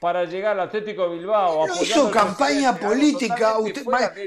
[0.00, 1.64] para llegar al Atlético Bilbao.
[1.68, 3.54] No hizo campaña política.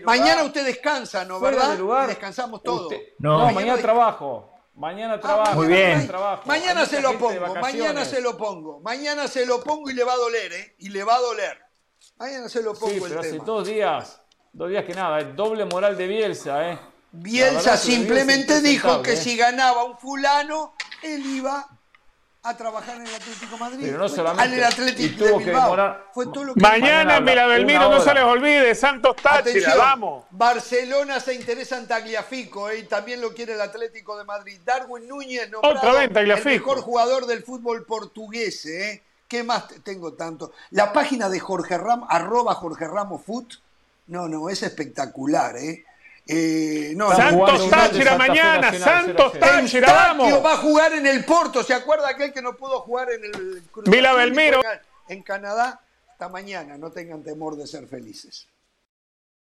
[0.05, 1.41] mañana usted descansa, ¿no?
[1.41, 1.77] ¿Verdad?
[2.07, 2.93] Descansamos todos.
[3.17, 4.58] no, mañana trabajo.
[4.79, 5.55] Mañana ah, trabajo.
[5.55, 6.09] Muy bien.
[6.45, 8.79] Mañana se lo pongo, mañana se lo pongo.
[8.79, 10.75] Mañana se lo pongo y le va a doler, ¿eh?
[10.79, 11.57] Y le va a doler.
[12.17, 14.21] Mañana se lo pongo sí, pero hace dos días,
[14.53, 16.79] dos días que nada, es doble moral de Bielsa, ¿eh?
[17.11, 19.17] Bielsa simplemente dijo que ¿eh?
[19.17, 21.67] si ganaba un fulano, él iba
[22.41, 23.79] a trabajar en el Atlético Madrid.
[23.81, 24.45] Pero no solamente.
[24.45, 25.97] En el Atlético de Bilbao.
[26.13, 30.25] Fue todo lo que Mañana en Belmiro, no se les olvide, Santos Táchira, vamos.
[30.31, 32.79] Barcelona se interesa en Tagliafico ¿eh?
[32.79, 34.59] y también lo quiere el Atlético de Madrid.
[34.63, 38.65] Darwin Núñez, Otra vez, el mejor jugador del fútbol portugués.
[38.65, 39.03] ¿eh?
[39.27, 40.53] ¿Qué más tengo tanto?
[40.71, 43.55] La página de Jorge Ramos, arroba Jorge Ramos Foot,
[44.07, 45.85] no, no, es espectacular, ¿eh?
[46.31, 50.45] Eh, Santos Táchira mañana, Santos Táchira, vamos.
[50.45, 53.63] va a jugar en el Porto, ¿se acuerda aquel que no pudo jugar en el
[53.87, 54.61] Vila Belmiro?
[55.07, 55.81] en Canadá.
[56.07, 58.47] Hasta mañana, no tengan temor de ser felices.